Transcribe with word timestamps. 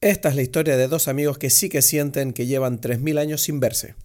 Esta 0.00 0.28
es 0.28 0.36
la 0.36 0.42
historia 0.42 0.76
de 0.76 0.86
dos 0.86 1.08
amigos 1.08 1.38
que 1.38 1.50
sí 1.50 1.68
que 1.68 1.82
sienten 1.82 2.32
que 2.32 2.46
llevan 2.46 2.80
3.000 2.80 3.18
años 3.18 3.42
sin 3.42 3.58
verse. 3.58 3.96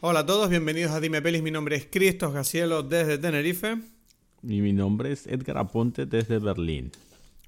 Hola 0.00 0.20
a 0.20 0.26
todos, 0.26 0.48
bienvenidos 0.48 0.92
a 0.92 1.00
Dime 1.00 1.20
Pelis. 1.20 1.42
Mi 1.42 1.50
nombre 1.50 1.74
es 1.74 1.88
Cristos 1.90 2.32
Gacielo 2.32 2.84
desde 2.84 3.18
Tenerife. 3.18 3.78
Y 4.42 4.60
mi 4.60 4.72
nombre 4.72 5.12
es 5.12 5.26
Edgar 5.26 5.58
Aponte 5.58 6.06
desde 6.06 6.38
Berlín. 6.38 6.90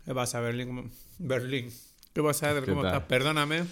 ¿Qué 0.04 0.14
pasa, 0.14 0.40
Berlín? 0.40 0.68
¿Cómo- 0.68 0.84
Berlín. 1.18 1.70
¿Qué 2.12 2.22
pasa, 2.22 2.50
Edgar? 2.50 2.64
¿Qué 2.64 2.70
¿Cómo 2.72 2.86
estás? 2.86 3.02
Perdóname 3.04 3.64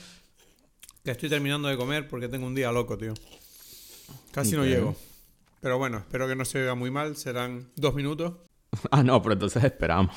que 1.05 1.11
estoy 1.11 1.29
terminando 1.29 1.69
de 1.69 1.77
comer 1.77 2.09
porque 2.09 2.29
tengo 2.29 2.47
un 2.47 2.55
día 2.55 2.73
loco, 2.73 2.97
tío. 2.99 3.15
Casi 4.33 4.57
no 4.57 4.65
llego. 4.65 4.97
Pero 5.61 5.79
bueno, 5.79 5.99
espero 5.99 6.27
que 6.27 6.35
no 6.35 6.45
se 6.45 6.59
oiga 6.61 6.75
muy 6.75 6.91
mal. 6.91 7.17
Serán 7.17 7.69
dos 7.77 7.95
minutos. 7.95 8.35
Ah, 8.91 9.03
no, 9.03 9.21
pero 9.21 9.35
entonces 9.35 9.63
esperamos. 9.65 10.17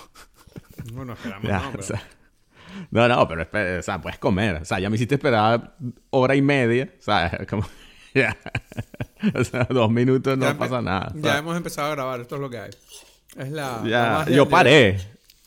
Bueno, 0.94 1.12
esperamos, 1.14 1.44
Ya, 1.50 1.59
¿no? 1.59 1.67
o 1.67 1.72
Pero- 1.72 1.84
sea, 1.84 2.02
no, 2.90 3.08
no, 3.09 3.28
pero 3.28 3.42
espera, 3.42 3.80
o 3.80 3.81
sea, 3.84 4.02
puedes 4.02 4.17
comer. 4.17 4.56
O 4.62 4.66
sea, 4.66 4.80
ya 4.80 4.90
me 4.90 4.95
hiciste 4.95 5.16
esperar 5.16 5.76
hora 6.09 6.36
y 6.38 6.42
media. 6.42 6.94
O 6.98 7.02
sea, 7.02 7.45
como. 7.50 7.67
Ya. 8.16 8.36
O 9.34 9.44
sea, 9.44 9.64
dos 9.64 9.90
minutos 9.90 10.38
no 10.38 10.46
Ya 10.46 10.58
pasa 10.58 10.82
nada. 10.82 11.12
o 11.16 11.20
Ya 11.20 11.38
hemos 11.40 11.58
empezado 11.58 11.88
a 11.88 11.96
grabar, 11.96 12.22
esto 12.22 12.36
es 12.36 12.42
lo 12.42 12.50
que 12.50 12.60
hay. 12.60 12.70
Es 13.38 13.50
la. 13.50 13.82
ya, 13.86 14.10
magia 14.20 14.36
yo 14.36 14.48
paré. 14.50 14.98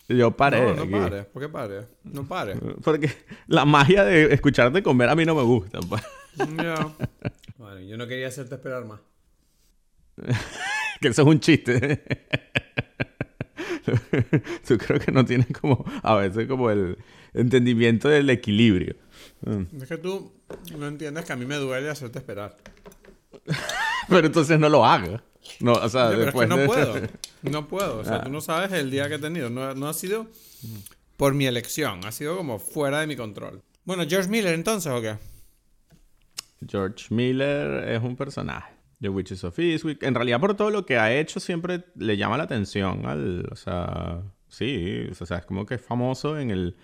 Yo 0.08 0.36
paré. 0.36 0.74
No, 0.74 0.82
aquí. 0.82 0.90
no 0.90 0.98
pares. 1.00 1.26
¿Por 1.26 1.42
qué 1.42 1.48
pares? 1.48 1.84
No 2.02 2.26
pares. 2.26 2.58
Porque 2.82 3.10
la 3.46 3.64
magia 3.64 4.04
de 4.04 4.32
escucharte 4.34 4.82
comer 4.82 5.10
a 5.10 5.14
mí 5.14 5.24
no 5.24 5.34
me 5.34 5.42
gusta. 5.42 5.78
pues. 5.80 6.02
Ya. 6.56 6.94
Vale, 7.58 7.86
yo 7.86 7.96
no 7.96 8.06
quería 8.08 8.28
hacerte 8.28 8.54
esperar 8.56 8.84
más. 8.84 9.00
que 11.00 11.08
eso 11.08 11.22
es 11.22 11.28
un 11.28 11.40
chiste. 11.40 12.02
Tú 14.66 14.76
creo 14.78 14.98
que 14.98 15.12
no 15.12 15.24
tienes 15.24 15.46
como, 15.60 15.84
a 16.02 16.16
veces 16.16 16.48
como 16.48 16.70
el 16.70 16.98
entendimiento 17.34 18.08
del 18.08 18.28
equilibrio. 18.30 18.96
Mm. 19.42 19.82
Es 19.82 19.88
que 19.88 19.98
tú 19.98 20.32
no 20.76 20.86
entiendes 20.86 21.24
que 21.24 21.32
a 21.32 21.36
mí 21.36 21.46
me 21.46 21.56
duele 21.56 21.90
hacerte 21.90 22.18
esperar. 22.18 22.56
Pero 24.08 24.26
entonces 24.26 24.58
no 24.58 24.68
lo 24.68 24.84
hagas. 24.84 25.20
No, 25.60 25.72
o 25.72 25.88
sea, 25.88 26.08
pero 26.10 26.12
es 26.12 26.18
que 26.18 26.24
después 26.26 26.48
no 26.48 26.56
de- 26.56 26.66
puedo. 26.66 26.94
No 27.42 27.68
puedo. 27.68 27.98
O 28.00 28.04
sea, 28.04 28.16
Ah. 28.16 28.24
tú 28.24 28.30
no 28.30 28.40
sabes 28.40 28.72
el 28.72 28.90
día 28.90 29.08
que 29.08 29.14
he 29.14 29.18
tenido. 29.18 29.48
No, 29.48 29.74
no 29.74 29.88
ha 29.88 29.94
sido 29.94 30.26
por 31.16 31.34
mi 31.34 31.46
elección. 31.46 32.04
Ha 32.04 32.12
sido 32.12 32.36
como 32.36 32.58
fuera 32.58 33.00
de 33.00 33.06
mi 33.06 33.16
control. 33.16 33.62
Bueno, 33.84 34.04
George 34.08 34.28
Miller 34.28 34.54
entonces, 34.54 34.92
¿o 34.92 35.00
qué? 35.00 35.16
George 36.66 37.06
Miller 37.14 37.88
es 37.88 38.02
un 38.02 38.16
personaje. 38.16 38.72
The 39.00 39.08
Witches 39.08 39.44
of 39.44 39.58
Eastwick. 39.58 40.02
En 40.02 40.14
realidad, 40.14 40.40
por 40.40 40.54
todo 40.56 40.70
lo 40.70 40.84
que 40.84 40.98
ha 40.98 41.14
hecho, 41.16 41.38
siempre 41.38 41.84
le 41.94 42.16
llama 42.16 42.36
la 42.36 42.44
atención 42.44 43.06
al. 43.06 43.48
O 43.52 43.56
sea, 43.56 44.20
sí. 44.48 45.06
O 45.20 45.26
sea, 45.26 45.38
es 45.38 45.46
como 45.46 45.64
que 45.64 45.76
es 45.76 45.82
famoso 45.82 46.38
en 46.38 46.50
el, 46.50 46.76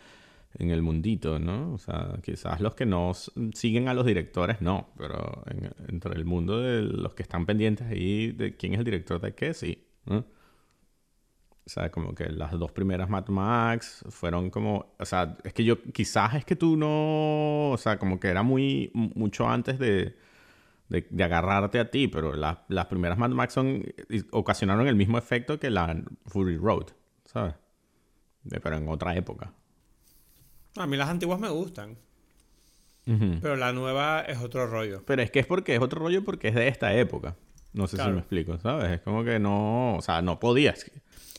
en 0.58 0.70
el 0.70 0.82
mundito, 0.82 1.38
¿no? 1.38 1.72
O 1.74 1.78
sea, 1.78 2.18
quizás 2.22 2.60
los 2.60 2.74
que 2.74 2.86
no 2.86 3.12
siguen 3.54 3.88
a 3.88 3.94
los 3.94 4.06
directores, 4.06 4.60
no. 4.60 4.88
Pero 4.98 5.42
en- 5.46 5.72
entre 5.88 6.14
el 6.14 6.24
mundo 6.24 6.60
de 6.60 6.82
los 6.82 7.14
que 7.14 7.22
están 7.22 7.46
pendientes 7.46 7.86
ahí 7.88 8.32
de 8.32 8.56
quién 8.56 8.74
es 8.74 8.78
el 8.80 8.84
director 8.84 9.20
de 9.20 9.34
qué, 9.34 9.54
sí. 9.54 9.86
O 11.66 11.70
sea, 11.70 11.90
como 11.90 12.14
que 12.14 12.28
las 12.28 12.52
dos 12.58 12.72
primeras 12.72 13.08
Mad 13.08 13.28
Max 13.28 14.04
fueron 14.10 14.50
como... 14.50 14.94
O 14.98 15.04
sea, 15.06 15.38
es 15.44 15.54
que 15.54 15.64
yo... 15.64 15.82
Quizás 15.82 16.34
es 16.34 16.44
que 16.44 16.56
tú 16.56 16.76
no... 16.76 17.70
O 17.70 17.76
sea, 17.78 17.98
como 17.98 18.20
que 18.20 18.28
era 18.28 18.42
muy... 18.42 18.90
Mucho 18.94 19.48
antes 19.48 19.78
de... 19.78 20.16
De, 20.88 21.24
agarrarte 21.24 21.80
a 21.80 21.90
ti, 21.90 22.08
pero 22.08 22.34
las- 22.34 22.58
primeras 22.88 23.18
Mad 23.18 23.30
Max 23.30 23.54
son, 23.54 23.82
ocasionaron 24.30 24.86
el 24.86 24.94
mismo 24.94 25.16
efecto 25.18 25.58
que 25.58 25.70
la 25.70 26.04
Fury 26.26 26.58
Road, 26.58 26.88
¿sabes? 27.24 27.54
De- 28.44 28.60
pero 28.60 28.76
en 28.76 28.88
otra 28.88 29.16
época. 29.16 29.52
A 30.76 30.86
mí 30.86 30.96
las 30.96 31.08
antiguas 31.08 31.38
me 31.40 31.48
gustan. 31.48 31.96
Pero 33.06 33.56
la 33.56 33.72
nueva 33.72 34.20
es 34.22 34.38
otro 34.38 34.66
rollo. 34.66 35.02
Pero 35.06 35.20
es 35.22 35.30
que 35.30 35.40
es 35.40 35.46
porque 35.46 35.74
es 35.74 35.80
otro 35.82 36.00
rollo 36.00 36.24
porque 36.24 36.48
es 36.48 36.54
de 36.54 36.68
esta 36.68 36.94
época. 36.94 37.36
No 37.74 37.86
sé 37.86 37.96
Claro. 37.96 38.10
si 38.10 38.14
me 38.14 38.20
explico, 38.20 38.58
¿sabes? 38.58 38.90
Es 38.92 39.00
como 39.02 39.24
que 39.24 39.38
no... 39.38 39.96
O 39.96 40.00
sea, 40.02 40.22
no 40.22 40.40
podías. 40.40 40.90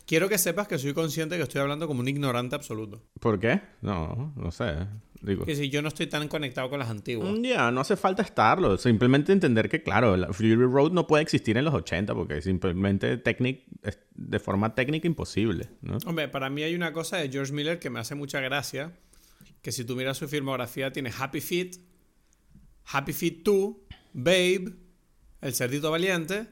Quiero 0.05 0.29
que 0.29 0.37
sepas 0.37 0.67
que 0.67 0.77
soy 0.77 0.93
consciente 0.93 1.37
que 1.37 1.43
estoy 1.43 1.61
hablando 1.61 1.87
como 1.87 2.01
un 2.01 2.07
ignorante 2.07 2.55
absoluto. 2.55 3.01
¿Por 3.19 3.39
qué? 3.39 3.61
No, 3.81 4.31
no 4.35 4.51
sé. 4.51 4.75
Digo... 5.21 5.43
Que 5.45 5.55
si 5.55 5.69
yo 5.69 5.81
no 5.81 5.87
estoy 5.87 6.05
tan 6.05 6.27
conectado 6.27 6.69
con 6.69 6.77
las 6.77 6.89
antiguas. 6.89 7.31
Mm, 7.31 7.41
Ya, 7.41 7.71
no 7.71 7.81
hace 7.81 7.95
falta 7.95 8.21
estarlo. 8.21 8.77
Simplemente 8.77 9.31
entender 9.31 9.67
que, 9.67 9.81
claro, 9.81 10.15
la 10.17 10.31
Fury 10.31 10.53
Road 10.55 10.91
no 10.91 11.07
puede 11.07 11.23
existir 11.23 11.57
en 11.57 11.65
los 11.65 11.73
80 11.73 12.13
porque 12.13 12.43
simplemente 12.43 13.17
técnic- 13.23 13.63
es 13.81 13.97
de 14.13 14.39
forma 14.39 14.75
técnica 14.75 15.07
imposible, 15.07 15.69
¿no? 15.81 15.97
Hombre, 16.05 16.27
para 16.27 16.51
mí 16.51 16.61
hay 16.61 16.75
una 16.75 16.93
cosa 16.93 17.17
de 17.17 17.29
George 17.29 17.53
Miller 17.53 17.79
que 17.79 17.89
me 17.89 17.99
hace 17.99 18.13
mucha 18.13 18.39
gracia. 18.41 18.91
Que 19.65 19.71
si 19.71 19.83
tú 19.83 19.95
miras 19.95 20.15
su 20.15 20.27
filmografía, 20.27 20.93
tiene 20.93 21.11
Happy 21.17 21.41
Feet, 21.41 21.77
Happy 22.85 23.13
Feet 23.13 23.37
2, 23.43 23.75
Babe, 24.13 24.75
El 25.41 25.55
Cerdito 25.55 25.89
Valiente. 25.89 26.45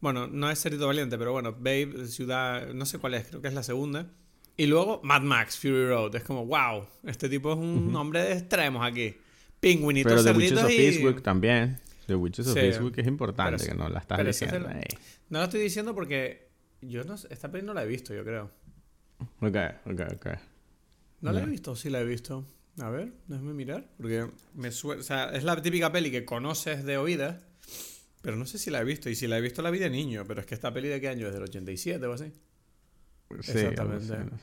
Bueno, 0.00 0.26
no 0.26 0.50
es 0.50 0.60
Cerdito 0.60 0.86
Valiente, 0.86 1.16
pero 1.16 1.32
bueno, 1.32 1.52
Babe, 1.54 2.06
Ciudad, 2.06 2.74
no 2.74 2.84
sé 2.84 2.98
cuál 2.98 3.14
es, 3.14 3.28
creo 3.28 3.40
que 3.40 3.48
es 3.48 3.54
la 3.54 3.62
segunda. 3.62 4.12
Y 4.58 4.66
luego 4.66 5.00
Mad 5.02 5.22
Max, 5.22 5.58
Fury 5.58 5.86
Road. 5.88 6.14
Es 6.16 6.22
como, 6.24 6.44
wow, 6.44 6.84
este 7.04 7.30
tipo 7.30 7.50
es 7.54 7.58
un 7.58 7.96
hombre 7.96 8.20
de 8.22 8.32
extremos 8.34 8.84
aquí. 8.86 9.16
Pingüinitos, 9.58 10.12
Pero 10.12 10.22
The 10.22 10.30
Witches 10.38 10.50
cerditos 10.50 10.64
of 10.64 10.70
y... 10.70 10.84
Eastwick 10.84 11.22
también. 11.22 11.80
The 12.08 12.14
Witches 12.14 12.46
of 12.48 12.52
Sí. 12.52 12.58
Eastwick 12.60 12.98
es 12.98 13.06
importante, 13.06 13.56
Pero- 13.64 13.72
que 13.72 13.78
no 13.82 13.88
la 13.88 14.00
estás 14.00 14.20
es 14.20 14.26
diciendo 14.26 14.68
el-. 14.68 14.98
No 15.30 15.38
lo 15.38 15.44
estoy 15.44 15.60
diciendo 15.62 15.94
porque 15.94 16.50
yo 16.82 17.04
no 17.04 17.16
sé, 17.16 17.28
esta 17.30 17.50
peli 17.50 17.64
no 17.64 17.72
la 17.72 17.84
he 17.84 17.86
visto, 17.86 18.12
yo 18.12 18.22
creo. 18.22 18.50
Ok, 19.40 19.56
ok, 19.86 20.00
ok. 20.16 20.26
¿No 21.24 21.32
la 21.32 21.42
he 21.42 21.46
visto 21.46 21.74
sí 21.74 21.88
la 21.88 22.00
he 22.00 22.04
visto? 22.04 22.46
A 22.80 22.90
ver, 22.90 23.12
déjame 23.28 23.54
mirar. 23.54 23.88
Porque 23.96 24.28
me 24.52 24.70
suena. 24.70 25.00
O 25.00 25.04
sea, 25.04 25.30
es 25.30 25.42
la 25.42 25.60
típica 25.62 25.90
peli 25.90 26.10
que 26.10 26.24
conoces 26.24 26.84
de 26.84 26.98
oídas. 26.98 27.42
Pero 28.20 28.36
no 28.36 28.46
sé 28.46 28.58
si 28.58 28.70
la 28.70 28.80
he 28.80 28.84
visto. 28.84 29.08
Y 29.08 29.14
si 29.14 29.26
la 29.26 29.38
he 29.38 29.40
visto 29.40 29.62
la 29.62 29.70
vi 29.70 29.78
de 29.78 29.88
niño. 29.88 30.24
Pero 30.26 30.40
es 30.40 30.46
que 30.46 30.54
esta 30.54 30.72
peli 30.72 30.88
de 30.88 31.00
qué 31.00 31.08
año 31.08 31.26
es 31.26 31.32
del 31.32 31.44
87 31.44 32.04
o 32.04 32.12
así. 32.12 32.32
Sí, 33.40 33.52
Exactamente. 33.52 34.18
no 34.18 34.24
sé. 34.24 34.34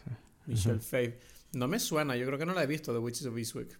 Michelle 0.47 0.79
Pfeiffer. 0.79 1.19
No 1.53 1.67
me 1.67 1.79
suena. 1.79 2.15
Yo 2.15 2.25
creo 2.25 2.39
que 2.39 2.45
no 2.45 2.53
la 2.53 2.63
he 2.63 2.67
visto, 2.67 2.91
The 2.93 2.99
Witches 2.99 3.27
of 3.27 3.37
Eastwick. 3.37 3.77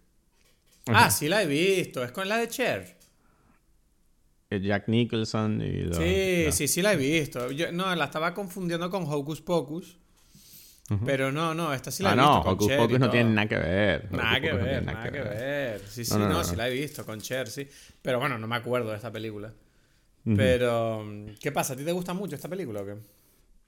Ajá. 0.85 1.05
Ah, 1.05 1.11
sí 1.11 1.27
la 1.27 1.41
he 1.41 1.47
visto. 1.47 2.03
Es 2.03 2.11
con 2.11 2.27
la 2.27 2.37
de 2.37 2.47
Cher. 2.49 2.97
Eh, 4.51 4.59
Jack 4.61 4.89
Nicholson 4.89 5.61
y... 5.61 5.93
Sí, 5.93 6.51
sí, 6.51 6.67
sí 6.67 6.81
la 6.81 6.93
he 6.93 6.97
visto. 6.97 7.51
Yo, 7.51 7.71
no, 7.71 7.95
la 7.95 8.05
estaba 8.05 8.33
confundiendo 8.33 8.89
con 8.89 9.05
Hocus 9.07 9.41
Pocus. 9.41 10.00
Pero 11.05 11.31
no, 11.31 11.53
no, 11.53 11.73
esta 11.73 11.89
sí 11.89 12.03
la 12.03 12.09
ah, 12.09 12.13
he 12.13 12.15
visto. 12.17 12.33
no, 12.33 12.43
con 12.43 12.53
Hocus 12.53 12.67
Cher 12.67 12.77
Pocus 12.79 12.99
no 12.99 13.09
tiene 13.09 13.29
nada 13.29 13.47
que 13.47 13.57
ver. 13.57 14.11
Nada 14.11 14.31
Hocus 14.31 14.41
que 14.41 14.49
Pocus 14.49 14.65
ver, 14.65 14.83
nada 14.83 15.03
que 15.03 15.21
ver. 15.21 15.81
Sí, 15.87 16.05
sí, 16.05 16.13
No, 16.13 16.19
no, 16.19 16.27
no, 16.27 16.33
no, 16.33 16.43
sí 16.43 16.55
la 16.55 16.67
he 16.67 16.73
visto 16.73 17.05
con 17.05 17.21
Cher, 17.21 17.47
sí. 17.47 17.67
Pero 18.01 18.19
bueno, 18.19 18.37
no 18.37 18.47
me 18.47 18.55
acuerdo 18.55 18.89
de 18.89 18.97
esta 18.97 19.11
película. 19.11 19.53
Pero, 20.35 21.05
¿qué 21.39 21.51
pasa? 21.51 21.73
¿A 21.73 21.75
ti 21.77 21.83
te 21.83 21.91
gusta 21.91 22.13
mucho 22.13 22.35
esta 22.35 22.49
película 22.49 22.81
o 22.81 22.85
qué? 22.85 22.95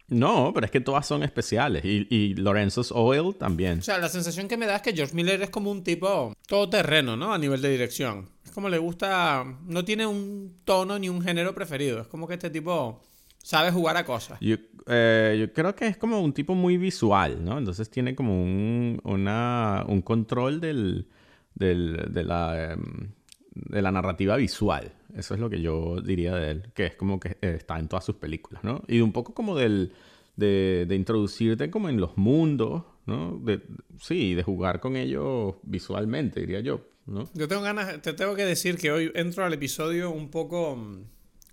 No, 0.10 0.52
pero 0.54 0.66
es 0.66 0.72
que 0.72 0.82
todas 0.82 1.08
son 1.08 1.24
especiales. 1.24 1.84
Y, 1.86 2.06
y 2.10 2.36
Lorenzo's 2.36 2.92
Oil 2.92 3.36
también. 3.36 3.80
O 3.80 3.82
sea, 3.82 3.98
la 3.98 4.10
sensación 4.10 4.48
que 4.48 4.58
me 4.58 4.66
da 4.66 4.76
es 4.76 4.82
que 4.82 4.94
George 4.94 5.16
Miller 5.16 5.42
es 5.42 5.50
como 5.50 5.72
un 5.72 5.84
tipo 5.84 6.34
todoterreno, 6.46 7.16
¿no? 7.16 7.34
A 7.34 7.38
nivel 7.38 7.62
de 7.62 7.70
dirección. 7.70 8.30
Es 8.46 8.52
como 8.52 8.70
le 8.70 8.78
gusta... 8.78 9.44
No 9.66 9.86
tiene 9.86 10.06
un 10.06 10.58
tono 10.66 11.00
ni 11.00 11.10
un 11.10 11.22
género 11.22 11.56
preferido. 11.56 12.02
Es 12.02 12.08
como 12.08 12.28
que 12.28 12.34
este 12.36 12.50
tipo 12.50 13.02
sabe 13.44 13.70
jugar 13.72 13.96
a 13.98 14.04
cosas. 14.06 14.40
Yo, 14.42 14.56
eh, 14.88 15.38
yo 15.40 15.54
creo 15.54 15.76
que 15.76 15.86
es 15.86 15.98
como 15.98 16.20
un 16.20 16.34
tipo 16.34 16.56
muy 16.56 16.78
visual, 16.78 17.44
¿no? 17.46 17.60
Entonces 17.60 17.90
tiene 17.92 18.16
como 18.16 18.42
un, 18.42 19.00
una, 19.04 19.86
un 19.88 20.02
control 20.02 20.60
del, 20.60 21.08
del- 21.54 22.08
de, 22.12 22.24
la, 22.24 22.72
em, 22.74 23.12
de 23.54 23.82
la 23.84 23.92
narrativa 23.92 24.36
visual. 24.38 24.92
Eso 25.16 25.36
es 25.36 25.40
lo 25.40 25.50
que 25.50 25.62
yo 25.62 26.02
diría 26.02 26.34
de 26.36 26.50
él, 26.52 26.64
que 26.74 26.88
es 26.88 26.96
como 26.96 27.20
que 27.20 27.38
está 27.42 27.78
en 27.78 27.88
todas 27.88 28.04
sus 28.04 28.16
películas, 28.16 28.64
¿no? 28.64 28.82
Y 28.88 29.02
un 29.02 29.12
poco 29.12 29.36
como 29.36 29.56
del, 29.56 29.94
de, 30.36 30.86
de 30.88 30.96
introducirte 30.96 31.70
como 31.70 31.88
en 31.90 32.00
los 32.02 32.18
mundos, 32.18 32.84
¿no? 33.06 33.38
De, 33.44 33.62
sí, 34.00 34.34
de 34.34 34.42
jugar 34.42 34.80
con 34.80 34.96
ellos 34.96 35.56
visualmente, 35.64 36.40
diría 36.40 36.62
yo, 36.62 36.82
¿no? 37.06 37.30
Yo 37.36 37.48
tengo 37.48 37.62
ganas... 37.62 38.02
Te 38.02 38.14
tengo 38.14 38.36
que 38.36 38.46
decir 38.46 38.78
que 38.78 38.92
hoy 38.92 39.12
entro 39.14 39.46
al 39.46 39.54
episodio 39.54 40.10
un 40.10 40.30
poco 40.32 40.76
mm, 40.78 41.04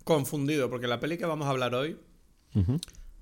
confundido. 0.03 0.69
Porque 0.69 0.87
la 0.87 0.99
peli 0.99 1.17
que 1.17 1.25
vamos 1.25 1.47
a 1.47 1.51
hablar 1.51 1.75
hoy... 1.75 1.97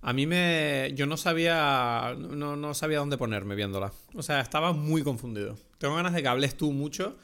A 0.02 0.14
mí 0.14 0.26
me... 0.26 0.92
Yo 0.96 1.06
no 1.06 1.18
sabía... 1.18 2.16
No, 2.18 2.56
no 2.56 2.74
sabía 2.74 3.00
dónde 3.00 3.18
ponerme 3.18 3.56
viéndola. 3.56 3.92
O 4.16 4.24
sea, 4.24 4.40
estaba 4.42 4.72
muy 4.74 5.04
confundido. 5.04 5.58
Tengo 5.78 5.96
ganas 5.96 6.14
de 6.14 6.22
que 6.22 6.28
hables 6.28 6.56
tú 6.56 6.72
mucho 6.72 7.18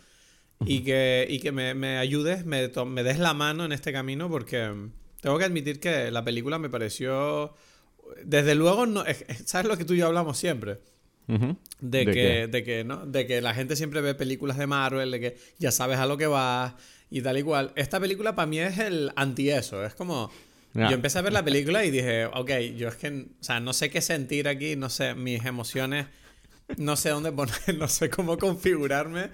y 0.66 0.82
que, 0.82 1.28
y 1.30 1.40
que 1.40 1.52
me, 1.52 1.74
me 1.74 1.98
ayudes, 1.98 2.46
me, 2.46 2.70
me 2.86 3.04
des 3.04 3.20
la 3.20 3.34
mano 3.34 3.66
en 3.66 3.72
este 3.74 3.92
camino 3.92 4.30
porque 4.30 4.72
tengo 5.20 5.38
que 5.38 5.44
admitir 5.44 5.80
que 5.82 6.12
la 6.12 6.24
película 6.24 6.60
me 6.60 6.70
pareció 6.70 7.54
desde 8.24 8.56
luego, 8.56 8.86
no, 8.86 9.04
es- 9.06 9.26
es- 9.28 9.44
¿sabes 9.48 9.68
lo 9.68 9.76
que 9.78 9.84
tú 9.84 9.94
y 9.94 9.98
yo 9.98 10.08
hablamos 10.08 10.38
siempre? 10.38 10.80
De, 11.28 12.06
¿De 12.06 12.06
que, 12.06 12.48
de 12.48 12.64
que, 12.64 12.84
¿no? 12.86 13.06
De 13.06 13.26
que 13.28 13.42
la 13.42 13.54
gente 13.54 13.76
siempre 13.76 14.00
ve 14.00 14.16
películas 14.16 14.58
de 14.58 14.68
Marvel, 14.68 15.12
de 15.12 15.20
que 15.20 15.38
ya 15.58 15.72
sabes 15.72 15.98
a 15.98 16.06
lo 16.06 16.18
que 16.18 16.28
vas 16.28 16.76
y 17.10 17.22
tal 17.22 17.38
y 17.38 17.44
cual. 17.44 17.72
Esta 17.76 18.00
película 18.00 18.36
para 18.36 18.46
mí 18.46 18.60
es 18.60 18.78
el 18.80 19.12
anti 19.16 19.50
eso. 19.50 19.86
Es 19.86 19.96
como. 19.96 20.32
Ya. 20.74 20.90
Yo 20.90 20.96
empecé 20.96 21.20
a 21.20 21.22
ver 21.22 21.32
la 21.32 21.44
película 21.44 21.86
y 21.86 21.92
dije, 21.92 22.26
ok, 22.26 22.52
yo 22.76 22.90
es 22.90 22.96
que, 22.96 23.08
o 23.08 23.44
sea, 23.44 23.62
no 23.62 23.72
sé 23.72 23.90
qué 23.90 24.02
sentir 24.02 24.50
aquí, 24.50 24.76
no 24.76 24.90
sé, 24.90 25.16
mis 25.16 25.46
emociones, 25.46 26.08
no 26.76 26.98
sé 26.98 27.10
dónde 27.10 27.32
poner, 27.32 27.56
no 27.78 27.88
sé 27.88 28.10
cómo 28.10 28.38
configurarme. 28.38 29.30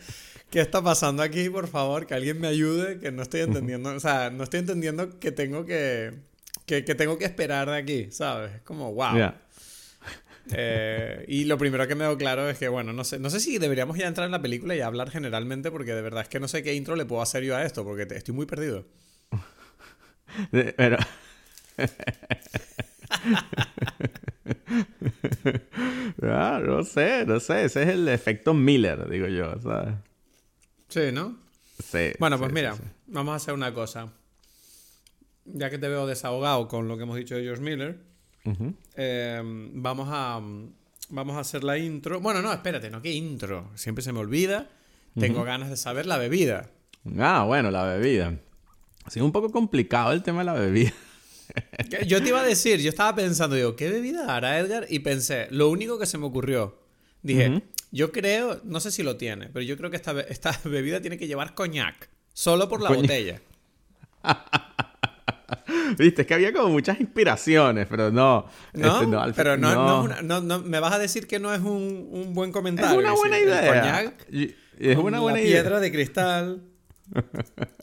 ¿Qué 0.52 0.60
está 0.60 0.84
pasando 0.84 1.24
aquí? 1.24 1.50
Por 1.50 1.68
favor, 1.68 2.06
que 2.06 2.14
alguien 2.14 2.40
me 2.40 2.48
ayude, 2.48 3.00
que 3.00 3.12
no 3.12 3.24
estoy 3.24 3.42
entendiendo, 3.42 3.90
o 3.90 4.00
sea, 4.00 4.30
no 4.30 4.44
estoy 4.44 4.60
entendiendo 4.60 5.18
que 5.18 5.32
tengo 5.32 5.66
que, 5.66 6.12
que, 6.68 6.86
que 6.86 6.94
tengo 6.94 7.18
que 7.18 7.26
esperar 7.26 7.70
de 7.70 7.78
aquí, 7.78 8.12
¿sabes? 8.12 8.56
Es 8.56 8.62
como, 8.62 8.94
wow. 8.94 9.18
Ya. 9.18 9.42
Eh, 10.54 11.26
y 11.28 11.46
lo 11.46 11.58
primero 11.58 11.88
que 11.88 11.96
me 11.96 12.06
veo 12.06 12.18
claro 12.18 12.50
es 12.50 12.58
que, 12.58 12.68
bueno, 12.68 12.94
no 12.94 13.04
sé, 13.04 13.20
no 13.20 13.30
sé 13.30 13.40
si 13.40 13.58
deberíamos 13.58 13.98
ya 13.98 14.08
entrar 14.08 14.26
en 14.26 14.32
la 14.32 14.42
película 14.42 14.76
y 14.76 14.82
hablar 14.82 15.10
generalmente, 15.10 15.72
porque 15.72 15.94
de 15.94 16.02
verdad 16.02 16.24
es 16.24 16.30
que 16.30 16.40
no 16.40 16.48
sé 16.48 16.64
qué 16.64 16.74
intro 16.74 16.96
le 16.96 17.06
puedo 17.06 17.22
hacer 17.22 17.44
yo 17.44 17.56
a 17.56 17.64
esto, 17.64 17.84
porque 17.84 18.06
te- 18.06 18.18
estoy 18.18 18.34
muy 18.36 18.46
perdido. 18.46 18.86
Pero... 20.52 20.98
Ah, 26.24 26.62
no 26.64 26.84
sé, 26.84 27.26
no 27.26 27.40
sé. 27.40 27.66
Ese 27.66 27.84
es 27.84 27.90
el 27.90 28.08
efecto 28.08 28.54
Miller, 28.54 29.10
digo 29.10 29.28
yo, 29.28 29.60
¿sabes? 29.62 29.96
Sí, 30.90 31.12
¿no? 31.12 31.38
Sí, 31.84 32.12
Bueno, 32.20 32.38
pues 32.38 32.50
sí, 32.50 32.54
mira, 32.56 32.76
sí. 32.76 32.84
vamos 33.08 33.34
a 33.34 33.36
hacer 33.36 33.54
una 33.54 33.74
cosa. 33.74 34.10
Ya 35.46 35.70
que 35.70 35.78
te 35.80 35.88
veo 35.88 36.06
desahogado 36.06 36.68
con 36.68 36.88
lo 36.88 36.98
que 36.98 37.04
hemos 37.04 37.16
dicho 37.18 37.36
de 37.36 37.44
George 37.44 37.62
Miller, 37.64 37.98
Eh, 38.96 39.42
vamos 39.74 40.08
a 40.12 40.42
vamos 41.10 41.36
a 41.38 41.40
hacer 41.40 41.64
la 41.64 41.78
intro. 41.78 42.20
Bueno, 42.22 42.42
no, 42.42 42.52
espérate, 42.54 42.90
no, 42.90 43.02
¿qué 43.02 43.12
intro? 43.12 43.70
Siempre 43.76 44.04
se 44.04 44.12
me 44.14 44.20
olvida. 44.20 44.70
Tengo 45.20 45.44
ganas 45.44 45.70
de 45.70 45.78
saber 45.78 46.06
la 46.06 46.18
bebida. 46.18 46.70
Ah, 47.20 47.44
bueno, 47.46 47.70
la 47.72 47.84
bebida. 47.84 48.34
Ha 49.04 49.10
sido 49.12 49.26
un 49.26 49.32
poco 49.32 49.52
complicado 49.52 50.12
el 50.14 50.24
tema 50.24 50.40
de 50.40 50.46
la 50.46 50.54
bebida. 50.54 50.94
Yo 52.08 52.22
te 52.24 52.30
iba 52.30 52.40
a 52.40 52.46
decir, 52.46 52.80
yo 52.80 52.88
estaba 52.90 53.14
pensando, 53.14 53.58
digo, 53.58 53.76
¿qué 53.76 53.90
bebida 53.90 54.34
hará 54.34 54.58
Edgar? 54.58 54.86
Y 54.90 55.00
pensé, 55.00 55.48
lo 55.52 55.68
único 55.70 56.00
que 56.00 56.06
se 56.06 56.18
me 56.18 56.26
ocurrió, 56.26 56.80
dije, 57.24 57.62
yo 57.92 58.14
creo, 58.14 58.62
no 58.64 58.80
sé 58.80 58.90
si 58.90 59.04
lo 59.04 59.18
tiene, 59.18 59.50
pero 59.50 59.64
yo 59.64 59.76
creo 59.76 59.90
que 59.90 59.98
esta, 59.98 60.14
be- 60.14 60.28
esta 60.30 60.58
bebida 60.64 61.02
tiene 61.02 61.18
que 61.18 61.28
llevar 61.28 61.54
coñac, 61.54 62.10
solo 62.32 62.70
por 62.70 62.80
la 62.82 62.88
Coñac. 62.88 63.02
botella. 63.02 63.42
Viste, 65.98 66.22
es 66.22 66.28
que 66.28 66.34
había 66.34 66.54
como 66.54 66.70
muchas 66.70 67.00
inspiraciones, 67.00 67.88
pero 67.90 68.12
no. 68.12 68.46
¿No? 68.74 69.26
este, 69.26 69.34
pero 69.36 69.58
no, 69.58 69.74
no 69.76 70.12
es 70.14 70.22
una- 70.22 70.40
no- 70.42 70.60
me 70.60 70.80
vas 70.80 70.94
a 70.94 71.00
decir 71.00 71.28
que 71.28 71.40
no 71.40 71.54
es 71.54 71.62
un, 71.62 72.08
un 72.12 72.34
buen 72.34 72.50
Es 72.50 72.54
comentario. 72.54 72.98
una 73.00 73.10
que 73.12 73.16
buena 73.18 73.38
el 73.38 73.44
idea. 73.44 73.68
coñac 73.68 74.28
Y- 74.32 74.56
y 74.80 74.90
es 74.92 74.98
una 74.98 75.20
buena 75.20 75.38
la 75.40 75.44
idea. 75.44 75.62
piedra 75.62 75.80
de 75.80 75.92
cristal, 75.92 76.62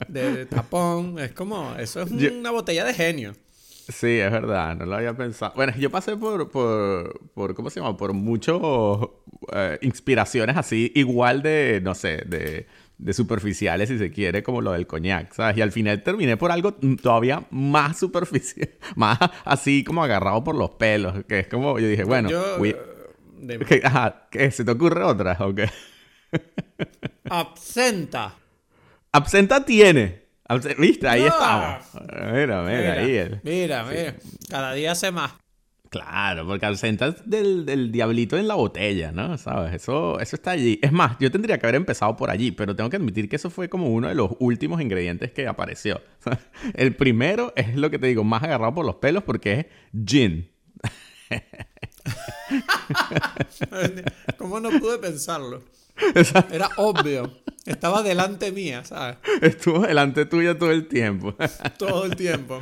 de, 0.07 0.45
tapón, 0.47 1.19
es 1.19 1.31
como, 1.33 1.75
eso 1.77 2.01
es 2.01 2.09
Yo- 2.11 2.33
una 2.33 2.51
botella 2.51 2.83
de 2.83 2.93
genio. 2.93 3.33
Sí, 3.87 4.19
es 4.19 4.31
verdad, 4.31 4.75
no 4.75 4.85
lo 4.85 4.95
había 4.97 5.15
pensado. 5.15 5.53
Bueno, 5.55 5.73
yo 5.77 5.89
pasé 5.89 6.15
por, 6.15 6.49
por, 6.51 7.19
por 7.33 7.55
¿cómo 7.55 7.69
se 7.71 7.79
llama? 7.79 7.97
Por 7.97 8.13
muchas 8.13 8.57
inspiraciones 9.81 10.57
así, 10.57 10.91
igual 10.95 11.41
de, 11.41 11.79
no 11.83 11.95
sé, 11.95 12.23
de, 12.25 12.67
de 12.99 13.13
superficiales, 13.13 13.89
si 13.89 13.97
se 13.97 14.11
quiere, 14.11 14.43
como 14.43 14.61
lo 14.61 14.73
del 14.73 14.85
coñac, 14.85 15.33
¿sabes? 15.33 15.57
Y 15.57 15.61
al 15.61 15.71
final 15.71 16.03
terminé 16.03 16.35
por 16.37 16.51
algo 16.51 16.73
todavía 17.01 17.43
más 17.49 17.97
superficial, 17.97 18.69
más 18.95 19.17
así 19.45 19.83
como 19.83 20.03
agarrado 20.03 20.43
por 20.43 20.55
los 20.55 20.71
pelos, 20.71 21.23
que 21.27 21.39
es 21.39 21.47
como, 21.47 21.79
yo 21.79 21.87
dije, 21.87 22.03
bueno, 22.03 22.29
yo, 22.29 22.63
eh, 22.63 22.75
de- 23.39 23.59
¿qué, 23.59 23.81
ajá, 23.83 24.27
¿qué? 24.29 24.51
¿se 24.51 24.63
te 24.65 24.71
ocurre 24.71 25.01
otra 25.03 25.37
o 25.39 25.55
qué? 25.55 25.69
absenta. 27.29 28.35
Absenta 29.11 29.65
tiene. 29.65 30.23
Abse- 30.47 30.75
¿Viste? 30.77 31.07
Ahí 31.07 31.21
No. 31.21 31.27
estamos. 31.27 31.85
Mira, 32.33 32.61
mira, 32.63 32.93
ahí. 32.93 33.15
el- 33.17 33.39
mira, 33.43 33.83
mira. 33.85 34.15
Cada 34.49 34.73
día 34.73 34.91
hace 34.91 35.11
más. 35.11 35.33
Claro, 35.89 36.45
porque 36.45 36.67
absenta 36.67 37.07
es 37.07 37.15
del, 37.25 37.65
del 37.65 37.91
diablito 37.91 38.37
en 38.37 38.47
la 38.47 38.53
botella, 38.53 39.11
¿no? 39.11 39.39
¿Sabes? 39.39 39.73
Eso, 39.73 40.19
eso 40.19 40.35
está 40.35 40.51
allí. 40.51 40.79
Es 40.83 40.91
más, 40.91 41.17
yo 41.19 41.31
tendría 41.31 41.57
que 41.57 41.65
haber 41.65 41.75
empezado 41.75 42.15
por 42.15 42.29
allí, 42.29 42.51
pero 42.51 42.75
tengo 42.75 42.91
que 42.91 42.97
admitir 42.97 43.27
que 43.27 43.37
eso 43.37 43.49
fue 43.49 43.69
como 43.69 43.87
uno 43.87 44.07
de 44.07 44.13
los 44.13 44.29
últimos 44.39 44.81
ingredientes 44.81 45.31
que 45.31 45.47
apareció. 45.47 45.99
El 46.75 46.95
primero 46.95 47.53
es 47.55 47.75
lo 47.75 47.89
que 47.89 47.97
te 47.97 48.05
digo, 48.05 48.23
más 48.23 48.43
agarrado 48.43 48.75
por 48.75 48.85
los 48.85 48.95
pelos 48.95 49.23
porque 49.23 49.53
es 49.53 49.65
gin. 50.05 50.51
¿Cómo 54.37 54.59
no 54.59 54.69
pude 54.79 54.99
pensarlo? 54.99 55.63
Era 56.51 56.69
obvio. 56.77 57.31
Estaba 57.65 58.03
delante 58.03 58.51
mía, 58.51 58.85
¿sabes? 58.85 59.17
Estuvo 59.41 59.79
delante 59.79 60.25
tuyo 60.25 60.55
todo 60.57 60.71
el 60.71 60.87
tiempo. 60.87 61.35
Todo 61.77 62.05
el 62.05 62.15
tiempo. 62.15 62.61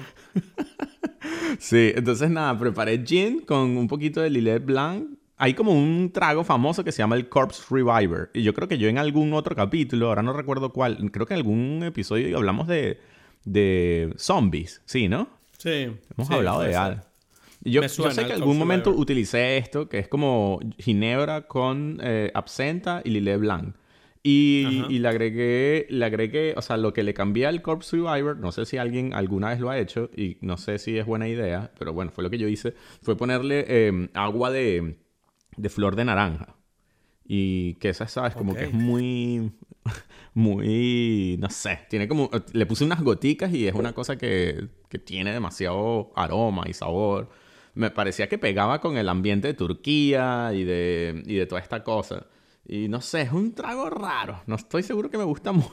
Sí, 1.59 1.91
entonces 1.95 2.29
nada, 2.29 2.57
preparé 2.57 3.03
gin 3.05 3.41
con 3.41 3.77
un 3.77 3.87
poquito 3.87 4.21
de 4.21 4.29
Lillet 4.29 4.63
Blanc. 4.63 5.07
Hay 5.37 5.53
como 5.53 5.71
un 5.71 6.11
trago 6.11 6.43
famoso 6.43 6.83
que 6.83 6.91
se 6.91 6.99
llama 6.99 7.15
el 7.15 7.29
Corpse 7.29 7.63
Reviver. 7.69 8.29
Y 8.33 8.43
yo 8.43 8.53
creo 8.53 8.67
que 8.67 8.77
yo 8.77 8.87
en 8.87 8.97
algún 8.97 9.33
otro 9.33 9.55
capítulo, 9.55 10.07
ahora 10.07 10.23
no 10.23 10.33
recuerdo 10.33 10.73
cuál, 10.73 11.11
creo 11.11 11.25
que 11.25 11.33
en 11.33 11.39
algún 11.39 11.83
episodio 11.83 12.35
hablamos 12.37 12.67
de, 12.67 12.99
de 13.45 14.13
zombies, 14.17 14.81
¿sí, 14.85 15.07
no? 15.07 15.29
Sí. 15.57 15.91
Hemos 16.15 16.27
sí, 16.27 16.33
hablado 16.33 16.61
de 16.61 16.75
algo. 16.75 17.01
Yo, 17.61 17.87
sé 17.87 18.25
que 18.25 18.33
en 18.33 18.41
algún 18.41 18.57
momento 18.57 18.91
utilicé 18.91 19.57
esto, 19.57 19.89
que 19.89 19.99
es 19.99 20.07
como 20.07 20.59
ginebra 20.77 21.47
con 21.47 21.99
eh, 22.01 22.31
absenta 22.33 23.01
y 23.03 23.09
Lillet 23.09 23.39
Blanc. 23.39 23.75
Y, 24.29 24.85
y 24.89 24.99
le 24.99 25.07
agregué, 25.07 25.85
le 25.89 26.03
agregué, 26.05 26.53
o 26.57 26.61
sea, 26.61 26.77
lo 26.77 26.91
que 26.93 27.03
le 27.03 27.13
cambié 27.13 27.45
al 27.45 27.61
Corpse 27.61 27.95
Reviver, 27.95 28.37
no 28.37 28.51
sé 28.51 28.65
si 28.65 28.77
alguien 28.77 29.13
alguna 29.13 29.49
vez 29.49 29.59
lo 29.59 29.69
ha 29.69 29.77
hecho 29.79 30.09
y 30.17 30.37
no 30.41 30.57
sé 30.57 30.79
si 30.79 30.97
es 30.97 31.05
buena 31.05 31.27
idea, 31.29 31.71
pero 31.79 31.93
bueno, 31.93 32.11
fue 32.11 32.23
lo 32.23 32.29
que 32.29 32.37
yo 32.39 32.47
hice, 32.47 32.73
fue 33.03 33.15
ponerle 33.15 33.65
eh, 33.67 34.09
agua 34.15 34.51
de, 34.51 34.97
de 35.57 35.69
flor 35.69 35.95
de 35.95 36.05
naranja. 36.05 36.55
Y 37.29 37.75
que 37.75 37.89
esa, 37.89 38.07
¿sabes? 38.07 38.35
Como 38.35 38.57
que 38.57 38.65
Ok. 38.65 38.69
es 38.69 38.73
muy, 38.73 39.51
muy, 40.33 41.37
no 41.39 41.49
sé, 41.49 41.79
tiene 41.89 42.07
como, 42.07 42.29
le 42.53 42.65
puse 42.65 42.85
unas 42.85 43.01
goticas 43.03 43.53
y 43.53 43.67
es 43.67 43.75
una 43.75 43.93
cosa 43.93 44.17
que, 44.17 44.69
que 44.89 44.99
tiene 44.99 45.33
demasiado 45.33 46.11
aroma 46.15 46.65
y 46.67 46.73
sabor. 46.73 47.29
Me 47.75 47.91
parecía 47.91 48.27
que 48.29 48.37
pegaba 48.37 48.81
con 48.81 48.97
el 48.97 49.09
ambiente 49.09 49.47
de 49.49 49.53
Turquía 49.53 50.51
y 50.53 50.63
de, 50.63 51.23
y 51.25 51.35
de 51.35 51.45
toda 51.45 51.61
esta 51.61 51.83
cosa. 51.83 52.27
Y 52.69 52.89
no 52.89 52.99
sé, 53.01 53.21
es 53.21 53.31
un 53.31 53.53
trago 53.53 53.89
raro. 53.89 54.41
No 54.45 54.55
estoy 54.55 54.83
seguro 54.83 55.09
que 55.09 55.17
me 55.17 55.23
gusta 55.23 55.53
mucho. 55.53 55.71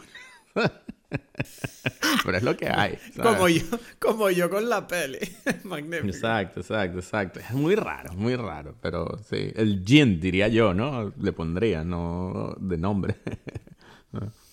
Pero 2.25 2.39
es 2.39 2.43
lo 2.43 2.57
que 2.57 2.69
hay. 2.69 2.97
¿sabes? 3.15 3.35
Como 3.35 3.49
yo, 3.49 3.65
como 3.99 4.31
yo 4.31 4.49
con 4.49 4.69
la 4.69 4.87
peli. 4.87 5.19
Magnífico. 5.65 6.07
Exacto, 6.07 6.61
exacto, 6.61 6.99
exacto. 6.99 7.41
Es 7.41 7.51
muy 7.51 7.75
raro, 7.75 8.13
muy 8.15 8.37
raro. 8.37 8.77
Pero 8.81 9.19
sí, 9.29 9.53
el 9.57 9.83
gin 9.85 10.21
diría 10.21 10.47
yo, 10.49 10.73
¿no? 10.73 11.13
Le 11.19 11.33
pondría, 11.33 11.85
no 11.85 12.55
de 12.59 12.79
nombre. 12.79 13.17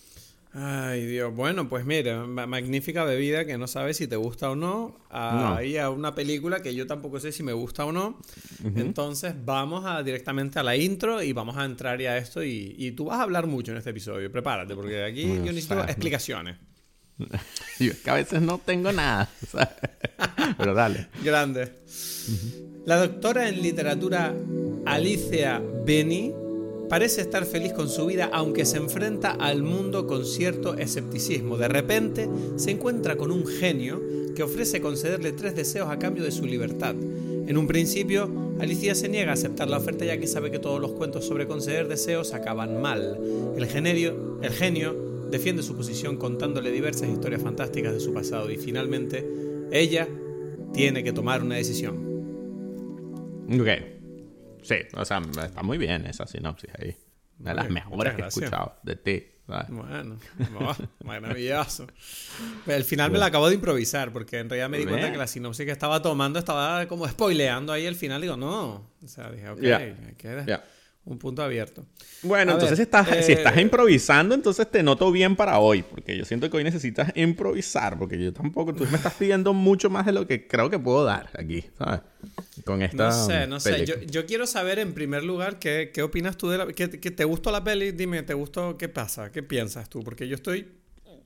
Ay, 0.53 1.05
Dios. 1.05 1.34
Bueno, 1.34 1.70
pues 1.70 1.86
mira, 1.86 2.25
ma- 2.25 2.46
magnífica 2.46 3.05
bebida 3.05 3.46
que 3.46 3.58
no 3.58 3.67
sabes 3.67 3.96
si 3.96 4.08
te 4.08 4.17
gusta 4.17 4.50
o 4.50 4.55
no. 4.55 5.00
No. 5.10 5.55
Ahí 5.55 5.77
a 5.77 5.89
una 5.89 6.13
película 6.13 6.62
que 6.62 6.75
yo 6.75 6.86
tampoco 6.88 7.22
sé 7.22 7.31
si 7.31 7.41
me 7.41 7.53
gusta 7.53 7.86
o 7.86 7.91
no. 7.93 8.20
Entonces 8.75 9.34
vamos 9.46 9.86
a, 9.86 10.03
directamente 10.03 10.60
a 10.60 10.63
la 10.63 10.75
intro 10.75 11.24
y 11.24 11.31
vamos 11.31 11.55
a 11.55 11.63
entrar 11.63 12.01
ya 12.01 12.12
a 12.12 12.17
esto. 12.17 12.43
Y, 12.43 12.75
y 12.77 12.91
tú 12.91 13.05
vas 13.05 13.20
a 13.20 13.24
hablar 13.24 13.48
mucho 13.48 13.72
en 13.72 13.77
este 13.77 13.91
episodio. 13.91 14.29
Prepárate, 14.29 14.75
porque 14.75 15.03
aquí 15.05 15.25
Mm, 15.25 15.36
yo 15.46 15.53
necesito 15.53 15.75
sabes, 15.75 15.86
¿no? 15.86 15.91
explicaciones. 15.91 16.58
Yo 17.79 17.91
es 17.91 18.00
que 18.00 18.10
a 18.10 18.15
veces 18.15 18.41
no 18.41 18.58
tengo 18.58 18.91
nada. 18.91 19.29
¿sabes? 19.48 19.70
Pero 20.58 20.74
dale. 20.74 21.08
Grande. 21.24 21.72
La 22.86 22.98
doctora 22.98 23.48
en 23.48 23.62
literatura 23.62 24.34
Alicia 24.86 25.62
Beni 25.86 26.34
parece 26.92 27.22
estar 27.22 27.46
feliz 27.46 27.72
con 27.72 27.88
su 27.88 28.06
vida 28.06 28.30
aunque 28.34 28.66
se 28.66 28.76
enfrenta 28.76 29.32
al 29.32 29.64
mundo 29.64 30.08
con 30.08 30.26
cierto 30.26 30.76
escepticismo. 30.76 31.56
De 31.56 31.70
repente 31.70 32.28
se 32.58 32.72
encuentra 32.72 33.16
con 33.16 33.32
un 33.32 33.48
genio 33.48 34.02
que 34.36 34.44
ofrece 34.44 34.82
concederle 34.82 35.32
tres 35.32 35.56
deseos 35.56 35.90
a 35.90 35.98
cambio 35.98 36.22
de 36.22 36.32
su 36.32 36.46
libertad. 36.46 36.94
En 37.48 37.58
un 37.58 37.66
principio, 37.66 38.30
Alicia 38.60 38.94
se 38.94 39.08
niega 39.08 39.32
a 39.32 39.36
aceptar 39.36 39.70
la 39.70 39.78
oferta 39.78 40.04
ya 40.04 40.18
que 40.18 40.28
sabe 40.28 40.52
que 40.52 40.60
todos 40.60 40.82
los 40.82 40.92
cuentos 40.92 41.24
sobre 41.24 41.48
conceder 41.48 41.88
deseos 41.88 42.34
acaban 42.34 42.82
mal. 42.82 43.18
El 43.56 43.68
genio, 43.68 44.42
el 44.42 44.52
genio 44.52 45.30
defiende 45.32 45.64
su 45.64 45.78
posición 45.78 46.18
contándole 46.18 46.72
diversas 46.72 47.08
historias 47.08 47.42
fantásticas 47.42 47.94
de 47.94 48.02
su 48.02 48.14
pasado 48.14 48.52
y 48.52 48.58
finalmente 48.58 49.26
ella 49.72 50.10
tiene 50.74 51.06
que 51.06 51.14
tomar 51.14 51.42
una 51.42 51.56
decisión. 51.56 51.96
Ok. 53.50 54.00
Sí, 54.62 54.75
o 54.94 55.06
sea, 55.06 55.22
está 55.44 55.63
muy 55.63 55.77
bien 55.77 56.06
esa 56.06 56.27
sinopsis 56.27 56.70
ahí. 56.80 56.96
Una 57.39 57.50
de 57.51 57.56
las 57.56 57.65
Oye, 57.65 57.74
mejores 57.74 58.13
que 58.15 58.22
he 58.22 58.27
escuchado 58.27 58.75
de 58.84 58.96
ti. 58.96 59.27
¿sabes? 59.48 59.70
Bueno, 59.70 60.18
oh, 60.60 60.75
maravilloso. 61.03 61.88
Pero 62.65 62.77
al 62.77 62.84
final 62.84 63.12
me 63.12 63.18
la 63.18 63.25
acabo 63.25 63.50
de 63.50 63.56
improvisar 63.56 64.13
porque 64.13 64.39
en 64.39 64.50
realidad 64.50 64.70
me 64.70 64.77
di 64.77 64.86
cuenta 64.86 65.12
que 65.12 65.18
la 65.18 65.27
sinopsis 65.27 65.65
que 65.65 65.72
estaba 65.72 66.01
tomando 66.01 66.39
estaba 66.39 66.88
como 66.88 67.08
spoileando 67.08 67.74
ahí 67.74 67.86
el 67.86 67.96
final. 67.96 68.22
Digo, 68.22 68.38
no. 68.38 68.91
O 69.03 69.08
sea, 69.08 69.32
dije, 69.32 69.50
ok, 69.50 69.60
Ya. 69.62 69.77
hay 69.77 69.96
que 70.18 70.44
Ya. 70.48 70.63
Un 71.12 71.20
punto 71.20 71.44
abierto. 71.44 71.86
Bueno, 72.24 72.51
A 72.51 72.56
entonces 72.56 72.77
ver, 72.77 72.88
estás, 72.88 73.25
si 73.25 73.32
eh, 73.32 73.36
estás 73.36 73.58
improvisando, 73.58 74.34
entonces 74.36 74.70
te 74.70 74.82
noto 74.84 75.12
bien 75.12 75.36
para 75.36 75.60
hoy, 75.60 75.84
porque 75.84 76.18
yo 76.18 76.25
siento 76.25 76.50
que 76.50 76.58
hoy 76.58 76.63
necesitas 76.63 77.12
improvisar, 77.15 77.98
porque 77.98 78.18
yo 78.22 78.34
tampoco, 78.34 78.74
tú 78.74 78.86
me 78.86 78.98
estás 78.98 79.13
pidiendo 79.13 79.53
mucho 79.53 79.89
más 79.89 80.06
de 80.06 80.12
lo 80.13 80.27
que 80.27 80.48
creo 80.48 80.70
que 80.70 80.80
puedo 80.80 81.03
dar 81.03 81.30
aquí, 81.38 81.65
¿sabes? 81.77 82.01
Con 82.65 82.82
esta 82.82 83.10
No 83.10 83.25
sé, 83.27 83.48
no 83.48 83.60
sé. 83.60 83.86
Yo, 83.86 84.25
quiero 84.25 84.48
saber 84.48 84.80
en 84.80 84.94
primer 84.94 85.24
lugar 85.24 85.60
qué, 85.60 85.91
qué 85.94 86.01
opinas 86.03 86.38
tú 86.38 86.50
de 86.50 86.58
la... 86.58 86.68
¿Qué, 86.68 86.89
qué 86.89 87.12
te 87.12 87.25
gustó 87.25 87.51
la 87.51 87.63
peli? 87.63 87.91
Dime, 87.91 88.24
¿te 88.24 88.34
gustó? 88.34 88.77
¿Qué 88.77 88.89
pasa? 88.89 89.32
¿Qué 89.32 89.44
piensas 89.44 89.89
tú? 89.89 90.03
Porque 90.03 90.27
yo 90.27 90.36
estoy... 90.36 90.68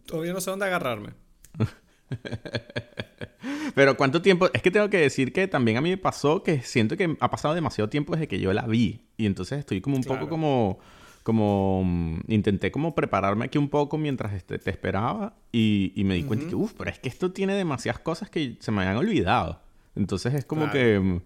Todavía 0.05 0.33
no 0.33 0.41
sé 0.41 0.49
dónde 0.51 0.65
agarrarme. 0.65 1.09
Pero 3.75 3.97
¿cuánto 3.97 4.21
tiempo? 4.21 4.49
Es 4.53 4.61
que 4.61 4.71
tengo 4.71 4.89
que 4.89 4.97
decir 4.97 5.33
que 5.33 5.47
también 5.47 5.77
a 5.77 5.81
mí 5.81 5.89
me 5.89 5.97
pasó 5.97 6.43
que 6.43 6.61
siento 6.61 6.97
que 6.97 7.15
ha 7.19 7.29
pasado 7.29 7.53
demasiado 7.53 7.89
tiempo 7.89 8.13
desde 8.13 8.27
que 8.27 8.39
yo 8.39 8.53
la 8.53 8.65
vi. 8.65 9.05
Y 9.17 9.25
entonces 9.25 9.59
estoy 9.59 9.81
como 9.81 9.95
un 9.97 10.03
Claro. 10.03 10.21
poco 10.21 10.29
como... 10.29 10.79
Como... 11.23 11.83
mm, 11.83 12.19
Intenté 12.31 12.71
como 12.71 12.93
prepararme 12.95 13.45
aquí 13.45 13.57
un 13.57 13.69
poco 13.69 13.97
mientras 13.97 14.33
este, 14.33 14.57
te 14.59 14.69
esperaba. 14.69 15.35
Y, 15.51 15.91
y 15.95 16.03
me 16.03 16.15
di 16.15 16.23
cuenta 16.23 16.47
que, 16.47 16.55
uff, 16.55 16.73
pero 16.77 16.89
es 16.91 16.99
que 16.99 17.09
esto 17.09 17.31
tiene 17.31 17.53
demasiadas 17.55 17.99
cosas 17.99 18.29
que 18.29 18.57
se 18.59 18.71
me 18.71 18.81
habían 18.81 18.97
olvidado. 18.97 19.59
Entonces 19.95 20.33
es 20.33 20.45
como 20.45 20.65
Claro. 20.69 20.73
que... 20.73 20.99
mm, 20.99 21.21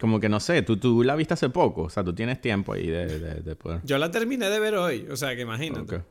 Como 0.00 0.18
que 0.20 0.28
no 0.28 0.38
sé, 0.40 0.62
tú, 0.62 0.76
tú 0.76 1.02
la 1.02 1.14
viste 1.16 1.34
hace 1.34 1.48
poco. 1.50 1.82
O 1.82 1.90
sea, 1.90 2.02
tú 2.04 2.12
tienes 2.14 2.40
tiempo 2.40 2.72
ahí 2.72 2.86
de, 2.86 3.18
de, 3.18 3.34
de 3.42 3.56
poder... 3.56 3.80
Yo 3.84 3.98
la 3.98 4.10
terminé 4.10 4.48
de 4.48 4.58
ver 4.60 4.74
hoy. 4.76 5.06
O 5.10 5.16
sea, 5.16 5.34
que 5.34 5.42
imagínate. 5.42 5.96
Ok. 5.96 6.02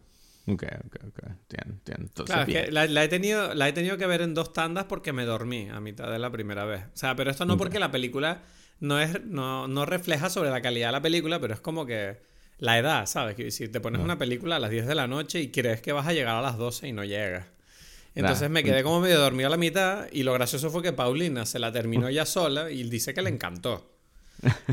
Ok, 0.53 0.63
ok, 0.85 0.95
ok. 1.07 1.19
Entiendo, 1.65 2.25
Claro, 2.25 2.41
es 2.41 2.47
bien. 2.47 2.65
que 2.65 2.71
la, 2.71 2.85
la 2.87 3.03
he 3.03 3.07
tenido, 3.07 3.53
la 3.53 3.67
he 3.67 3.73
tenido 3.73 3.97
que 3.97 4.05
ver 4.07 4.21
en 4.21 4.33
dos 4.33 4.53
tandas 4.53 4.85
porque 4.85 5.13
me 5.13 5.25
dormí 5.25 5.69
a 5.69 5.79
mitad 5.79 6.11
de 6.11 6.19
la 6.19 6.31
primera 6.31 6.65
vez. 6.65 6.83
O 6.93 6.97
sea, 6.97 7.15
pero 7.15 7.31
esto 7.31 7.45
no 7.45 7.57
porque 7.57 7.79
la 7.79 7.91
película 7.91 8.41
no, 8.79 8.99
es, 8.99 9.23
no, 9.25 9.67
no 9.67 9.85
refleja 9.85 10.29
sobre 10.29 10.49
la 10.49 10.61
calidad 10.61 10.87
de 10.89 10.91
la 10.93 11.01
película, 11.01 11.39
pero 11.39 11.53
es 11.53 11.59
como 11.59 11.85
que 11.85 12.21
la 12.57 12.77
edad, 12.77 13.05
¿sabes? 13.05 13.35
Que 13.35 13.51
si 13.51 13.67
te 13.69 13.79
pones 13.79 14.01
una 14.01 14.17
película 14.17 14.57
a 14.57 14.59
las 14.59 14.69
10 14.69 14.87
de 14.87 14.95
la 14.95 15.07
noche 15.07 15.39
y 15.41 15.49
crees 15.51 15.81
que 15.81 15.91
vas 15.91 16.07
a 16.07 16.13
llegar 16.13 16.35
a 16.35 16.41
las 16.41 16.57
12 16.57 16.87
y 16.87 16.91
no 16.91 17.03
llegas. 17.03 17.45
Entonces 18.15 18.49
me 18.49 18.63
quedé 18.63 18.83
como 18.83 18.99
medio 18.99 19.19
dormido 19.19 19.47
a 19.47 19.49
la 19.51 19.57
mitad 19.57 20.07
y 20.11 20.23
lo 20.23 20.33
gracioso 20.33 20.69
fue 20.71 20.81
que 20.81 20.91
Paulina 20.91 21.45
se 21.45 21.59
la 21.59 21.71
terminó 21.71 22.07
ella 22.07 22.25
sola 22.25 22.69
y 22.69 22.83
dice 22.89 23.13
que 23.13 23.21
le 23.21 23.29
encantó. 23.29 23.98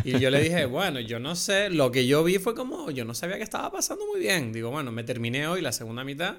Y 0.04 0.18
yo 0.18 0.30
le 0.30 0.40
dije, 0.40 0.64
bueno, 0.66 1.00
yo 1.00 1.18
no 1.18 1.35
sé, 1.35 1.70
lo 1.70 1.90
que 1.90 2.06
yo 2.06 2.23
vi 2.23 2.38
fue 2.38 2.54
como, 2.54 2.90
yo 2.90 3.04
no 3.04 3.14
sabía 3.14 3.37
que 3.37 3.42
estaba 3.42 3.70
pasando 3.73 4.06
muy 4.06 4.20
bien. 4.20 4.52
Digo, 4.52 4.70
bueno, 4.70 4.92
me 4.92 5.02
terminé 5.04 5.49
hoy 5.49 5.61
la 5.61 5.73
segunda 5.73 6.04
mitad 6.04 6.37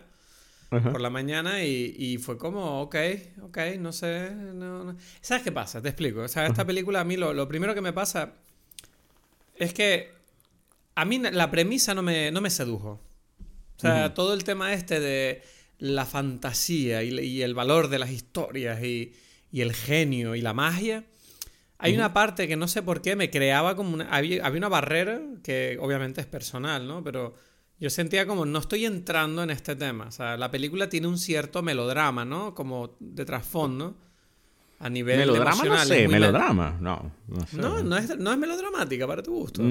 Ajá. 0.69 0.91
por 0.91 1.01
la 1.01 1.09
mañana 1.09 1.63
y, 1.63 1.95
y 1.97 2.17
fue 2.17 2.37
como, 2.37 2.81
ok, 2.81 2.95
ok, 3.43 3.57
no 3.79 3.91
sé. 3.91 4.31
No, 4.31 4.83
no. 4.83 4.97
¿Sabes 5.21 5.43
qué 5.43 5.51
pasa? 5.51 5.81
Te 5.81 5.89
explico. 5.89 6.21
O 6.21 6.27
sea, 6.27 6.45
esta 6.47 6.65
película 6.65 7.01
a 7.01 7.03
mí 7.03 7.17
lo, 7.17 7.33
lo 7.33 7.47
primero 7.47 7.73
que 7.75 7.81
me 7.81 7.93
pasa 7.93 8.33
es 9.55 9.73
que 9.73 10.11
a 10.95 11.05
mí 11.05 11.19
la 11.19 11.51
premisa 11.51 11.93
no 11.93 12.03
me, 12.03 12.31
no 12.31 12.41
me 12.41 12.49
sedujo. 12.49 13.01
O 13.77 13.79
sea, 13.79 14.13
todo 14.13 14.33
el 14.33 14.43
tema 14.43 14.73
este 14.73 14.99
de 14.99 15.43
la 15.77 16.05
fantasía 16.05 17.03
y, 17.03 17.19
y 17.19 17.41
el 17.43 17.53
valor 17.53 17.89
de 17.89 17.99
las 17.99 18.09
historias 18.09 18.83
y, 18.83 19.13
y 19.51 19.61
el 19.61 19.73
genio 19.73 20.33
y 20.33 20.41
la 20.41 20.53
magia. 20.53 21.03
Hay 21.79 21.93
una 21.93 22.11
parte 22.13 22.47
que 22.47 22.55
no 22.55 22.67
sé 22.67 22.81
por 22.81 23.01
qué 23.01 23.15
me 23.15 23.29
creaba 23.29 23.75
como 23.75 23.93
una... 23.93 24.09
Había, 24.09 24.45
había 24.45 24.57
una 24.57 24.69
barrera 24.69 25.21
que 25.43 25.77
obviamente 25.79 26.21
es 26.21 26.27
personal, 26.27 26.87
¿no? 26.87 27.03
Pero 27.03 27.35
yo 27.79 27.89
sentía 27.91 28.25
como 28.25 28.45
no 28.45 28.57
estoy 28.59 28.85
entrando 28.85 29.43
en 29.43 29.51
este 29.51 29.75
tema. 29.75 30.05
O 30.07 30.11
sea, 30.11 30.37
la 30.37 30.49
película 30.49 30.89
tiene 30.89 31.05
un 31.07 31.17
cierto 31.19 31.61
melodrama, 31.61 32.25
¿no? 32.25 32.55
Como 32.55 32.95
de 32.99 33.25
trasfondo. 33.25 33.95
A 34.79 34.89
nivel 34.91 35.17
Melodrama 35.17 35.49
no 35.55 35.65
emocional. 35.65 35.87
sé, 35.87 36.03
muy 36.03 36.13
me- 36.13 36.19
melodrama. 36.19 36.77
No, 36.79 37.11
no 37.27 37.47
sé. 37.47 37.57
No, 37.57 37.81
no 37.83 37.97
es, 37.97 38.15
no 38.19 38.31
es 38.31 38.37
melodramática 38.37 39.07
para 39.07 39.23
tu 39.23 39.33
gusto. 39.33 39.61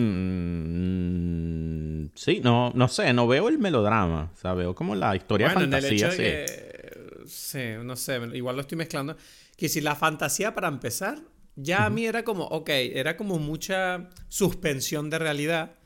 Mm, 0.76 2.08
sí, 2.14 2.40
no, 2.42 2.72
no 2.74 2.88
sé, 2.88 3.12
no 3.12 3.26
veo 3.26 3.48
el 3.48 3.58
melodrama. 3.58 4.30
O 4.34 4.36
sea, 4.40 4.54
veo 4.54 4.74
como 4.74 4.94
la 4.94 5.14
historia 5.16 5.48
Bueno, 5.52 5.60
en 5.62 5.74
el 5.74 5.80
fantasía, 5.82 6.06
hecho 6.08 6.16
sí. 6.16 6.22
de 6.22 6.30
que... 6.44 7.26
Sí, 7.26 7.60
no 7.84 7.96
sé, 7.96 8.20
igual 8.34 8.56
lo 8.56 8.62
estoy 8.62 8.78
mezclando. 8.78 9.16
Que 9.56 9.68
si 9.68 9.80
la 9.80 9.94
fantasía 9.96 10.54
para 10.54 10.68
empezar, 10.68 11.18
ya 11.56 11.86
a 11.86 11.90
mí 11.90 12.06
era 12.06 12.24
como, 12.24 12.44
ok, 12.44 12.68
era 12.70 13.16
como 13.16 13.38
mucha 13.38 14.10
suspensión 14.28 15.10
de 15.10 15.18
realidad, 15.18 15.76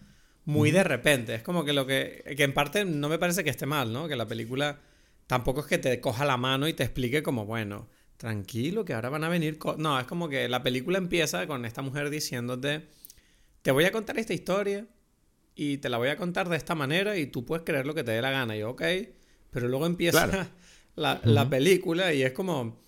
muy 0.44 0.70
de 0.70 0.84
repente. 0.84 1.34
Es 1.34 1.42
como 1.42 1.64
que 1.64 1.72
lo 1.72 1.86
que, 1.86 2.24
que 2.36 2.44
en 2.44 2.54
parte 2.54 2.84
no 2.84 3.08
me 3.08 3.18
parece 3.18 3.44
que 3.44 3.50
esté 3.50 3.66
mal, 3.66 3.92
¿no? 3.92 4.08
Que 4.08 4.16
la 4.16 4.26
película 4.26 4.80
tampoco 5.26 5.60
es 5.60 5.66
que 5.66 5.78
te 5.78 6.00
coja 6.00 6.24
la 6.24 6.36
mano 6.36 6.66
y 6.68 6.72
te 6.74 6.82
explique 6.84 7.22
como, 7.22 7.46
bueno, 7.46 7.88
tranquilo, 8.16 8.84
que 8.84 8.94
ahora 8.94 9.10
van 9.10 9.24
a 9.24 9.28
venir... 9.28 9.58
co-". 9.58 9.76
No, 9.78 9.98
es 9.98 10.06
como 10.06 10.28
que 10.28 10.48
la 10.48 10.62
película 10.62 10.98
empieza 10.98 11.46
con 11.46 11.64
esta 11.64 11.82
mujer 11.82 12.10
diciéndote, 12.10 12.88
te 13.62 13.70
voy 13.70 13.84
a 13.84 13.92
contar 13.92 14.18
esta 14.18 14.34
historia 14.34 14.86
y 15.54 15.78
te 15.78 15.88
la 15.88 15.98
voy 15.98 16.08
a 16.08 16.16
contar 16.16 16.48
de 16.48 16.56
esta 16.56 16.74
manera 16.74 17.16
y 17.16 17.26
tú 17.26 17.44
puedes 17.44 17.64
creer 17.64 17.86
lo 17.86 17.94
que 17.94 18.04
te 18.04 18.12
dé 18.12 18.22
la 18.22 18.30
gana. 18.30 18.56
Y 18.56 18.60
yo, 18.60 18.70
ok, 18.70 18.82
pero 19.50 19.68
luego 19.68 19.86
empieza 19.86 20.26
Claro. 20.28 20.48
la, 20.96 21.20
la 21.24 21.48
película 21.48 22.12
y 22.14 22.22
es 22.22 22.32
como, 22.32 22.82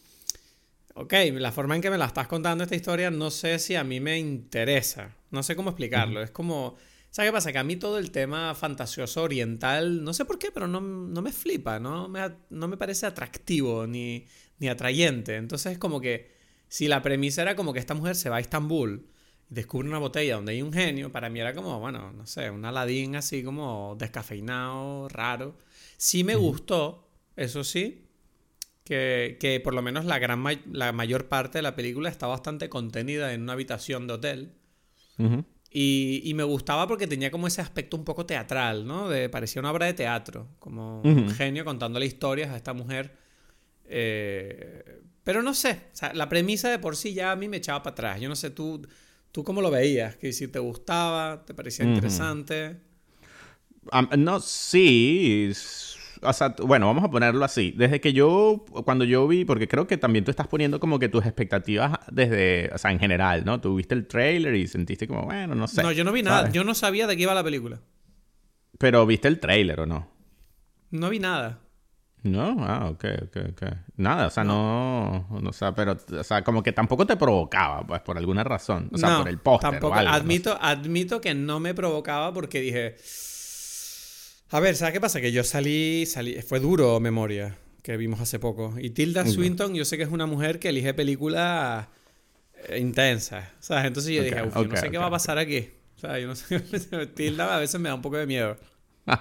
ok, 0.95 1.13
la 1.33 1.53
forma 1.53 1.75
en 1.77 1.83
que 1.83 1.91
me 1.91 1.99
la 1.99 2.07
estás 2.07 2.29
contando 2.29 2.65
esta 2.65 2.77
historia 2.77 3.11
no 3.11 3.31
sé 3.31 3.59
si 3.59 3.75
a 3.75 3.85
mí 3.85 4.01
me 4.01 4.19
interesa. 4.19 5.17
No 5.31 5.43
sé 5.43 5.57
cómo 5.57 5.71
explicarlo. 5.71 6.23
Es 6.23 6.31
como, 6.31 6.77
¿sabes 7.11 7.31
qué 7.31 7.33
pasa? 7.33 7.53
Que 7.53 7.59
a 7.59 7.65
mí 7.65 7.77
todo 7.77 7.99
el 7.99 8.11
tema 8.11 8.55
fantasioso 8.55 9.23
oriental, 9.23 10.05
no 10.05 10.13
sé 10.13 10.25
por 10.25 10.39
qué, 10.39 10.51
pero 10.53 10.69
no, 10.69 10.81
no 10.81 11.23
me 11.23 11.33
flipa, 11.33 11.79
no 11.79 12.09
me, 12.09 12.21
no 12.51 12.69
me 12.69 12.77
parece 12.77 13.07
atractivo 13.07 13.87
ni, 13.87 14.27
ni 14.59 14.69
atrayente. 14.69 15.37
Entonces 15.37 15.73
es 15.73 15.79
como 15.79 16.01
que 16.01 16.33
si 16.69 16.89
la 16.89 17.03
premisa 17.03 17.43
era 17.43 17.57
como 17.57 17.73
que 17.73 17.79
esta 17.79 17.95
mujer 17.95 18.17
se 18.17 18.31
va 18.31 18.37
a 18.37 18.41
Estambul 18.41 19.07
y 19.51 19.55
descubre 19.55 19.89
una 19.89 19.99
botella 19.99 20.37
donde 20.37 20.53
hay 20.53 20.63
un 20.63 20.73
genio, 20.73 21.13
para 21.13 21.29
mí 21.29 21.41
era 21.41 21.55
como, 21.55 21.79
bueno, 21.81 22.13
no 22.13 22.27
sé, 22.27 22.51
un 22.51 22.65
Aladín 22.65 23.17
así 23.17 23.43
como 23.43 23.97
descafeinado, 23.99 25.09
raro. 25.09 25.59
Sí 25.99 26.25
me 26.25 26.35
gustó, 26.35 27.09
eso 27.37 27.63
sí, 27.63 28.07
que, 28.85 29.37
que 29.41 29.61
por 29.61 29.75
lo 29.75 29.83
menos 29.83 30.05
la, 30.05 30.19
gran 30.19 30.41
ma- 30.41 30.61
la 30.71 30.93
mayor 30.93 31.29
parte 31.29 31.59
de 31.59 31.63
la 31.63 31.77
película 31.77 32.09
está 32.11 32.27
bastante 32.27 32.69
contenida 32.69 33.33
en 33.35 33.43
una 33.43 33.55
habitación 33.55 34.07
de 34.07 34.15
hotel. 34.15 34.53
Y, 35.75 36.21
y 36.25 36.35
me 36.35 36.43
gustaba 36.43 36.87
porque 36.87 37.07
tenía 37.07 37.31
como 37.31 37.47
ese 37.47 37.63
aspecto 37.63 37.97
un 37.97 38.05
poco 38.05 38.27
teatral, 38.27 38.87
¿no? 38.87 39.09
De, 39.09 39.31
parecía 39.31 39.61
una 39.61 39.71
obra 39.73 39.87
de 39.87 39.95
teatro, 39.95 40.49
como 40.59 41.09
un 41.15 41.27
genio 41.29 41.65
contándole 41.65 42.05
historias 42.05 42.51
a 42.51 42.57
esta 42.57 42.75
mujer. 42.75 43.17
Eh, 43.87 45.03
pero 45.25 45.43
no 45.43 45.55
sé, 45.55 45.83
o 45.93 45.97
sea, 45.97 46.15
la 46.15 46.29
premisa 46.29 46.71
de 46.71 46.79
por 46.79 46.97
sí 46.97 47.15
ya 47.15 47.33
a 47.33 47.37
mí 47.37 47.49
me 47.49 47.59
echaba 47.59 47.83
para 47.83 47.93
atrás. 47.95 48.21
Yo 48.21 48.29
no 48.29 48.37
sé, 48.37 48.51
tú, 48.51 48.87
tú 49.33 49.45
cómo 49.45 49.63
lo 49.63 49.71
veías, 49.71 50.17
que 50.17 50.33
si 50.33 50.49
te 50.49 50.59
gustaba, 50.61 51.45
te 51.47 51.55
parecía 51.55 51.85
interesante. 51.87 52.79
No, 54.19 54.41
sí. 54.41 55.92
O 56.23 56.33
sea, 56.33 56.55
bueno, 56.63 56.87
vamos 56.87 57.05
a 57.05 57.11
ponerlo 57.11 57.45
así. 57.45 57.75
Desde 57.77 58.01
que 58.01 58.13
yo, 58.13 58.65
cuando 58.85 59.05
yo 59.05 59.27
vi, 59.27 59.45
porque 59.45 59.69
creo 59.69 59.87
que 59.87 59.97
también 59.97 60.25
tú 60.25 60.31
estás 60.31 60.47
poniendo 60.47 60.81
como 60.81 60.99
que 60.99 61.09
tus 61.09 61.25
expectativas 61.25 61.99
desde, 62.11 62.71
o 62.73 62.79
sea, 62.79 62.91
en 62.91 62.99
general, 62.99 63.45
¿no? 63.45 63.61
Tú 63.61 63.77
viste 63.77 63.95
el 63.95 64.07
trailer 64.07 64.55
y 64.55 64.67
sentiste 64.67 65.09
como, 65.09 65.25
bueno, 65.25 65.55
no 65.55 65.67
sé. 65.67 65.83
no, 65.83 65.93
yo 65.93 66.05
no 66.05 66.13
vi 66.13 66.23
nada, 66.23 66.39
¿sabes? 66.39 66.53
yo 66.53 66.65
no 66.65 66.75
sabía 66.75 67.07
de 67.07 67.17
qué 67.17 67.23
iba 67.23 67.35
la 67.35 67.45
película. 67.45 67.81
Pero 68.79 69.05
viste 69.07 69.29
el 69.29 69.41
trailer 69.41 69.81
o 69.81 69.87
no? 69.87 70.09
No 70.91 71.11
vi 71.11 71.19
nada. 71.19 71.61
No, 72.23 72.57
ah, 72.61 72.89
ok, 72.89 73.05
ok, 73.25 73.37
ok. 73.51 73.63
Nada, 73.97 74.29
o 74.29 74.31
sea, 74.31 74.45
no, 74.45 75.27
no, 75.29 75.51
o 75.51 75.53
sea, 75.53 75.75
pero, 75.75 75.97
o 76.19 76.25
sea, 76.25 76.45
como 76.45 76.63
que 76.63 76.73
tampoco 76.73 77.05
te 77.05 77.17
provocaba, 77.17 77.85
pues, 77.85 78.01
por 78.03 78.17
alguna 78.17 78.45
razón. 78.45 78.89
O 78.93 78.99
sea, 78.99 79.11
no, 79.11 79.19
por 79.19 79.29
el 79.29 79.39
póster 79.39 79.69
o 79.69 79.73
tampoco. 79.73 79.95
algo, 79.95 80.11
no 80.11 80.17
sé. 80.17 80.23
admito, 80.23 80.59
admito 80.61 81.21
que 81.21 81.35
no 81.35 81.59
me 81.59 81.75
provocaba 81.75 82.33
porque 82.33 82.61
dije. 82.61 82.97
A 84.53 84.61
ver, 84.61 84.77
¿sabes 84.77 84.93
qué 84.93 85.01
pasa? 85.01 85.21
Que 85.21 85.33
yo 85.33 85.43
salí, 85.45 86.05
salí. 86.07 86.41
Fue 86.43 86.61
duro 86.61 87.01
memoria 87.01 87.57
que 87.83 87.97
vimos 87.97 88.21
hace 88.21 88.39
poco. 88.39 88.75
Y 88.79 88.91
Tilda. 88.91 89.27
Swinton, 89.27 89.75
yo 89.75 89.85
sé 89.85 89.97
que 89.97 90.03
es 90.05 90.11
una 90.11 90.27
mujer 90.27 90.59
que 90.59 90.69
elige 90.69 90.95
películas 90.95 91.87
eh, 92.69 92.79
intensas. 92.79 93.49
¿Sabes? 93.61 93.87
Entonces 93.87 94.13
yo 94.15 94.23
dije, 94.23 94.43
"Uf, 94.43 94.55
yo 94.55 94.67
no 94.69 94.77
sé 94.77 94.91
qué 94.91 94.99
va 94.99 95.07
a 95.07 95.11
pasar 95.11 95.39
aquí. 95.39 95.69
O 95.97 95.99
sea, 95.99 96.19
yo 96.19 96.27
no 96.29 96.35
sé. 96.37 96.61
Tilda 97.15 97.57
a 97.57 97.59
veces 97.59 97.81
me 97.81 97.89
da 97.89 97.95
un 97.95 98.03
poco 98.03 98.17
de 98.19 98.27
miedo. 98.27 98.57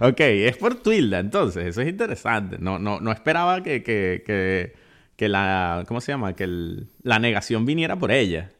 Ok, 0.00 0.20
es 0.20 0.56
por 0.56 0.82
Twilda, 0.82 1.18
entonces, 1.18 1.64
eso 1.66 1.80
es 1.80 1.88
interesante. 1.88 2.58
No, 2.58 2.78
no, 2.78 3.00
no 3.00 3.10
esperaba 3.12 3.62
que, 3.62 3.82
que, 3.82 4.22
que, 4.26 4.74
que 5.16 5.28
la, 5.28 5.84
¿cómo 5.88 6.00
se 6.00 6.12
llama? 6.12 6.34
Que 6.36 6.44
el- 6.44 6.88
la 7.02 7.18
negación 7.18 7.64
viniera 7.64 7.96
por 7.98 8.10
ella. 8.12 8.50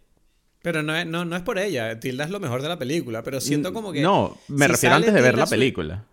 Pero 0.69 0.83
no 0.83 0.95
es, 0.95 1.07
no, 1.07 1.25
no 1.25 1.35
es 1.35 1.43
por 1.43 1.59
ella. 1.59 1.99
Tilda 1.99 2.25
es 2.25 2.31
lo 2.31 2.41
mejor 2.41 2.61
de 2.61 2.69
la 2.69 2.79
película. 2.79 3.23
Pero 3.23 3.41
siento 3.41 3.73
como 3.73 3.91
que. 3.91 4.01
Mm, 4.01 4.03
No, 4.03 4.37
me 4.49 4.67
si 4.67 4.73
refiero 4.73 4.97
antes 4.97 5.15
de 5.15 5.23
ver 5.23 5.39
la 5.39 5.47
película. 5.47 6.05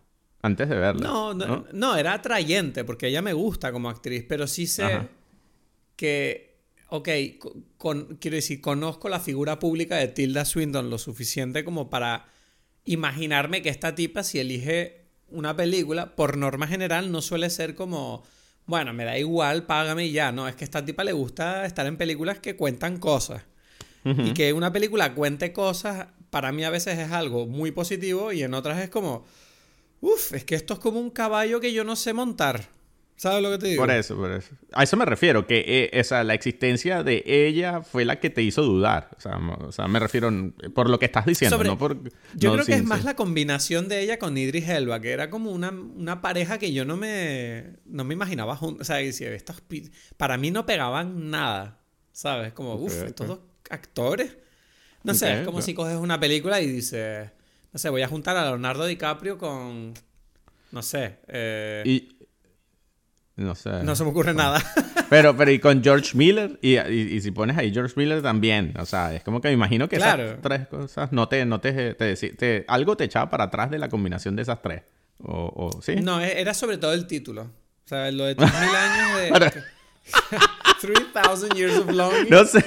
Antes 0.41 0.69
de 0.69 0.75
verla. 0.75 1.05
No, 1.05 1.33
no, 1.33 1.65
no, 1.73 1.97
era 1.97 2.13
atrayente 2.13 2.83
porque 2.85 3.07
ella 3.07 3.21
me 3.21 3.33
gusta 3.33 3.71
como 3.73 3.89
actriz, 3.89 4.23
pero 4.29 4.47
sí 4.47 4.65
sé 4.67 4.83
Ajá. 4.83 5.09
que, 5.95 6.55
ok, 6.89 7.09
co- 7.39 7.55
con, 7.77 8.15
quiero 8.17 8.35
decir, 8.35 8.61
conozco 8.61 9.09
la 9.09 9.19
figura 9.19 9.59
pública 9.59 9.97
de 9.97 10.07
Tilda 10.07 10.45
Swinton 10.45 10.89
lo 10.89 10.97
suficiente 10.97 11.63
como 11.65 11.89
para 11.89 12.27
imaginarme 12.85 13.61
que 13.61 13.69
esta 13.69 13.95
tipa, 13.95 14.23
si 14.23 14.39
elige 14.39 15.05
una 15.29 15.55
película, 15.55 16.15
por 16.15 16.37
norma 16.37 16.67
general 16.67 17.11
no 17.11 17.21
suele 17.21 17.49
ser 17.49 17.73
como, 17.75 18.23
bueno, 18.67 18.93
me 18.93 19.03
da 19.03 19.17
igual, 19.17 19.63
págame 19.65 20.05
y 20.05 20.11
ya. 20.11 20.31
No, 20.31 20.47
es 20.47 20.55
que 20.55 20.63
a 20.63 20.67
esta 20.67 20.85
tipa 20.85 21.03
le 21.03 21.11
gusta 21.13 21.65
estar 21.65 21.85
en 21.87 21.97
películas 21.97 22.39
que 22.39 22.55
cuentan 22.55 22.99
cosas. 22.99 23.43
Y 24.05 24.33
que 24.33 24.53
una 24.53 24.71
película 24.71 25.15
cuente 25.15 25.51
cosas, 25.51 26.07
para 26.29 26.51
mí 26.51 26.63
a 26.63 26.69
veces 26.69 26.99
es 26.99 27.11
algo 27.11 27.47
muy 27.47 27.71
positivo 27.71 28.31
y 28.31 28.43
en 28.43 28.53
otras 28.53 28.79
es 28.79 28.89
como, 28.89 29.25
uff, 30.01 30.33
es 30.33 30.43
que 30.45 30.53
esto 30.53 30.75
es 30.75 30.79
como 30.79 30.99
un 30.99 31.09
caballo 31.09 31.59
que 31.59 31.73
yo 31.73 31.83
no 31.83 31.95
sé 31.95 32.13
montar. 32.13 32.69
¿Sabes 33.17 33.41
lo 33.41 33.49
que 33.51 33.57
te 33.57 33.67
digo? 33.67 33.81
Por 33.81 33.91
eso, 33.91 34.15
por 34.17 34.29
eso. 34.31 34.53
A 34.73 34.83
eso 34.83 34.97
me 34.97 35.05
refiero, 35.05 35.47
que 35.47 35.63
eh, 35.65 35.89
esa, 35.93 36.23
la 36.25 36.33
existencia 36.33 37.01
de 37.01 37.23
ella 37.25 37.81
fue 37.81 38.03
la 38.03 38.19
que 38.19 38.29
te 38.29 38.41
hizo 38.41 38.61
dudar. 38.61 39.09
O 39.17 39.21
sea, 39.21 39.37
o 39.37 39.71
sea 39.71 39.87
me 39.87 39.99
refiero 39.99 40.29
por 40.73 40.89
lo 40.89 40.99
que 40.99 41.05
estás 41.05 41.25
diciendo, 41.25 41.63
no 41.63 41.77
por... 41.77 41.97
Yo 42.33 42.53
creo 42.53 42.65
que 42.65 42.73
es 42.73 42.83
más 42.83 43.05
la 43.05 43.15
combinación 43.15 43.87
de 43.87 44.01
ella 44.01 44.19
con 44.19 44.37
Idris 44.37 44.67
Elba, 44.67 44.99
que 44.99 45.11
era 45.11 45.29
como 45.29 45.51
una, 45.51 45.69
una 45.69 46.21
pareja 46.21 46.57
que 46.59 46.73
yo 46.73 46.83
no 46.83 46.97
me, 46.97 47.77
no 47.85 48.03
me 48.03 48.13
imaginaba 48.13 48.57
juntos. 48.57 48.81
O 48.81 48.83
sea, 48.83 48.99
estos, 48.99 49.63
para 50.17 50.37
mí 50.37 50.51
no 50.51 50.65
pegaban 50.65 51.29
nada, 51.29 51.79
¿sabes? 52.11 52.51
Como, 52.51 52.75
uff, 52.75 53.03
estos 53.03 53.27
dos 53.29 53.39
actores. 53.69 54.37
No 55.03 55.13
sé, 55.13 55.41
es 55.41 55.45
como 55.45 55.61
si 55.61 55.73
coges 55.73 55.97
una 55.97 56.19
película 56.19 56.61
y 56.61 56.67
dices, 56.67 57.29
no 57.71 57.79
sé, 57.79 57.89
voy 57.89 58.01
a 58.01 58.07
juntar 58.07 58.35
a 58.37 58.45
Leonardo 58.45 58.85
DiCaprio 58.85 59.37
con, 59.37 59.93
no 60.71 60.81
sé. 60.81 61.19
Eh, 61.27 61.83
y 61.85 62.15
no 63.35 63.53
sé. 63.53 63.83
No 63.83 63.95
se 63.95 64.03
me 64.03 64.09
ocurre 64.09 64.33
nada. 64.33 64.61
Pero, 65.09 65.37
pero 65.37 65.51
y 65.51 65.59
con 65.59 65.83
George 65.83 66.17
Miller, 66.17 66.57
y, 66.63 66.79
y, 66.79 67.21
si 67.21 67.29
pones 67.29 67.55
ahí 67.59 67.71
George 67.71 67.93
Miller 67.95 68.23
también, 68.23 68.73
o 68.79 68.87
sea, 68.87 69.13
es 69.13 69.21
como 69.21 69.39
que 69.39 69.49
me 69.49 69.53
imagino 69.53 69.87
que 69.87 69.97
esas 69.97 70.41
tres 70.41 70.67
cosas 70.67 71.11
no 71.11 71.27
te, 71.27 71.45
no 71.45 71.61
te, 71.61 71.93
te, 71.93 72.65
algo 72.67 72.97
te 72.97 73.03
echaba 73.03 73.29
para 73.29 73.43
atrás 73.43 73.69
de 73.69 73.77
la 73.77 73.87
combinación 73.87 74.35
de 74.35 74.41
esas 74.41 74.63
tres. 74.63 74.81
O, 75.19 75.69
o, 75.75 75.81
¿sí? 75.83 75.97
No, 75.97 76.19
e, 76.19 76.41
era 76.41 76.55
sobre 76.55 76.79
todo 76.79 76.93
el 76.93 77.05
título. 77.05 77.43
O 77.43 77.87
sea, 77.87 78.09
lo 78.11 78.25
de 78.25 78.33
3000 78.35 78.75
años 78.75 79.53
de... 79.53 79.63
3000 80.85 81.49
years 81.55 81.77
of 81.77 81.91
longing. 81.91 82.29
No 82.29 82.45
sé. 82.45 82.59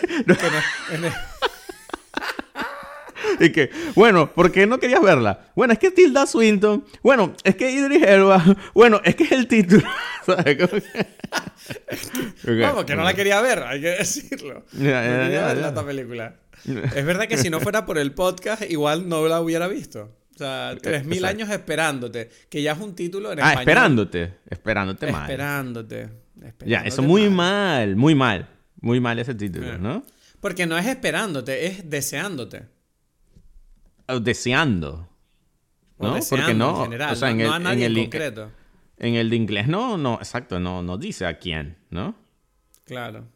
y 3.41 3.53
que, 3.53 3.71
bueno, 3.95 4.33
¿por 4.33 4.53
qué 4.53 4.67
no 4.67 4.79
querías 4.79 5.03
verla? 5.03 5.41
Bueno, 5.55 5.73
es 5.73 5.79
que 5.79 5.91
Tilda 5.91 6.27
Swinton. 6.27 6.85
Bueno, 7.03 7.35
es 7.45 7.57
que 7.57 7.71
Idris 7.71 8.03
Elba. 8.03 8.45
Bueno, 8.75 9.01
es 9.05 9.15
que 9.15 9.25
es 9.25 9.33
el 9.33 9.47
título. 9.47 9.87
Vamos, 12.45 12.85
que 12.85 12.97
no 12.97 13.05
la 13.05 13.15
quería 13.15 13.41
ver, 13.41 13.61
hay 13.61 13.81
que 13.81 13.89
decirlo. 13.89 14.65
Ya, 14.73 15.29
ya, 15.29 15.55
no 15.55 15.69
esta 15.69 15.85
película. 15.85 16.37
es 16.65 17.05
verdad 17.05 17.29
que 17.29 17.37
si 17.37 17.51
no 17.51 17.61
fuera 17.61 17.87
por 17.87 17.99
el 17.99 18.13
podcast, 18.13 18.63
igual 18.69 19.09
no 19.09 19.27
la 19.29 19.41
hubiera 19.41 19.69
visto. 19.69 20.15
O 20.35 20.39
sea, 20.39 20.75
3.000 20.75 21.25
años 21.25 21.51
esperándote, 21.51 22.31
que 22.49 22.63
ya 22.63 22.73
es 22.73 22.79
un 22.79 22.95
título 22.95 23.33
en 23.33 23.41
ah, 23.41 23.55
esperándote. 23.55 24.35
Esperándote 24.49 25.11
mal. 25.11 25.23
Esperándote. 25.23 26.09
Ya, 26.64 26.80
eso 26.80 27.02
muy 27.02 27.28
mal. 27.28 27.97
muy 27.97 28.14
mal. 28.14 28.49
Muy 28.80 29.00
mal 29.00 29.18
ese 29.18 29.35
título, 29.35 29.78
¿no? 29.78 30.04
Porque 30.40 30.66
no 30.66 30.78
es 30.78 30.87
esperándote, 30.87 31.66
es 31.66 31.90
deseándote. 31.90 32.66
Deseando. 34.21 35.09
¿no? 35.99 36.18
Porque 36.30 36.54
no, 36.54 36.76
en 36.76 36.83
general, 36.85 37.12
o 37.12 37.16
sea, 37.16 37.30
en 37.30 37.40
el, 37.40 37.52
a 37.52 37.59
nadie 37.59 37.87
en, 37.87 37.95
concreto. 37.95 38.50
En 38.99 39.14
el 39.14 39.30
de 39.30 39.37
inglés 39.37 39.68
no, 39.68 39.99
no, 39.99 40.14
exacto, 40.14 40.61
no, 40.61 40.83
no 40.83 40.97
dice 40.97 41.26
a 41.26 41.38
quién, 41.38 41.76
¿no? 41.90 42.14
Claro. 42.85 43.26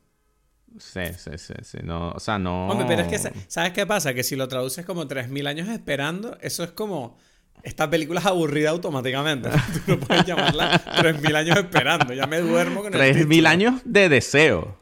Sí, 0.79 1.01
sí, 1.19 1.31
sí, 1.37 1.55
sí, 1.63 1.79
no, 1.83 2.13
o 2.13 2.21
sea, 2.21 2.39
no... 2.39 2.69
Hombre, 2.69 2.87
pero 2.89 3.03
es 3.03 3.09
que, 3.09 3.33
¿sabes 3.49 3.73
qué 3.73 3.87
pasa? 3.87 4.15
Que 4.15 4.23
si 4.23 4.37
lo 4.37 4.49
traduces 4.49 4.87
como 4.87 5.07
3.000 5.07 5.47
años 5.47 5.69
esperando, 5.69 6.39
eso 6.41 6.65
es 6.65 6.71
como... 6.71 7.19
Esta 7.63 7.89
película 7.89 8.21
es 8.21 8.27
aburrida 8.27 8.71
automáticamente. 8.71 9.49
Tú 9.87 9.93
no 9.93 10.01
puedes 10.01 10.25
llamarla 10.25 10.83
3.000 10.85 11.37
años 11.37 11.57
esperando. 11.59 12.13
Ya 12.13 12.27
me 12.27 12.41
duermo 12.41 12.83
con 12.83 12.95
el 12.95 13.01
3.000 13.01 13.47
años 13.47 13.81
de 13.85 14.09
deseo. 14.09 14.77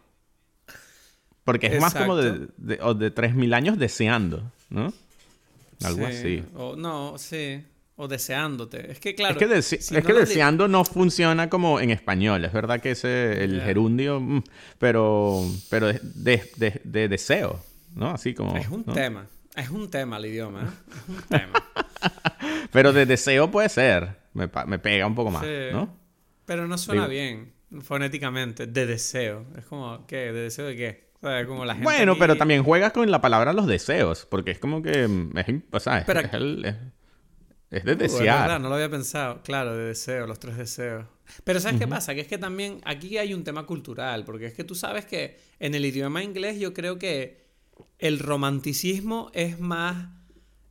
Porque 1.44 1.66
es 1.66 1.80
más 1.80 1.94
como 1.94 2.16
de, 2.16 2.48
de, 2.56 2.76
de 2.76 3.14
3.000 3.14 3.54
años 3.54 3.78
deseando, 3.78 4.50
¿no? 4.70 4.92
Algo 5.82 6.06
así. 6.06 6.42
O, 6.54 6.76
no, 6.76 7.18
sí. 7.18 7.62
O 7.96 8.08
deseándote. 8.08 8.92
Es 8.92 8.98
que 8.98 9.14
claro. 9.14 9.38
Es 9.38 9.38
que, 9.78 10.12
deseando 10.14 10.68
no 10.68 10.84
funciona 10.84 11.50
como 11.50 11.80
en 11.80 11.90
español. 11.90 12.44
Es 12.44 12.52
verdad 12.52 12.80
que 12.80 12.92
ese 12.92 13.44
el 13.44 13.60
gerundio, 13.60 14.20
mm, 14.20 14.42
pero, 14.78 15.44
pero 15.68 15.92
de, 15.92 17.08
deseo, 17.08 17.62
¿no? 17.94 18.10
Así 18.10 18.32
como. 18.32 18.56
Es 18.56 18.68
un 18.68 18.84
tema. 18.84 19.26
Es 19.54 19.68
un 19.68 19.90
tema 19.90 20.16
el 20.16 20.26
idioma, 20.26 20.62
¿eh? 20.62 20.92
Es 20.94 21.08
un 21.08 21.22
tema. 21.24 21.69
pero 22.72 22.92
de 22.92 23.06
deseo 23.06 23.50
puede 23.50 23.68
ser. 23.68 24.20
Me, 24.32 24.48
pega 24.48 25.06
un 25.06 25.14
poco 25.14 25.30
más, 25.30 25.44
¿no? 25.72 25.96
Pero 26.46 26.66
no 26.66 26.78
suena 26.78 27.06
bien 27.06 27.52
fonéticamente. 27.80 28.66
De 28.66 28.86
deseo. 28.86 29.46
Es 29.56 29.64
como, 29.66 30.06
¿qué? 30.06 30.32
¿De 30.32 30.42
deseo 30.42 30.66
de 30.66 30.76
qué? 30.76 31.10
bueno, 31.82 32.16
pero 32.18 32.36
también 32.36 32.62
juegas 32.64 32.92
con 32.92 33.10
la 33.10 33.20
palabra 33.20 33.52
los 33.52 33.66
deseos, 33.66 34.26
porque 34.30 34.52
es 34.52 34.58
como 34.58 34.80
que 34.80 35.06
mm, 35.06 35.36
es, 35.36 35.46
o 35.70 35.78
sea, 35.78 35.98
es, 35.98 36.08
es, 37.70 37.84
de 37.84 37.92
uh, 37.92 37.96
desear. 37.96 38.58
no 38.58 38.70
lo 38.70 38.74
había 38.74 38.88
pensado. 38.88 39.42
Claro, 39.42 39.76
de 39.76 39.84
deseo, 39.84 40.26
los 40.26 40.38
tres 40.38 40.56
deseos. 40.56 41.04
Pero 41.44 41.60
¿sabes 41.60 41.78
qué 41.78 41.86
pasa? 41.86 42.14
Que 42.14 42.22
es 42.22 42.26
que 42.26 42.38
también 42.38 42.80
aquí 42.84 43.18
hay 43.18 43.34
un 43.34 43.44
tema 43.44 43.66
cultural, 43.66 44.24
porque 44.24 44.46
es 44.46 44.54
que 44.54 44.64
tú 44.64 44.74
sabes 44.74 45.04
que 45.04 45.38
en 45.58 45.74
el 45.74 45.84
idioma 45.84 46.22
inglés 46.22 46.58
yo 46.58 46.72
creo 46.72 46.98
que 46.98 47.44
el 47.98 48.18
romanticismo 48.18 49.30
es 49.34 49.60
más 49.60 50.08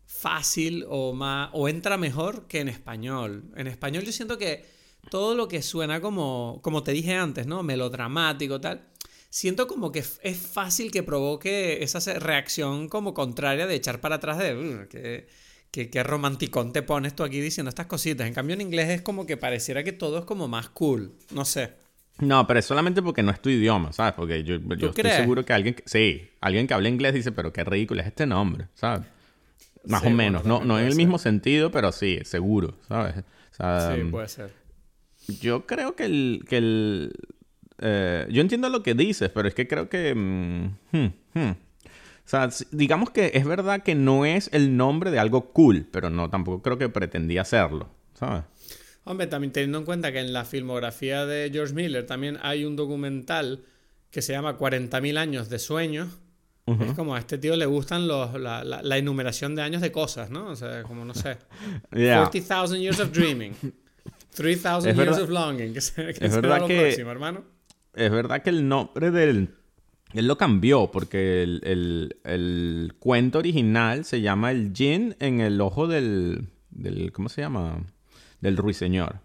fácil 0.09 0.85
o 0.89 1.13
más 1.13 1.49
o 1.53 1.69
entra 1.69 1.95
mejor 1.97 2.47
que 2.47 2.59
en 2.59 2.67
español. 2.67 3.43
En 3.55 3.67
español 3.67 4.03
yo 4.03 4.11
siento 4.11 4.37
que 4.39 4.65
todo 5.09 5.35
lo 5.35 5.47
que 5.47 5.61
suena 5.61 6.01
como 6.01 6.59
como 6.63 6.83
te 6.83 6.91
dije 6.91 7.13
antes, 7.13 7.45
¿no? 7.45 7.61
melodramático 7.61 8.59
tal, 8.59 8.81
siento 9.29 9.67
como 9.67 9.91
que 9.91 9.99
es 9.99 10.37
fácil 10.37 10.91
que 10.91 11.03
provoque 11.03 11.83
esa 11.83 11.99
reacción 12.19 12.89
como 12.89 13.13
contraria 13.13 13.67
de 13.67 13.75
echar 13.75 14.01
para 14.01 14.15
atrás 14.15 14.39
de 14.39 14.87
que, 14.89 15.27
que, 15.69 15.89
que, 15.91 16.03
romanticón 16.03 16.73
te 16.73 16.81
pones 16.81 17.15
tú 17.15 17.23
aquí 17.23 17.39
diciendo 17.39 17.69
estas 17.69 17.85
cositas. 17.85 18.27
En 18.27 18.33
cambio 18.33 18.55
en 18.55 18.61
inglés 18.61 18.89
es 18.89 19.01
como 19.03 19.27
que 19.27 19.37
pareciera 19.37 19.83
que 19.83 19.93
todo 19.93 20.17
es 20.17 20.25
como 20.25 20.47
más 20.47 20.69
cool. 20.69 21.13
No 21.31 21.45
sé. 21.45 21.73
No, 22.17 22.45
pero 22.47 22.59
es 22.59 22.65
solamente 22.65 23.01
porque 23.01 23.23
no 23.23 23.31
es 23.31 23.41
tu 23.41 23.49
idioma, 23.49 23.93
¿sabes? 23.93 24.13
Porque 24.13 24.43
yo, 24.43 24.57
yo 24.75 24.89
estoy 24.89 25.11
seguro 25.11 25.45
que 25.45 25.53
alguien, 25.53 25.75
sí, 25.85 26.29
alguien 26.41 26.67
que 26.67 26.73
habla 26.73 26.89
inglés 26.89 27.13
dice, 27.13 27.31
pero 27.31 27.53
qué 27.53 27.63
ridículo 27.63 28.01
es 28.01 28.07
este 28.07 28.25
nombre, 28.25 28.67
¿sabes? 28.73 29.05
Más 29.85 30.03
o 30.03 30.09
menos, 30.09 30.45
no, 30.45 30.63
no 30.63 30.79
en 30.79 30.85
el 30.85 30.95
mismo 30.95 31.17
sentido, 31.17 31.71
pero 31.71 31.91
sí, 31.91 32.19
seguro, 32.23 32.77
¿sabes? 32.87 33.15
sí, 33.51 34.03
puede 34.11 34.27
ser. 34.27 34.51
Yo 35.41 35.65
creo 35.65 35.95
que 35.95 36.05
el, 36.05 36.45
que 36.47 36.57
el, 36.57 37.13
eh, 37.79 38.27
yo 38.29 38.41
entiendo 38.41 38.69
lo 38.69 38.83
que 38.83 38.93
dices, 38.93 39.29
pero 39.29 39.47
es 39.47 39.55
que 39.55 39.67
creo 39.67 39.89
que... 39.89 40.13
Mm, 40.15 40.77
hmm, 40.91 41.13
hmm. 41.33 41.51
O 41.51 42.29
sea, 42.29 42.47
digamos 42.71 43.09
que 43.09 43.31
es 43.33 43.45
verdad 43.45 43.81
que 43.81 43.95
no 43.95 44.23
es 44.23 44.51
el 44.53 44.77
nombre 44.77 45.09
de 45.09 45.17
algo 45.17 45.51
cool, 45.51 45.87
pero 45.91 46.11
no, 46.11 46.29
tampoco 46.29 46.61
creo 46.61 46.77
que 46.77 46.87
pretendía 46.87 47.43
serlo, 47.43 47.89
¿sabes? 48.13 48.43
Hombre, 49.03 49.25
también 49.25 49.51
teniendo 49.51 49.79
en 49.79 49.85
cuenta 49.85 50.11
que 50.11 50.19
en 50.19 50.31
la 50.31 50.45
filmografía 50.45 51.25
de 51.25 51.49
George 51.51 51.73
Miller 51.73 52.05
también 52.05 52.37
hay 52.43 52.65
un 52.65 52.75
documental 52.75 53.65
que 54.11 54.21
se 54.21 54.33
llama 54.33 54.59
40.000 54.59 55.17
años 55.17 55.49
de 55.49 55.57
Es 56.81 56.93
como 56.93 57.15
a 57.15 57.19
este 57.19 57.37
tío 57.37 57.55
le 57.55 57.65
gustan 57.65 58.07
los, 58.07 58.39
la, 58.39 58.63
la, 58.63 58.97
enumeración 58.97 59.55
de 59.55 59.61
años 59.61 59.81
de 59.81 59.91
cosas, 59.91 60.29
¿no? 60.29 60.47
O 60.47 60.55
sea, 60.55 60.83
como 60.83 61.05
no 61.05 61.13
sé. 61.13 61.37
40,000 61.91 62.79
years 62.79 62.99
of 62.99 63.11
dreaming. 63.11 63.53
3,000 64.35 64.95
years 64.95 65.17
of 65.17 65.29
longing. 65.29 65.73
Que, 65.73 65.81
se, 65.81 66.09
es 66.09 66.35
verdad 66.35 66.65
que, 66.65 66.79
próximo, 66.79 67.11
hermano 67.11 67.59
es 67.93 68.11
verdad 68.11 68.41
que 68.41 68.49
el 68.49 68.67
nombre 68.67 69.11
del... 69.11 69.55
Él 70.13 70.27
lo 70.27 70.37
cambió 70.37 70.89
porque 70.91 71.43
el, 71.43 72.95
cuento 72.97 73.37
original 73.37 74.05
se 74.05 74.21
llama 74.21 74.51
El 74.51 74.73
Jin 74.73 75.15
en 75.19 75.39
el 75.39 75.61
ojo 75.61 75.87
del, 75.87 76.49
del... 76.71 77.11
¿Cómo 77.11 77.29
se 77.29 77.41
llama? 77.41 77.85
Del 78.41 78.57
ruiseñor. 78.57 79.19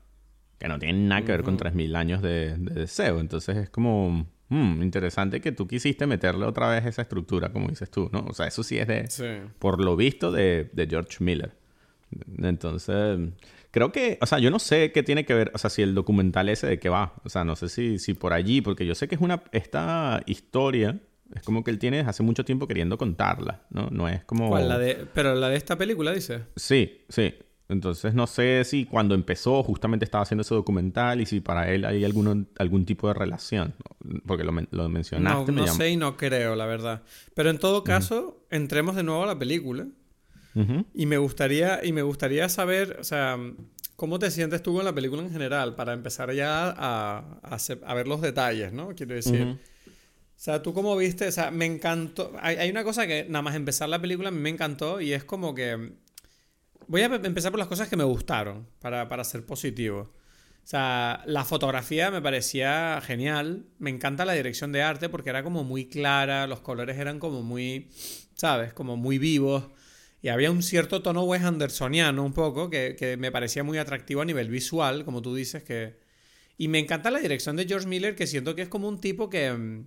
Que 0.59 0.69
no 0.69 0.79
tiene 0.79 0.99
nada 0.99 1.23
que 1.23 1.33
ver 1.33 1.43
con 1.43 1.59
3.000 1.59 1.97
años 1.97 2.21
de, 2.21 2.57
deseo. 2.59 3.21
Entonces 3.21 3.57
es 3.57 3.71
como... 3.71 4.27
Hmm, 4.55 4.83
interesante 4.83 5.41
que 5.41 5.53
tú 5.53 5.67
quisiste 5.67 6.07
meterle 6.07 6.45
otra 6.45 6.69
vez 6.69 6.87
esa 6.87 7.03
estructura, 7.03 7.53
como 7.53 7.69
dices 7.69 7.91
tú, 7.91 8.09
¿no? 8.13 8.25
O 8.29 8.35
sea, 8.35 8.47
eso 8.47 8.63
sí 8.63 8.79
es 8.79 8.87
de... 8.87 9.49
Por 9.59 9.83
lo 9.83 9.97
visto, 9.97 10.31
de, 10.31 10.71
de 10.73 10.87
George 10.87 11.17
Miller. 11.25 11.53
Entonces, 12.39 13.19
Creo 13.73 13.91
que, 13.91 14.19
o 14.21 14.27
sea, 14.27 14.39
yo 14.39 14.53
no 14.53 14.61
sé 14.61 14.93
qué 14.93 15.03
tiene 15.03 15.25
que 15.25 15.35
ver, 15.35 15.51
o 15.53 15.59
sea, 15.59 15.69
si 15.69 15.83
el 15.83 15.97
documental 15.97 16.49
ese 16.49 16.69
de 16.69 16.79
qué 16.79 16.89
va. 16.89 17.15
O 17.25 17.29
sea, 17.29 17.43
no 17.43 17.57
sé 17.57 17.69
si, 17.69 17.99
si 17.99 18.15
por 18.15 18.33
allí, 18.33 18.61
porque 18.61 18.87
yo 18.87 18.95
sé 18.95 19.09
que 19.09 19.17
es 19.17 19.21
una, 19.21 19.43
esta 19.51 20.23
historia 20.27 21.01
es 21.35 21.43
como 21.43 21.65
que 21.65 21.73
él 21.73 21.81
tiene 21.81 22.01
hace 22.01 22.23
mucho 22.23 22.45
tiempo 22.45 22.69
queriendo 22.69 22.99
contarla, 22.99 23.63
¿no? 23.71 23.89
No 23.91 24.09
es 24.09 24.23
como... 24.25 24.49
¿Cuál? 24.49 24.69
La 24.69 24.79
de, 24.79 25.07
pero 25.13 25.35
la 25.35 25.49
de 25.49 25.57
esta 25.57 25.77
película, 25.77 26.13
dice. 26.13 26.43
Sí, 26.55 27.05
sí. 27.09 27.35
Entonces 27.69 28.13
no 28.13 28.27
sé 28.27 28.63
si 28.65 28.85
cuando 28.85 29.15
empezó 29.15 29.63
justamente 29.63 30.05
estaba 30.05 30.23
haciendo 30.23 30.43
ese 30.43 30.55
documental 30.55 31.21
y 31.21 31.27
si 31.27 31.41
para 31.41 31.73
él 31.73 31.85
hay 31.87 32.05
alguno, 32.05 32.45
algún 32.59 32.85
tipo 32.85 33.09
de 33.09 33.15
relación. 33.15 33.75
Porque 34.27 34.45
lo, 34.45 34.53
lo 34.71 34.89
mencionaste. 34.89 35.53
No, 35.53 35.67
no 35.67 35.67
sé 35.67 35.91
y 35.91 35.97
no 35.97 36.17
creo, 36.17 36.57
la 36.57 36.67
verdad. 36.67 37.03
Pero 37.35 37.51
en 37.51 37.59
todo 37.59 37.83
caso, 37.83 38.45
entremos 38.51 38.97
de 38.97 39.03
nuevo 39.03 39.23
a 39.23 39.27
la 39.27 39.39
película. 39.39 39.87
Y 40.95 41.07
me 41.07 41.19
gustaría, 41.19 41.85
y 41.85 41.93
me 41.93 42.03
gustaría 42.03 42.49
saber, 42.49 42.99
o 43.01 43.05
sea, 43.05 43.37
¿cómo 43.97 44.21
te 44.21 44.31
sientes 44.31 44.63
tú 44.63 44.73
con 44.75 44.85
la 44.85 44.95
película 44.95 45.23
en 45.23 45.33
general? 45.33 45.75
Para 45.75 45.95
empezar 45.95 46.33
ya 46.33 46.73
a, 46.77 47.41
a, 47.43 47.95
ver 47.95 48.07
los 48.07 48.21
detalles, 48.21 48.73
¿no? 48.73 48.91
Quiero 48.95 49.17
decir. 49.17 49.59
O 50.37 50.41
sea, 50.45 50.63
tú 50.63 50.73
cómo 50.73 50.97
viste, 50.97 51.27
o 51.27 51.33
sea, 51.33 51.51
me 51.51 51.65
encantó. 51.65 52.33
Hay, 52.41 52.57
hay, 52.57 52.71
una 52.71 52.85
cosa 52.85 53.07
que 53.07 53.27
nada 53.29 53.43
más 53.43 53.57
empezar 53.57 53.89
la 53.89 54.01
película 54.01 54.29
a 54.29 54.33
mí 54.33 54.39
me 54.39 54.51
encantó 54.51 55.01
y 55.01 55.13
es 55.13 55.25
como 55.25 55.55
que. 55.55 55.95
Voy 56.89 57.03
a 57.03 57.07
empezar 57.07 57.51
por 57.51 57.59
las 57.59 57.69
cosas 57.69 57.89
que 57.89 57.97
me 57.97 58.05
gustaron, 58.05 58.67
para, 58.81 59.09
para 59.09 59.25
ser 59.25 59.45
positivo. 59.45 60.13
O 60.65 60.67
sea, 60.67 61.23
la 61.27 61.45
fotografía 61.45 62.11
me 62.11 62.23
parecía 62.23 62.99
genial. 63.03 63.67
Me 63.79 63.91
encanta 63.91 64.25
la 64.25 64.33
dirección 64.33 64.73
de 64.73 64.83
arte 64.83 65.11
porque 65.11 65.29
era 65.29 65.43
como 65.43 65.63
muy 65.63 65.87
clara, 65.91 66.47
los 66.47 66.61
colores 66.61 66.97
eran 66.99 67.19
como 67.19 67.43
muy, 67.43 67.91
¿sabes? 68.35 68.73
Como 68.73 68.97
muy 68.97 69.19
vivos. 69.19 69.65
Y 70.23 70.29
había 70.29 70.51
un 70.51 70.63
cierto 70.63 71.03
tono 71.03 71.25
Wes 71.25 71.43
Andersoniano 71.43 72.25
un 72.25 72.33
poco 72.33 72.71
que, 72.71 73.17
me 73.19 73.31
parecía 73.31 73.63
muy 73.63 73.77
atractivo 73.77 74.23
a 74.23 74.25
nivel 74.25 74.49
visual, 74.49 75.05
como 75.05 75.21
tú 75.21 75.35
dices 75.35 75.63
que... 75.63 76.01
Y 76.57 76.69
me 76.69 76.79
encanta 76.79 77.11
la 77.11 77.19
dirección 77.19 77.57
de 77.57 77.67
George 77.67 77.87
Miller 77.87 78.15
que 78.15 78.27
siento 78.27 78.55
que 78.55 78.63
es 78.63 78.69
como 78.69 78.89
un 78.89 79.01
tipo 79.03 79.29
que, 79.29 79.83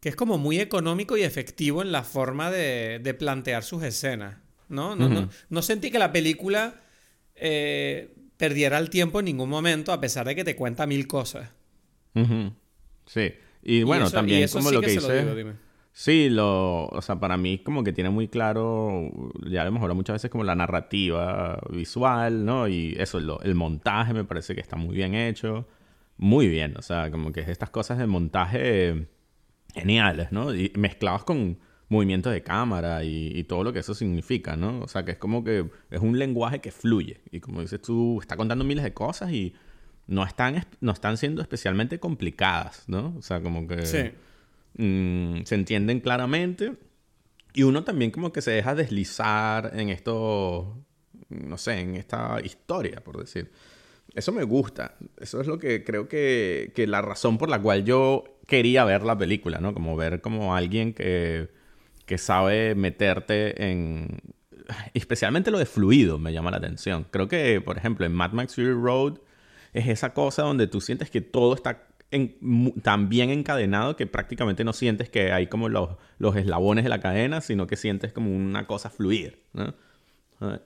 que 0.00 0.08
es 0.08 0.16
como 0.16 0.38
muy 0.38 0.58
económico 0.58 1.18
y 1.18 1.22
efectivo 1.22 1.82
en 1.82 1.92
la 1.92 2.02
forma 2.02 2.50
de, 2.50 2.98
de 3.02 3.12
plantear 3.12 3.62
sus 3.62 3.82
escenas. 3.82 4.43
¿No? 4.68 4.96
No, 4.96 5.08
no, 5.08 5.28
no, 5.48 5.62
sentí 5.62 5.90
que 5.90 5.98
la 5.98 6.12
película 6.12 6.80
eh, 7.34 8.14
perdiera 8.36 8.78
el 8.78 8.90
tiempo 8.90 9.20
en 9.20 9.26
ningún 9.26 9.48
momento, 9.48 9.92
a 9.92 10.00
pesar 10.00 10.26
de 10.26 10.34
que 10.34 10.44
te 10.44 10.56
cuenta 10.56 10.86
mil 10.86 11.06
cosas. 11.06 11.50
Sí. 13.06 13.34
Y 13.62 13.82
bueno, 13.82 14.10
también 14.10 14.48
como 14.48 14.70
lo 14.70 14.80
que, 14.80 14.88
dice. 14.88 15.54
Sí, 15.96 16.28
lo, 16.28 16.86
o 16.86 17.02
sea, 17.02 17.20
para 17.20 17.36
mí 17.36 17.58
como 17.58 17.84
que 17.84 17.92
tiene 17.92 18.10
muy 18.10 18.26
claro, 18.26 19.10
ya 19.48 19.64
lo 19.64 19.70
mejor 19.70 19.94
muchas 19.94 20.14
veces 20.14 20.30
como 20.30 20.42
la 20.42 20.56
narrativa 20.56 21.60
visual, 21.70 22.44
¿no? 22.44 22.66
Y 22.66 22.96
eso, 22.98 23.18
el 23.42 23.54
montaje 23.54 24.12
me 24.12 24.24
parece 24.24 24.56
que 24.56 24.60
está 24.60 24.76
muy 24.76 24.96
bien 24.96 25.14
hecho, 25.14 25.68
muy 26.16 26.48
bien, 26.48 26.76
o 26.76 26.82
sea, 26.82 27.12
como 27.12 27.30
que 27.30 27.40
es 27.40 27.48
estas 27.48 27.70
cosas 27.70 27.98
de 27.98 28.08
montaje 28.08 29.06
geniales, 29.72 30.32
¿no? 30.32 30.52
Y 30.52 30.72
mezclados 30.76 31.24
con 31.24 31.60
movimientos 31.88 32.32
de 32.32 32.42
cámara 32.42 33.04
y, 33.04 33.44
todo 33.44 33.64
lo 33.64 33.72
que 33.72 33.80
eso 33.80 33.94
significa, 33.94 34.56
¿no? 34.56 34.80
O 34.80 34.88
sea, 34.88 35.04
que 35.04 35.12
es 35.12 35.18
como 35.18 35.44
que 35.44 35.66
es 35.90 36.00
un 36.00 36.18
lenguaje 36.18 36.60
que 36.60 36.70
fluye 36.70 37.20
y 37.30 37.40
como 37.40 37.60
dices 37.60 37.80
tú, 37.82 38.20
está 38.20 38.36
contando 38.36 38.64
miles 38.64 38.84
de 38.84 38.92
cosas 38.94 39.32
y 39.32 39.54
no 40.06 40.24
están, 40.24 40.66
no 40.80 40.92
están 40.92 41.16
siendo 41.16 41.42
especialmente 41.42 41.98
complicadas, 41.98 42.84
¿no? 42.88 43.14
O 43.18 43.22
sea, 43.22 43.40
como 43.40 43.66
que... 43.66 43.86
Sí 43.86 44.10
Mm, 44.76 45.42
se 45.44 45.54
entienden 45.54 46.00
claramente. 46.00 46.74
Y 47.54 47.62
uno 47.62 47.84
también 47.84 48.10
como 48.10 48.32
que 48.32 48.42
se 48.42 48.50
deja 48.50 48.74
deslizar 48.74 49.72
en 49.74 49.88
esto, 49.88 50.76
no 51.28 51.58
sé, 51.58 51.80
en 51.80 51.96
esta 51.96 52.40
historia, 52.42 53.02
por 53.02 53.18
decir. 53.18 53.50
Eso 54.14 54.32
me 54.32 54.44
gusta. 54.44 54.96
Eso 55.18 55.40
es 55.40 55.46
lo 55.46 55.58
que 55.58 55.84
creo 55.84 56.08
que, 56.08 56.72
que 56.74 56.86
la 56.86 57.02
razón 57.02 57.38
por 57.38 57.48
la 57.48 57.60
cual 57.60 57.84
yo 57.84 58.24
quería 58.46 58.84
ver 58.84 59.02
la 59.04 59.16
película, 59.18 59.58
¿no? 59.58 59.74
Como 59.74 59.96
ver 59.96 60.20
como 60.20 60.54
alguien 60.56 60.94
que, 60.94 61.48
que 62.06 62.18
sabe 62.18 62.74
meterte 62.74 63.70
en... 63.70 64.20
Especialmente 64.94 65.50
lo 65.50 65.58
de 65.58 65.66
fluido 65.66 66.18
me 66.18 66.32
llama 66.32 66.50
la 66.50 66.56
atención. 66.56 67.06
Creo 67.10 67.28
que, 67.28 67.60
por 67.60 67.76
ejemplo, 67.76 68.06
en 68.06 68.14
Mad 68.14 68.32
Max 68.32 68.54
Fury 68.54 68.72
Road 68.72 69.18
es 69.72 69.88
esa 69.88 70.14
cosa 70.14 70.42
donde 70.42 70.66
tú 70.66 70.80
sientes 70.80 71.10
que 71.10 71.20
todo 71.20 71.54
está 71.54 71.88
tan 72.82 73.08
bien 73.08 73.30
encadenado 73.30 73.96
que 73.96 74.06
prácticamente 74.06 74.62
no 74.64 74.72
sientes 74.72 75.10
que 75.10 75.32
hay 75.32 75.48
como 75.48 75.68
los, 75.68 75.96
los 76.18 76.36
eslabones 76.36 76.84
de 76.84 76.90
la 76.90 77.00
cadena, 77.00 77.40
sino 77.40 77.66
que 77.66 77.76
sientes 77.76 78.12
como 78.12 78.34
una 78.34 78.66
cosa 78.66 78.88
fluir, 78.88 79.42
¿no? 79.52 79.74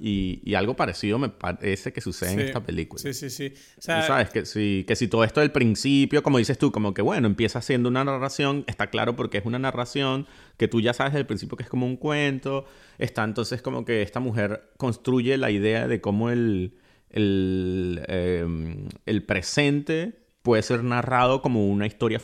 Y, 0.00 0.54
algo 0.54 0.74
parecido 0.74 1.18
me 1.18 1.28
parece 1.28 1.92
que 1.92 2.00
sucede 2.00 2.32
en 2.32 2.40
esta 2.40 2.62
película. 2.62 3.00
Sí, 3.00 3.12
sí, 3.14 3.30
sí. 3.30 3.52
sabes 3.78 4.30
que 4.30 4.44
si, 4.46 4.84
que 4.88 4.96
si 4.96 5.08
todo 5.08 5.24
esto 5.24 5.40
del 5.40 5.52
principio, 5.52 6.22
como 6.22 6.38
dices 6.38 6.58
tú, 6.58 6.72
como 6.72 6.94
que 6.94 7.02
bueno, 7.02 7.26
empieza 7.26 7.60
siendo 7.60 7.88
una 7.88 8.04
narración, 8.04 8.64
está 8.66 8.88
claro 8.88 9.14
porque 9.14 9.38
es 9.38 9.44
una 9.44 9.58
narración, 9.58 10.26
que 10.56 10.68
tú 10.68 10.80
ya 10.80 10.94
sabes 10.94 11.12
desde 11.12 11.20
el 11.20 11.26
principio 11.26 11.56
que 11.56 11.62
es 11.62 11.70
como 11.70 11.86
un 11.86 11.96
cuento, 11.96 12.64
está 12.98 13.24
entonces 13.24 13.62
como 13.62 13.84
que 13.84 14.02
esta 14.02 14.20
mujer 14.20 14.70
construye 14.76 15.36
la 15.36 15.50
idea 15.50 15.86
de 15.86 16.00
cómo 16.00 16.30
el, 16.30 16.74
el, 17.10 18.02
em, 18.08 18.88
el 19.06 19.22
presente 19.24 20.18
puede 20.42 20.62
ser 20.62 20.82
narrado 20.82 21.42
como 21.42 21.68
una 21.68 21.86
historia 21.86 22.20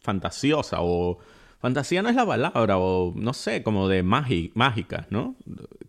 fantasiosa 0.00 0.78
o... 0.80 1.18
Fantasía 1.60 2.02
no 2.02 2.08
es 2.08 2.14
la 2.14 2.24
palabra, 2.24 2.78
o 2.78 3.12
no 3.16 3.32
sé, 3.32 3.64
como 3.64 3.88
de 3.88 4.04
mágica, 4.04 5.08
¿no? 5.10 5.34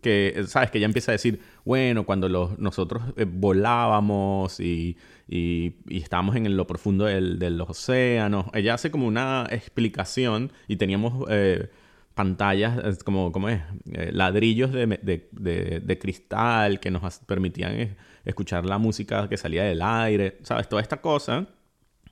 Que, 0.00 0.42
¿sabes? 0.48 0.70
Que 0.72 0.78
ella 0.78 0.86
empieza 0.86 1.12
a 1.12 1.14
decir, 1.14 1.40
bueno, 1.64 2.04
cuando 2.04 2.28
los, 2.28 2.58
nosotros 2.58 3.02
eh, 3.16 3.24
volábamos 3.24 4.58
y, 4.58 4.96
y, 5.28 5.74
estábamos 5.88 6.34
en 6.34 6.56
lo 6.56 6.66
profundo 6.66 7.04
del, 7.04 7.38
de 7.38 7.50
los 7.50 7.70
océanos, 7.70 8.46
ella 8.52 8.74
hace 8.74 8.90
como 8.90 9.06
una 9.06 9.46
explicación 9.48 10.50
y 10.66 10.74
teníamos 10.74 11.24
eh, 11.30 11.68
pantallas, 12.14 13.04
como, 13.04 13.30
como 13.30 13.48
es, 13.48 13.60
eh, 13.92 14.10
ladrillos 14.12 14.72
de, 14.72 14.86
de, 14.86 15.80
de, 15.80 15.98
cristal 16.00 16.80
que 16.80 16.90
nos 16.90 17.20
permitían 17.20 17.96
escuchar 18.24 18.66
la 18.66 18.78
música 18.78 19.28
que 19.28 19.36
salía 19.36 19.62
del 19.62 19.82
aire, 19.82 20.38
¿sabes? 20.42 20.68
Toda 20.68 20.82
esta 20.82 21.00
cosa 21.00 21.46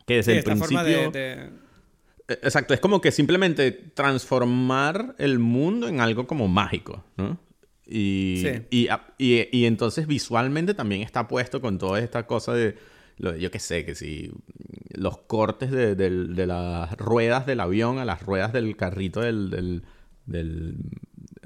que 0.07 0.15
desde 0.15 0.39
el 0.39 0.45
principio... 0.45 1.11
E, 1.13 1.68
exacto, 2.29 2.75
es 2.75 2.81
como 2.81 3.01
que 3.01 3.11
simplemente 3.11 3.73
transformar 3.73 5.15
el 5.19 5.39
mundo 5.39 5.89
en 5.89 6.01
algo 6.01 6.27
como 6.27 6.49
mágico, 6.49 7.05
¿no? 7.17 7.39
Y, 7.91 8.45
y, 8.71 8.89
y, 9.19 9.65
entonces 9.65 10.07
visualmente 10.07 10.75
también 10.75 11.01
está 11.01 11.27
puesto 11.27 11.63
con 11.63 11.79
toda 11.79 11.99
esta 12.01 12.27
cosa 12.27 12.53
de, 12.53 12.77
yo 13.17 13.51
qué 13.51 13.59
sé, 13.59 13.87
que 13.87 13.95
si 13.95 14.31
los 14.91 15.17
cortes 15.17 15.71
de, 15.71 15.95
de, 15.95 16.47
las 16.47 16.95
ruedas 16.99 17.47
del 17.47 17.61
avión 17.61 17.99
a 17.99 18.05
las 18.05 18.23
ruedas 18.23 18.53
del 18.53 18.77
carrito 18.77 19.21
del, 19.23 19.83
del, 20.27 20.77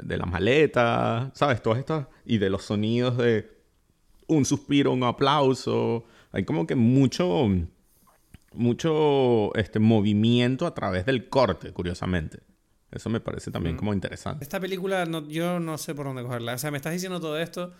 de 0.02 0.16
la 0.16 0.26
maleta, 0.26 1.30
¿sabes? 1.34 1.62
Todas 1.62 1.78
estas, 1.78 2.08
y 2.26 2.38
de 2.38 2.50
los 2.50 2.64
sonidos 2.64 3.16
de 3.18 3.48
un 4.26 4.44
suspiro, 4.44 4.90
un 4.90 5.04
aplauso, 5.04 6.06
hay 6.32 6.44
como 6.44 6.66
que 6.66 6.74
mucho 6.74 7.46
mucho 8.54 9.54
este, 9.54 9.78
movimiento 9.78 10.66
a 10.66 10.74
través 10.74 11.06
del 11.06 11.28
corte, 11.28 11.72
curiosamente. 11.72 12.40
Eso 12.90 13.08
me 13.08 13.20
parece 13.20 13.50
también 13.50 13.76
mm. 13.76 13.78
como 13.78 13.94
interesante. 13.94 14.44
Esta 14.44 14.60
película, 14.60 15.06
no, 15.06 15.26
yo 15.28 15.58
no 15.60 15.78
sé 15.78 15.94
por 15.94 16.06
dónde 16.06 16.22
cogerla. 16.22 16.54
O 16.54 16.58
sea, 16.58 16.70
me 16.70 16.76
estás 16.76 16.92
diciendo 16.92 17.20
todo 17.20 17.38
esto 17.38 17.72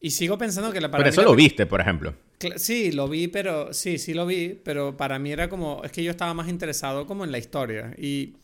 y 0.00 0.12
sigo 0.12 0.38
pensando 0.38 0.72
que 0.72 0.80
la 0.80 0.90
para 0.90 1.04
Pero 1.04 1.12
eso 1.12 1.22
lo 1.22 1.34
viste, 1.36 1.66
por 1.66 1.80
ejemplo. 1.80 2.14
Sí, 2.56 2.90
lo 2.90 3.06
vi, 3.06 3.28
pero 3.28 3.74
sí, 3.74 3.98
sí 3.98 4.14
lo 4.14 4.24
vi, 4.24 4.58
pero 4.64 4.96
para 4.96 5.18
mí 5.18 5.30
era 5.30 5.50
como, 5.50 5.82
es 5.84 5.92
que 5.92 6.02
yo 6.02 6.10
estaba 6.10 6.32
más 6.32 6.48
interesado 6.48 7.06
como 7.06 7.24
en 7.24 7.32
la 7.32 7.38
historia. 7.38 7.94
Y 7.98 8.34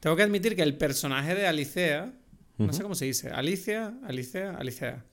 tengo 0.00 0.16
que 0.16 0.22
admitir 0.22 0.56
que 0.56 0.62
el 0.62 0.78
personaje 0.78 1.34
de 1.34 1.46
Alicea, 1.46 2.14
no 2.56 2.72
sé 2.72 2.82
cómo 2.82 2.94
se 2.94 3.04
dice, 3.04 3.28
Alicia, 3.28 3.92
Alicea, 4.04 4.56
Alicea. 4.56 5.04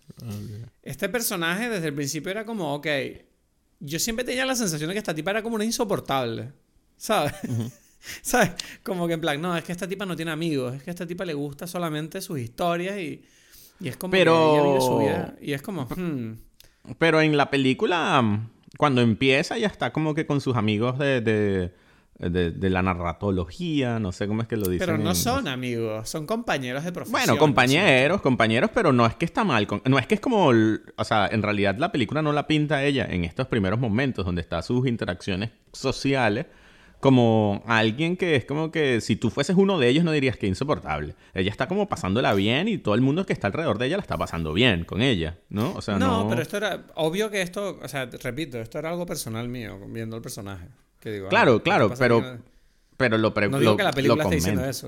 Este 0.83 1.09
personaje 1.09 1.69
desde 1.69 1.87
el 1.87 1.93
principio 1.93 2.31
era 2.31 2.45
como, 2.45 2.73
ok, 2.75 2.87
yo 3.85 3.99
siempre 3.99 4.23
tenía 4.23 4.45
la 4.45 4.55
sensación 4.55 4.87
de 4.87 4.93
que 4.93 4.99
esta 4.99 5.13
tipa 5.13 5.31
era 5.31 5.43
como 5.43 5.55
una 5.55 5.65
insoportable. 5.65 6.51
¿Sabes? 6.97 7.33
¿Sabes? 8.21 8.51
Como 8.81 9.07
que 9.07 9.13
en 9.13 9.21
plan, 9.21 9.41
no, 9.41 9.55
es 9.55 9.63
que 9.63 9.71
esta 9.71 9.87
tipa 9.87 10.05
no 10.05 10.15
tiene 10.15 10.31
amigos, 10.31 10.75
es 10.75 10.83
que 10.83 10.89
a 10.89 10.93
esta 10.93 11.05
tipa 11.05 11.25
le 11.25 11.33
gusta 11.33 11.67
solamente 11.67 12.21
sus 12.21 12.39
historias 12.39 12.97
y, 12.97 13.23
y 13.79 13.87
es 13.89 13.97
como 13.97 14.11
Pero... 14.11 14.33
que 14.33 14.59
ella 14.59 14.67
vive 14.67 14.81
su 14.81 14.97
vida. 14.97 15.35
Y 15.41 15.53
es 15.53 15.61
como. 15.61 15.83
Hmm. 15.83 16.37
Pero 16.97 17.21
en 17.21 17.35
la 17.37 17.49
película, 17.49 18.41
cuando 18.77 19.01
empieza, 19.01 19.57
ya 19.57 19.67
está 19.67 19.93
como 19.93 20.13
que 20.13 20.25
con 20.25 20.41
sus 20.41 20.55
amigos 20.55 20.97
de 20.99 21.21
de, 21.21 21.71
la 22.19 22.81
narratología, 22.81 23.99
no 23.99 24.11
sé 24.11 24.27
cómo 24.27 24.41
es 24.41 24.47
que 24.47 24.57
lo 24.57 24.69
dicen. 24.69 24.85
Pero 24.85 24.97
no 24.97 25.15
son 25.15 25.47
amigos, 25.47 26.09
son 26.09 26.25
compañeros 26.25 26.83
de 26.83 26.91
profesión. 26.91 27.21
Bueno, 27.21 27.37
compañeros, 27.37 28.21
compañeros, 28.21 28.69
pero 28.73 28.93
no 28.93 29.05
es 29.05 29.15
que 29.15 29.25
está 29.25 29.43
mal. 29.43 29.67
No 29.85 29.99
es 29.99 30.07
que 30.07 30.15
es 30.15 30.21
como. 30.21 30.51
O 30.95 31.03
sea, 31.03 31.27
en 31.31 31.41
realidad 31.41 31.75
la 31.77 31.91
película 31.91 32.21
no 32.21 32.31
la 32.31 32.47
pinta 32.47 32.83
ella 32.83 33.07
en 33.09 33.23
estos 33.23 33.47
primeros 33.47 33.79
momentos 33.79 34.25
donde 34.25 34.41
está 34.41 34.61
sus 34.61 34.87
interacciones 34.87 35.51
sociales 35.71 36.45
como 37.03 37.61
alguien 37.67 38.15
que 38.15 38.37
es 38.37 38.45
como 38.45 38.71
que 38.71 39.01
si 39.01 39.17
tú 39.17 39.29
fueses 39.29 39.57
uno 39.57 39.77
de 39.77 39.89
ellos 39.89 40.05
no 40.05 40.13
dirías 40.13 40.37
que 40.37 40.47
insoportable. 40.47 41.15
Ella 41.33 41.51
está 41.51 41.67
como 41.67 41.89
pasándola 41.89 42.33
bien 42.33 42.69
y 42.69 42.77
todo 42.77 42.95
el 42.95 43.01
mundo 43.01 43.25
que 43.25 43.33
está 43.33 43.47
alrededor 43.47 43.77
de 43.77 43.87
ella 43.87 43.97
la 43.97 44.03
está 44.03 44.17
pasando 44.17 44.53
bien 44.53 44.85
con 44.85 45.01
ella, 45.01 45.37
¿no? 45.49 45.73
O 45.73 45.81
sea, 45.81 45.99
no, 45.99 46.23
no... 46.23 46.29
pero 46.29 46.41
esto 46.41 46.55
era 46.55 46.85
obvio 46.95 47.29
que 47.29 47.41
esto, 47.41 47.77
o 47.83 47.87
sea, 47.89 48.05
repito, 48.05 48.57
esto 48.57 48.79
era 48.79 48.89
algo 48.89 49.05
personal 49.05 49.49
mío 49.49 49.77
viendo 49.89 50.15
el 50.15 50.21
personaje 50.21 50.69
claro, 51.29 51.61
claro, 51.61 51.93
pero, 51.97 52.39
pero 52.97 53.17
lo 53.17 53.33
No 53.49 53.59
digo 53.59 53.77
que 53.77 53.83
la 53.83 53.91
película 53.91 54.23
esté 54.23 54.35
diciendo 54.35 54.65
eso, 54.65 54.87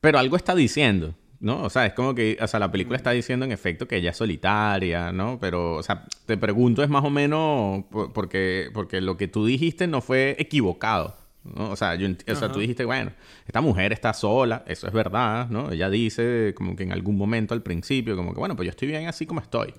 Pero 0.00 0.18
algo 0.18 0.36
está 0.36 0.54
diciendo, 0.54 1.14
¿no? 1.40 1.62
O 1.62 1.70
sea, 1.70 1.86
es 1.86 1.94
como 1.94 2.14
que, 2.14 2.38
o 2.40 2.46
sea, 2.46 2.60
la 2.60 2.70
película 2.70 2.96
está 2.96 3.10
diciendo 3.10 3.44
en 3.44 3.52
efecto 3.52 3.88
que 3.88 3.96
ella 3.96 4.10
es 4.10 4.16
solitaria, 4.16 5.12
¿no? 5.12 5.38
Pero, 5.40 5.76
o 5.76 5.82
sea, 5.82 6.06
te 6.26 6.36
pregunto 6.36 6.82
es 6.82 6.88
más 6.88 7.04
o 7.04 7.10
menos 7.10 7.84
porque, 8.14 8.70
porque 8.72 9.00
lo 9.00 9.16
que 9.16 9.28
tú 9.28 9.46
dijiste 9.46 9.86
no 9.86 10.00
fue 10.00 10.36
equivocado. 10.38 11.16
¿no? 11.44 11.70
O 11.70 11.76
sea, 11.76 11.94
yo 11.96 12.08
o 12.08 12.34
sea, 12.34 12.52
tú 12.52 12.60
dijiste, 12.60 12.84
bueno, 12.84 13.12
esta 13.46 13.60
mujer 13.60 13.92
está 13.92 14.12
sola, 14.12 14.64
eso 14.66 14.86
es 14.86 14.92
verdad, 14.92 15.48
¿no? 15.48 15.72
Ella 15.72 15.90
dice 15.90 16.54
como 16.56 16.76
que 16.76 16.84
en 16.84 16.92
algún 16.92 17.16
momento 17.16 17.54
al 17.54 17.62
principio, 17.62 18.16
como 18.16 18.32
que, 18.32 18.38
bueno, 18.38 18.54
pues 18.54 18.66
yo 18.66 18.70
estoy 18.70 18.88
bien 18.88 19.08
así 19.08 19.26
como 19.26 19.40
estoy. 19.40 19.74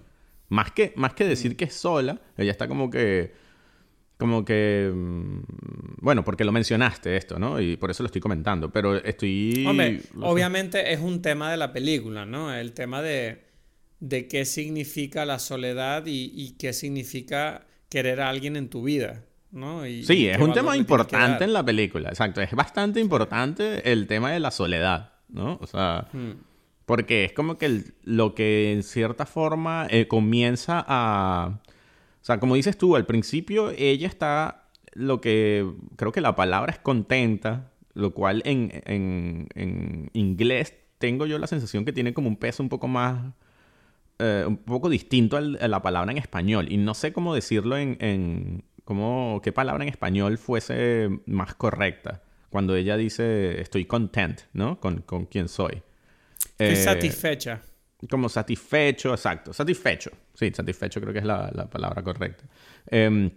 Más 0.49 0.71
que, 0.71 0.93
más 0.97 1.13
que 1.13 1.26
decir 1.26 1.56
que 1.56 1.65
es 1.65 1.73
sola, 1.73 2.19
ella 2.38 2.52
está 2.52 2.67
como 2.67 2.89
que, 2.89 3.34
como 4.24 4.46
que, 4.46 4.90
mm, 4.94 5.40
bueno, 6.02 6.24
porque 6.24 6.46
lo 6.46 6.52
mencionaste 6.54 7.18
esto, 7.18 7.38
¿no? 7.38 7.60
Y 7.60 7.76
por 7.76 7.92
eso 7.92 8.04
lo 8.04 8.08
estoy 8.08 8.22
comentando, 8.22 8.72
pero 8.72 8.96
estoy... 8.96 9.66
Hombre, 9.68 10.00
obviamente 10.22 10.94
es 10.94 11.02
un 11.02 11.22
tema 11.22 11.52
de 11.52 11.58
la 11.58 11.74
película, 11.74 12.26
¿no? 12.26 12.54
El 12.54 12.72
tema 12.72 13.02
de, 13.02 13.44
de 14.00 14.28
qué 14.30 14.46
significa 14.46 15.26
la 15.26 15.40
soledad 15.40 16.06
y, 16.06 16.32
y 16.34 16.52
qué 16.58 16.72
significa 16.72 17.66
querer 17.90 18.22
a 18.22 18.30
alguien 18.30 18.56
en 18.56 18.70
tu 18.70 18.84
vida, 18.84 19.26
¿no? 19.52 19.86
Y- 19.86 20.06
Sí, 20.06 20.14
y 20.20 20.28
es 20.28 20.40
un 20.40 20.54
tema 20.54 20.78
importante 20.78 21.44
en 21.44 21.52
la 21.52 21.64
película, 21.66 22.08
exacto. 22.10 22.42
Es 22.42 22.52
bastante 22.54 23.00
importante 23.02 23.92
el 23.92 24.08
tema 24.08 24.32
de 24.32 24.40
la 24.40 24.52
soledad, 24.52 25.12
¿no? 25.28 25.58
O 25.62 25.68
sea, 25.68 26.08
Hmm. 26.14 26.32
porque 26.86 27.26
es 27.26 27.34
como 27.34 27.58
que 27.58 27.66
el- 27.66 27.94
lo 28.04 28.36
que 28.36 28.72
en 28.74 28.84
cierta 28.84 29.26
forma 29.26 29.86
eh, 29.90 30.08
comienza 30.08 30.84
a... 30.88 31.60
O 32.24 32.26
sea, 32.26 32.40
como 32.40 32.56
dices 32.56 32.78
tú, 32.78 32.96
al 32.96 33.06
principio 33.06 33.70
ella 33.78 34.08
está, 34.08 34.70
lo 34.94 35.20
que 35.22 35.70
creo 35.98 36.12
que 36.14 36.22
la 36.22 36.36
palabra 36.36 36.72
es 36.72 36.80
contenta, 36.80 37.72
lo 37.94 38.14
cual 38.14 38.42
en, 38.46 38.82
en, 38.86 39.50
en 39.56 40.10
inglés 40.14 40.74
tengo 41.00 41.26
yo 41.26 41.38
la 41.38 41.48
sensación 41.48 41.84
que 41.86 41.92
tiene 41.94 42.14
como 42.14 42.30
un 42.30 42.38
peso 42.38 42.64
un 42.64 42.70
poco 42.70 42.88
más 42.88 43.34
eh, 44.20 44.46
un 44.48 44.58
poco 44.58 44.90
distinto 44.90 45.36
al- 45.38 45.58
a 45.62 45.68
la 45.68 45.82
palabra 45.82 46.12
en 46.14 46.18
español. 46.18 46.68
Y 46.72 46.78
no 46.78 46.94
sé 46.94 47.12
cómo 47.12 47.36
decirlo 47.36 47.78
en, 47.78 47.98
en 48.00 48.64
cómo, 48.86 49.42
qué 49.44 49.52
palabra 49.52 49.84
en 49.84 49.90
español 49.90 50.38
fuese 50.38 51.10
más 51.26 51.56
correcta. 51.56 52.22
Cuando 52.50 52.76
ella 52.76 52.96
dice 52.96 53.60
estoy 53.60 53.84
content, 53.86 54.42
¿no? 54.54 54.80
Con, 54.80 55.02
con 55.02 55.26
quien 55.26 55.50
soy. 55.50 55.82
Estoy 56.58 56.68
Eh, 56.70 56.76
satisfecha. 56.78 57.62
Como 58.10 58.30
satisfecho, 58.30 59.12
exacto. 59.12 59.54
Satisfecho. 59.54 60.12
Sí, 60.34 60.52
satisfecho 60.54 61.02
creo 61.02 61.13
que 61.13 61.20
es 61.20 61.26
la, 61.26 61.52
la 61.54 61.70
palabra 61.70 62.04
correcta. 62.04 62.46
Em, 62.88 63.32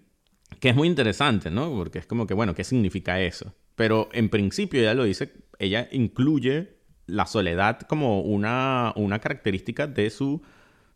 que 0.60 0.70
es 0.70 0.76
muy 0.76 0.88
interesante, 0.88 1.50
¿no? 1.50 1.70
Porque 1.70 1.98
es 1.98 2.06
como 2.06 2.26
que, 2.26 2.34
bueno, 2.34 2.54
¿qué 2.54 2.64
significa 2.64 3.20
eso? 3.20 3.54
Pero 3.74 4.08
en 4.12 4.28
principio 4.28 4.80
ella 4.80 4.94
lo 4.94 5.04
dice, 5.04 5.32
ella 5.58 5.88
incluye 5.92 6.76
la 7.06 7.26
soledad 7.26 7.80
como 7.80 8.22
una, 8.22 8.92
una 8.96 9.18
característica 9.18 9.86
de 9.86 10.10
su 10.10 10.42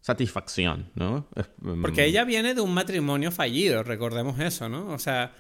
satisfacción, 0.00 0.90
¿no? 0.94 1.28
Em, 1.64 1.82
Porque 1.82 2.04
ella 2.04 2.24
viene 2.24 2.54
de 2.54 2.60
un 2.60 2.72
matrimonio 2.72 3.30
fallido, 3.30 3.82
recordemos 3.82 4.38
eso, 4.40 4.68
¿no? 4.68 4.88
O 4.88 4.98
sea, 4.98 5.34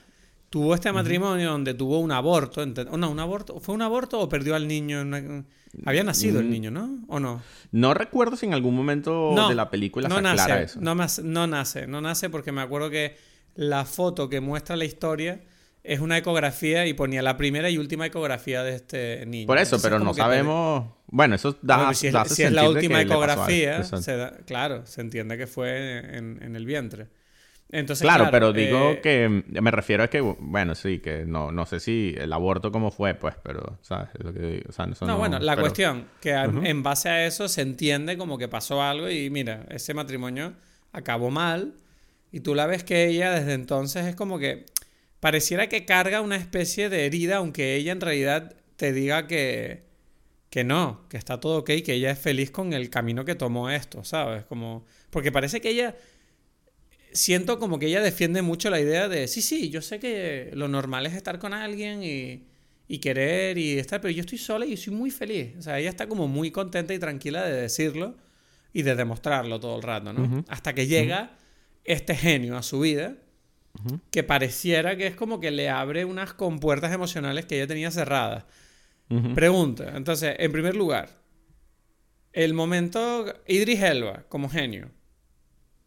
tuvo 0.50 0.74
este 0.74 0.92
matrimonio 0.92 1.50
donde 1.52 1.72
tuvo 1.74 1.98
un 2.00 2.12
aborto. 2.12 2.64
no, 2.66 3.10
un 3.10 3.20
aborto. 3.20 3.60
¿Fue 3.60 3.74
un 3.74 3.82
aborto 3.82 4.20
o 4.20 4.28
perdió 4.28 4.54
al 4.54 4.68
niño? 4.68 5.00
en 5.00 5.06
una- 5.08 5.44
Había 5.86 6.02
nacido 6.02 6.40
Mm. 6.40 6.44
el 6.44 6.50
niño, 6.50 6.70
¿no? 6.72 6.98
¿O 7.08 7.20
no? 7.20 7.40
No 7.70 7.94
recuerdo 7.94 8.36
si 8.36 8.44
en 8.46 8.54
algún 8.54 8.74
momento 8.74 9.30
No, 9.34 9.48
de 9.48 9.54
la 9.54 9.70
película 9.70 10.08
no 10.08 10.16
se 10.16 10.26
aclara 10.26 10.54
nace, 10.60 10.64
eso. 10.64 10.80
No, 10.80 10.94
no 10.96 11.46
nace, 11.46 11.86
no 11.86 12.00
nace 12.00 12.28
porque 12.28 12.50
me 12.50 12.60
acuerdo 12.60 12.90
que 12.90 13.16
la 13.54 13.84
foto 13.84 14.28
que 14.28 14.40
muestra 14.40 14.74
la 14.74 14.84
historia 14.84 15.40
es 15.84 16.00
una 16.00 16.18
ecografía 16.18 16.86
y 16.86 16.92
ponía 16.94 17.22
la 17.22 17.36
primera 17.36 17.70
y 17.70 17.78
última 17.78 18.04
ecografía 18.04 18.64
de 18.64 18.74
este 18.74 19.24
niño. 19.26 19.46
Por 19.46 19.58
eso, 19.58 19.76
Entonces, 19.76 19.90
pero 19.90 19.98
no 20.04 20.10
te- 20.12 20.18
sabemos... 20.18 20.86
Bueno, 21.06 21.36
eso 21.36 21.56
da, 21.62 21.76
Bueno, 21.76 21.94
si 21.94 22.08
es, 22.08 22.12
da 22.12 22.22
hace 22.22 22.34
si 22.34 22.42
es 22.42 22.52
la 22.52 22.68
última 22.68 23.00
ecografía, 23.00 23.76
Exacto. 23.78 24.02
se 24.02 24.16
da- 24.16 24.36
claro, 24.46 24.84
se 24.86 25.00
entiende 25.00 25.38
que 25.38 25.46
fue 25.46 25.98
en, 26.18 26.42
en 26.42 26.56
el 26.56 26.66
vientre. 26.66 27.06
Entonces, 27.72 28.02
Claro, 28.02 28.28
pero 28.32 28.52
digo 28.52 28.90
eh, 28.90 29.00
que 29.00 29.28
me 29.60 29.70
refiero 29.70 30.02
a 30.02 30.08
que, 30.08 30.20
bueno, 30.20 30.74
sí, 30.74 30.98
que 30.98 31.24
no, 31.24 31.52
no 31.52 31.66
sé 31.66 31.78
si 31.78 32.14
el 32.18 32.32
aborto 32.32 32.72
cómo 32.72 32.90
fue, 32.90 33.14
pues, 33.14 33.36
pero, 33.44 33.78
¿sabes? 33.82 34.08
Es 34.18 34.24
lo 34.24 34.32
que 34.32 34.40
digo, 34.40 34.64
o 34.68 34.72
sea, 34.72 34.86
No, 35.06 35.18
bueno, 35.18 35.38
la 35.38 35.52
pero- 35.52 35.62
cuestión, 35.62 36.06
que 36.20 36.34
a- 36.34 36.44
en 36.44 36.82
base 36.82 37.08
a 37.08 37.26
eso 37.26 37.46
se 37.48 37.62
entiende 37.62 38.16
como 38.18 38.38
que 38.38 38.48
pasó 38.48 38.82
algo 38.82 39.08
y 39.08 39.30
mira, 39.30 39.66
ese 39.70 39.94
matrimonio 39.94 40.54
acabó 40.92 41.30
mal 41.30 41.74
y 42.32 42.40
tú 42.40 42.56
la 42.56 42.66
ves 42.66 42.82
que 42.82 43.06
ella 43.06 43.30
desde 43.32 43.54
entonces 43.54 44.04
es 44.06 44.16
como 44.16 44.38
que 44.40 44.66
pareciera 45.20 45.68
que 45.68 45.84
carga 45.84 46.20
una 46.22 46.36
especie 46.36 46.88
de 46.88 47.06
herida, 47.06 47.36
aunque 47.36 47.76
ella 47.76 47.92
en 47.92 48.00
realidad 48.00 48.56
te 48.76 48.92
diga 48.92 49.26
que, 49.28 49.84
que 50.48 50.64
no, 50.64 51.06
que 51.08 51.16
está 51.18 51.38
todo 51.38 51.58
ok, 51.58 51.70
que 51.84 51.92
ella 51.94 52.10
es 52.10 52.18
feliz 52.18 52.50
con 52.50 52.72
el 52.72 52.90
camino 52.90 53.24
que 53.24 53.36
tomó 53.36 53.70
esto, 53.70 54.02
¿sabes? 54.02 54.44
Como, 54.46 54.84
porque 55.10 55.30
parece 55.30 55.60
que 55.60 55.70
ella, 55.70 55.94
siento 57.12 57.58
como 57.58 57.78
que 57.78 57.86
ella 57.86 58.00
defiende 58.00 58.42
mucho 58.42 58.70
la 58.70 58.80
idea 58.80 59.08
de, 59.08 59.28
sí, 59.28 59.42
sí, 59.42 59.70
yo 59.70 59.82
sé 59.82 59.98
que 59.98 60.50
lo 60.54 60.68
normal 60.68 61.06
es 61.06 61.14
estar 61.14 61.38
con 61.38 61.52
alguien 61.52 62.02
y, 62.02 62.46
y 62.88 62.98
querer 62.98 63.58
y 63.58 63.78
estar, 63.78 64.00
pero 64.00 64.12
yo 64.12 64.20
estoy 64.20 64.38
sola 64.38 64.66
y 64.66 64.76
soy 64.76 64.92
muy 64.92 65.10
feliz. 65.10 65.54
O 65.58 65.62
sea, 65.62 65.78
ella 65.78 65.90
está 65.90 66.08
como 66.08 66.28
muy 66.28 66.50
contenta 66.50 66.92
y 66.92 66.98
tranquila 66.98 67.44
de 67.44 67.62
decirlo 67.62 68.16
y 68.72 68.82
de 68.82 68.94
demostrarlo 68.94 69.60
todo 69.60 69.76
el 69.76 69.82
rato, 69.82 70.12
¿no? 70.12 70.44
Hasta 70.48 70.74
que 70.74 70.86
llega 70.86 71.36
este 71.84 72.14
genio 72.14 72.56
a 72.56 72.62
su 72.62 72.80
vida 72.80 73.16
que 74.10 74.22
pareciera 74.22 74.96
que 74.96 75.06
es 75.06 75.14
como 75.14 75.40
que 75.40 75.50
le 75.50 75.68
abre 75.68 76.04
unas 76.04 76.34
compuertas 76.34 76.92
emocionales 76.92 77.46
que 77.46 77.56
ella 77.56 77.66
tenía 77.66 77.90
cerradas. 77.90 78.44
Pregunta, 79.34 79.92
entonces, 79.96 80.36
en 80.38 80.52
primer 80.52 80.76
lugar, 80.76 81.10
el 82.32 82.54
momento 82.54 83.24
Idris 83.46 83.82
Elba 83.82 84.24
como 84.28 84.48
genio. 84.48 84.90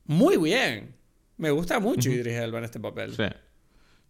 Muy 0.05 0.37
bien. 0.37 0.95
Me 1.37 1.51
gusta 1.51 1.79
mucho 1.79 2.09
Idris 2.09 2.35
Elba 2.35 2.59
en 2.59 2.63
este 2.65 2.79
papel. 2.79 3.15
Sí. 3.15 3.23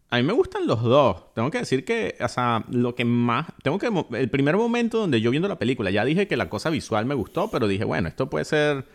A 0.09 0.17
mí 0.17 0.23
me 0.23 0.33
gustan 0.33 0.67
los 0.67 0.83
dos. 0.83 1.33
Tengo 1.33 1.49
que 1.49 1.59
decir 1.59 1.85
que, 1.85 2.15
o 2.19 2.27
sea, 2.27 2.63
lo 2.69 2.93
que 2.93 3.03
más... 3.03 3.47
Tengo 3.63 3.79
que... 3.79 3.89
El 4.11 4.29
primer 4.29 4.55
momento 4.57 4.99
donde 4.99 5.19
yo 5.21 5.31
viendo 5.31 5.47
la 5.47 5.57
película, 5.57 5.89
ya 5.89 6.05
dije 6.05 6.27
que 6.27 6.37
la 6.37 6.49
cosa 6.49 6.69
visual 6.69 7.05
me 7.05 7.15
gustó, 7.15 7.49
pero 7.49 7.67
dije, 7.67 7.83
bueno, 7.83 8.09
esto 8.09 8.29
puede 8.29 8.45
ser 8.45 8.85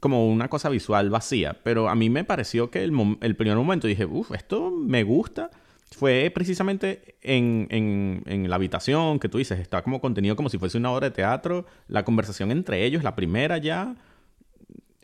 como 0.00 0.30
una 0.30 0.48
cosa 0.48 0.70
visual 0.70 1.10
vacía. 1.10 1.58
Pero 1.62 1.90
a 1.90 1.94
mí 1.94 2.08
me 2.08 2.24
pareció 2.24 2.70
que 2.70 2.82
el, 2.82 2.92
mom- 2.92 3.18
el 3.20 3.36
primer 3.36 3.56
momento 3.56 3.86
dije, 3.86 4.06
uff, 4.06 4.32
esto 4.32 4.70
me 4.70 5.02
gusta. 5.02 5.50
Fue 5.90 6.30
precisamente 6.32 7.16
en, 7.20 7.66
en, 7.68 8.22
en 8.24 8.48
la 8.48 8.56
habitación 8.56 9.18
que 9.18 9.28
tú 9.28 9.36
dices, 9.36 9.58
está 9.58 9.82
como 9.82 10.00
contenido 10.00 10.36
como 10.36 10.48
si 10.48 10.56
fuese 10.56 10.78
una 10.78 10.92
obra 10.92 11.10
de 11.10 11.14
teatro. 11.16 11.66
La 11.88 12.04
conversación 12.06 12.50
entre 12.50 12.86
ellos, 12.86 13.02
la 13.02 13.14
primera 13.14 13.58
ya 13.58 13.94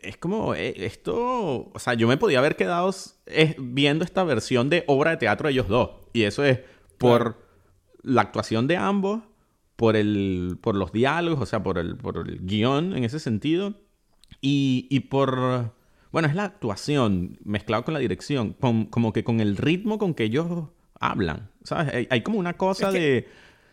es 0.07 0.17
como 0.17 0.55
eh, 0.55 0.73
esto, 0.85 1.69
o 1.73 1.79
sea, 1.79 1.93
yo 1.93 2.07
me 2.07 2.17
podía 2.17 2.39
haber 2.39 2.55
quedado 2.55 2.93
eh, 3.25 3.55
viendo 3.59 4.03
esta 4.05 4.23
versión 4.23 4.69
de 4.69 4.83
obra 4.87 5.11
de 5.11 5.17
teatro 5.17 5.47
de 5.47 5.53
ellos 5.53 5.67
dos. 5.67 5.89
Y 6.13 6.23
eso 6.23 6.43
es 6.43 6.59
por 6.97 7.37
la 8.03 8.21
actuación 8.21 8.67
de 8.67 8.77
ambos, 8.77 9.21
por 9.75 9.95
el 9.95 10.57
por 10.61 10.75
los 10.75 10.91
diálogos, 10.91 11.41
o 11.41 11.45
sea, 11.45 11.61
por 11.61 11.77
el 11.77 11.95
por 11.97 12.17
el 12.27 12.39
guion 12.45 12.95
en 12.97 13.03
ese 13.03 13.19
sentido 13.19 13.73
y, 14.41 14.87
y 14.89 15.01
por 15.01 15.73
bueno, 16.11 16.27
es 16.27 16.35
la 16.35 16.45
actuación 16.45 17.37
mezclado 17.43 17.83
con 17.83 17.93
la 17.93 17.99
dirección, 17.99 18.53
con- 18.53 18.85
como 18.85 19.13
que 19.13 19.23
con 19.23 19.39
el 19.39 19.57
ritmo 19.57 19.97
con 19.99 20.13
que 20.13 20.23
ellos 20.23 20.69
hablan, 20.99 21.51
¿sabes? 21.63 21.93
Hay, 21.93 22.07
hay 22.09 22.21
como 22.21 22.39
una 22.39 22.53
cosa 22.53 22.87
Es 22.87 22.93
que- 22.93 22.99
de 22.99 23.27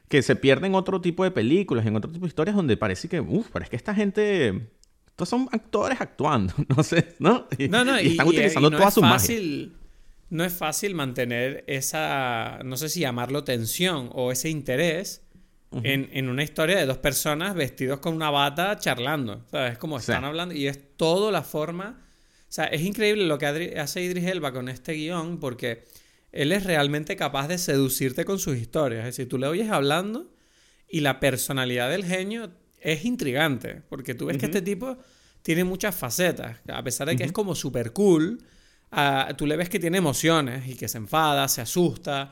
que 0.09 0.21
se 0.23 0.37
pierde 0.37 0.67
en 0.67 0.75
otro 0.75 1.01
tipo 1.01 1.25
de 1.25 1.31
películas, 1.31 1.87
en 1.87 1.97
otro 1.97 2.11
tipo 2.13 2.25
de 2.27 2.29
historias 2.29 2.55
donde 2.55 2.77
parece 2.77 3.09
que, 3.09 3.21
uff, 3.21 3.49
pero 3.53 3.65
es 3.65 3.71
que 3.71 3.77
esta 3.77 3.95
gente 3.95 4.69
estos 5.15 5.29
son 5.29 5.49
actores 5.53 6.01
actuando, 6.01 6.53
no 6.77 6.83
sé, 6.83 7.15
¿no? 7.21 7.47
Y, 7.57 7.69
No, 7.69 7.85
no, 7.85 7.99
y 8.01 8.05
y, 8.05 8.11
están 8.13 8.27
y- 8.27 8.31
utilizando 8.31 8.69
no 8.71 8.77
toda 8.77 8.89
es 8.89 8.95
su 8.95 9.01
magia. 9.01 9.19
fácil, 9.19 9.77
No 10.31 10.45
es 10.45 10.53
fácil 10.53 10.95
mantener 10.95 11.63
esa, 11.69 12.59
no 12.65 12.77
sé 12.77 12.89
si 12.89 13.01
llamarlo 13.01 13.45
tensión 13.45 14.11
o 14.13 14.33
ese 14.33 14.49
interés 14.51 15.23
en, 15.83 16.09
en 16.13 16.29
una 16.29 16.43
historia 16.45 16.77
de 16.77 16.87
dos 16.87 16.99
personas 16.99 17.55
vestidos 17.55 17.99
con 18.01 18.15
una 18.15 18.31
bata 18.31 18.77
charlando. 18.79 19.45
¿sabes? 19.51 19.73
Es 19.73 19.79
como 19.79 19.99
Sí. 19.99 20.11
están 20.13 20.25
hablando 20.25 20.55
y 20.55 20.67
es 20.69 20.79
todo 20.97 21.31
la 21.33 21.43
forma. 21.43 22.01
O 22.49 22.53
sea, 22.55 22.65
es 22.67 22.83
increíble 22.83 23.27
lo 23.27 23.39
que 23.39 23.47
Adri- 23.47 23.77
hace 23.79 24.01
Idris 24.03 24.25
Elba 24.27 24.53
con 24.53 24.69
este 24.69 24.93
guion 24.93 25.39
porque 25.41 25.85
él 26.33 26.53
es 26.53 26.65
realmente 26.65 27.17
capaz 27.17 27.49
de 27.49 27.59
seducirte 27.59 28.25
con 28.25 28.39
sus 28.39 28.57
historias. 28.57 29.01
Es 29.01 29.17
decir, 29.17 29.29
tú 29.29 29.37
le 29.39 29.47
oyes 29.49 29.69
hablando 29.71 30.33
y 30.89 31.01
la 31.01 31.19
personalidad 31.21 31.91
del 31.91 32.05
genio 32.05 32.51
es 32.85 33.05
intrigante, 33.07 33.83
porque 33.89 34.15
tú 34.15 34.27
ves 34.27 34.37
que 34.37 34.47
este 34.47 34.61
tipo 34.61 34.99
tiene 35.43 35.65
muchas 35.65 35.95
facetas, 35.95 36.59
a 36.69 36.85
pesar 36.85 37.09
de 37.09 37.17
que 37.17 37.25
es 37.25 37.33
como 37.33 37.55
súper 37.55 37.93
cool, 37.93 38.39
ah, 38.93 39.33
tú 39.37 39.47
le 39.47 39.57
ves 39.57 39.71
que 39.71 39.81
tiene 39.81 39.99
emociones 39.99 40.69
y 40.69 40.77
que 40.77 40.87
se 40.87 40.99
enfada, 40.99 41.49
se 41.49 41.63
asusta, 41.63 42.31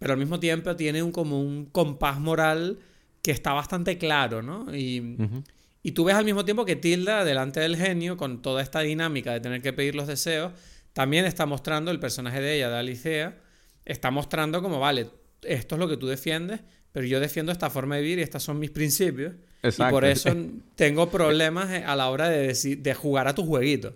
pero 0.00 0.12
al 0.12 0.18
mismo 0.18 0.40
tiempo 0.40 0.74
tiene 0.74 1.02
un, 1.02 1.12
como 1.12 1.40
un 1.40 1.66
compás 1.66 2.18
moral 2.18 2.80
que 3.22 3.30
está 3.30 3.52
bastante 3.52 3.96
claro, 3.96 4.42
¿no? 4.42 4.74
Y, 4.74 5.16
y 5.84 5.92
tú 5.92 6.02
ves 6.02 6.16
al 6.16 6.24
mismo 6.24 6.44
tiempo 6.44 6.64
que 6.64 6.74
Tilda, 6.74 7.24
delante 7.24 7.60
del 7.60 7.76
genio, 7.76 8.16
con 8.16 8.42
toda 8.42 8.60
esta 8.60 8.80
dinámica 8.80 9.32
de 9.32 9.40
tener 9.40 9.62
que 9.62 9.72
pedir 9.72 9.94
los 9.94 10.08
deseos, 10.08 10.52
también 10.92 11.24
está 11.26 11.46
mostrando 11.46 11.92
el 11.92 12.00
personaje 12.00 12.40
de 12.40 12.56
ella, 12.56 12.70
de 12.70 12.76
Alicea, 12.76 13.38
está 13.84 14.10
mostrando 14.10 14.60
como, 14.62 14.80
vale, 14.80 15.10
esto 15.42 15.76
es 15.76 15.78
lo 15.78 15.88
que 15.88 15.96
tú 15.96 16.08
defiendes, 16.08 16.60
pero 16.90 17.06
yo 17.06 17.20
defiendo 17.20 17.52
esta 17.52 17.70
forma 17.70 17.96
de 17.96 18.02
vivir 18.02 18.18
y 18.18 18.22
estos 18.22 18.42
son 18.42 18.58
mis 18.58 18.72
principios. 18.72 19.34
Y 19.62 19.68
Exacto. 19.68 19.94
por 19.94 20.04
eso 20.04 20.30
tengo 20.74 21.08
problemas 21.08 21.70
a 21.70 21.94
la 21.96 22.10
hora 22.10 22.28
de, 22.28 22.52
de 22.52 22.94
jugar 22.94 23.28
a 23.28 23.34
tu 23.34 23.44
jueguito. 23.44 23.94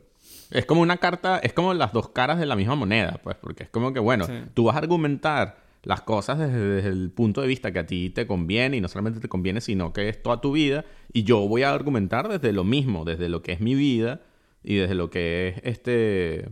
Es 0.50 0.64
como 0.64 0.80
una 0.80 0.98
carta, 0.98 1.38
es 1.38 1.52
como 1.52 1.74
las 1.74 1.92
dos 1.92 2.10
caras 2.10 2.38
de 2.38 2.46
la 2.46 2.54
misma 2.54 2.76
moneda, 2.76 3.20
pues, 3.22 3.36
porque 3.40 3.64
es 3.64 3.70
como 3.70 3.92
que, 3.92 3.98
bueno, 3.98 4.26
Sí. 4.26 4.32
tú 4.54 4.64
vas 4.64 4.76
a 4.76 4.78
argumentar 4.78 5.58
las 5.82 6.02
cosas 6.02 6.38
desde, 6.38 6.88
el 6.88 7.10
punto 7.10 7.40
de 7.40 7.48
vista 7.48 7.72
que 7.72 7.78
a 7.80 7.86
ti 7.86 8.10
te 8.10 8.26
conviene 8.26 8.76
y 8.76 8.80
no 8.80 8.88
solamente 8.88 9.20
te 9.20 9.28
conviene, 9.28 9.60
sino 9.60 9.92
que 9.92 10.08
es 10.08 10.22
toda 10.22 10.40
tu 10.40 10.52
vida. 10.52 10.84
Y 11.12 11.24
yo 11.24 11.38
voy 11.48 11.62
a 11.62 11.72
argumentar 11.72 12.28
desde 12.28 12.52
lo 12.52 12.64
mismo, 12.64 13.04
desde 13.04 13.28
lo 13.28 13.42
que 13.42 13.52
es 13.52 13.60
mi 13.60 13.74
vida 13.74 14.20
y 14.62 14.76
desde 14.76 14.94
lo 14.94 15.10
que 15.10 15.48
es 15.48 15.60
este... 15.64 16.48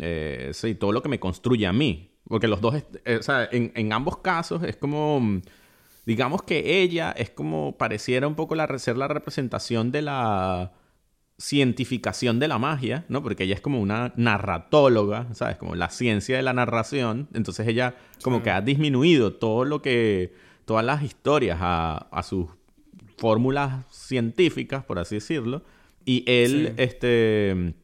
Eh, 0.00 0.50
sí, 0.52 0.74
todo 0.74 0.92
lo 0.92 1.02
que 1.02 1.08
me 1.08 1.20
construye 1.20 1.66
a 1.66 1.72
mí. 1.72 2.10
Porque 2.28 2.48
los 2.48 2.60
dos, 2.60 2.74
eh, 3.04 3.16
o 3.16 3.22
sea, 3.22 3.48
en, 3.50 3.70
en, 3.74 3.92
ambos 3.92 4.18
casos 4.18 4.62
es 4.62 4.76
como, 4.76 5.40
digamos 6.06 6.42
que 6.42 6.82
ella 6.82 7.12
es 7.12 7.30
como 7.30 7.76
pareciera 7.76 8.26
un 8.26 8.34
poco 8.34 8.54
la, 8.54 8.66
ser 8.78 8.96
la 8.96 9.08
representación 9.08 9.92
de 9.92 10.02
la 10.02 10.72
cientificación 11.38 12.38
de 12.38 12.48
la 12.48 12.58
magia, 12.58 13.04
¿no? 13.08 13.22
Porque 13.22 13.44
ella 13.44 13.54
es 13.54 13.60
como 13.60 13.80
una 13.80 14.12
narratóloga, 14.16 15.34
¿sabes? 15.34 15.56
Como 15.56 15.74
la 15.74 15.90
ciencia 15.90 16.36
de 16.36 16.42
la 16.42 16.52
narración. 16.52 17.28
Entonces 17.34 17.66
ella 17.66 17.96
como 18.22 18.42
que 18.42 18.50
ha 18.50 18.60
disminuido 18.60 19.34
todo 19.34 19.64
lo 19.64 19.82
que, 19.82 20.32
todas 20.64 20.84
las 20.84 21.02
historias 21.02 21.58
a, 21.60 22.08
a 22.10 22.22
sus 22.22 22.48
fórmulas 23.16 23.84
científicas, 23.90 24.84
por 24.84 24.98
así 24.98 25.16
decirlo. 25.16 25.64
Y 26.04 26.24
él, 26.26 26.74
este 26.76 27.74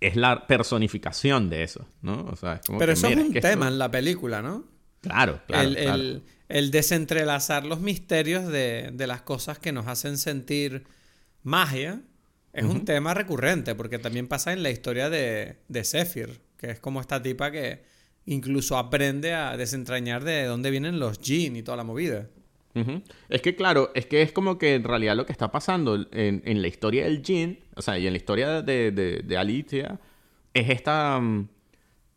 es 0.00 0.16
la 0.16 0.46
personificación 0.46 1.48
de 1.48 1.62
eso, 1.62 1.86
¿no? 2.02 2.26
O 2.30 2.36
sea, 2.36 2.54
es 2.54 2.66
como 2.66 2.78
Pero 2.78 2.92
eso 2.92 3.08
es 3.08 3.16
un 3.16 3.32
tema 3.32 3.68
en 3.68 3.78
la 3.78 3.90
película, 3.90 4.42
¿no? 4.42 4.64
Claro, 5.00 5.40
claro 5.46 5.68
el, 5.68 5.76
claro. 5.76 6.02
El, 6.02 6.22
el, 6.48 6.70
desentrelazar 6.70 7.64
los 7.64 7.80
misterios 7.80 8.46
de, 8.46 8.90
de, 8.92 9.06
las 9.06 9.22
cosas 9.22 9.58
que 9.58 9.72
nos 9.72 9.86
hacen 9.86 10.18
sentir 10.18 10.84
magia 11.42 12.00
es 12.52 12.64
uh 12.64 12.68
-huh. 12.68 12.72
un 12.72 12.84
tema 12.84 13.14
recurrente, 13.14 13.74
porque 13.74 13.98
también 13.98 14.28
pasa 14.28 14.52
en 14.52 14.62
la 14.62 14.70
historia 14.70 15.10
de, 15.10 15.56
de 15.68 15.84
Zephyr, 15.84 16.40
que 16.56 16.70
es 16.70 16.80
como 16.80 17.00
esta 17.00 17.22
tipa 17.22 17.50
que 17.50 17.82
incluso 18.26 18.78
aprende 18.78 19.34
a 19.34 19.56
desentrañar 19.56 20.24
de 20.24 20.44
dónde 20.44 20.70
vienen 20.70 20.98
los 20.98 21.18
jinn 21.18 21.56
y 21.56 21.62
toda 21.62 21.76
la 21.76 21.84
movida. 21.84 22.28
Uh 22.74 22.80
-huh. 22.80 23.02
Es 23.28 23.42
que 23.42 23.54
claro, 23.54 23.90
es 23.94 24.06
que 24.06 24.22
es 24.22 24.32
como 24.32 24.58
que 24.58 24.74
en 24.74 24.84
realidad 24.84 25.16
lo 25.16 25.26
que 25.26 25.32
está 25.32 25.50
pasando 25.50 25.94
en, 26.12 26.42
en 26.44 26.62
la 26.62 26.68
historia 26.68 27.04
del 27.04 27.22
Jin, 27.22 27.58
o 27.76 27.82
sea, 27.82 27.98
y 27.98 28.06
en 28.06 28.12
la 28.12 28.16
historia 28.16 28.62
de, 28.62 28.90
de, 28.92 29.22
de 29.24 29.36
Alicia, 29.36 30.00
es 30.52 30.70
esta... 30.70 31.18
Um, 31.18 31.48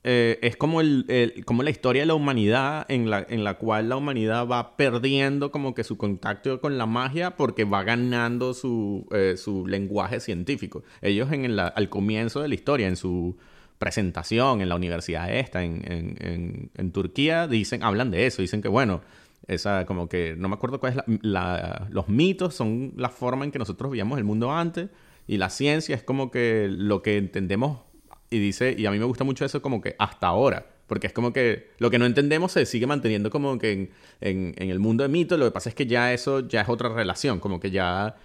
eh, 0.10 0.40
es 0.42 0.56
como, 0.56 0.80
el, 0.80 1.44
como 1.44 1.64
la 1.64 1.70
historia 1.70 2.04
de 2.04 2.06
la 2.06 2.14
humanidad 2.14 2.86
en 2.88 3.10
la, 3.10 3.28
en 3.28 3.44
la 3.44 3.58
cual 3.58 3.90
la 3.90 3.98
humanidad 3.98 4.48
va 4.48 4.78
perdiendo 4.78 5.52
como 5.52 5.76
que 5.76 5.84
su 5.84 5.98
contacto 5.98 6.62
con 6.62 6.78
la 6.78 6.86
magia 6.86 7.32
porque 7.36 7.66
va 7.66 7.84
ganando 7.84 8.54
su, 8.54 9.06
eh, 9.12 9.36
su 9.36 9.68
lenguaje 9.68 10.22
científico. 10.22 10.84
Ellos 11.02 11.30
en 11.34 11.44
el, 11.44 11.60
al 11.60 11.90
comienzo 11.90 12.42
de 12.42 12.48
la 12.48 12.56
historia, 12.56 12.88
en 12.88 12.96
su 12.96 13.36
presentación 13.80 14.62
en 14.62 14.70
la 14.70 14.76
universidad 14.76 15.30
esta, 15.30 15.62
en, 15.62 16.72
en, 16.74 16.92
Turquía, 16.94 17.46
dicen, 17.50 17.84
hablan 17.84 18.10
de 18.10 18.28
eso, 18.28 18.42
dicen 18.42 18.62
que 18.62 18.70
bueno, 18.70 19.02
esa 19.46 19.86
como 19.86 20.08
que 20.08 20.38
no 20.38 20.48
me 20.48 20.56
acuerdo 20.56 20.80
cuál 20.80 20.94
es 20.94 20.96
la, 20.96 21.04
la, 21.22 21.88
los 21.90 22.08
mitos 22.08 22.56
son 22.56 22.94
la 22.96 23.10
forma 23.10 23.44
en 23.44 23.52
que 23.52 23.60
nosotros 23.60 23.92
veíamos 23.92 24.18
el 24.20 24.24
mundo 24.24 24.54
antes 24.54 24.90
y 25.28 25.36
la 25.36 25.50
ciencia 25.50 25.96
es 25.98 26.04
como 26.04 26.32
que 26.32 26.70
lo 26.70 27.02
que 27.02 27.18
entendemos 27.18 27.82
y 28.30 28.40
dice 28.40 28.76
y 28.78 28.86
a 28.86 28.92
mí 28.92 29.00
me 29.00 29.06
gusta 29.06 29.24
mucho 29.24 29.46
eso 29.46 29.62
como 29.62 29.82
que 29.82 29.96
hasta 30.00 30.28
ahora 30.28 30.66
porque 30.88 31.08
es 31.08 31.14
como 31.14 31.34
que 31.34 31.72
lo 31.80 31.90
que 31.90 32.00
no 32.00 32.06
entendemos 32.06 32.52
se 32.52 32.66
sigue 32.66 32.88
manteniendo 32.88 33.30
como 33.30 33.58
que 33.58 33.92
en, 34.22 34.54
el 34.58 34.80
mundo 34.80 35.04
de 35.04 35.10
mitos 35.10 35.38
lo 35.38 35.46
que 35.46 35.52
pasa 35.52 35.70
es 35.70 35.76
que 35.76 35.86
ya 35.86 36.14
eso 36.14 36.48
ya 36.48 36.62
es 36.62 36.70
otra 36.70 36.90
relación 36.90 37.40
como 37.40 37.60
que 37.60 37.72
ya 37.72 38.16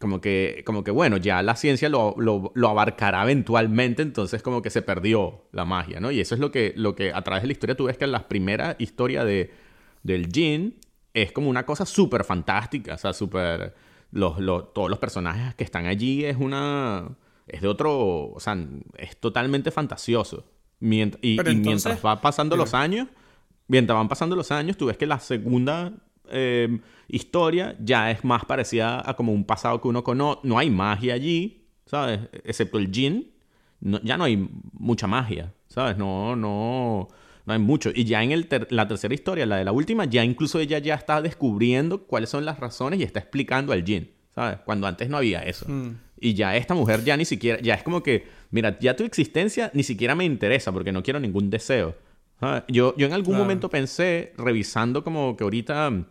como 0.00 0.22
que, 0.22 0.62
como 0.64 0.82
que 0.82 0.90
bueno, 0.90 1.18
ya 1.18 1.42
la 1.42 1.56
ciencia 1.56 1.90
lo, 1.90 2.14
lo, 2.16 2.52
lo, 2.54 2.68
abarcará 2.70 3.22
eventualmente, 3.22 4.00
entonces 4.00 4.42
como 4.42 4.62
que 4.62 4.70
se 4.70 4.80
perdió 4.80 5.44
la 5.52 5.66
magia, 5.66 6.00
¿no? 6.00 6.10
Y 6.10 6.20
eso 6.20 6.34
es 6.34 6.40
lo 6.40 6.50
que, 6.50 6.72
lo 6.74 6.96
que 6.96 7.12
a 7.12 7.20
través 7.20 7.42
de 7.42 7.48
la 7.48 7.52
historia 7.52 7.76
tú 7.76 7.84
ves 7.84 7.98
que 7.98 8.06
en 8.06 8.12
la 8.12 8.26
primera 8.26 8.76
historia 8.78 9.26
de, 9.26 9.52
del 10.02 10.28
Jin 10.32 10.78
es 11.12 11.32
como 11.32 11.50
una 11.50 11.66
cosa 11.66 11.84
súper 11.84 12.24
fantástica, 12.24 12.94
o 12.94 12.98
sea, 12.98 13.12
súper... 13.12 13.74
Los, 14.12 14.40
los, 14.40 14.72
todos 14.74 14.90
los 14.90 14.98
personajes 14.98 15.54
que 15.54 15.64
están 15.64 15.86
allí 15.86 16.24
es 16.24 16.36
una... 16.36 17.16
es 17.52 17.60
de 17.60 17.68
otro... 17.68 18.30
o 18.32 18.40
sea, 18.40 18.56
es 18.96 19.16
totalmente 19.18 19.70
fantasioso. 19.70 20.44
Mient 20.80 21.16
y, 21.20 21.38
mientras 21.56 22.04
va 22.04 22.20
pasando 22.20 22.56
los 22.56 22.72
años, 22.72 23.08
mientras 23.68 23.96
van 23.96 24.08
pasando 24.08 24.34
los 24.34 24.50
años, 24.50 24.76
tú 24.76 24.86
ves 24.86 24.96
que 24.96 25.06
la 25.06 25.20
segunda 25.20 25.92
eh, 26.30 26.80
historia 27.08 27.76
ya 27.80 28.10
es 28.10 28.24
más 28.24 28.44
parecida 28.44 29.02
a 29.04 29.14
como 29.14 29.32
un 29.32 29.44
pasado 29.44 29.80
que 29.80 29.88
uno 29.88 30.02
conoce. 30.02 30.40
No 30.44 30.58
hay 30.58 30.70
magia 30.70 31.14
allí, 31.14 31.66
¿sabes? 31.86 32.20
Excepto 32.44 32.78
el 32.78 32.90
Jin. 32.90 33.30
No, 33.80 34.00
ya 34.02 34.16
no 34.16 34.24
hay 34.24 34.48
mucha 34.72 35.06
magia, 35.06 35.52
¿sabes? 35.66 35.96
No, 35.96 36.36
no, 36.36 37.08
no 37.46 37.52
hay 37.52 37.58
mucho. 37.58 37.90
Y 37.94 38.04
ya 38.04 38.22
en 38.22 38.32
el 38.32 38.46
ter 38.46 38.68
la 38.70 38.86
tercera 38.88 39.14
historia, 39.14 39.46
la 39.46 39.56
de 39.56 39.64
la 39.64 39.72
última, 39.72 40.04
ya 40.04 40.24
incluso 40.24 40.60
ella 40.60 40.78
ya 40.78 40.94
está 40.94 41.20
descubriendo 41.20 42.04
cuáles 42.04 42.30
son 42.30 42.44
las 42.44 42.58
razones 42.60 43.00
y 43.00 43.02
está 43.02 43.20
explicando 43.20 43.72
al 43.72 43.84
Jin, 43.84 44.10
¿sabes? 44.34 44.58
Cuando 44.64 44.86
antes 44.86 45.08
no 45.08 45.16
había 45.16 45.40
eso. 45.40 45.66
Mm. 45.68 45.96
Y 46.20 46.34
ya 46.34 46.56
esta 46.56 46.74
mujer 46.74 47.02
ya 47.02 47.16
ni 47.16 47.24
siquiera, 47.24 47.60
ya 47.60 47.74
es 47.74 47.82
como 47.82 48.02
que, 48.02 48.26
mira, 48.50 48.78
ya 48.78 48.94
tu 48.94 49.04
existencia 49.04 49.70
ni 49.74 49.82
siquiera 49.82 50.14
me 50.14 50.24
interesa 50.24 50.70
porque 50.70 50.92
no 50.92 51.02
quiero 51.02 51.18
ningún 51.18 51.50
deseo. 51.50 51.94
¿sabes? 52.38 52.62
Yo, 52.68 52.94
yo 52.96 53.06
en 53.06 53.12
algún 53.12 53.32
claro. 53.32 53.44
momento 53.44 53.70
pensé, 53.70 54.32
revisando 54.36 55.02
como 55.02 55.36
que 55.36 55.44
ahorita 55.44 56.06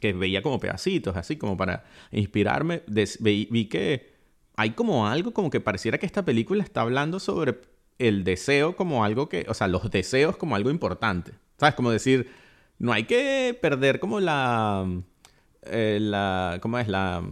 que 0.00 0.12
veía 0.12 0.42
como 0.42 0.58
pedacitos, 0.58 1.16
así 1.16 1.36
como 1.36 1.56
para 1.56 1.84
inspirarme, 2.10 2.82
vi, 3.20 3.48
vi, 3.50 3.64
que 3.66 4.12
hay 4.56 4.70
como 4.70 5.06
algo 5.06 5.32
como 5.32 5.50
que 5.50 5.60
pareciera 5.60 5.98
que 5.98 6.06
esta 6.06 6.24
película 6.24 6.62
está 6.62 6.82
hablando 6.82 7.20
sobre 7.20 7.60
el 7.98 8.24
deseo 8.24 8.76
como 8.76 9.04
algo 9.04 9.28
que, 9.28 9.46
o 9.48 9.54
sea, 9.54 9.68
los 9.68 9.90
deseos 9.90 10.36
como 10.36 10.56
algo 10.56 10.70
importante. 10.70 11.32
¿Sabes? 11.58 11.74
Como 11.74 11.90
decir, 11.90 12.28
no 12.78 12.92
hay 12.92 13.04
que 13.04 13.56
perder 13.60 14.00
como 14.00 14.20
la... 14.20 14.86
Eh, 15.66 15.98
la 16.00 16.58
¿Cómo 16.60 16.78
es? 16.78 16.88
La... 16.88 17.22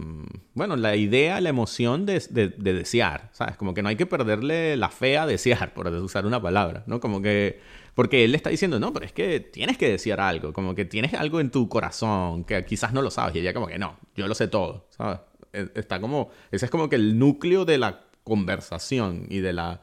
Bueno, 0.53 0.75
la 0.75 0.95
idea, 0.95 1.39
la 1.41 1.49
emoción 1.49 2.05
de, 2.05 2.23
de, 2.29 2.49
de, 2.49 2.73
desear, 2.73 3.29
¿sabes? 3.33 3.57
Como 3.57 3.73
que 3.73 3.81
no 3.81 3.89
hay 3.89 3.95
que 3.95 4.05
perderle 4.05 4.77
la 4.77 4.89
fe 4.89 5.17
a 5.17 5.25
desear, 5.25 5.73
por 5.73 5.87
usar 5.87 6.25
una 6.25 6.41
palabra, 6.41 6.83
¿no? 6.87 6.99
Como 6.99 7.21
que 7.21 7.59
porque 7.95 8.23
él 8.23 8.31
le 8.31 8.37
está 8.37 8.49
diciendo, 8.49 8.79
no, 8.79 8.91
pero 8.91 9.05
es 9.05 9.11
que 9.11 9.39
tienes 9.39 9.77
que 9.77 9.89
desear 9.89 10.19
algo, 10.19 10.51
como 10.51 10.73
que 10.73 10.85
tienes 10.85 11.13
algo 11.13 11.39
en 11.39 11.51
tu 11.51 11.69
corazón 11.69 12.43
que 12.43 12.65
quizás 12.65 12.91
no 12.91 13.01
lo 13.01 13.11
sabes. 13.11 13.35
Y 13.35 13.39
ella 13.39 13.53
como 13.53 13.67
que 13.67 13.77
no, 13.77 13.99
yo 14.15 14.27
lo 14.27 14.33
sé 14.33 14.47
todo, 14.47 14.87
¿sabes? 14.89 15.19
Está 15.51 16.01
como, 16.01 16.31
ese 16.51 16.65
es 16.65 16.71
como 16.71 16.89
que 16.89 16.95
el 16.95 17.19
núcleo 17.19 17.65
de 17.65 17.77
la 17.77 18.01
conversación 18.23 19.27
y, 19.29 19.39
de 19.39 19.53
la, 19.53 19.81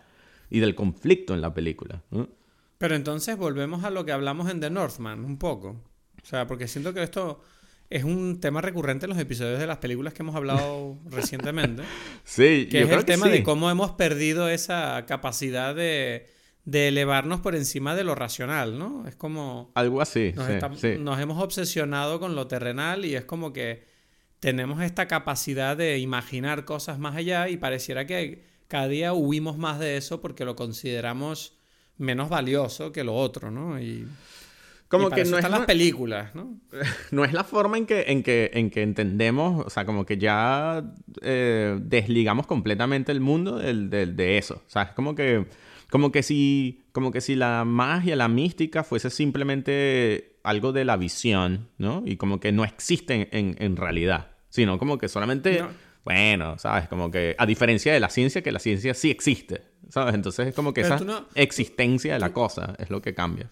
y 0.50 0.58
del 0.58 0.74
conflicto 0.74 1.34
en 1.34 1.40
la 1.40 1.54
película. 1.54 2.02
Pero 2.78 2.96
entonces 2.96 3.36
volvemos 3.36 3.84
a 3.84 3.90
lo 3.90 4.04
que 4.04 4.10
hablamos 4.10 4.50
en 4.50 4.58
The 4.58 4.70
Northman, 4.70 5.24
un 5.24 5.38
poco. 5.38 5.76
O 6.20 6.26
sea, 6.26 6.48
porque 6.48 6.66
siento 6.66 6.92
que 6.92 7.04
esto 7.04 7.40
es 7.90 8.04
un 8.04 8.40
tema 8.40 8.60
recurrente 8.60 9.04
en 9.04 9.10
los 9.10 9.18
episodios 9.18 9.58
de 9.58 9.66
las 9.66 9.78
películas 9.78 10.14
que 10.14 10.22
hemos 10.22 10.34
hablado 10.36 10.96
recientemente. 11.10 11.82
Sí, 12.24 12.68
que 12.70 12.78
yo 12.78 12.80
es 12.80 12.86
creo 12.86 13.00
el 13.00 13.04
que 13.04 13.12
tema 13.12 13.26
sí. 13.26 13.32
de 13.32 13.42
cómo 13.42 13.70
hemos 13.70 13.90
perdido 13.92 14.48
esa 14.48 15.04
capacidad 15.06 15.74
de 15.74 16.26
de 16.64 16.88
elevarnos 16.88 17.40
por 17.40 17.56
encima 17.56 17.94
de 17.94 18.04
lo 18.04 18.14
racional, 18.14 18.78
¿no? 18.78 19.06
Es 19.06 19.16
como... 19.16 19.72
Algo 19.74 20.00
así, 20.00 20.32
nos, 20.34 20.46
sí, 20.46 20.52
estamos, 20.52 20.80
sí. 20.80 20.96
nos 20.98 21.18
hemos 21.18 21.42
obsesionado 21.42 22.20
con 22.20 22.34
lo 22.34 22.46
terrenal 22.46 23.04
y 23.04 23.16
es 23.16 23.24
como 23.24 23.52
que 23.52 23.84
tenemos 24.40 24.82
esta 24.82 25.08
capacidad 25.08 25.76
de 25.76 25.98
imaginar 25.98 26.64
cosas 26.64 26.98
más 26.98 27.16
allá 27.16 27.48
y 27.48 27.56
pareciera 27.56 28.06
que 28.06 28.44
cada 28.68 28.88
día 28.88 29.12
huimos 29.12 29.58
más 29.58 29.78
de 29.78 29.96
eso 29.96 30.20
porque 30.20 30.44
lo 30.44 30.54
consideramos 30.54 31.58
menos 31.96 32.28
valioso 32.28 32.92
que 32.92 33.04
lo 33.04 33.14
otro, 33.14 33.50
¿no? 33.50 33.80
Y, 33.80 34.06
como 34.90 35.06
y 35.06 35.12
que 35.12 35.24
no 35.24 35.38
están 35.38 35.52
es 35.52 35.58
las 35.58 35.66
películas, 35.66 36.34
¿no? 36.34 36.58
No 37.12 37.24
es 37.24 37.32
la 37.32 37.44
forma 37.44 37.78
en 37.78 37.86
que, 37.86 38.06
en 38.08 38.24
que, 38.24 38.50
en 38.52 38.70
que 38.70 38.82
entendemos, 38.82 39.64
o 39.64 39.70
sea, 39.70 39.84
como 39.84 40.04
que 40.04 40.18
ya 40.18 40.84
eh, 41.22 41.78
desligamos 41.80 42.48
completamente 42.48 43.12
el 43.12 43.20
mundo 43.20 43.58
del, 43.58 43.88
del, 43.88 44.16
de 44.16 44.36
eso. 44.36 44.62
O 44.66 44.70
sea, 44.70 44.82
es 44.82 44.90
como 44.90 45.14
que 45.14 45.46
como 45.90 46.12
que 46.12 46.22
si 46.22 46.82
como 46.92 47.12
que 47.12 47.20
si 47.20 47.36
la 47.36 47.64
magia, 47.64 48.16
la 48.16 48.28
mística 48.28 48.82
fuese 48.82 49.10
simplemente 49.10 50.38
algo 50.42 50.72
de 50.72 50.84
la 50.84 50.96
visión, 50.96 51.68
¿no? 51.78 52.02
Y 52.04 52.16
como 52.16 52.40
que 52.40 52.50
no 52.50 52.64
existe 52.64 53.28
en, 53.30 53.56
en 53.58 53.76
realidad, 53.76 54.32
sino 54.48 54.78
como 54.78 54.98
que 54.98 55.08
solamente, 55.08 55.60
no. 55.60 55.68
bueno, 56.04 56.58
¿sabes? 56.58 56.88
Como 56.88 57.12
que 57.12 57.36
a 57.38 57.46
diferencia 57.46 57.92
de 57.92 58.00
la 58.00 58.08
ciencia, 58.08 58.42
que 58.42 58.50
la 58.50 58.58
ciencia 58.58 58.94
sí 58.94 59.10
existe, 59.10 59.62
¿sabes? 59.88 60.14
Entonces 60.14 60.48
es 60.48 60.54
como 60.54 60.74
que 60.74 60.82
Pero 60.82 60.96
esa 60.96 61.04
no, 61.04 61.26
existencia 61.36 62.14
de 62.14 62.18
la 62.18 62.32
cosa 62.32 62.74
es 62.78 62.90
lo 62.90 63.00
que 63.00 63.14
cambia. 63.14 63.48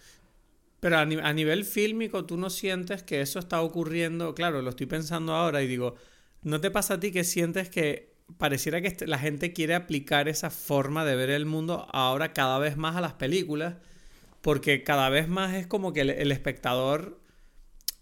Pero 0.81 0.99
a, 0.99 1.05
nivel 1.05 1.65
fílmico, 1.65 2.25
tú 2.25 2.37
no 2.37 2.51
sientes 2.51 3.03
que 3.03 3.21
eso 3.21 3.39
está 3.39 3.61
ocurriendo, 3.63 4.35
claro, 4.35 4.63
lo 4.63 4.71
estoy 4.71 4.87
pensando 4.87 5.35
ahora 5.35 5.63
y 5.63 5.67
digo, 5.67 5.97
¿no 6.43 6.61
te 6.61 6.71
pasa 6.71 6.95
a 6.95 7.01
ti 7.01 7.11
que 7.11 7.25
sientes 7.25 7.69
que 7.69 8.15
pareciera 8.37 8.81
que 8.81 9.07
la 9.07 9.19
gente 9.19 9.53
quiere 9.53 9.75
aplicar 9.75 10.29
esa 10.29 10.51
forma 10.51 11.05
de 11.05 11.17
ver 11.17 11.31
el 11.31 11.47
mundo 11.47 11.87
ahora 11.93 12.33
cada 12.33 12.59
vez 12.59 12.77
más 12.77 12.95
a 12.95 13.01
las 13.01 13.15
películas, 13.15 13.77
porque 14.41 14.85
cada 14.85 15.09
vez 15.09 15.29
más 15.29 15.55
es 15.55 15.67
como 15.67 15.93
que 15.93 16.03
el, 16.03 16.11
el 16.11 16.31
espectador 16.31 17.21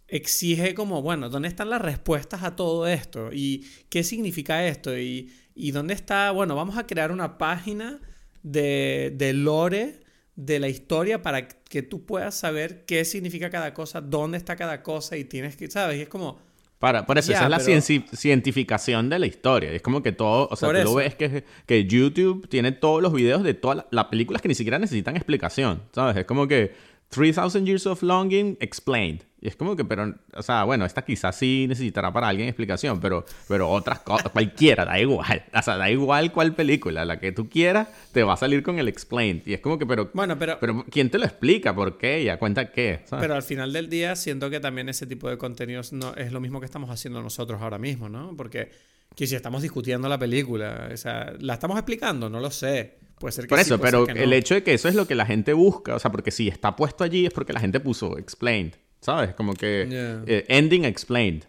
exige 0.08 0.74
como, 0.74 1.02
bueno, 1.02 1.28
¿dónde 1.30 1.48
están 1.48 1.70
las 1.70 1.80
respuestas 1.80 2.42
a 2.42 2.56
todo 2.56 2.86
esto? 2.86 3.30
¿Y 3.32 3.66
qué 3.88 4.04
significa 4.04 4.66
esto? 4.66 4.96
¿Y, 4.98 5.32
y 5.54 5.70
dónde 5.70 5.94
está, 5.94 6.30
bueno, 6.30 6.54
vamos 6.54 6.76
a 6.76 6.86
crear 6.86 7.10
una 7.10 7.38
página 7.38 8.00
de, 8.42 9.12
de 9.16 9.32
lore 9.32 10.00
de 10.36 10.60
la 10.60 10.68
historia 10.68 11.22
para 11.22 11.48
que 11.48 11.82
tú 11.82 12.04
puedas 12.04 12.34
saber 12.34 12.84
qué 12.84 13.04
significa 13.04 13.50
cada 13.50 13.74
cosa, 13.74 14.00
dónde 14.00 14.38
está 14.38 14.54
cada 14.54 14.82
cosa 14.82 15.16
y 15.16 15.24
tienes 15.24 15.56
que, 15.56 15.70
¿sabes? 15.70 15.98
Y 15.98 16.02
es 16.02 16.08
como... 16.08 16.38
Para, 16.78 17.06
por 17.06 17.16
eso, 17.16 17.32
esa 17.32 17.44
es 17.44 17.50
la 17.50 17.80
cientificación 18.14 19.08
de 19.08 19.18
la 19.18 19.26
historia. 19.26 19.72
Es 19.72 19.80
como 19.80 20.02
que 20.02 20.12
todo, 20.12 20.46
o 20.50 20.56
sea, 20.56 20.68
tú 20.68 20.84
lo 20.84 20.94
ves 20.96 21.14
que, 21.14 21.44
que 21.64 21.86
YouTube 21.86 22.46
tiene 22.50 22.70
todos 22.70 23.02
los 23.02 23.14
videos 23.14 23.42
de 23.42 23.54
todas 23.54 23.86
las 23.90 24.04
películas 24.04 24.42
que 24.42 24.48
ni 24.48 24.54
siquiera 24.54 24.78
necesitan 24.78 25.16
explicación, 25.16 25.84
¿sabes? 25.92 26.18
Es 26.18 26.26
como 26.26 26.46
que 26.46 26.74
3000 27.08 27.64
Years 27.64 27.86
of 27.86 28.02
Longing 28.02 28.58
Explained. 28.60 29.22
Y 29.46 29.48
es 29.48 29.54
como 29.54 29.76
que, 29.76 29.84
pero, 29.84 30.12
o 30.34 30.42
sea, 30.42 30.64
bueno, 30.64 30.84
esta 30.84 31.04
quizás 31.04 31.36
sí 31.36 31.66
necesitará 31.68 32.12
para 32.12 32.26
alguien 32.26 32.48
explicación, 32.48 32.98
pero, 32.98 33.24
pero 33.46 33.70
otras 33.70 34.00
cosas, 34.00 34.32
cualquiera, 34.32 34.84
da 34.84 34.98
igual. 34.98 35.44
O 35.54 35.62
sea, 35.62 35.76
da 35.76 35.88
igual 35.88 36.32
cuál 36.32 36.52
película, 36.52 37.04
la 37.04 37.20
que 37.20 37.30
tú 37.30 37.48
quieras, 37.48 37.86
te 38.10 38.24
va 38.24 38.32
a 38.32 38.36
salir 38.36 38.64
con 38.64 38.80
el 38.80 38.88
explained. 38.88 39.42
Y 39.46 39.54
es 39.54 39.60
como 39.60 39.78
que, 39.78 39.86
pero, 39.86 40.10
bueno, 40.14 40.36
pero, 40.36 40.58
pero 40.58 40.84
¿quién 40.90 41.10
te 41.10 41.18
lo 41.18 41.26
explica? 41.26 41.72
¿Por 41.72 41.96
qué? 41.96 42.24
¿Ya 42.24 42.40
cuenta 42.40 42.72
qué? 42.72 43.04
Pero 43.08 43.36
al 43.36 43.44
final 43.44 43.72
del 43.72 43.88
día 43.88 44.16
siento 44.16 44.50
que 44.50 44.58
también 44.58 44.88
ese 44.88 45.06
tipo 45.06 45.30
de 45.30 45.38
contenidos 45.38 45.92
no 45.92 46.12
es 46.16 46.32
lo 46.32 46.40
mismo 46.40 46.58
que 46.58 46.66
estamos 46.66 46.90
haciendo 46.90 47.22
nosotros 47.22 47.62
ahora 47.62 47.78
mismo, 47.78 48.08
¿no? 48.08 48.34
Porque 48.36 48.72
que 49.14 49.28
si 49.28 49.36
estamos 49.36 49.62
discutiendo 49.62 50.08
la 50.08 50.18
película, 50.18 50.88
o 50.92 50.96
sea, 50.96 51.34
¿la 51.38 51.54
estamos 51.54 51.78
explicando? 51.78 52.28
No 52.28 52.40
lo 52.40 52.50
sé. 52.50 52.98
Puede 53.18 53.32
ser 53.32 53.44
que 53.44 53.50
Por 53.50 53.60
eso, 53.60 53.80
pero 53.80 54.08
el 54.08 54.32
hecho 54.32 54.54
de 54.54 54.62
que 54.62 54.74
eso 54.74 54.88
es 54.88 54.94
lo 54.94 55.06
que 55.06 55.14
la 55.14 55.24
gente 55.24 55.52
busca, 55.52 55.94
o 55.94 55.98
sea, 55.98 56.10
porque 56.10 56.30
si 56.30 56.48
está 56.48 56.74
puesto 56.74 57.02
allí 57.02 57.26
es 57.26 57.32
porque 57.32 57.52
la 57.52 57.60
gente 57.60 57.80
puso 57.80 58.18
explained, 58.18 58.74
¿sabes? 59.06 59.34
Como 59.34 59.54
que 59.54 59.86
eh, 60.26 60.44
ending 60.48 60.84
explained. 60.84 61.44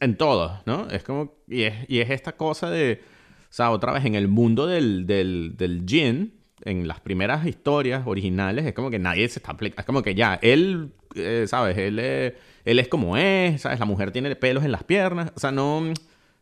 en 0.00 0.16
todo, 0.16 0.60
¿no? 0.66 0.88
Es 0.90 1.04
como, 1.04 1.34
y 1.46 1.62
es, 1.62 1.74
y 1.86 2.00
es 2.00 2.10
esta 2.10 2.32
cosa 2.32 2.68
de, 2.68 3.00
o 3.42 3.52
sea, 3.52 3.70
otra 3.70 3.92
vez 3.92 4.04
en 4.06 4.16
el 4.16 4.26
mundo 4.26 4.66
del, 4.66 5.06
del, 5.06 5.54
del 5.56 5.84
gin, 5.86 6.34
en 6.64 6.88
las 6.88 6.98
primeras 6.98 7.46
historias 7.46 8.02
originales, 8.06 8.66
es 8.66 8.74
como 8.74 8.90
que 8.90 8.98
nadie 8.98 9.28
se 9.28 9.38
está 9.38 9.56
Es 9.60 9.84
como 9.84 10.02
que 10.02 10.16
ya, 10.16 10.40
él, 10.42 10.90
eh, 11.14 11.44
¿sabes? 11.46 11.78
Él, 11.78 12.00
él 12.00 12.78
es 12.80 12.88
como 12.88 13.16
es, 13.16 13.62
¿sabes? 13.62 13.78
La 13.78 13.86
mujer 13.86 14.10
tiene 14.10 14.34
pelos 14.34 14.64
en 14.64 14.72
las 14.72 14.82
piernas, 14.82 15.32
o 15.36 15.38
sea, 15.38 15.52
no 15.52 15.92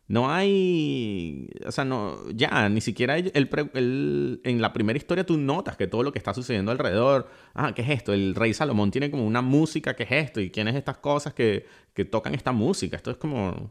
no 0.09 0.31
hay, 0.31 1.47
o 1.67 1.71
sea, 1.71 1.85
no, 1.85 2.17
ya, 2.31 2.67
ni 2.67 2.81
siquiera 2.81 3.15
el, 3.17 3.31
el, 3.75 4.41
en 4.43 4.59
la 4.59 4.73
primera 4.73 4.97
historia 4.97 5.23
tú 5.23 5.37
notas 5.37 5.77
que 5.77 5.85
todo 5.85 6.01
lo 6.01 6.11
que 6.11 6.17
está 6.17 6.33
sucediendo 6.33 6.71
alrededor, 6.71 7.29
ah, 7.53 7.73
¿qué 7.75 7.83
es 7.83 7.89
esto? 7.89 8.11
El 8.11 8.33
rey 8.33 8.55
Salomón 8.55 8.89
tiene 8.89 9.11
como 9.11 9.23
una 9.27 9.43
música, 9.43 9.95
¿qué 9.95 10.03
es 10.03 10.11
esto? 10.11 10.41
¿Y 10.41 10.49
quiénes 10.49 10.75
estas 10.75 10.97
cosas 10.97 11.35
que, 11.35 11.67
que 11.93 12.05
tocan 12.05 12.33
esta 12.33 12.51
música? 12.51 12.97
Esto 12.97 13.11
es 13.11 13.17
como, 13.17 13.69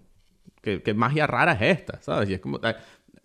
¿qué, 0.62 0.80
qué 0.80 0.95
magia 0.95 1.26
rara 1.26 1.55
es 1.55 1.78
esta? 1.78 2.01
¿Sabes? 2.03 2.30
Y 2.30 2.34
es 2.34 2.41
como, 2.41 2.61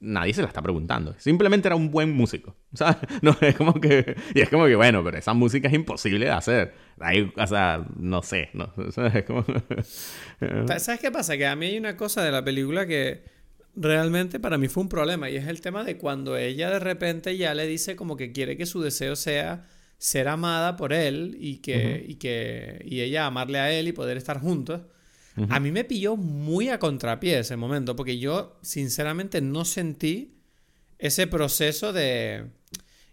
nadie 0.03 0.33
se 0.33 0.41
la 0.41 0.47
está 0.49 0.61
preguntando. 0.61 1.15
Simplemente 1.17 1.67
era 1.67 1.75
un 1.75 1.89
buen 1.89 2.11
músico. 2.11 2.55
¿Sabes? 2.73 2.97
No, 3.21 3.35
es 3.41 3.55
como 3.55 3.73
que. 3.73 4.15
Y 4.35 4.41
es 4.41 4.49
como 4.49 4.65
que, 4.65 4.75
bueno, 4.75 5.03
pero 5.03 5.17
esa 5.17 5.33
música 5.33 5.67
es 5.67 5.73
imposible 5.73 6.25
de 6.25 6.31
hacer. 6.31 6.73
o 7.35 7.47
sea, 7.47 7.85
no 7.95 8.21
sé. 8.21 8.49
No, 8.53 8.73
¿sabes? 8.91 9.23
Como... 9.23 9.45
¿Sabes 10.77 10.99
qué 10.99 11.11
pasa? 11.11 11.37
Que 11.37 11.47
a 11.47 11.55
mí 11.55 11.67
hay 11.67 11.77
una 11.77 11.97
cosa 11.97 12.23
de 12.23 12.31
la 12.31 12.43
película 12.43 12.85
que 12.85 13.23
realmente 13.75 14.39
para 14.39 14.57
mí 14.57 14.67
fue 14.67 14.83
un 14.83 14.89
problema. 14.89 15.29
Y 15.29 15.37
es 15.37 15.47
el 15.47 15.61
tema 15.61 15.83
de 15.83 15.97
cuando 15.97 16.37
ella 16.37 16.69
de 16.69 16.79
repente 16.79 17.37
ya 17.37 17.53
le 17.53 17.65
dice 17.65 17.95
como 17.95 18.17
que 18.17 18.31
quiere 18.31 18.57
que 18.57 18.65
su 18.65 18.81
deseo 18.81 19.15
sea 19.15 19.67
ser 19.97 20.27
amada 20.27 20.75
por 20.75 20.91
él 20.91 21.37
y 21.39 21.57
que, 21.57 22.03
y 22.05 22.15
que 22.15 22.81
y 22.83 22.99
ella 23.01 23.25
amarle 23.25 23.59
a 23.59 23.71
él 23.71 23.87
y 23.87 23.93
poder 23.93 24.17
estar 24.17 24.39
juntos. 24.39 24.81
A 25.49 25.59
mí 25.59 25.71
me 25.71 25.83
pilló 25.83 26.15
muy 26.15 26.69
a 26.69 26.77
contrapié 26.77 27.39
ese 27.39 27.57
momento, 27.57 27.95
porque 27.95 28.19
yo 28.19 28.59
sinceramente 28.61 29.41
no 29.41 29.65
sentí 29.65 30.37
ese 30.99 31.27
proceso 31.27 31.91
de... 31.91 32.51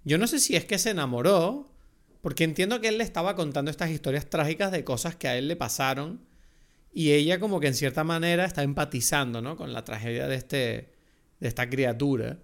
Yo 0.05 0.19
no 0.19 0.27
sé 0.27 0.39
si 0.39 0.55
es 0.55 0.65
que 0.65 0.79
se 0.79 0.91
enamoró, 0.91 1.73
porque 2.21 2.45
entiendo 2.45 2.81
que 2.81 2.89
él 2.89 2.99
le 2.99 3.05
estaba 3.05 3.37
contando 3.37 3.71
estas 3.71 3.91
historias 3.91 4.29
trágicas 4.29 4.71
de 4.71 4.85
cosas 4.85 5.17
que 5.17 5.29
a 5.29 5.37
él 5.37 5.49
le 5.49 5.57
pasaron, 5.57 6.21
y 6.93 7.13
ella 7.13 7.41
como 7.41 7.61
que 7.61 7.69
en 7.69 7.75
cierta 7.75 8.05
manera 8.05 8.45
está 8.45 8.63
empatizando, 8.63 9.41
¿no? 9.41 9.57
Con 9.57 9.73
la 9.73 9.85
tragedia 9.85 10.27
de, 10.27 10.35
este, 10.35 10.93
de 11.39 11.49
esta 11.49 11.71
criatura. 11.71 12.39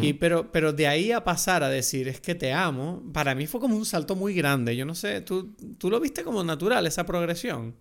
y, 0.00 0.12
pero, 0.14 0.52
pero 0.52 0.72
de 0.72 0.86
ahí 0.86 1.10
a 1.10 1.24
pasar 1.24 1.64
a 1.64 1.68
decir 1.68 2.06
es 2.06 2.20
que 2.20 2.36
te 2.36 2.52
amo, 2.52 3.02
para 3.12 3.34
mí 3.34 3.48
fue 3.48 3.60
como 3.60 3.76
un 3.76 3.84
salto 3.84 4.14
muy 4.14 4.32
grande. 4.32 4.76
Yo 4.76 4.86
no 4.86 4.94
sé, 4.94 5.20
¿tú, 5.20 5.56
tú 5.76 5.90
lo 5.90 5.98
viste 5.98 6.22
como 6.22 6.44
natural 6.44 6.86
esa 6.86 7.04
progresión? 7.04 7.74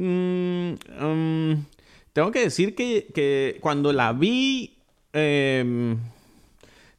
Mm, 0.00 0.76
um, 1.02 1.64
tengo 2.14 2.30
que 2.32 2.40
decir 2.40 2.74
que, 2.74 3.58
cuando 3.60 3.92
la 3.92 4.14
vi, 4.14 4.78
em, 5.12 5.98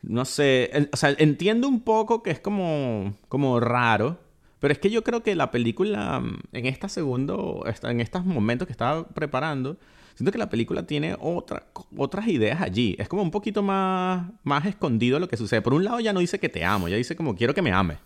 no 0.03 0.23
sé, 0.25 0.69
o 0.93 0.97
sea, 0.97 1.15
entiendo 1.17 1.67
un 1.67 1.81
poco 1.81 2.21
que 2.21 2.29
es 2.29 2.39
como, 2.39 3.15
como 3.27 3.59
raro, 3.59 4.19
pero 4.59 4.71
es 4.71 4.77
que 4.77 4.91
yo 4.91 5.03
creo 5.03 5.23
que 5.23 5.35
la 5.35 5.49
película, 5.49 6.19
mm, 6.19 6.39
en 6.53 6.65
esta 6.67 6.89
segundo, 6.89 7.63
en 7.83 8.01
estos 8.01 8.23
momentos 8.23 8.67
que 8.67 8.71
estaba 8.71 9.07
preparando, 9.07 9.77
siento 10.13 10.31
que 10.31 10.37
la 10.37 10.49
película 10.51 10.85
tiene 10.85 11.15
otra, 11.19 11.65
otras 11.97 12.27
ideas 12.27 12.61
allí. 12.61 12.95
Es 12.99 13.09
como 13.09 13.23
un 13.23 13.31
poquito 13.31 13.63
más, 13.63 14.29
más 14.43 14.65
escondido 14.67 15.19
lo 15.19 15.27
que 15.27 15.37
sucede. 15.37 15.63
Por 15.63 15.73
un 15.73 15.83
lado 15.85 15.99
ya 15.99 16.13
no 16.13 16.19
dice 16.19 16.39
que 16.39 16.49
te 16.49 16.63
amo, 16.63 16.87
ya 16.87 16.97
dice 16.97 17.15
como 17.15 17.35
quiero 17.35 17.55
que 17.55 17.63
me 17.63 17.71
ames. 17.71 17.97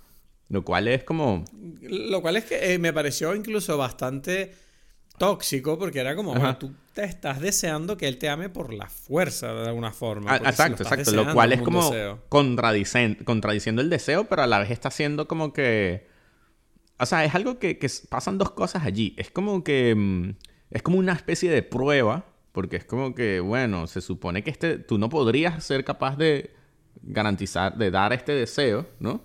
Lo 0.47 0.63
cual 0.63 0.87
es 0.87 1.03
como... 1.03 1.43
Lo 1.81 2.21
cual 2.21 2.37
es 2.37 2.45
que 2.45 2.73
eh, 2.73 2.79
me 2.79 2.93
pareció 2.93 3.35
incluso 3.35 3.77
bastante 3.77 4.53
tóxico 5.17 5.77
porque 5.77 5.99
era 5.99 6.15
como, 6.15 6.31
bueno, 6.33 6.57
tú 6.57 6.73
te 6.93 7.03
estás 7.03 7.39
deseando 7.39 7.97
que 7.97 8.07
él 8.07 8.17
te 8.17 8.29
ame 8.29 8.49
por 8.49 8.73
la 8.73 8.87
fuerza 8.87 9.53
de 9.53 9.67
alguna 9.67 9.91
forma. 9.91 10.33
Ah, 10.33 10.37
exacto, 10.37 10.83
exacto. 10.83 11.11
Lo 11.11 11.33
cual 11.33 11.53
es 11.53 11.61
como 11.61 11.91
contradiciendo 12.29 13.81
el 13.81 13.89
deseo, 13.89 14.25
pero 14.25 14.43
a 14.43 14.47
la 14.47 14.59
vez 14.59 14.71
está 14.71 14.87
haciendo 14.89 15.27
como 15.27 15.53
que... 15.53 16.07
O 16.97 17.05
sea, 17.05 17.25
es 17.25 17.35
algo 17.35 17.59
que, 17.59 17.77
pasan 18.09 18.37
dos 18.37 18.51
cosas 18.51 18.83
allí. 18.83 19.13
Es 19.17 19.31
como 19.31 19.63
que... 19.63 19.93
Mm, 19.95 20.29
es 20.71 20.81
como 20.81 20.97
una 20.97 21.13
especie 21.13 21.51
de 21.51 21.61
prueba, 21.61 22.25
porque 22.51 22.77
es 22.77 22.85
como 22.85 23.13
que, 23.13 23.39
bueno, 23.39 23.87
se 23.87 24.01
supone 24.01 24.43
que 24.43 24.49
este, 24.49 24.77
tú 24.77 24.97
no 24.97 25.09
podrías 25.09 25.63
ser 25.63 25.83
capaz 25.83 26.17
de 26.17 26.55
garantizar, 27.01 27.77
de 27.77 27.91
dar 27.91 28.13
este 28.13 28.33
deseo, 28.33 28.87
¿no? 28.99 29.21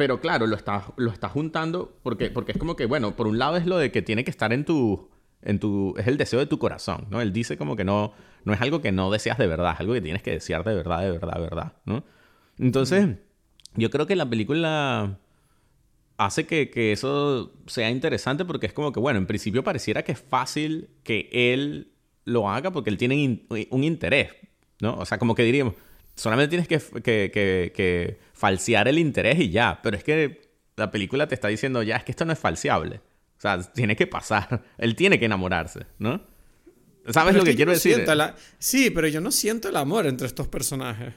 Pero 0.00 0.18
claro, 0.18 0.46
lo 0.46 0.56
estás 0.56 0.84
lo 0.96 1.10
está 1.10 1.28
juntando 1.28 1.94
porque, 2.02 2.30
porque 2.30 2.52
es 2.52 2.58
como 2.58 2.74
que, 2.74 2.86
bueno, 2.86 3.16
por 3.16 3.26
un 3.26 3.38
lado 3.38 3.58
es 3.58 3.66
lo 3.66 3.76
de 3.76 3.92
que 3.92 4.00
tiene 4.00 4.24
que 4.24 4.30
estar 4.30 4.50
en 4.50 4.64
tu, 4.64 5.10
en 5.42 5.58
tu... 5.58 5.94
Es 5.98 6.06
el 6.06 6.16
deseo 6.16 6.38
de 6.38 6.46
tu 6.46 6.58
corazón, 6.58 7.08
¿no? 7.10 7.20
Él 7.20 7.34
dice 7.34 7.58
como 7.58 7.76
que 7.76 7.84
no, 7.84 8.14
no 8.46 8.54
es 8.54 8.62
algo 8.62 8.80
que 8.80 8.92
no 8.92 9.10
deseas 9.10 9.36
de 9.36 9.46
verdad, 9.46 9.74
es 9.74 9.80
algo 9.80 9.92
que 9.92 10.00
tienes 10.00 10.22
que 10.22 10.30
desear 10.30 10.64
de 10.64 10.74
verdad, 10.74 11.02
de 11.02 11.10
verdad, 11.10 11.34
de 11.34 11.40
verdad, 11.42 11.72
¿no? 11.84 12.02
Entonces, 12.58 13.18
yo 13.74 13.90
creo 13.90 14.06
que 14.06 14.16
la 14.16 14.24
película 14.24 15.18
hace 16.16 16.46
que, 16.46 16.70
que, 16.70 16.92
eso 16.92 17.52
sea 17.66 17.90
interesante 17.90 18.46
porque 18.46 18.68
es 18.68 18.72
como 18.72 18.92
que, 18.92 19.00
bueno, 19.00 19.18
en 19.18 19.26
principio 19.26 19.62
pareciera 19.62 20.02
que 20.02 20.12
es 20.12 20.18
fácil 20.18 20.88
que 21.02 21.28
él 21.30 21.92
lo 22.24 22.48
haga 22.48 22.70
porque 22.70 22.88
él 22.88 22.96
tiene 22.96 23.44
un 23.68 23.84
interés, 23.84 24.30
¿no? 24.80 24.94
O 24.94 25.04
sea, 25.04 25.18
como 25.18 25.34
que 25.34 25.42
diríamos, 25.42 25.74
solamente 26.20 26.48
tienes 26.48 26.68
que, 26.68 27.02
que, 27.02 27.72
que, 27.74 28.18
falsear 28.40 28.88
el 28.88 28.98
interés 28.98 29.38
y 29.38 29.50
ya. 29.50 29.80
Pero 29.82 29.96
es 29.96 30.02
que 30.02 30.40
la 30.76 30.90
película 30.90 31.28
te 31.28 31.34
está 31.34 31.48
diciendo, 31.48 31.82
ya, 31.82 31.96
es 31.96 32.04
que 32.04 32.12
esto 32.12 32.24
no 32.24 32.32
es 32.32 32.38
falseable. 32.38 32.96
O 33.36 33.40
sea, 33.40 33.60
tiene 33.62 33.94
que 33.96 34.06
pasar. 34.06 34.62
Él 34.78 34.96
tiene 34.96 35.18
que 35.18 35.26
enamorarse, 35.26 35.86
¿no? 35.98 36.22
¿Sabes 37.08 37.34
lo 37.34 37.44
que, 37.44 37.54
quiero 37.54 37.72
decir? 37.72 38.04
Sí, 38.58 38.90
pero 38.90 39.08
yo 39.08 39.20
no 39.20 39.30
siento 39.30 39.68
el 39.68 39.76
amor 39.76 40.06
entre 40.06 40.26
estos 40.26 40.48
personajes. 40.48 41.14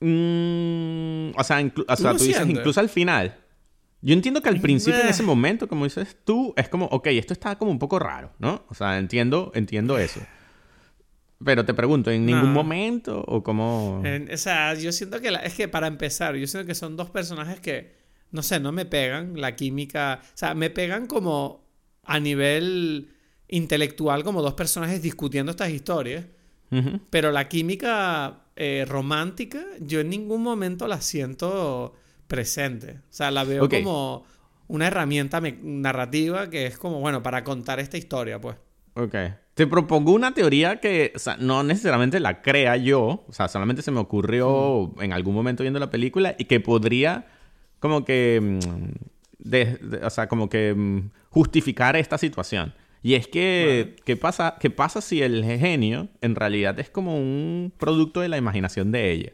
Mm, 0.00 1.30
o 1.36 1.44
sea, 1.44 1.72
o 1.88 1.96
sea 1.96 2.16
tú 2.16 2.24
dices 2.24 2.46
incluso 2.48 2.80
al 2.80 2.88
final. 2.88 3.36
Yo 4.00 4.14
entiendo 4.14 4.42
que 4.42 4.48
al 4.48 4.60
principio, 4.60 5.00
en 5.00 5.08
ese 5.08 5.22
momento, 5.22 5.68
como 5.68 5.84
dices 5.84 6.16
tú, 6.24 6.54
es 6.56 6.68
como, 6.68 6.86
ok, 6.86 7.06
esto 7.08 7.32
está 7.32 7.56
como 7.56 7.70
un 7.70 7.78
poco 7.78 8.00
raro, 8.00 8.32
¿no? 8.38 8.64
O 8.68 8.74
sea, 8.74 8.98
entiendo, 8.98 9.52
entiendo 9.54 9.96
eso. 9.96 10.20
Pero 11.44 11.64
te 11.64 11.74
pregunto, 11.74 12.10
¿en 12.10 12.26
ningún 12.26 12.52
momento 12.52 13.24
o 13.26 13.42
cómo...? 13.42 14.02
o 14.02 14.36
sea, 14.36 14.74
yo 14.74 14.92
siento 14.92 15.20
que... 15.20 15.36
es 15.42 15.54
que 15.54 15.68
para 15.68 15.86
empezar, 15.86 16.36
yo 16.36 16.46
siento 16.46 16.66
que 16.66 16.74
son 16.74 16.96
dos 16.96 17.10
personajes 17.10 17.60
que, 17.60 17.94
no 18.30 18.42
sé, 18.42 18.60
no 18.60 18.72
me 18.72 18.84
pegan 18.84 19.40
la 19.40 19.56
química... 19.56 20.20
O 20.22 20.36
sea, 20.36 20.54
me 20.54 20.70
pegan 20.70 21.06
como 21.06 21.64
a 22.04 22.20
nivel 22.20 23.10
intelectual, 23.48 24.24
como 24.24 24.42
dos 24.42 24.54
personajes 24.54 25.02
discutiendo 25.02 25.50
estas 25.50 25.70
historias. 25.70 26.26
Pero 27.10 27.32
la 27.32 27.48
química 27.48 28.46
eh, 28.56 28.86
romántica, 28.88 29.62
yo 29.78 30.00
en 30.00 30.08
ningún 30.08 30.42
momento 30.42 30.88
la 30.88 31.02
siento 31.02 31.94
presente. 32.26 33.00
O 33.10 33.12
sea, 33.12 33.30
la 33.30 33.44
veo 33.44 33.68
como 33.68 34.24
una 34.68 34.86
herramienta 34.86 35.42
narrativa 35.62 36.48
que 36.48 36.64
es 36.64 36.78
como, 36.78 37.00
bueno, 37.00 37.22
para 37.22 37.44
contar 37.44 37.78
esta 37.78 37.98
historia, 37.98 38.40
pues. 38.40 38.56
Ok. 38.94 39.14
Te 39.54 39.66
propongo 39.66 40.12
una 40.12 40.32
teoría 40.32 40.80
que 40.80 41.12
o 41.14 41.18
sea, 41.18 41.36
no 41.36 41.62
necesariamente 41.62 42.20
la 42.20 42.40
crea 42.40 42.76
yo, 42.76 43.24
o 43.28 43.32
sea, 43.32 43.48
solamente 43.48 43.82
se 43.82 43.90
me 43.90 44.00
ocurrió 44.00 44.94
en 45.00 45.12
algún 45.12 45.34
momento 45.34 45.62
viendo 45.62 45.78
la 45.78 45.90
película 45.90 46.34
y 46.38 46.46
que 46.46 46.60
podría 46.60 47.26
como 47.78 48.04
que, 48.04 48.40
mm, 48.40 50.04
o 50.04 50.10
sea, 50.10 50.28
como 50.28 50.48
que 50.48 50.72
mm, 50.74 51.10
justificar 51.28 51.96
esta 51.96 52.16
situación. 52.16 52.74
Y 53.02 53.14
es 53.14 53.26
que, 53.26 53.96
¿qué, 54.04 54.16
pasa, 54.16 54.56
¿qué 54.60 54.70
pasa 54.70 55.00
si 55.00 55.20
el 55.22 55.44
genio 55.44 56.08
en 56.20 56.36
realidad 56.36 56.78
es 56.78 56.88
como 56.88 57.18
un 57.18 57.72
producto 57.76 58.20
de 58.20 58.28
la 58.28 58.38
imaginación 58.38 58.92
de 58.92 59.10
ella? 59.10 59.32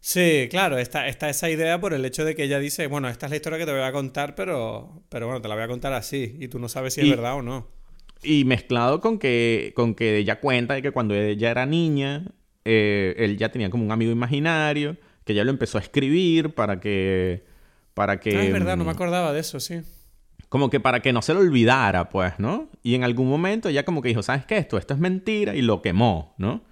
Sí, 0.00 0.48
claro, 0.50 0.78
está, 0.78 1.08
está 1.08 1.28
esa 1.28 1.50
idea 1.50 1.78
por 1.80 1.92
el 1.92 2.04
hecho 2.06 2.24
de 2.24 2.34
que 2.34 2.44
ella 2.44 2.58
dice, 2.58 2.86
bueno, 2.86 3.08
esta 3.10 3.26
es 3.26 3.30
la 3.30 3.36
historia 3.36 3.58
que 3.58 3.66
te 3.66 3.72
voy 3.72 3.82
a 3.82 3.92
contar, 3.92 4.34
pero, 4.34 5.02
pero 5.10 5.26
bueno, 5.26 5.42
te 5.42 5.48
la 5.48 5.54
voy 5.54 5.64
a 5.64 5.68
contar 5.68 5.92
así, 5.92 6.36
y 6.40 6.48
tú 6.48 6.58
no 6.58 6.70
sabes 6.70 6.94
si 6.94 7.02
es 7.02 7.10
verdad 7.10 7.34
o 7.34 7.42
no. 7.42 7.77
Y 8.22 8.44
mezclado 8.44 9.00
con 9.00 9.18
que, 9.18 9.72
con 9.76 9.94
que 9.94 10.18
ella 10.18 10.40
cuenta 10.40 10.74
de 10.74 10.82
que 10.82 10.90
cuando 10.90 11.14
ella 11.14 11.50
era 11.50 11.66
niña, 11.66 12.24
eh, 12.64 13.14
él 13.18 13.36
ya 13.38 13.50
tenía 13.50 13.70
como 13.70 13.84
un 13.84 13.92
amigo 13.92 14.10
imaginario, 14.12 14.96
que 15.24 15.32
ella 15.34 15.44
lo 15.44 15.50
empezó 15.50 15.78
a 15.78 15.80
escribir 15.82 16.54
para 16.54 16.80
que... 16.80 17.46
Para 17.94 18.20
que 18.20 18.36
Ah, 18.36 18.44
es 18.44 18.52
verdad, 18.52 18.76
no 18.76 18.84
me 18.84 18.92
mm, 18.92 18.94
acordaba 18.94 19.32
de 19.32 19.40
eso, 19.40 19.60
sí. 19.60 19.80
como 20.48 20.70
que 20.70 20.80
para 20.80 21.00
que 21.00 21.12
no 21.12 21.20
se 21.22 21.34
lo 21.34 21.40
olvidara, 21.40 22.08
pues, 22.08 22.34
¿no? 22.38 22.68
Y 22.82 22.94
en 22.94 23.04
algún 23.04 23.28
momento 23.28 23.68
ella 23.68 23.84
como 23.84 24.00
que 24.02 24.08
dijo, 24.08 24.22
¿sabes 24.22 24.46
qué? 24.46 24.56
Esto, 24.58 24.78
esto 24.78 24.94
es 24.94 25.00
mentira 25.00 25.54
y 25.54 25.62
lo 25.62 25.82
quemó, 25.82 26.34
¿no? 26.38 26.62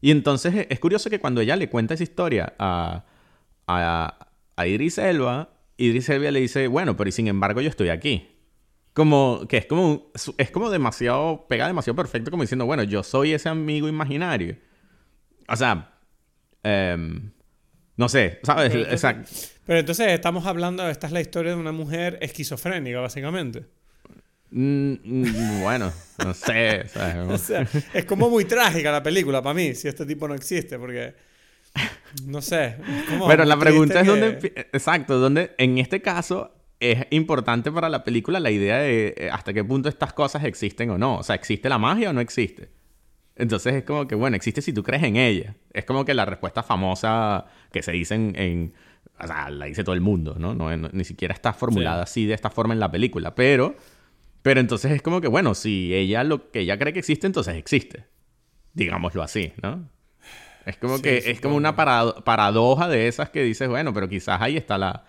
Y 0.00 0.10
entonces 0.10 0.54
eh, 0.54 0.66
es 0.70 0.78
curioso 0.80 1.10
que 1.10 1.18
cuando 1.20 1.40
ella 1.40 1.56
le 1.56 1.68
cuenta 1.68 1.94
esa 1.94 2.02
historia 2.04 2.54
a, 2.58 3.04
a, 3.66 4.28
a 4.56 4.66
Idris 4.66 4.98
Elba, 4.98 5.50
Idris 5.76 6.08
Elba 6.10 6.30
le 6.30 6.40
dice, 6.40 6.68
bueno, 6.68 6.96
pero 6.96 7.08
y 7.08 7.12
sin 7.12 7.26
embargo 7.28 7.60
yo 7.60 7.68
estoy 7.70 7.88
aquí. 7.88 8.28
Como 8.94 9.46
que 9.48 9.56
es 9.58 9.66
como, 9.66 10.10
es 10.38 10.50
como 10.50 10.70
demasiado, 10.70 11.46
pega 11.48 11.66
demasiado 11.66 11.96
perfecto 11.96 12.30
como 12.30 12.42
diciendo, 12.44 12.64
bueno, 12.64 12.82
yo 12.84 13.02
soy 13.02 13.32
ese 13.34 13.48
amigo 13.48 13.88
imaginario. 13.88 14.56
O 15.48 15.56
sea, 15.56 15.92
em, 16.62 17.30
no 17.96 18.08
sé, 18.08 18.38
¿sabes? 18.44 18.70
Pero 18.70 18.84
entonces- 18.84 18.92
Exacto. 19.04 19.30
Pero 19.66 19.78
entonces 19.80 20.08
estamos 20.12 20.46
hablando, 20.46 20.88
esta 20.88 21.06
es 21.08 21.12
la 21.12 21.20
historia 21.20 21.52
de 21.54 21.58
una 21.60 21.72
mujer 21.72 22.18
esquizofrénica, 22.22 23.00
básicamente. 23.00 23.64
Mm, 24.50 24.92
mm, 25.02 25.60
bueno, 25.62 25.92
no 26.24 26.32
sé, 26.34 26.86
¿sabes? 26.86 27.16
O 27.28 27.38
sea, 27.38 27.66
es 27.92 28.04
como 28.04 28.30
muy 28.30 28.44
trágica 28.44 28.92
la 28.92 29.02
película 29.02 29.42
para 29.42 29.54
mí, 29.54 29.74
si 29.74 29.88
este 29.88 30.06
tipo 30.06 30.28
no 30.28 30.34
existe, 30.34 30.78
porque... 30.78 31.14
No 32.26 32.40
sé. 32.40 32.76
Pero 33.26 33.44
la 33.44 33.58
pregunta 33.58 34.00
es 34.02 34.06
dónde, 34.06 34.38
que- 34.38 34.54
empie- 34.54 34.66
exacto, 34.72 35.18
dónde 35.18 35.52
en 35.58 35.78
este 35.78 36.00
caso 36.00 36.54
es 36.92 37.06
importante 37.10 37.70
para 37.72 37.88
la 37.88 38.04
película 38.04 38.40
la 38.40 38.50
idea 38.50 38.78
de 38.78 39.14
eh, 39.16 39.30
hasta 39.30 39.52
qué 39.52 39.64
punto 39.64 39.88
estas 39.88 40.12
cosas 40.12 40.44
existen 40.44 40.90
o 40.90 40.98
no. 40.98 41.18
O 41.18 41.22
sea, 41.22 41.34
¿existe 41.36 41.68
la 41.68 41.78
magia 41.78 42.10
o 42.10 42.12
no 42.12 42.20
existe? 42.20 42.70
Entonces 43.36 43.74
es 43.74 43.84
como 43.84 44.06
que, 44.06 44.14
bueno, 44.14 44.36
existe 44.36 44.62
si 44.62 44.72
tú 44.72 44.82
crees 44.82 45.02
en 45.02 45.16
ella. 45.16 45.56
Es 45.72 45.84
como 45.84 46.04
que 46.04 46.14
la 46.14 46.24
respuesta 46.24 46.62
famosa 46.62 47.46
que 47.72 47.82
se 47.82 47.92
dice 47.92 48.14
en... 48.14 48.32
en- 48.36 48.74
o 49.20 49.26
sea, 49.28 49.48
la 49.50 49.66
dice 49.66 49.84
todo 49.84 49.94
el 49.94 50.00
mundo, 50.00 50.36
¿no? 50.38 50.54
No- 50.54 50.76
no- 50.76 50.88
ni 50.92 51.04
siquiera 51.04 51.34
está 51.34 51.52
formulada 51.52 52.02
así 52.02 52.26
de 52.26 52.34
esta 52.34 52.50
forma 52.50 52.74
en 52.74 52.80
la 52.80 52.90
película. 52.90 53.34
Pero, 53.34 53.76
pero 54.42 54.60
entonces 54.60 54.90
es 54.92 55.02
como 55.02 55.20
que, 55.20 55.28
bueno, 55.28 55.54
si 55.54 55.94
ella 55.94 56.24
lo 56.24 56.50
que 56.50 56.60
ella 56.60 56.78
cree 56.78 56.92
que 56.92 56.98
existe, 57.00 57.26
entonces 57.26 57.54
existe. 57.56 58.04
Digámoslo 58.72 59.22
así, 59.22 59.52
¿no? 59.62 59.88
Es 60.66 60.76
como 60.78 60.96
Sí, 60.96 61.02
que 61.02 61.18
es 61.30 61.40
como 61.40 61.56
una 61.56 61.76
parado- 61.76 62.24
paradoja 62.24 62.88
de 62.88 63.06
esas 63.06 63.30
que 63.30 63.42
dices, 63.42 63.68
bueno, 63.68 63.92
pero 63.92 64.08
quizás 64.08 64.40
ahí 64.40 64.56
está 64.56 64.78
la... 64.78 65.04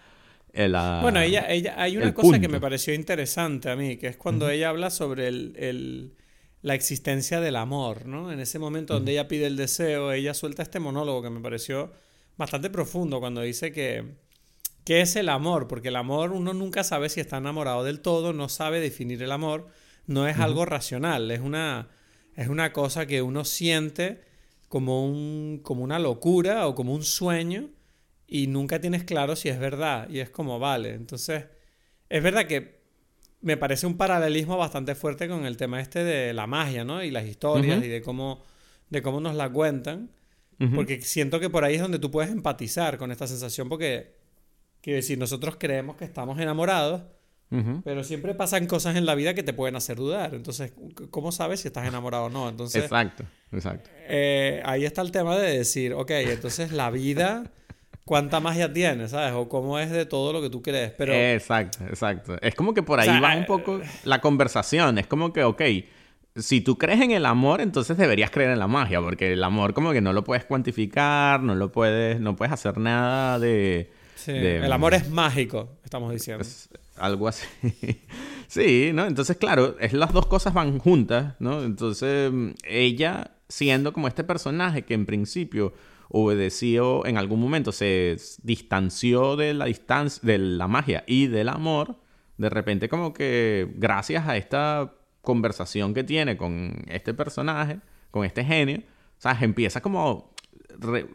la- 0.55 0.99
Bueno, 1.01 1.19
ella, 1.21 1.45
ella, 1.49 1.75
hay 1.77 1.97
una 1.97 2.13
cosa 2.13 2.39
que 2.41 2.47
me 2.47 2.59
pareció 2.61 2.93
interesante 2.93 3.69
a 3.69 3.75
mí, 3.75 3.97
que 3.97 4.07
es 4.07 4.17
cuando 4.17 4.49
ella 4.49 4.69
habla 4.69 4.89
sobre 4.89 5.27
el, 5.27 5.53
el- 5.57 6.13
la 6.61 6.73
existencia 6.73 7.39
del 7.41 7.55
amor, 7.57 8.05
¿no? 8.07 8.31
En 8.31 8.39
ese 8.39 8.57
momento 8.57 8.95
donde 8.95 9.11
ella 9.11 9.27
pide 9.27 9.45
el 9.45 9.55
deseo, 9.55 10.11
ella 10.11 10.33
suelta 10.33 10.63
este 10.63 10.79
monólogo 10.79 11.21
que 11.21 11.29
me 11.29 11.39
pareció 11.39 11.91
bastante 12.37 12.69
profundo 12.69 13.19
cuando 13.19 13.41
dice 13.41 13.71
que 13.71 14.15
¿qué 14.83 15.01
es 15.01 15.15
el 15.15 15.29
amor? 15.29 15.67
Porque 15.67 15.89
el 15.89 15.95
amor 15.95 16.31
uno 16.31 16.53
nunca 16.53 16.83
sabe 16.83 17.09
si 17.09 17.19
está 17.19 17.37
enamorado 17.37 17.83
del 17.83 17.99
todo, 18.01 18.33
no 18.33 18.49
sabe 18.49 18.79
definir 18.79 19.21
el 19.21 19.31
amor, 19.31 19.67
no 20.07 20.27
es 20.27 20.37
algo 20.37 20.65
racional, 20.65 21.29
es 21.31 21.39
una, 21.41 21.89
es 22.35 22.47
una 22.47 22.71
cosa 22.73 23.05
que 23.05 23.21
uno 23.21 23.45
siente 23.45 24.21
como, 24.67 25.05
un, 25.05 25.59
como 25.63 25.83
una 25.83 25.99
locura 25.99 26.67
o 26.67 26.75
como 26.75 26.93
un 26.93 27.03
sueño 27.03 27.69
y 28.27 28.47
nunca 28.47 28.79
tienes 28.79 29.03
claro 29.03 29.35
si 29.35 29.49
es 29.49 29.59
verdad. 29.59 30.09
Y 30.09 30.19
es 30.19 30.29
como, 30.29 30.59
vale. 30.59 30.93
Entonces, 30.93 31.45
es 32.09 32.23
verdad 32.23 32.47
que 32.47 32.83
me 33.41 33.57
parece 33.57 33.85
un 33.85 33.97
paralelismo 33.97 34.57
bastante 34.57 34.95
fuerte 34.95 35.27
con 35.27 35.45
el 35.45 35.57
tema 35.57 35.79
este 35.79 36.03
de 36.03 36.33
la 36.33 36.47
magia, 36.47 36.83
¿no? 36.83 37.03
Y 37.03 37.11
las 37.11 37.25
historias 37.25 37.83
y 37.83 37.87
de 37.87 38.01
cómo, 38.01 38.43
de 38.89 39.01
cómo 39.01 39.19
nos 39.19 39.35
la 39.35 39.49
cuentan. 39.49 40.09
Porque 40.73 41.01
siento 41.01 41.39
que 41.41 41.49
por 41.49 41.65
ahí 41.65 41.75
es 41.75 41.81
donde 41.81 41.99
tú 41.99 42.09
puedes 42.09 42.31
empatizar 42.31 42.97
con 42.97 43.11
esta 43.11 43.27
sensación 43.27 43.67
porque, 43.67 44.15
quiero 44.79 44.95
decir, 44.95 45.17
nosotros 45.17 45.57
creemos 45.59 45.97
que 45.97 46.05
estamos 46.05 46.39
enamorados, 46.39 47.01
pero 47.83 48.03
siempre 48.03 48.33
pasan 48.35 48.65
cosas 48.65 48.95
en 48.95 49.05
la 49.05 49.15
vida 49.15 49.33
que 49.33 49.43
te 49.43 49.53
pueden 49.53 49.75
hacer 49.75 49.97
dudar. 49.97 50.33
Entonces, 50.33 50.73
¿cómo 51.11 51.31
sabes 51.31 51.59
si 51.59 51.67
estás 51.67 51.87
enamorado 51.87 52.25
o 52.25 52.29
no? 52.29 52.49
Entonces, 52.49 52.83
Exacto, 52.83 53.25
exacto. 53.51 53.89
eh, 54.07 54.61
ahí 54.65 54.85
está 54.85 55.01
el 55.01 55.11
tema 55.11 55.37
de 55.37 55.57
decir, 55.57 55.93
ok, 55.93 56.11
entonces 56.11 56.71
la 56.71 56.89
vida, 56.89 57.51
¿cuánta 58.05 58.39
magia 58.39 58.71
tiene? 58.71 59.07
¿Sabes? 59.07 59.33
O 59.33 59.49
cómo 59.49 59.79
es 59.79 59.89
de 59.91 60.05
todo 60.05 60.31
lo 60.31 60.41
que 60.41 60.49
tú 60.49 60.61
crees. 60.61 60.91
Pero 60.97 61.13
Exacto, 61.13 61.83
exacto. 61.85 62.37
Es 62.41 62.55
como 62.55 62.73
que 62.73 62.83
por 62.83 62.99
ahí 62.99 63.09
O 63.09 63.11
sea, 63.11 63.21
va 63.21 63.35
eh, 63.35 63.39
un 63.39 63.45
poco 63.45 63.81
la 64.03 64.21
conversación. 64.21 64.97
Es 64.97 65.07
como 65.07 65.33
que, 65.33 65.43
ok, 65.43 65.61
si 66.35 66.61
tú 66.61 66.77
crees 66.77 67.01
en 67.01 67.11
el 67.11 67.25
amor, 67.25 67.61
entonces 67.61 67.97
deberías 67.97 68.29
creer 68.29 68.51
en 68.51 68.59
la 68.59 68.67
magia, 68.67 69.01
porque 69.01 69.33
el 69.33 69.43
amor 69.43 69.73
como 69.73 69.91
que 69.91 70.01
no 70.01 70.13
lo 70.13 70.23
puedes 70.23 70.45
cuantificar, 70.45 71.41
no 71.41 71.55
lo 71.55 71.71
puedes, 71.71 72.19
no 72.19 72.35
puedes 72.35 72.53
hacer 72.53 72.77
nada 72.77 73.39
de... 73.39 73.91
sí, 74.15 74.33
de- 74.33 74.57
el 74.57 74.71
amor 74.71 74.93
es 74.93 75.09
mágico, 75.09 75.69
estamos 75.83 76.11
diciendo. 76.11 76.41
es 76.41 76.69
algo 76.97 77.27
así. 77.27 77.45
sí, 78.47 78.91
¿no? 78.93 79.05
Entonces, 79.05 79.37
claro, 79.37 79.77
es 79.79 79.93
las 79.93 80.11
dos 80.13 80.27
cosas 80.27 80.53
van 80.53 80.77
juntas, 80.77 81.35
¿no? 81.39 81.63
Entonces, 81.63 82.31
ella 82.63 83.31
siendo 83.47 83.93
como 83.93 84.07
este 84.07 84.23
personaje 84.23 84.83
que 84.83 84.93
en 84.93 85.05
principio 85.05 85.73
obedeció, 86.09 87.05
en 87.05 87.17
algún 87.17 87.39
momento 87.39 87.71
se 87.71 88.17
distanció 88.43 89.35
de 89.35 89.53
la 89.53 89.65
distancia, 89.65 90.21
de 90.25 90.37
la 90.37 90.67
magia 90.67 91.03
y 91.07 91.27
del 91.27 91.49
amor, 91.49 91.97
de 92.37 92.49
repente 92.49 92.89
como 92.89 93.13
que 93.13 93.67
gracias 93.75 94.27
a 94.27 94.37
esta 94.37 94.93
conversación 95.21 95.93
que 95.93 96.03
tiene 96.03 96.37
con 96.37 96.83
este 96.87 97.13
personaje, 97.13 97.79
con 98.11 98.25
este 98.25 98.43
genio, 98.43 98.81
¿sabes? 99.17 99.41
Empieza 99.41 99.81
como... 99.81 100.33
re- 100.79 101.07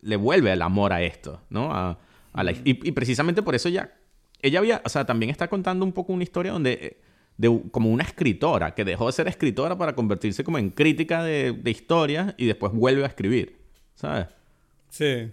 le 0.00 0.16
vuelve 0.16 0.52
el 0.52 0.62
amor 0.62 0.92
a 0.92 1.00
esto, 1.02 1.40
¿no? 1.48 1.72
A, 1.72 1.98
a 2.32 2.42
la- 2.44 2.52
y, 2.52 2.60
y 2.64 2.92
precisamente 2.92 3.42
por 3.42 3.54
eso 3.54 3.68
ya... 3.68 3.94
Ella 4.40 4.58
había... 4.58 4.82
O 4.84 4.88
sea, 4.88 5.04
también 5.06 5.30
está 5.30 5.46
contando 5.48 5.84
un 5.84 5.92
poco 5.92 6.12
una 6.12 6.24
historia 6.24 6.50
donde... 6.52 6.72
eh, 6.72 7.00
De, 7.38 7.48
como 7.70 7.88
una 7.90 8.02
escritora, 8.04 8.74
que 8.74 8.84
dejó 8.84 9.06
de 9.06 9.12
ser 9.12 9.28
escritora 9.28 9.78
para 9.78 9.94
convertirse 9.94 10.42
como 10.44 10.58
en 10.58 10.70
crítica 10.70 11.22
de, 11.22 11.52
de 11.52 11.70
historias 11.70 12.34
y 12.36 12.46
después 12.46 12.72
vuelve 12.72 13.04
a 13.04 13.06
escribir, 13.06 13.61
¿sabes? 14.02 14.26
Sí. 14.90 15.30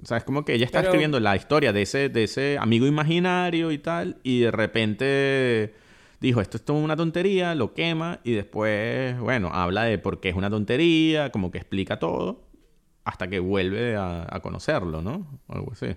O 0.00 0.06
sea, 0.06 0.18
es 0.18 0.24
como 0.24 0.44
que 0.44 0.54
ella 0.54 0.64
está 0.64 0.78
Pero- 0.78 0.90
escribiendo 0.90 1.18
la 1.18 1.34
historia 1.34 1.72
de 1.72 1.82
ese, 1.82 2.08
de 2.08 2.24
ese 2.24 2.56
amigo 2.58 2.86
imaginario 2.86 3.72
y 3.72 3.78
tal, 3.78 4.18
y 4.22 4.40
de 4.40 4.50
repente 4.52 5.74
dijo, 6.20 6.40
esto 6.40 6.56
es 6.58 6.64
toda 6.64 6.78
una 6.78 6.94
tontería, 6.96 7.56
lo 7.56 7.74
quema, 7.74 8.20
y 8.22 8.32
después, 8.34 9.18
bueno, 9.18 9.50
habla 9.52 9.82
de 9.82 9.98
por 9.98 10.20
qué 10.20 10.28
es 10.28 10.36
una 10.36 10.48
tontería, 10.48 11.30
como 11.32 11.50
que 11.50 11.58
explica 11.58 11.98
todo, 11.98 12.44
hasta 13.02 13.26
que 13.26 13.40
vuelve 13.40 13.96
a, 13.96 14.28
a 14.30 14.38
conocerlo, 14.40 15.02
¿no? 15.02 15.40
O 15.48 15.52
algo 15.54 15.72
así. 15.72 15.88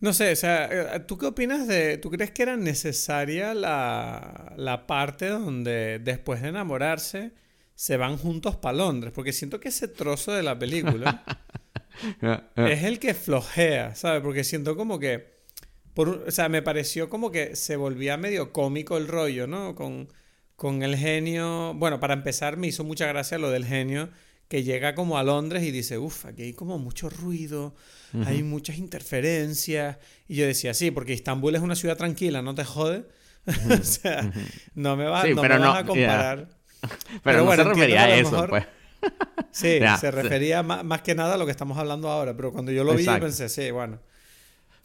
No 0.00 0.14
sé, 0.14 0.32
o 0.32 0.36
sea, 0.36 0.64
eh, 0.96 1.00
¿tú 1.00 1.18
qué 1.18 1.26
opinas 1.26 1.68
de... 1.68 1.98
¿Tú 1.98 2.08
crees 2.10 2.30
que 2.30 2.40
era 2.44 2.56
necesaria 2.56 3.52
la, 3.52 4.54
la 4.56 4.86
parte 4.86 5.28
donde 5.28 5.98
después 5.98 6.40
de 6.40 6.48
enamorarse 6.48 7.32
se 7.80 7.96
van 7.96 8.18
juntos 8.18 8.56
para 8.56 8.76
Londres? 8.76 9.10
Porque 9.14 9.32
siento 9.32 9.58
que 9.58 9.70
ese 9.70 9.88
trozo 9.88 10.32
de 10.32 10.42
la 10.42 10.58
película 10.58 11.24
es 12.56 12.84
el 12.84 12.98
que 12.98 13.14
flojea, 13.14 13.94
¿sabes? 13.94 14.20
Porque 14.20 14.44
siento 14.44 14.76
como 14.76 14.98
que... 14.98 15.40
Por, 15.94 16.24
o 16.28 16.30
sea, 16.30 16.50
me 16.50 16.60
pareció 16.60 17.08
como 17.08 17.30
que 17.30 17.56
se 17.56 17.76
volvía 17.76 18.18
medio 18.18 18.52
cómico 18.52 18.98
el 18.98 19.08
rollo, 19.08 19.46
¿no? 19.46 19.74
Con, 19.74 20.12
con 20.56 20.82
el 20.82 20.94
genio... 20.94 21.72
Bueno, 21.72 22.00
para 22.00 22.12
empezar 22.12 22.58
me 22.58 22.66
hizo 22.66 22.84
mucha 22.84 23.06
gracia 23.06 23.38
lo 23.38 23.50
del 23.50 23.64
genio 23.64 24.10
que 24.48 24.62
llega 24.62 24.94
como 24.94 25.16
a 25.16 25.22
Londres 25.22 25.62
y 25.62 25.70
dice, 25.70 25.96
uff, 25.96 26.26
aquí 26.26 26.42
hay 26.42 26.52
como 26.52 26.76
mucho 26.76 27.08
ruido, 27.08 27.74
hay 28.26 28.42
muchas 28.42 28.76
interferencias. 28.76 29.96
Y 30.28 30.34
yo 30.34 30.44
decía, 30.44 30.74
sí, 30.74 30.90
porque 30.90 31.14
Istambul 31.14 31.54
es 31.54 31.62
una 31.62 31.76
ciudad 31.76 31.96
tranquila, 31.96 32.42
no 32.42 32.54
te 32.54 32.64
jode. 32.64 33.06
o 33.46 33.84
sea, 33.84 34.30
no 34.74 34.96
me, 34.96 35.04
va, 35.04 35.22
Sí, 35.22 35.34
no 35.34 35.40
pero 35.40 35.54
me 35.54 35.60
no, 35.60 35.68
vas 35.68 35.78
a 35.78 35.86
comparar. 35.86 36.59
Pero, 36.80 36.94
Pero 37.24 37.38
no 37.38 37.44
bueno, 37.46 37.62
se 37.64 37.68
refería 37.70 38.04
a 38.04 38.14
eso, 38.14 38.30
mejor- 38.32 38.50
pues. 38.50 38.66
Sí, 39.52 39.78
se 39.80 39.98
sí. 39.98 40.10
refería 40.10 40.62
ma- 40.62 40.82
más, 40.82 41.02
que 41.02 41.14
nada 41.14 41.34
a 41.34 41.36
lo 41.38 41.44
que 41.46 41.52
estamos 41.52 41.78
hablando 41.78 42.08
ahora, 42.08 42.36
pero 42.36 42.52
cuando 42.52 42.70
yo 42.72 42.84
lo 42.84 42.94
vi 42.94 43.04
yo 43.04 43.18
pensé, 43.20 43.48
sí, 43.48 43.70
bueno. 43.70 43.98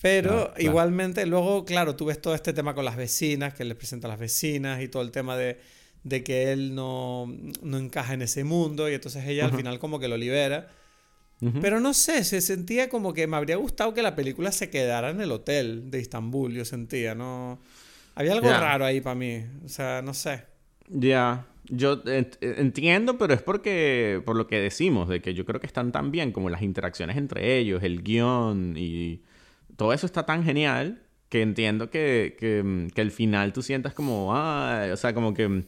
Pero 0.02 0.30
claro. 0.30 0.54
igualmente 0.60 1.26
luego, 1.26 1.66
claro, 1.66 1.96
tú 1.96 2.06
ves 2.06 2.22
todo 2.22 2.36
este 2.36 2.54
tema 2.54 2.76
con 2.76 2.86
las 2.86 2.96
vecinas, 2.96 3.54
que 3.54 3.64
les 3.66 3.76
presenta 3.78 4.08
a 4.08 4.12
las 4.12 4.20
vecinas 4.20 4.82
y 4.82 4.88
todo 4.88 5.02
el 5.02 5.12
tema 5.12 5.36
de, 5.38 5.60
de 6.04 6.24
que 6.24 6.52
él 6.52 6.76
no, 6.76 7.28
no 7.62 7.78
encaja 7.78 8.14
en 8.14 8.22
ese 8.22 8.44
mundo 8.44 8.90
y 8.90 8.94
entonces 8.94 9.26
ella 9.26 9.44
al 9.46 9.50
Ujú. 9.52 9.58
final 9.58 9.80
como 9.80 10.00
que 10.00 10.08
lo 10.08 10.18
libera. 10.18 10.68
Ujú. 11.42 11.60
Pero 11.60 11.80
no 11.80 11.94
sé, 11.94 12.24
se 12.24 12.40
sentía 12.42 12.88
como 12.90 13.14
que 13.14 13.26
me 13.28 13.36
habría 13.38 13.56
gustado 13.58 13.94
que 13.94 14.02
la 14.02 14.16
película 14.16 14.52
se 14.52 14.70
quedara 14.70 15.10
en 15.10 15.22
el 15.22 15.32
hotel 15.32 15.90
de 15.92 16.00
Istambul, 16.02 16.54
yo 16.54 16.66
sentía, 16.66 17.16
¿no? 17.16 17.60
Había 18.16 18.34
algo 18.34 18.48
Ya. 18.50 18.60
raro 18.60 18.86
ahí 18.86 19.02
para 19.02 19.16
mí, 19.16 19.44
o 19.66 19.70
sea, 19.70 20.02
no 20.02 20.14
sé. 20.14 20.44
Ya. 20.88 21.46
Yo 21.70 22.02
entiendo, 22.42 23.18
pero 23.18 23.34
es 23.34 23.42
porque, 23.42 24.22
por 24.26 24.36
lo 24.36 24.48
que 24.48 24.60
decimos, 24.60 25.10
de 25.10 25.22
que 25.22 25.34
yo 25.34 25.46
creo 25.46 25.60
que 25.60 25.68
están 25.68 25.92
tan 25.92 26.12
bien 26.12 26.32
como 26.32 26.50
las 26.50 26.62
interacciones 26.62 27.18
entre 27.18 27.58
ellos, 27.58 27.84
el 27.84 28.04
guion 28.04 28.76
y 28.78 29.22
todo 29.76 29.94
eso 29.94 30.06
está 30.06 30.26
tan 30.26 30.44
genial 30.44 31.04
que 31.30 31.42
entiendo 31.42 31.90
que, 31.90 32.36
que, 32.40 32.88
que 32.94 33.02
el 33.02 33.12
final 33.12 33.54
tú 33.54 33.62
sientas 33.62 33.94
como, 33.94 34.36
ah, 34.36 34.88
o 34.92 34.98
sea, 34.98 35.14
como 35.14 35.34
que, 35.34 35.66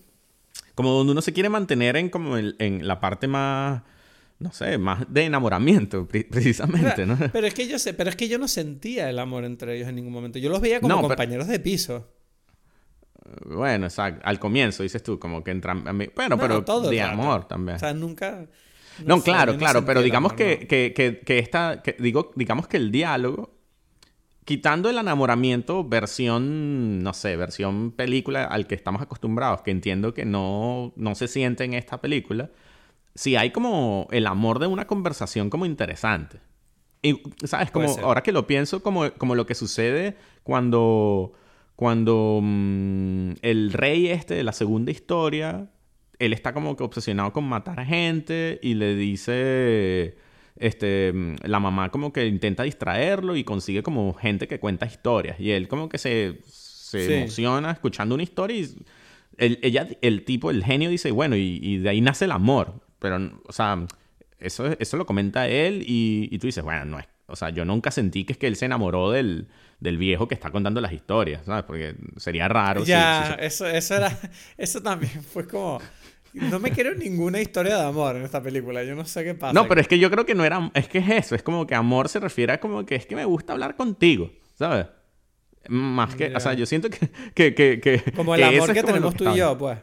como 0.76 0.92
donde 0.92 1.12
uno 1.12 1.22
se 1.22 1.34
quiere 1.34 1.50
mantener 1.50 1.98
en 1.98 2.10
como 2.10 2.38
en 2.38 2.88
la 2.88 3.00
parte 3.00 3.28
más 3.28 3.84
no 4.40 4.52
sé, 4.52 4.78
más 4.78 5.12
de 5.12 5.24
enamoramiento, 5.24 6.08
precisamente, 6.08 7.06
¿no? 7.06 7.18
Pero 7.34 7.48
es 7.48 7.54
que 7.54 7.68
yo 7.68 7.80
sé, 7.80 7.94
pero 7.94 8.10
es 8.10 8.16
que 8.16 8.28
yo 8.28 8.38
no 8.38 8.48
sentía 8.48 9.10
el 9.10 9.20
amor 9.20 9.46
entre 9.46 9.76
ellos 9.76 9.90
en 9.90 9.96
ningún 9.96 10.14
momento. 10.14 10.38
Yo 10.40 10.50
los 10.50 10.62
veía 10.62 10.80
como 10.80 11.02
compañeros 11.02 11.48
de 11.48 11.60
piso. 11.60 12.08
Bueno, 13.46 13.86
exacto. 13.86 14.22
Al 14.24 14.40
comienzo, 14.40 14.84
dices 14.84 15.04
tú, 15.04 15.20
como 15.20 15.44
que 15.44 15.52
entran... 15.52 15.84
Bueno, 16.16 16.38
pero 16.38 16.62
de 16.90 17.02
amor 17.02 17.48
también. 17.48 17.76
O 17.78 17.80
sea, 17.80 17.94
nunca... 17.94 18.46
No, 19.06 19.22
claro, 19.22 19.58
claro, 19.58 19.86
pero 19.86 20.02
digamos 20.02 20.34
que, 20.34 20.68
que, 20.68 20.94
que, 20.94 21.20
que, 21.20 21.40
esta... 21.40 21.84
digo, 22.00 22.32
digamos 22.36 22.68
que 22.68 22.78
el 22.78 22.92
diálogo, 22.92 23.58
quitando 24.44 24.90
el 24.90 24.98
enamoramiento 24.98 25.84
versión, 25.84 27.04
no 27.04 27.14
sé, 27.14 27.36
versión 27.36 27.92
película 27.92 28.46
al 28.46 28.66
que 28.66 28.76
estamos 28.76 29.02
acostumbrados, 29.02 29.62
que 29.62 29.72
entiendo 29.72 30.14
que 30.14 30.26
no, 30.26 30.94
no 30.96 31.16
se 31.16 31.28
siente 31.28 31.64
en 31.64 31.74
esta 31.74 32.02
película, 32.02 32.50
sí 33.14 33.36
hay 33.36 33.52
como 33.52 34.08
el 34.12 34.26
amor 34.26 34.60
de 34.60 34.68
una 34.68 34.88
conversación 34.88 35.50
como 35.50 35.66
interesante. 35.66 36.40
Y, 37.02 37.22
¿sabes? 37.46 37.72
Como 37.72 37.90
ahora 38.00 38.24
que 38.24 38.32
lo 38.32 38.48
pienso, 38.48 38.82
como, 38.82 39.12
como 39.14 39.36
lo 39.36 39.46
que 39.46 39.54
sucede 39.54 40.18
cuando 40.44 41.34
cuando 41.78 42.40
mm, 42.42 43.34
el 43.44 43.72
rey 43.72 44.08
este 44.08 44.34
de 44.34 44.44
la 44.44 44.52
segunda 44.52 44.92
historia, 44.92 45.70
él 46.18 46.34
está 46.34 46.52
como 46.52 46.76
que 46.76 46.84
obsesionado 46.84 47.32
con 47.32 47.44
matar 47.44 47.86
gente 47.86 48.60
y 48.64 48.74
le 48.74 48.96
dice, 48.96 50.18
este, 50.56 51.14
mm, 51.14 51.36
la 51.44 51.60
mamá 51.60 51.92
como 51.92 52.12
que 52.12 52.26
intenta 52.26 52.64
distraerlo 52.64 53.36
y 53.36 53.44
consigue 53.44 53.84
como 53.84 54.12
gente 54.16 54.48
que 54.48 54.60
cuenta 54.60 54.88
historias. 54.88 55.40
Y 55.40 55.52
él 55.52 55.68
como 55.68 55.88
que 55.88 56.00
se, 56.00 56.40
se 56.46 57.20
emociona 57.22 57.70
escuchando 57.70 58.16
una 58.16 58.24
historia 58.24 58.58
y 58.58 58.76
el, 59.38 59.60
ella, 59.62 59.88
el 60.02 60.26
tipo, 60.26 60.50
el 60.50 60.64
genio 60.64 60.90
dice, 60.90 61.12
bueno, 61.12 61.36
y, 61.36 61.78
de 61.78 61.90
ahí 61.90 62.02
nace 62.02 62.26
el 62.26 62.32
amor. 62.32 62.82
Pero, 62.98 63.40
o 63.46 63.54
sea, 63.54 63.86
eso, 64.40 64.66
eso 64.80 64.98
lo 64.98 65.06
comenta 65.06 65.48
él 65.48 65.84
y, 65.86 66.28
y 66.32 66.40
tú 66.40 66.48
dices, 66.48 66.64
bueno, 66.64 66.86
no 66.86 66.98
es 66.98 67.06
o 67.28 67.36
sea, 67.36 67.50
yo 67.50 67.66
nunca 67.66 67.92
sentí 67.92 68.24
que 68.24 68.34
es 68.34 68.40
que 68.40 68.48
él 68.48 68.56
se 68.56 68.66
enamoró 68.66 69.12
del, 69.12 69.48
del 69.80 69.98
viejo 69.98 70.28
que 70.28 70.34
está 70.34 70.50
contando 70.50 70.80
las 70.80 70.94
historias, 70.94 71.46
¿sabes? 71.46 71.64
Porque 71.64 71.96
sería 72.16 72.48
raro. 72.48 72.84
Ya, 72.84 73.38
Eso, 73.40 73.68
eso 73.68 73.96
era. 73.96 74.18
Eso 74.58 74.82
también 74.82 75.22
fue 75.24 75.46
como. 75.46 75.82
No 76.34 76.60
me 76.60 76.72
quiero 76.72 76.94
ninguna 76.94 77.42
historia 77.42 77.78
de 77.78 77.84
amor 77.84 78.16
en 78.16 78.24
esta 78.24 78.42
película. 78.42 78.84
Yo 78.84 78.96
no 78.96 79.06
sé 79.06 79.24
qué 79.24 79.34
pasa. 79.34 79.54
No, 79.54 79.68
pero 79.68 79.82
es 79.82 79.88
que 79.88 80.00
yo 80.00 80.10
creo 80.12 80.26
que 80.26 80.36
no 80.36 80.46
era. 80.46 80.72
Es 80.74 80.88
que 80.88 81.00
es 81.00 81.10
eso. 81.10 81.36
Es 81.36 81.42
como 81.42 81.66
que 81.66 81.74
amor 81.74 82.10
se 82.10 82.20
refiere 82.20 82.54
a 82.54 82.60
como 82.60 82.86
que 82.86 82.96
es 82.96 83.06
que 83.06 83.16
me 83.16 83.26
gusta 83.26 83.54
hablar 83.54 83.76
contigo, 83.76 84.32
¿sabes? 84.54 84.88
Más 85.68 86.16
que. 86.16 86.34
O 86.36 86.40
sea, 86.40 86.54
yo 86.54 86.66
siento 86.66 86.90
que. 86.90 87.10
que, 87.34 87.54
que, 87.56 88.04
como 88.16 88.36
el 88.36 88.44
amor 88.44 88.74
que 88.74 88.84
tenemos 88.84 89.16
tú 89.16 89.30
y 89.30 89.38
yo, 89.38 89.58
pues. 89.58 89.80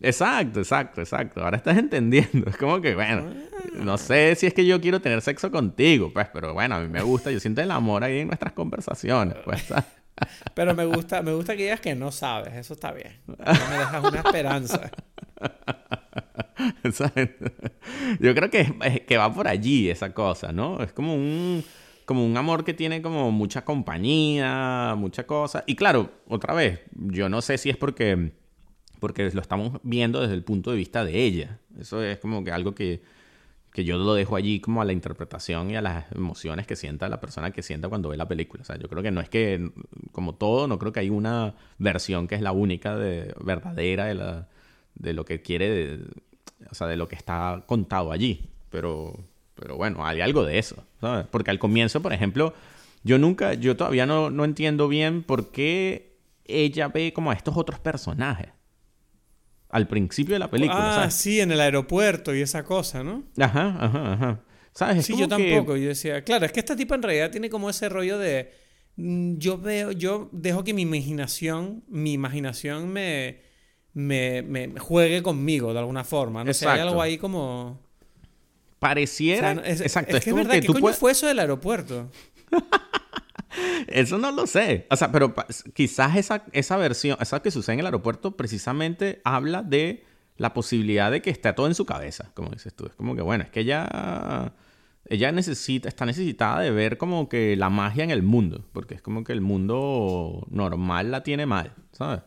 Exacto, 0.00 0.60
exacto, 0.60 1.00
exacto. 1.00 1.42
Ahora 1.42 1.56
estás 1.56 1.78
entendiendo. 1.78 2.46
Es 2.50 2.56
como 2.56 2.80
que, 2.80 2.94
bueno, 2.94 3.32
no 3.74 3.98
sé 3.98 4.34
si 4.34 4.46
es 4.46 4.54
que 4.54 4.66
yo 4.66 4.80
quiero 4.80 5.00
tener 5.00 5.20
sexo 5.22 5.50
contigo, 5.50 6.12
pues, 6.12 6.28
pero 6.32 6.54
bueno, 6.54 6.76
a 6.76 6.80
mí 6.80 6.88
me 6.88 7.02
gusta. 7.02 7.30
Yo 7.30 7.40
siento 7.40 7.60
el 7.62 7.70
amor 7.70 8.04
ahí 8.04 8.20
en 8.20 8.28
nuestras 8.28 8.52
conversaciones, 8.52 9.36
pues. 9.44 9.64
Pero 10.54 10.76
me 10.76 10.84
gusta, 10.84 11.22
me 11.22 11.32
gusta 11.32 11.56
que 11.56 11.64
digas 11.64 11.80
que 11.80 11.96
no 11.96 12.12
sabes. 12.12 12.54
Eso 12.54 12.74
está 12.74 12.92
bien. 12.92 13.18
No 13.26 13.34
me 13.36 13.78
dejas 13.78 14.04
una 14.04 14.20
esperanza. 14.20 14.92
Yo 18.20 18.32
creo 18.32 18.48
que, 18.48 19.04
que 19.08 19.16
va 19.16 19.34
por 19.34 19.48
allí 19.48 19.90
esa 19.90 20.14
cosa, 20.14 20.52
¿no? 20.52 20.80
Es 20.84 20.92
como 20.92 21.16
un 21.16 21.64
como 22.04 22.24
un 22.24 22.36
amor 22.36 22.64
que 22.64 22.74
tiene 22.74 23.02
como 23.02 23.30
mucha 23.30 23.64
compañía, 23.64 24.94
mucha 24.96 25.26
cosa. 25.26 25.64
Y 25.66 25.74
claro, 25.74 26.10
otra 26.28 26.54
vez, 26.54 26.80
yo 26.92 27.28
no 27.28 27.42
sé 27.42 27.58
si 27.58 27.70
es 27.70 27.76
porque 27.76 28.32
porque 29.04 29.30
lo 29.32 29.42
estamos 29.42 29.80
viendo 29.82 30.22
desde 30.22 30.32
el 30.32 30.42
punto 30.42 30.70
de 30.70 30.78
vista 30.78 31.04
de 31.04 31.24
ella. 31.24 31.58
Eso 31.78 32.02
es 32.02 32.16
como 32.16 32.42
que 32.42 32.50
algo 32.50 32.74
que, 32.74 33.02
que 33.70 33.84
yo 33.84 33.98
lo 33.98 34.14
dejo 34.14 34.34
allí 34.34 34.60
como 34.60 34.80
a 34.80 34.86
la 34.86 34.94
interpretación 34.94 35.70
y 35.70 35.76
a 35.76 35.82
las 35.82 36.10
emociones 36.12 36.66
que 36.66 36.74
sienta 36.74 37.06
la 37.10 37.20
persona 37.20 37.50
que 37.50 37.62
sienta 37.62 37.90
cuando 37.90 38.08
ve 38.08 38.16
la 38.16 38.26
película. 38.26 38.62
O 38.62 38.64
sea, 38.64 38.78
yo 38.78 38.88
creo 38.88 39.02
que 39.02 39.10
no 39.10 39.20
es 39.20 39.28
que, 39.28 39.70
como 40.12 40.36
todo, 40.36 40.68
no 40.68 40.78
creo 40.78 40.92
que 40.92 41.00
hay 41.00 41.10
una 41.10 41.54
versión 41.76 42.26
que 42.26 42.34
es 42.34 42.40
la 42.40 42.52
única 42.52 42.96
de, 42.96 43.34
verdadera 43.44 44.06
de, 44.06 44.14
la, 44.14 44.48
de 44.94 45.12
lo 45.12 45.26
que 45.26 45.42
quiere, 45.42 45.98
o 46.70 46.74
sea, 46.74 46.86
de 46.86 46.96
lo 46.96 47.06
que 47.06 47.16
está 47.16 47.62
contado 47.66 48.10
allí. 48.10 48.48
Pero, 48.70 49.18
pero 49.54 49.76
bueno, 49.76 50.06
hay 50.06 50.22
algo 50.22 50.46
de 50.46 50.58
eso, 50.58 50.82
¿sabes? 50.98 51.26
Porque 51.30 51.50
al 51.50 51.58
comienzo, 51.58 52.00
por 52.00 52.14
ejemplo, 52.14 52.54
yo 53.02 53.18
nunca, 53.18 53.52
yo 53.52 53.76
todavía 53.76 54.06
no, 54.06 54.30
no 54.30 54.46
entiendo 54.46 54.88
bien 54.88 55.22
por 55.22 55.50
qué 55.50 56.16
ella 56.46 56.88
ve 56.88 57.12
como 57.12 57.32
a 57.32 57.34
estos 57.34 57.54
otros 57.54 57.78
personajes 57.80 58.48
al 59.74 59.88
principio 59.88 60.36
de 60.36 60.38
la 60.38 60.48
película. 60.48 61.02
Ah, 61.02 61.10
sí, 61.10 61.40
en 61.40 61.50
el 61.50 61.60
aeropuerto 61.60 62.32
y 62.32 62.40
esa 62.40 62.62
cosa, 62.62 63.02
¿no? 63.02 63.24
Ajá, 63.36 63.76
ajá, 63.80 64.12
ajá. 64.12 64.40
¿Sabes? 64.72 65.04
sí, 65.04 65.16
yo 65.16 65.26
tampoco. 65.26 65.76
Yo 65.76 65.88
decía, 65.88 66.22
claro, 66.22 66.46
es 66.46 66.52
que 66.52 66.60
esta 66.60 66.76
tipa 66.76 66.94
en 66.94 67.02
realidad 67.02 67.32
tiene 67.32 67.50
como 67.50 67.68
ese 67.68 67.88
rollo 67.88 68.16
de. 68.16 68.52
Mm, 68.94 69.36
yo 69.38 69.58
veo, 69.58 69.90
yo 69.90 70.28
dejo 70.30 70.62
que 70.62 70.72
mi 70.74 70.82
imaginación, 70.82 71.82
mi 71.88 72.12
imaginación 72.12 72.92
me, 72.92 73.40
me, 73.94 74.74
juegue 74.78 75.24
conmigo 75.24 75.72
de 75.72 75.80
alguna 75.80 76.04
forma. 76.04 76.44
No 76.44 76.54
sé, 76.54 76.68
hay 76.68 76.78
algo 76.78 77.02
ahí 77.02 77.18
como. 77.18 77.82
Pareciera. 78.78 79.54
exacto. 79.64 80.16
Es, 80.16 80.22
que 80.22 80.30
es 80.30 80.36
verdad, 80.36 80.54
¿qué 80.60 80.68
coño 80.68 80.92
fue 80.92 81.10
eso 81.10 81.26
del 81.26 81.40
aeropuerto? 81.40 82.12
Eso 83.88 84.18
no 84.18 84.32
lo 84.32 84.46
sé. 84.46 84.86
O 84.90 84.96
sea, 84.96 85.12
pero 85.12 85.34
quizás 85.72 86.16
esa, 86.16 86.44
esa 86.52 86.76
versión, 86.76 87.16
esa 87.20 87.40
que 87.40 87.50
sucede 87.50 87.74
en 87.74 87.80
el 87.80 87.86
aeropuerto, 87.86 88.36
precisamente 88.36 89.20
habla 89.24 89.62
de 89.62 90.04
la 90.36 90.52
posibilidad 90.52 91.10
de 91.10 91.22
que 91.22 91.30
esté 91.30 91.52
todo 91.52 91.66
en 91.66 91.74
su 91.74 91.86
cabeza, 91.86 92.30
como 92.34 92.50
dices 92.50 92.74
tú. 92.74 92.86
Es 92.86 92.94
como 92.94 93.14
que, 93.14 93.22
bueno, 93.22 93.44
es 93.44 93.50
que 93.50 93.60
ella, 93.60 94.52
ella 95.08 95.32
necesita, 95.32 95.88
está 95.88 96.06
necesitada 96.06 96.60
de 96.60 96.70
ver 96.70 96.98
como 96.98 97.28
que 97.28 97.56
la 97.56 97.70
magia 97.70 98.04
en 98.04 98.10
el 98.10 98.22
mundo, 98.22 98.64
porque 98.72 98.94
es 98.94 99.02
como 99.02 99.22
que 99.24 99.32
el 99.32 99.40
mundo 99.40 100.46
normal 100.50 101.10
la 101.10 101.22
tiene 101.22 101.46
mal, 101.46 101.72
¿sabes? 101.92 102.20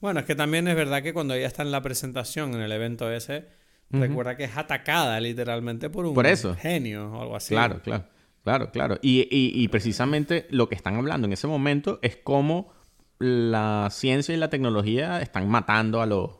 Bueno, 0.00 0.20
es 0.20 0.26
que 0.26 0.34
también 0.34 0.68
es 0.68 0.76
verdad 0.76 1.02
que 1.02 1.12
cuando 1.12 1.34
ella 1.34 1.46
está 1.46 1.62
en 1.62 1.72
la 1.72 1.82
presentación, 1.82 2.54
en 2.54 2.60
el 2.60 2.72
evento 2.72 3.10
ese, 3.10 3.48
recuerda 3.90 4.36
que 4.36 4.44
es 4.44 4.56
atacada 4.56 5.20
literalmente 5.20 5.90
por 5.90 6.06
un 6.06 6.14
por 6.14 6.26
eso. 6.26 6.54
genio 6.54 7.10
o 7.12 7.22
algo 7.22 7.36
así. 7.36 7.54
Claro, 7.54 7.80
claro. 7.82 8.04
Claro, 8.46 8.70
claro. 8.70 8.98
Y, 9.02 9.66
precisamente 9.72 10.46
lo 10.50 10.68
que 10.68 10.76
están 10.76 10.94
hablando 10.94 11.26
en 11.26 11.32
ese 11.32 11.48
momento 11.48 11.98
es 12.00 12.14
cómo 12.14 12.72
la 13.18 13.88
ciencia 13.90 14.32
y 14.32 14.38
la 14.38 14.50
tecnología 14.50 15.20
están 15.20 15.48
matando 15.48 16.00
a 16.00 16.06
los... 16.06 16.30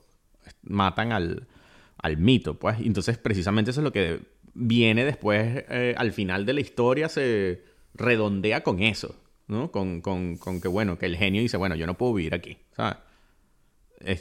matan 0.62 1.11
al, 1.11 1.48
al 1.98 2.16
mito, 2.16 2.61
pues. 2.61 2.76
Entonces, 2.78 3.18
precisamente 3.18 3.72
eso 3.72 3.80
es 3.80 3.84
lo 3.84 3.90
que 3.90 4.20
viene 4.54 5.04
después, 5.04 5.64
eh, 5.68 5.96
al 5.98 6.12
final 6.12 6.46
de 6.46 6.52
la 6.52 6.61
historia, 6.61 7.09
se 7.09 7.64
redondea 7.94 8.62
con 8.62 8.84
eso, 8.84 9.16
¿no? 9.48 9.72
Con, 9.72 10.00
con, 10.00 10.36
con, 10.36 10.61
que, 10.61 10.68
bueno, 10.68 10.98
que 10.98 11.07
el 11.07 11.16
genio 11.16 11.42
dice, 11.42 11.57
bueno, 11.57 11.74
yo 11.74 11.88
no 11.88 11.98
puedo 11.98 12.14
vivir 12.14 12.34
aquí, 12.34 12.57
¿sabes? 12.76 12.98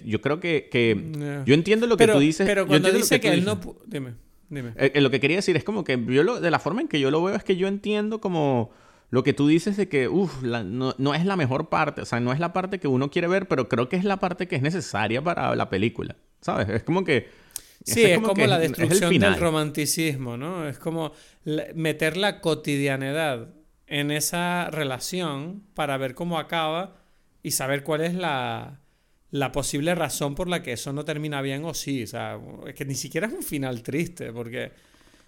yo 0.04 0.22
creo 0.22 0.40
que... 0.40 0.70
que 0.72 1.44
Yo 1.46 1.54
entiendo 1.54 1.86
lo 1.86 1.98
que 1.98 2.08
tú 2.08 2.18
dices. 2.18 2.48
Pero 2.48 2.66
cuando 2.66 2.92
dice 2.92 3.20
que, 3.20 3.28
él 3.28 3.46
no... 3.46 3.60
Dime. 3.86 4.25
Dime. 4.50 4.74
Eh, 4.76 4.92
eh, 4.96 5.02
lo 5.02 5.10
que 5.12 5.20
quería 5.20 5.38
decir 5.38 5.56
es 5.58 5.64
como 5.64 5.84
que 5.84 6.04
yo 6.08 6.24
lo, 6.24 6.40
de 6.40 6.52
la 6.52 6.60
forma 6.60 6.82
en 6.82 6.88
que 6.88 7.00
yo 7.00 7.12
lo 7.12 7.24
veo 7.24 7.36
es 7.36 7.44
que 7.44 7.56
yo 7.56 7.68
entiendo 7.68 8.22
como 8.22 8.72
lo 9.10 9.24
que 9.24 9.34
tú 9.34 9.48
dices 9.48 9.78
de 9.78 9.88
que, 9.88 10.08
uff, 10.08 10.44
no, 10.44 11.14
es 11.14 11.26
la 11.26 11.36
mejor 11.36 11.70
parte, 11.70 12.02
o 12.02 12.06
sea, 12.06 12.20
no 12.20 12.34
es 12.34 12.40
la 12.40 12.54
parte 12.54 12.80
que 12.80 12.88
uno 12.88 13.10
quiere 13.10 13.28
ver, 13.28 13.48
pero 13.48 13.70
creo 13.70 13.88
que 13.88 13.96
es 13.96 14.04
la 14.04 14.18
parte 14.18 14.48
que 14.48 14.56
es 14.56 14.62
necesaria 14.62 15.22
para 15.22 15.56
la 15.56 15.70
película, 15.70 16.16
¿sabes? 16.42 16.70
Es 16.70 16.84
como 16.84 17.04
que... 17.04 17.30
Sí, 17.84 18.04
es 18.04 18.20
como, 18.20 18.46
la 18.48 18.58
destrucción 18.58 19.20
del 19.20 19.38
romanticismo, 19.38 20.38
¿no? 20.38 20.68
Es 20.68 20.80
como 20.80 21.12
meter 21.76 22.18
la 22.18 22.42
cotidianidad 22.42 23.50
en 23.86 24.10
esa 24.10 24.72
relación 24.72 25.64
para 25.76 25.98
ver 25.98 26.16
cómo 26.16 26.40
acaba 26.40 26.98
y 27.44 27.52
saber 27.52 27.84
cuál 27.84 28.02
es 28.02 28.16
la, 28.16 28.82
la 29.36 29.52
posible 29.52 29.94
razón 29.96 30.34
por 30.34 30.48
la 30.48 30.64
que 30.64 30.72
eso 30.72 30.94
no 30.94 31.04
termina 31.04 31.42
bien 31.42 31.66
o 31.66 31.74
sí. 31.74 32.04
O 32.04 32.08
sea, 32.08 32.40
es 32.68 32.74
que 32.74 32.86
ni 32.86 32.96
siquiera 32.96 33.28
es 33.28 33.34
un 33.34 33.44
final 33.44 33.84
triste, 33.84 34.32
porque 34.32 34.72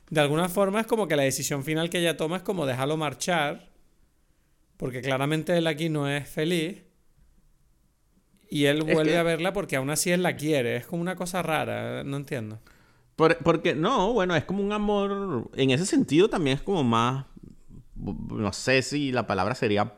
de 0.10 0.22
alguna 0.22 0.48
forma 0.48 0.80
es 0.80 0.88
como 0.88 1.10
que 1.10 1.18
la 1.18 1.24
decisión 1.24 1.62
final 1.66 1.90
que 1.90 2.00
ella 2.00 2.16
toma 2.16 2.38
es 2.38 2.44
como 2.44 2.66
dejarlo 2.66 2.96
marchar, 2.96 3.70
porque 4.78 5.02
claramente 5.02 5.58
él 5.58 5.68
aquí 5.68 5.90
no 5.90 6.08
es 6.08 6.28
feliz. 6.30 6.84
Y 8.50 8.64
él 8.64 8.84
vuelve 8.84 9.18
a 9.18 9.24
verla 9.24 9.52
porque 9.52 9.76
aún 9.76 9.90
así 9.90 10.10
él 10.10 10.24
la 10.24 10.38
quiere. 10.38 10.78
Es 10.78 10.88
como 10.88 11.02
una 11.02 11.18
cosa 11.18 11.42
rara, 11.42 12.06
no 12.06 12.16
entiendo. 12.16 12.62
porque, 13.44 13.76
no, 13.76 14.14
bueno, 14.14 14.38
es 14.38 14.46
como 14.46 14.64
un 14.64 14.72
amor. 14.72 15.52
En 15.58 15.72
ese 15.72 15.86
sentido 15.86 16.30
también 16.30 16.56
es 16.56 16.64
como 16.64 16.82
más. 16.82 17.26
No 17.94 18.54
sé 18.54 18.84
si 18.84 19.12
la 19.12 19.28
palabra 19.28 19.54
sería 19.54 19.96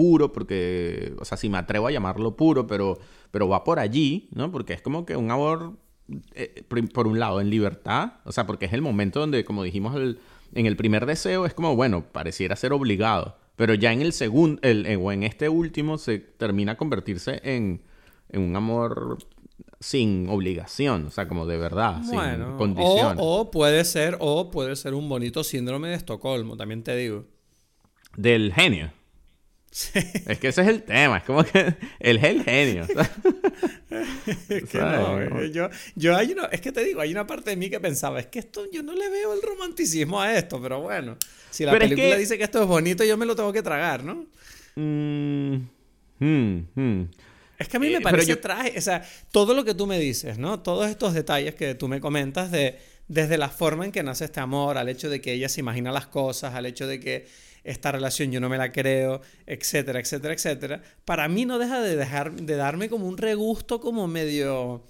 puro, 0.00 0.32
porque. 0.32 1.12
O 1.18 1.24
sea, 1.26 1.36
si 1.36 1.50
me 1.50 1.58
atrevo 1.58 1.88
a 1.88 1.90
llamarlo 1.90 2.36
puro, 2.36 2.66
pero 2.66 2.98
pero 3.30 3.48
va 3.48 3.64
por 3.64 3.78
allí, 3.78 4.28
¿no? 4.32 4.50
Porque 4.50 4.72
es 4.72 4.82
como 4.82 5.04
que 5.04 5.16
un 5.16 5.30
amor 5.30 5.74
eh, 6.34 6.64
por 6.92 7.06
un 7.06 7.20
lado, 7.20 7.40
en 7.40 7.50
libertad, 7.50 8.14
o 8.24 8.32
sea, 8.32 8.46
porque 8.46 8.66
es 8.66 8.72
el 8.72 8.82
momento 8.82 9.20
donde, 9.20 9.44
como 9.44 9.62
dijimos 9.62 9.94
en 10.54 10.66
el 10.66 10.76
primer 10.76 11.06
deseo, 11.06 11.46
es 11.46 11.54
como, 11.54 11.76
bueno, 11.76 12.04
pareciera 12.10 12.56
ser 12.56 12.72
obligado, 12.72 13.36
pero 13.56 13.74
ya 13.74 13.92
en 13.92 14.00
el 14.00 14.12
segundo, 14.12 14.60
o 14.62 15.12
en 15.12 15.22
este 15.22 15.48
último, 15.48 15.98
se 15.98 16.18
termina 16.18 16.72
a 16.72 16.76
convertirse 16.76 17.40
en, 17.44 17.82
en 18.30 18.42
un 18.42 18.56
amor 18.56 19.18
sin 19.78 20.28
obligación, 20.28 21.06
o 21.06 21.10
sea, 21.10 21.28
como 21.28 21.46
de 21.46 21.58
verdad, 21.58 22.02
sin 22.02 22.56
condiciones. 22.56 23.18
O, 23.18 23.52
puede 23.52 23.84
ser, 23.84 24.16
o 24.18 24.50
puede 24.50 24.74
ser 24.74 24.94
un 24.94 25.08
bonito 25.08 25.44
síndrome 25.44 25.90
de 25.90 25.94
Estocolmo, 25.94 26.56
también 26.56 26.82
te 26.82 26.96
digo. 26.96 27.24
Del 28.16 28.52
genio. 28.52 28.92
Es 29.72 30.38
que 30.38 30.48
ese 30.48 30.62
es 30.62 30.68
el 30.68 30.82
tema, 30.82 31.18
es 31.18 31.24
como 31.24 31.44
que 31.44 31.74
él 32.00 32.16
es 32.16 32.24
el 32.24 32.42
genio. 32.42 32.82
es 34.48 34.64
que 34.64 34.78
no, 34.78 35.44
yo, 35.44 35.70
yo 35.94 36.16
hay 36.16 36.34
es 36.50 36.60
que 36.60 36.72
te 36.72 36.84
digo, 36.84 37.00
hay 37.00 37.12
una 37.12 37.26
parte 37.26 37.50
de 37.50 37.56
mí 37.56 37.70
que 37.70 37.78
pensaba, 37.78 38.18
es 38.18 38.26
que 38.26 38.40
esto, 38.40 38.68
yo 38.72 38.82
no 38.82 38.94
le 38.94 39.08
veo 39.08 39.32
el 39.32 39.40
romanticismo 39.42 40.20
a 40.20 40.36
esto, 40.36 40.60
pero 40.60 40.80
bueno, 40.80 41.16
si 41.50 41.64
la 41.64 41.78
película 41.78 42.16
dice 42.16 42.36
que 42.36 42.44
esto 42.44 42.60
es 42.60 42.66
bonito, 42.66 43.04
yo 43.04 43.16
me 43.16 43.26
lo 43.26 43.36
tengo 43.36 43.52
que 43.52 43.62
tragar, 43.62 44.02
¿no? 44.02 44.26
Mm, 44.74 45.54
hmm, 46.18 46.58
hmm. 46.74 47.02
Es 47.58 47.68
que 47.68 47.76
a 47.76 47.80
mí 47.80 47.90
me 47.90 47.98
eh, 47.98 48.00
parece 48.00 48.36
traje, 48.36 48.76
o 48.76 48.80
sea, 48.80 49.06
todo 49.30 49.54
lo 49.54 49.64
que 49.64 49.74
tú 49.74 49.86
me 49.86 50.00
dices, 50.00 50.38
¿no? 50.38 50.60
Todos 50.60 50.90
estos 50.90 51.14
detalles 51.14 51.54
que 51.54 51.74
tú 51.76 51.86
me 51.86 52.00
comentas 52.00 52.50
de 52.50 52.78
desde 53.06 53.38
la 53.38 53.48
forma 53.48 53.84
en 53.84 53.90
que 53.90 54.04
nace 54.04 54.24
este 54.24 54.38
amor, 54.38 54.78
al 54.78 54.88
hecho 54.88 55.10
de 55.10 55.20
que 55.20 55.32
ella 55.32 55.48
se 55.48 55.60
imagina 55.60 55.90
las 55.90 56.06
cosas, 56.06 56.54
al 56.54 56.64
hecho 56.64 56.86
de 56.86 57.00
que 57.00 57.26
esta 57.64 57.92
relación 57.92 58.30
yo 58.30 58.40
no 58.40 58.48
me 58.48 58.58
la 58.58 58.72
creo, 58.72 59.20
etcétera, 59.46 60.00
etcétera, 60.00 60.34
etcétera, 60.34 60.82
para 61.04 61.28
mí 61.28 61.44
no 61.44 61.58
deja 61.58 61.80
de 61.80 61.96
dejar 61.96 62.32
de 62.32 62.56
darme 62.56 62.88
como 62.88 63.06
un 63.06 63.18
regusto 63.18 63.80
como 63.80 64.08
medio 64.08 64.82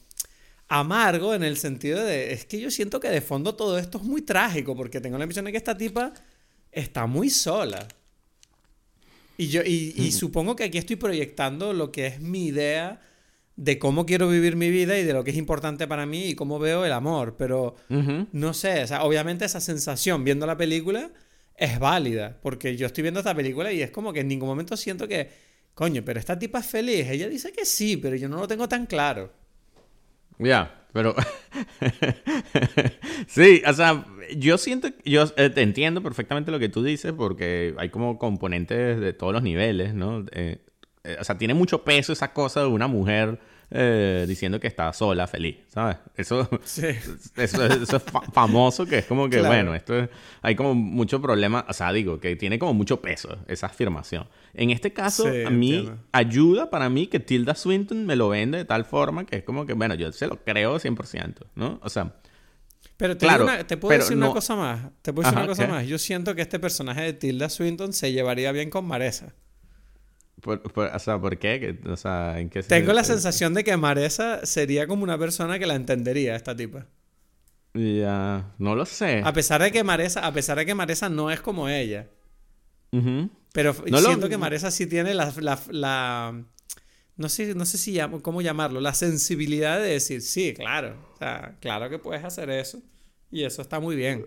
amargo 0.68 1.34
en 1.34 1.42
el 1.42 1.56
sentido 1.56 2.02
de 2.02 2.32
es 2.32 2.44
que 2.44 2.60
yo 2.60 2.70
siento 2.70 3.00
que 3.00 3.08
de 3.08 3.20
fondo 3.20 3.56
todo 3.56 3.78
esto 3.78 3.98
es 3.98 4.04
muy 4.04 4.22
trágico 4.22 4.76
porque 4.76 5.00
tengo 5.00 5.18
la 5.18 5.24
impresión 5.24 5.44
de 5.44 5.50
que 5.50 5.58
esta 5.58 5.76
tipa 5.76 6.12
está 6.70 7.06
muy 7.06 7.28
sola. 7.28 7.86
Y, 9.36 9.48
yo, 9.48 9.62
y, 9.64 10.12
supongo 10.12 10.54
que 10.54 10.64
aquí 10.64 10.76
estoy 10.76 10.96
proyectando 10.96 11.72
lo 11.72 11.90
que 11.90 12.06
es 12.06 12.20
mi 12.20 12.46
idea 12.46 13.00
de 13.56 13.78
cómo 13.78 14.04
quiero 14.04 14.28
vivir 14.28 14.54
mi 14.54 14.70
vida 14.70 14.98
y 14.98 15.04
de 15.04 15.14
lo 15.14 15.24
que 15.24 15.30
es 15.30 15.36
importante 15.38 15.88
para 15.88 16.04
mí 16.04 16.26
y 16.26 16.34
cómo 16.34 16.58
veo 16.58 16.84
el 16.84 16.92
amor. 16.92 17.36
Pero 17.38 17.74
no 17.88 18.52
sé, 18.52 18.82
o 18.82 18.86
sea, 18.86 19.02
obviamente 19.02 19.46
esa 19.46 19.60
sensación 19.60 20.24
viendo 20.24 20.46
la 20.46 20.58
película 20.58 21.10
es 21.60 21.78
válida, 21.78 22.38
porque 22.42 22.74
yo 22.76 22.86
estoy 22.86 23.02
viendo 23.02 23.20
esta 23.20 23.34
película 23.34 23.70
y 23.70 23.82
es 23.82 23.90
como 23.90 24.14
que 24.14 24.20
en 24.20 24.28
ningún 24.28 24.48
momento 24.48 24.76
siento 24.78 25.06
que, 25.06 25.30
coño, 25.74 26.02
pero 26.04 26.18
esta 26.18 26.38
tipa 26.38 26.60
es 26.60 26.66
feliz. 26.66 27.06
Ella 27.08 27.28
dice 27.28 27.52
que 27.52 27.66
sí, 27.66 27.98
pero 27.98 28.16
yo 28.16 28.28
no 28.28 28.38
lo 28.38 28.48
tengo 28.48 28.66
tan 28.66 28.86
claro. 28.86 29.30
Ya, 30.38 30.86
pero... 30.94 31.14
sí, 33.26 33.62
o 33.66 33.72
sea, 33.74 34.06
yo 34.34 34.56
siento, 34.56 34.88
yo 35.04 35.24
eh, 35.36 35.50
te 35.50 35.60
entiendo 35.60 36.02
perfectamente 36.02 36.50
lo 36.50 36.58
que 36.58 36.70
tú 36.70 36.82
dices 36.82 37.12
porque 37.12 37.74
hay 37.76 37.90
como 37.90 38.18
componentes 38.18 38.98
de 38.98 39.12
todos 39.12 39.34
los 39.34 39.42
niveles, 39.42 39.92
¿no? 39.92 40.24
Eh, 40.32 40.64
eh, 41.04 41.16
o 41.20 41.24
sea, 41.24 41.36
tiene 41.36 41.52
mucho 41.52 41.84
peso 41.84 42.14
esa 42.14 42.32
cosa 42.32 42.60
de 42.62 42.68
una 42.68 42.86
mujer 42.86 43.38
diciendo 43.70 44.58
que 44.58 44.66
está 44.66 44.92
sola, 44.92 45.26
feliz, 45.26 45.58
¿sabes? 45.68 45.96
Eso, 46.16 46.48
eso, 47.36 47.66
es 47.66 48.02
famoso, 48.32 48.86
que 48.86 48.98
es 48.98 49.06
como 49.06 49.28
que, 49.28 49.40
bueno, 49.42 49.74
esto 49.74 50.08
hay 50.42 50.56
como 50.56 50.74
mucho 50.74 51.22
problema, 51.22 51.64
o 51.68 51.72
sea, 51.72 51.92
digo, 51.92 52.18
que 52.18 52.34
tiene 52.36 52.58
como 52.58 52.74
mucho 52.74 53.00
peso 53.00 53.38
esa 53.46 53.66
afirmación. 53.66 54.26
En 54.54 54.70
este 54.70 54.92
caso, 54.92 55.26
a 55.28 55.50
mí 55.50 55.90
ayuda 56.12 56.70
para 56.70 56.88
mí 56.88 57.06
que 57.06 57.20
Tilda 57.20 57.54
Swinton 57.54 58.06
me 58.06 58.16
lo 58.16 58.28
vende 58.28 58.58
de 58.58 58.64
tal 58.64 58.84
forma 58.84 59.24
que 59.24 59.36
es 59.36 59.42
como 59.44 59.66
que, 59.66 59.74
bueno, 59.74 59.94
yo 59.94 60.10
se 60.12 60.26
lo 60.26 60.42
creo 60.42 60.78
100%, 60.78 61.34
¿no? 61.54 61.78
O 61.82 61.88
sea, 61.88 62.14
pero 62.96 63.16
te, 63.16 63.24
claro, 63.24 63.46
te 63.64 63.78
puedo 63.78 63.98
decir 63.98 64.16
una 64.16 64.30
cosa 64.30 64.56
más. 64.56 64.90
Te 65.00 65.12
puedo 65.12 65.26
decir 65.26 65.38
una 65.38 65.48
cosa 65.48 65.66
más. 65.66 65.86
Yo 65.86 65.98
siento 65.98 66.34
que 66.34 66.42
este 66.42 66.58
personaje 66.58 67.00
de 67.00 67.12
Tilda 67.14 67.48
Swinton 67.48 67.94
se 67.94 68.12
llevaría 68.12 68.52
bien 68.52 68.68
con 68.68 68.84
Maresa. 68.84 69.32
O 70.44 70.98
sea, 70.98 71.20
¿por 71.20 71.38
qué? 71.38 71.78
O 71.86 71.96
sea, 71.96 72.40
¿en 72.40 72.50
qué 72.50 72.62
Tengo 72.62 72.92
la 72.92 73.04
sensación 73.04 73.54
de 73.54 73.64
que 73.64 73.76
Maresa 73.76 74.44
sería 74.44 74.86
como 74.86 75.02
una 75.04 75.18
persona 75.18 75.58
que 75.58 75.66
la 75.66 75.74
entendería, 75.74 76.36
esta 76.36 76.56
tipa. 76.56 76.86
Ya, 77.74 78.52
no 78.58 78.74
lo 78.74 78.84
sé. 78.84 79.22
A 79.24 79.32
pesar 79.32 79.62
de 79.62 79.70
que 79.70 79.84
Maresa, 79.84 80.26
a 80.26 80.32
pesar 80.32 80.58
de 80.58 80.66
que 80.66 80.74
Maresa 80.74 81.08
no 81.08 81.30
es 81.30 81.40
como 81.40 81.68
ella. 81.68 82.08
Pero 83.52 83.74
siento 83.74 84.28
que 84.28 84.38
Maresa 84.38 84.70
sí 84.70 84.86
tiene 84.86 85.14
la, 85.14 86.34
no 87.16 87.28
sé, 87.28 87.54
no 87.54 87.64
sé 87.64 87.78
si 87.78 87.98
cómo 88.22 88.42
llamarlo, 88.42 88.80
la 88.80 88.94
sensibilidad 88.94 89.78
de 89.78 89.90
decir, 89.90 90.22
sí, 90.22 90.54
claro, 90.54 90.96
o 91.14 91.18
sea, 91.18 91.56
claro 91.60 91.90
que 91.90 91.98
puedes 91.98 92.24
hacer 92.24 92.50
eso 92.50 92.80
y 93.30 93.44
eso 93.44 93.62
está 93.62 93.78
muy 93.78 93.94
bien. 93.94 94.24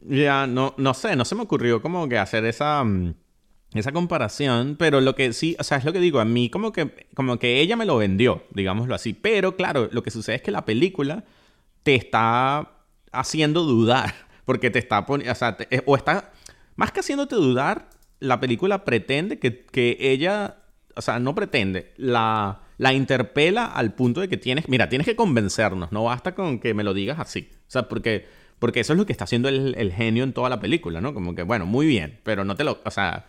ya, 0.00 0.46
no, 0.46 0.74
no 0.76 0.94
sé, 0.94 1.16
no 1.16 1.24
se 1.24 1.34
me 1.34 1.42
ocurrió 1.42 1.80
como 1.80 2.08
que 2.08 2.18
hacer 2.18 2.44
esa, 2.44 2.84
mm, 2.84 3.14
esa 3.80 3.92
comparación, 3.92 4.76
pero 4.78 5.00
lo 5.00 5.14
que 5.14 5.32
sí, 5.32 5.56
o 5.58 5.64
sea, 5.64 5.78
es 5.78 5.84
lo 5.84 5.92
que 5.92 6.00
digo, 6.00 6.20
a 6.20 6.24
mí 6.24 6.50
como 6.50 6.72
que, 6.72 7.08
como 7.14 7.38
que 7.38 7.60
ella 7.60 7.76
me 7.76 7.86
lo 7.86 7.96
vendió, 7.96 8.44
digámoslo 8.50 8.94
así, 8.94 9.14
pero 9.14 9.56
claro, 9.56 9.88
lo 9.92 10.02
que 10.02 10.10
sucede 10.10 10.36
es 10.36 10.42
que 10.42 10.50
la 10.50 10.64
película 10.64 11.24
te 11.82 11.94
está 11.94 12.72
haciendo 13.12 13.64
dudar, 13.64 14.14
porque 14.44 14.70
te 14.70 14.78
está 14.78 15.06
poniendo, 15.06 15.32
o 15.32 15.36
sea, 15.36 15.56
eh, 15.70 15.82
o 15.86 15.96
está, 15.96 16.32
más 16.76 16.92
que 16.92 17.00
haciéndote 17.00 17.34
dudar, 17.36 17.88
la 18.20 18.40
película 18.40 18.84
pretende 18.84 19.38
que, 19.38 19.64
que 19.66 19.96
ella 20.00 20.56
o 20.96 21.02
sea, 21.02 21.18
no 21.18 21.34
pretende, 21.34 21.92
la, 21.96 22.60
la 22.78 22.92
interpela 22.92 23.66
al 23.66 23.94
punto 23.94 24.20
de 24.20 24.28
que 24.28 24.36
tienes, 24.36 24.68
mira, 24.68 24.88
tienes 24.88 25.06
que 25.06 25.16
convencernos, 25.16 25.92
no 25.92 26.04
basta 26.04 26.34
con 26.34 26.58
que 26.58 26.74
me 26.74 26.84
lo 26.84 26.94
digas 26.94 27.18
así. 27.18 27.50
O 27.66 27.70
sea, 27.70 27.88
porque, 27.88 28.26
porque 28.58 28.80
eso 28.80 28.92
es 28.92 28.98
lo 28.98 29.06
que 29.06 29.12
está 29.12 29.24
haciendo 29.24 29.48
el, 29.48 29.92
genio 29.92 30.24
en 30.24 30.32
toda 30.32 30.48
la 30.48 30.60
película, 30.60 31.00
¿no? 31.00 31.14
Como 31.14 31.34
que, 31.34 31.42
bueno, 31.42 31.66
muy 31.66 31.86
bien, 31.86 32.20
pero 32.22 32.44
no 32.44 32.54
te 32.56 32.64
lo, 32.64 32.80
o 32.84 32.90
sea, 32.90 33.26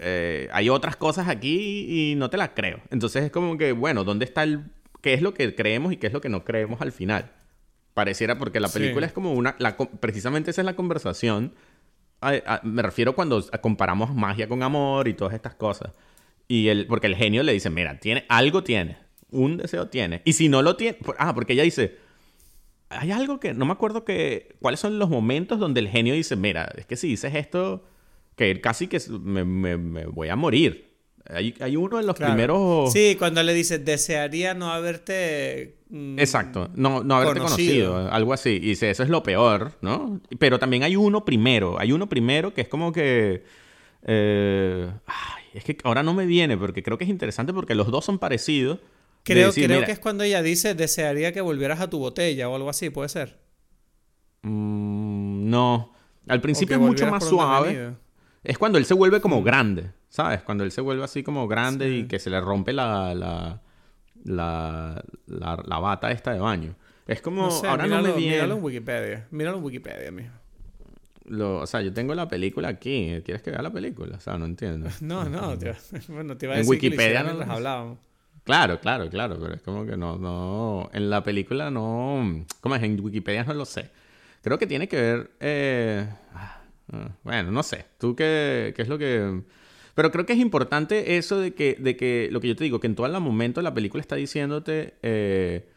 eh, 0.00 0.48
hay 0.52 0.68
otras 0.68 0.96
cosas 0.96 1.28
aquí 1.28 1.86
y 1.88 2.14
no 2.16 2.30
te 2.30 2.36
las 2.36 2.50
creo. 2.50 2.80
Entonces 2.90 3.24
es 3.24 3.30
como 3.30 3.56
que, 3.56 3.72
bueno, 3.72 4.04
¿dónde 4.04 4.24
está 4.24 4.42
el, 4.42 4.64
qué 5.00 5.14
es 5.14 5.22
lo 5.22 5.34
que 5.34 5.54
creemos 5.54 5.92
y 5.92 5.96
qué 5.96 6.08
es 6.08 6.12
lo 6.12 6.20
que 6.20 6.28
no 6.28 6.44
creemos 6.44 6.80
al 6.80 6.92
final? 6.92 7.32
Pareciera, 7.94 8.38
porque 8.38 8.60
la 8.60 8.68
película 8.68 9.06
es 9.06 9.12
como 9.12 9.32
una, 9.32 9.56
la, 9.58 9.76
precisamente 9.76 10.50
esa 10.50 10.60
es 10.60 10.66
la 10.66 10.76
conversación. 10.76 11.54
me 12.62 12.82
refiero 12.82 13.14
cuando 13.14 13.42
comparamos 13.60 14.14
magia 14.14 14.48
con 14.48 14.62
amor 14.62 15.08
y 15.08 15.14
todas 15.14 15.34
estas 15.34 15.54
cosas. 15.54 15.92
Y 16.48 16.68
él, 16.68 16.86
porque 16.88 17.06
el 17.06 17.16
genio 17.16 17.42
le 17.42 17.52
dice, 17.52 17.70
mira, 17.70 17.98
tiene, 17.98 18.24
algo 18.28 18.62
tiene, 18.62 18.98
un 19.30 19.56
deseo 19.56 19.88
tiene. 19.88 20.22
Y 20.24 20.34
si 20.34 20.48
no 20.48 20.62
lo 20.62 20.76
tiene, 20.76 20.98
ah, 21.18 21.34
porque 21.34 21.54
ella 21.54 21.62
dice, 21.62 21.96
hay 22.88 23.10
algo 23.10 23.40
que, 23.40 23.54
no 23.54 23.64
me 23.64 23.72
acuerdo 23.72 24.04
que, 24.04 24.56
cuáles 24.60 24.80
son 24.80 24.98
los 24.98 25.08
momentos 25.08 25.58
donde 25.58 25.80
el 25.80 25.88
genio 25.88 26.14
dice, 26.14 26.36
mira, 26.36 26.72
es 26.76 26.86
que 26.86 26.96
si 26.96 27.08
dices 27.08 27.34
esto, 27.34 27.84
que 28.36 28.60
casi 28.60 28.86
que 28.86 29.00
me, 29.10 30.04
voy 30.06 30.28
a 30.28 30.36
morir. 30.36 30.94
Hay, 31.28 31.54
hay 31.58 31.74
uno 31.74 31.98
en 31.98 32.06
los 32.06 32.14
primeros... 32.14 32.92
Sí, 32.92 33.16
cuando 33.18 33.42
le 33.42 33.52
dice, 33.52 33.78
desearía 33.78 34.54
no 34.54 34.70
haberte... 34.70 35.78
Mm, 35.88 36.18
Exacto, 36.20 36.70
no, 36.76 37.02
no 37.02 37.16
haberte 37.16 37.40
conocido. 37.40 38.08
algo 38.12 38.32
así. 38.32 38.50
Y 38.50 38.60
dice, 38.60 38.90
eso 38.90 39.02
es 39.02 39.08
lo 39.08 39.24
peor, 39.24 39.72
¿no? 39.80 40.20
Pero 40.38 40.60
también 40.60 40.84
hay 40.84 40.94
uno 40.94 41.24
primero, 41.24 41.80
hay 41.80 41.90
uno 41.90 42.08
primero 42.08 42.54
que 42.54 42.60
es 42.60 42.68
como 42.68 42.92
que... 42.92 43.42
Eh, 44.04 44.88
es 45.52 45.64
que 45.64 45.78
ahora 45.82 46.04
no 46.04 46.14
me 46.14 46.26
viene, 46.26 46.56
porque 46.56 46.82
creo 46.82 46.96
que 46.98 47.04
es 47.04 47.10
interesante 47.10 47.52
porque 47.52 47.74
los 47.74 47.90
dos 47.90 48.04
son 48.04 48.18
parecidos. 48.18 48.78
Creo, 49.24 49.52
creo 49.52 49.84
que 49.84 49.90
es 49.90 49.98
cuando 49.98 50.22
ella 50.22 50.42
dice, 50.42 50.74
desearía 50.74 51.32
que 51.32 51.40
volvieras 51.40 51.80
a 51.80 51.90
tu 51.90 51.98
botella 51.98 52.48
o 52.48 52.54
algo 52.54 52.70
así, 52.70 52.90
¿puede 52.90 53.08
ser? 53.08 53.40
Mm, 54.42 55.50
no. 55.50 55.92
Al 56.28 56.40
principio 56.40 56.76
es 56.76 56.82
mucho 56.82 57.06
más 57.08 57.24
suave. 57.24 57.96
Es 58.46 58.58
cuando 58.58 58.78
él 58.78 58.84
se 58.84 58.94
vuelve 58.94 59.20
como 59.20 59.40
mm. 59.40 59.44
grande, 59.44 59.90
¿sabes? 60.08 60.42
Cuando 60.42 60.64
él 60.64 60.70
se 60.70 60.80
vuelve 60.80 61.04
así 61.04 61.22
como 61.22 61.48
grande 61.48 61.90
y 61.90 62.06
que 62.06 62.18
se 62.18 62.30
le 62.30 62.40
rompe 62.40 62.72
la, 62.72 63.14
la, 63.14 63.60
la, 64.24 65.04
la, 65.26 65.78
bata 65.78 66.10
esta 66.12 66.32
de 66.32 66.40
baño. 66.40 66.74
Es 67.06 67.20
como, 67.20 67.48
ahora 67.48 67.86
no 67.86 68.02
me 68.02 68.12
viene. 68.12 68.36
Míralo 68.36 68.56
en 68.56 68.64
Wikipedia. 68.64 69.26
Míralo 69.30 69.58
en 69.58 69.64
Wikipedia, 69.64 70.10
mijo 70.10 70.32
o 71.40 71.66
sea, 71.66 71.80
yo 71.80 71.92
tengo 71.92 72.14
la 72.14 72.28
película 72.28 72.68
aquí. 72.68 73.20
¿Quieres 73.24 73.42
que 73.42 73.50
vea 73.50 73.62
la 73.62 73.72
película? 73.72 74.16
O 74.16 74.20
sea, 74.20 74.36
no 74.38 74.46
entiendo. 74.46 74.88
No, 75.00 75.24
no, 75.24 75.56
tío. 75.58 75.72
bueno, 76.08 76.36
te 76.36 76.46
iba 76.46 76.54
a 76.54 76.58
decir 76.58 76.74
en 76.74 76.82
Wikipedia 76.82 77.24
que 77.24 77.44
no 77.44 77.52
hablábamos. 77.52 77.98
Claro, 78.44 78.78
claro, 78.78 79.10
claro, 79.10 79.38
pero 79.40 79.54
es 79.54 79.62
como 79.62 79.84
que 79.84 79.96
no, 79.96 80.18
no, 80.18 80.88
en 80.92 81.10
la 81.10 81.24
película 81.24 81.68
no, 81.68 82.46
¿cómo 82.60 82.76
es? 82.76 82.82
En 82.84 83.00
Wikipedia 83.00 83.42
no 83.42 83.54
lo 83.54 83.64
sé. 83.64 83.90
Creo 84.40 84.56
que 84.56 84.68
tiene 84.68 84.86
que 84.86 84.96
ver, 84.96 85.30
eh... 85.40 86.08
Ah, 86.92 87.10
bueno, 87.22 87.50
no 87.50 87.62
sé, 87.62 87.86
tú 87.98 88.14
qué, 88.14 88.72
qué 88.76 88.82
es 88.82 88.88
lo 88.88 88.98
que... 88.98 89.42
Pero 89.94 90.10
creo 90.10 90.26
que 90.26 90.34
es 90.34 90.38
importante 90.38 91.16
eso 91.16 91.40
de 91.40 91.54
que, 91.54 91.76
de 91.80 91.96
que, 91.96 92.28
lo 92.30 92.40
que 92.40 92.48
yo 92.48 92.56
te 92.56 92.64
digo, 92.64 92.80
que 92.80 92.86
en 92.86 92.94
todo 92.94 93.06
el 93.06 93.20
momento 93.20 93.62
la 93.62 93.72
película 93.72 94.02
está 94.02 94.14
diciéndote, 94.14 94.94
eh, 95.02 95.70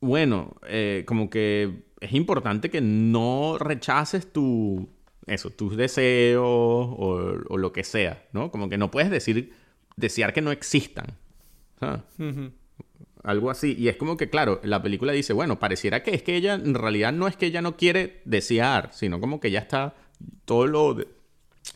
bueno, 0.00 0.56
eh, 0.68 1.04
como 1.06 1.30
que 1.30 1.86
es 2.00 2.12
importante 2.12 2.68
que 2.68 2.82
no 2.82 3.56
rechaces 3.58 4.30
tu, 4.32 4.90
eso, 5.26 5.48
tus 5.50 5.76
deseos 5.76 6.44
o, 6.44 7.56
lo 7.56 7.72
que 7.72 7.84
sea, 7.84 8.26
¿no? 8.32 8.50
Como 8.50 8.68
que 8.68 8.76
no 8.76 8.90
puedes 8.90 9.10
decir, 9.10 9.54
desear 9.96 10.32
que 10.32 10.42
no 10.42 10.52
existan. 10.52 11.06
Algo 13.22 13.50
así. 13.50 13.74
Y 13.78 13.88
es 13.88 13.96
como 13.96 14.16
que, 14.16 14.30
claro, 14.30 14.60
la 14.62 14.82
película 14.82 15.12
dice, 15.12 15.32
bueno, 15.32 15.58
pareciera 15.58 16.02
que 16.02 16.14
es 16.14 16.22
que 16.22 16.36
ella, 16.36 16.54
en 16.54 16.74
realidad 16.74 17.12
no 17.12 17.26
es 17.28 17.36
que 17.36 17.46
ella 17.46 17.62
no 17.62 17.76
quiere 17.76 18.22
desear, 18.24 18.90
sino 18.92 19.20
como 19.20 19.40
que 19.40 19.50
ya 19.50 19.60
está 19.60 19.94
todo 20.44 20.66
lo... 20.66 20.96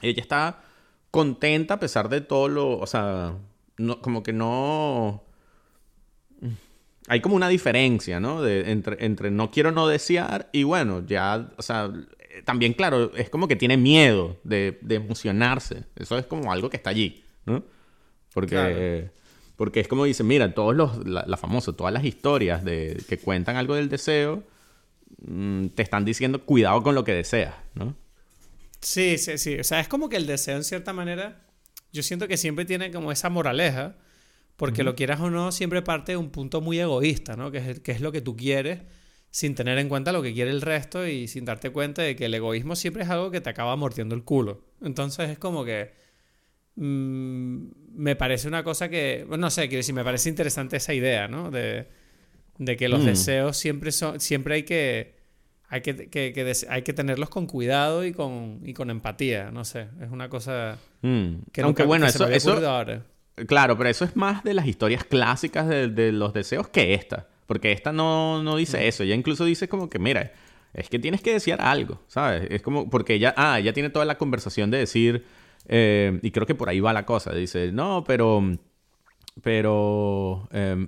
ella 0.03 0.22
está 0.22 0.62
contenta 1.11 1.74
a 1.74 1.80
pesar 1.80 2.09
de 2.09 2.20
todo 2.20 2.49
lo... 2.49 2.78
O 2.78 2.86
sea, 2.86 3.34
no, 3.78 4.01
como 4.01 4.22
que 4.22 4.32
no... 4.32 5.24
Hay 7.09 7.20
como 7.20 7.34
una 7.34 7.49
diferencia, 7.49 8.20
¿no? 8.20 8.43
De, 8.43 8.70
entre, 8.70 9.05
entre 9.05 9.30
no 9.32 9.51
quiero 9.51 9.72
no 9.72 9.88
desear 9.88 10.49
y 10.53 10.62
bueno, 10.62 11.05
ya, 11.05 11.51
o 11.57 11.62
sea, 11.62 11.91
también, 12.45 12.74
claro, 12.74 13.12
es 13.16 13.30
como 13.30 13.49
que 13.49 13.57
tiene 13.57 13.76
miedo 13.76 14.36
de, 14.45 14.78
de 14.82 14.97
emocionarse. 14.97 15.84
Eso 15.97 16.16
es 16.18 16.26
como 16.26 16.53
algo 16.53 16.70
que 16.70 16.76
está 16.76 16.91
allí, 16.91 17.24
¿no? 17.47 17.64
Porque, 18.32 19.11
porque 19.61 19.81
es 19.81 19.89
como 19.89 20.07
dicen, 20.07 20.27
mira, 20.27 20.55
todos 20.55 20.75
los, 20.75 21.07
la, 21.07 21.23
la 21.27 21.37
famosa, 21.37 21.75
todas 21.75 21.93
las 21.93 22.03
historias 22.03 22.65
de, 22.65 22.99
que 23.07 23.19
cuentan 23.19 23.57
algo 23.57 23.75
del 23.75 23.91
deseo, 23.91 24.43
mm, 25.19 25.67
te 25.75 25.83
están 25.83 26.07
diciendo 26.07 26.47
cuidado 26.47 26.83
con 26.83 26.95
lo 26.95 27.05
que 27.05 27.13
deseas, 27.13 27.57
¿no? 27.75 27.95
Sí, 28.81 29.19
sí, 29.19 29.37
sí. 29.37 29.59
O 29.61 29.65
sea, 29.65 29.81
es 29.81 29.87
como 29.87 30.09
que 30.09 30.17
el 30.17 30.27
deseo, 30.27 30.57
en 30.57 30.65
cierta 30.65 30.95
manera, 30.95 31.43
yo 31.93 32.03
siento 32.03 32.27
que 32.27 32.39
siempre 32.39 32.65
tiene 32.65 32.91
como 32.91 33.13
esa 33.13 33.29
moraleja, 33.29 33.97
porque 34.57 34.83
lo 34.83 34.95
quieras 34.95 35.21
o 35.21 35.29
no, 35.29 35.53
siempre 35.53 35.83
parte 35.83 36.13
de 36.13 36.17
un 36.17 36.31
punto 36.31 36.63
muy 36.63 36.81
egoísta, 36.81 37.37
¿no? 37.37 37.51
Que 37.51 37.59
es, 37.59 37.81
que 37.81 37.93
es 37.93 38.01
lo 38.01 38.13
que 38.13 38.23
tú 38.23 38.39
quieres, 38.39 38.81
sin 39.31 39.55
tener 39.55 39.77
en 39.77 39.91
cuenta 39.91 40.11
lo 40.11 40.23
que 40.23 40.33
quiere 40.33 40.53
el 40.53 40.63
resto 40.63 41.07
y 41.07 41.29
sin 41.29 41.45
darte 41.45 41.69
cuenta 41.69 42.01
de 42.01 42.17
que 42.17 42.25
el 42.25 42.35
egoísmo 42.35 42.77
siempre 42.77 43.03
es 43.03 43.11
algo 43.11 43.31
que 43.31 43.43
te 43.43 43.51
acaba 43.51 43.77
mordiendo 43.77 44.15
el 44.15 44.25
culo. 44.25 44.65
Entonces 44.81 45.29
es 45.29 45.39
como 45.39 45.67
que 45.67 45.93
Mm, 46.77 47.68
me 47.95 48.16
parece 48.16 48.49
una 48.49 48.62
cosa 48.62 48.89
que, 48.89 49.27
no 49.29 49.51
sé, 49.51 49.68
quiero 49.68 49.81
decir, 49.81 49.95
me 49.95 50.05
parece 50.05 50.29
interesante 50.29 50.77
esa 50.77 50.95
idea, 50.95 51.29
¿no? 51.29 51.51
De, 51.51 51.87
que 52.79 52.89
los 52.89 53.01
mm. 53.01 53.07
deseos 53.07 53.57
siempre 53.57 53.91
son, 53.91 54.21
siempre 54.21 54.55
hay 54.55 54.62
que, 54.64 55.14
hay 55.68 55.81
que, 55.81 56.53
hay 56.68 56.83
que 56.83 56.93
tenerlos 56.93 57.31
con 57.31 57.47
cuidado 57.47 58.05
y 58.05 58.12
con, 58.12 58.61
y 58.64 58.75
con 58.75 58.91
empatía, 58.91 59.51
no 59.51 59.64
sé, 59.64 59.89
es 60.01 60.11
una 60.11 60.29
cosa 60.29 60.79
mm. 61.03 61.35
que 61.53 61.62
Aunque 61.62 61.85
bueno, 61.85 62.07
eso, 62.07 62.25
ahora. 62.68 63.07
Claro, 63.47 63.79
pero 63.79 63.89
eso 63.89 64.05
es 64.05 64.14
más 64.16 64.45
de 64.45 64.55
las 64.55 64.66
historias 64.66 65.05
clásicas 65.05 65.68
de, 65.68 66.12
los 66.12 66.33
deseos 66.35 66.68
que 66.68 66.95
esta, 66.95 67.29
porque 67.47 67.73
esta 67.73 67.93
no, 67.93 68.43
no 68.43 68.57
dice 68.57 68.87
eso, 68.89 69.03
ella 69.03 69.14
incluso 69.14 69.45
dice 69.45 69.68
como 69.68 69.89
que, 69.89 69.99
mira, 69.99 70.33
es 70.75 70.89
que 70.89 70.99
tienes 70.99 71.23
que 71.23 71.33
desear 71.33 71.61
algo, 71.61 72.03
¿sabes? 72.07 72.47
Es 72.51 72.62
como, 72.62 72.91
porque 72.91 73.14
ella, 73.14 73.35
ah, 73.37 73.59
ella 73.59 73.73
tiene 73.73 73.91
toda 73.91 74.05
la 74.05 74.18
conversación 74.18 74.71
de 74.71 74.79
decir 74.79 75.25
eh, 75.67 76.19
y 76.23 76.31
creo 76.31 76.47
que 76.47 76.55
por 76.55 76.69
ahí 76.69 76.81
va 76.81 76.93
la 76.93 77.07
cosa. 77.07 77.33
Dice, 77.33 77.73
no, 77.73 78.05
pero... 78.05 78.43
Pero... 79.43 80.49
Eh, 80.53 80.87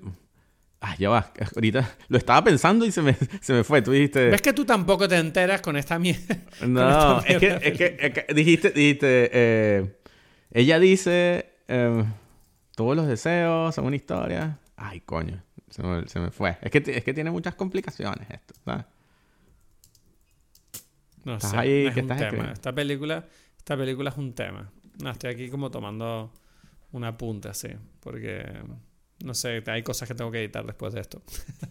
ah, 0.81 0.97
ya 0.99 1.11
va. 1.11 1.33
Ahorita 1.55 1.97
lo 2.09 2.19
estaba 2.19 2.43
pensando 2.45 2.85
y 2.85 2.93
se 2.93 3.03
me, 3.03 3.17
se 3.41 3.53
me 3.53 3.65
fue. 3.65 3.83
Tú 3.83 3.93
dijiste... 3.93 4.29
¿Ves 4.29 4.43
que 4.43 4.53
tú 4.53 4.65
tampoco 4.65 5.09
te 5.09 5.17
enteras 5.17 5.61
con 5.61 5.77
esta 5.77 5.99
mierda? 5.99 6.39
No, 6.67 7.21
es, 7.21 7.39
que, 7.39 7.59
es, 7.63 8.13
que, 8.13 8.27
dijiste... 8.35 8.71
dijiste 8.71 9.31
eh, 9.33 9.99
ella 10.53 10.79
dice... 10.79 11.47
Em, 11.69 12.05
todos 12.75 12.97
los 12.97 13.07
deseos 13.07 13.75
son 13.75 13.85
una 13.87 13.97
historia. 13.97 14.59
Ay, 14.77 15.01
coño. 15.01 15.43
Se 15.71 15.83
me, 15.83 16.07
se 16.09 16.21
me, 16.21 16.31
fue. 16.31 16.59
Es 16.61 16.71
que, 16.71 16.83
es 16.87 17.05
que 17.05 17.15
tiene 17.15 17.31
muchas 17.31 17.55
complicaciones 17.55 18.29
esto, 18.31 18.55
¿sabes? 18.65 18.85
No 21.25 21.41
sé. 21.41 21.57
Ahí, 21.57 21.87
es 21.87 21.97
un 21.97 22.09
tema. 22.09 22.53
Esta 22.53 22.73
película 22.73 23.25
esta 23.63 23.77
película 23.77 24.11
es 24.11 24.17
un 24.17 24.33
tema. 24.33 24.73
No, 25.01 25.11
estoy 25.13 25.31
aquí 25.31 25.49
como 25.49 25.71
tomando 25.71 26.33
una 26.91 27.09
apunte 27.09 27.49
así, 27.49 27.69
porque 28.01 28.45
no 29.25 29.35
sé, 29.35 29.63
hay 29.67 29.85
cosas 29.85 30.09
que 30.09 30.17
tengo 30.17 30.33
que 30.33 30.41
editar 30.41 30.67
después 30.67 30.93
de 30.93 31.01
esto. 31.01 31.23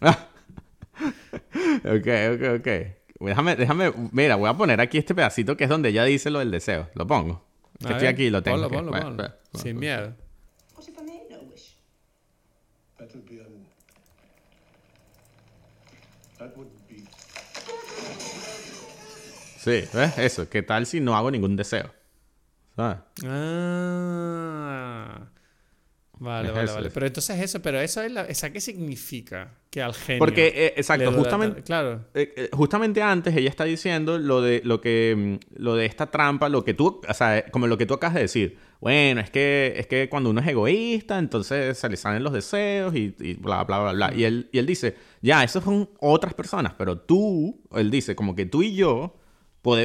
ok, 1.84 2.08
ok, 2.34 2.60
ok. 2.60 2.68
Déjame, 3.20 3.56
déjame, 3.56 3.92
mira, 4.10 4.36
voy 4.36 4.48
a 4.48 4.54
poner 4.54 4.80
aquí 4.80 4.96
este 4.96 5.14
pedacito 5.14 5.54
que 5.54 5.64
es 5.64 5.70
donde 5.70 5.90
ella 5.90 6.04
dice 6.04 6.30
lo 6.30 6.38
del 6.38 6.50
deseo. 6.50 6.88
Lo 6.94 7.06
pongo. 7.06 7.44
Que 7.78 7.92
estoy 7.92 8.08
aquí 8.08 8.24
y 8.24 8.30
lo 8.30 8.42
tengo. 8.42 8.70
Ponlo, 8.70 8.90
ponlo, 8.90 9.02
ponlo. 9.02 9.34
Sin 9.52 9.78
miedo. 9.78 10.14
Sí, 19.62 19.84
¿ves? 19.94 20.18
Eso. 20.18 20.48
¿Qué 20.48 20.62
tal 20.62 20.86
si 20.86 20.98
no 20.98 21.14
hago 21.16 21.30
ningún 21.30 21.54
deseo? 21.54 21.88
¿Sabes? 22.74 22.98
Ah. 23.24 24.12
Vale, 26.18 26.50
vale, 26.50 26.72
vale. 26.72 26.90
Pero 26.90 27.06
entonces 27.06 27.40
eso, 27.40 27.62
pero 27.62 27.80
eso 27.80 28.02
es 28.02 28.10
la, 28.10 28.22
¿esa 28.22 28.50
qué 28.52 28.60
significa? 28.60 29.54
Que 29.70 29.80
al 29.80 29.94
genio. 29.94 30.18
Porque, 30.18 30.48
eh, 30.48 30.74
exacto, 30.76 31.12
justamente. 31.12 31.62
Claro. 31.62 32.06
Eh, 32.14 32.32
eh, 32.36 32.48
justamente 32.52 33.02
antes 33.02 33.36
ella 33.36 33.50
está 33.50 33.62
diciendo 33.64 34.18
lo 34.18 34.40
de 34.40 34.62
lo 34.64 34.80
que. 34.80 35.14
Mm, 35.16 35.60
lo 35.62 35.76
de 35.76 35.86
esta 35.86 36.10
trampa, 36.10 36.48
lo 36.48 36.64
que 36.64 36.74
tú. 36.74 37.00
O 37.08 37.14
sea, 37.14 37.44
como 37.52 37.68
lo 37.68 37.78
que 37.78 37.86
tú 37.86 37.94
acabas 37.94 38.14
de 38.14 38.22
decir. 38.22 38.58
Bueno, 38.80 39.20
es 39.20 39.30
que, 39.30 39.74
es 39.76 39.86
que 39.86 40.08
cuando 40.08 40.30
uno 40.30 40.40
es 40.40 40.48
egoísta, 40.48 41.20
entonces 41.20 41.78
se 41.78 41.88
le 41.88 41.96
salen 41.96 42.24
los 42.24 42.32
deseos 42.32 42.96
y, 42.96 43.14
y 43.20 43.34
bla, 43.34 43.62
bla, 43.62 43.78
bla, 43.80 43.92
bla. 43.92 44.12
Y 44.12 44.24
él, 44.24 44.48
y 44.50 44.58
él 44.58 44.66
dice, 44.66 44.96
ya, 45.20 45.44
esos 45.44 45.62
son 45.62 45.88
otras 46.00 46.34
personas, 46.34 46.74
pero 46.76 46.98
tú, 46.98 47.60
él 47.76 47.92
dice, 47.92 48.16
como 48.16 48.34
que 48.34 48.46
tú 48.46 48.64
y 48.64 48.74
yo 48.74 49.21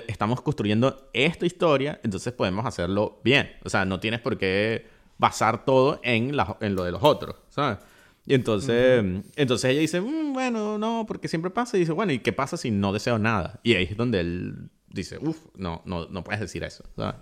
estamos 0.08 0.42
construyendo 0.42 1.10
esta 1.14 1.46
historia, 1.46 2.00
entonces 2.04 2.34
podemos 2.34 2.66
hacerlo 2.66 3.20
bien. 3.24 3.52
O 3.64 3.70
sea, 3.70 3.86
no 3.86 4.00
tienes 4.00 4.22
por 4.22 4.38
qué 4.38 4.88
basar 5.18 5.66
todo 5.66 6.00
en, 6.04 6.36
en 6.62 6.76
lo 6.76 6.84
de 6.84 6.92
los 6.92 7.04
otros, 7.04 7.36
¿sabes? 7.50 7.80
Y 8.26 8.34
entonces, 8.34 9.04
entonces 9.38 9.72
ella 9.72 9.80
dice, 9.80 10.02
mm, 10.02 10.34
bueno, 10.34 10.78
no, 10.78 11.06
porque 11.08 11.30
siempre 11.30 11.50
pasa. 11.50 11.78
Y 11.78 11.82
dice, 11.82 11.94
bueno, 11.94 12.12
¿y 12.12 12.20
qué 12.20 12.34
pasa 12.34 12.58
si 12.58 12.72
no 12.72 12.92
deseo 12.92 13.18
nada? 13.18 13.62
Y 13.64 13.76
ahí 13.76 13.86
es 13.90 13.96
donde 13.96 14.20
él 14.20 14.70
dice, 14.90 15.18
uff, 15.18 15.38
no, 15.56 15.82
no, 15.86 16.08
no 16.08 16.24
puedes 16.26 16.42
decir 16.42 16.64
eso, 16.64 16.84
¿sabes? 16.98 17.16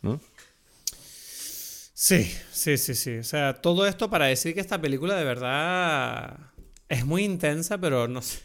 ¿No? 0.00 0.18
Sí, 1.96 2.24
sí, 2.50 2.78
sí, 2.78 2.94
sí. 2.94 3.18
O 3.18 3.22
sea, 3.22 3.60
todo 3.60 3.86
esto 3.86 4.08
para 4.08 4.26
decir 4.26 4.54
que 4.54 4.60
esta 4.60 4.80
película 4.80 5.14
de 5.14 5.24
verdad 5.24 6.38
es 6.88 7.04
muy 7.04 7.24
intensa, 7.24 7.78
pero 7.78 8.08
no 8.08 8.22
sé. 8.22 8.40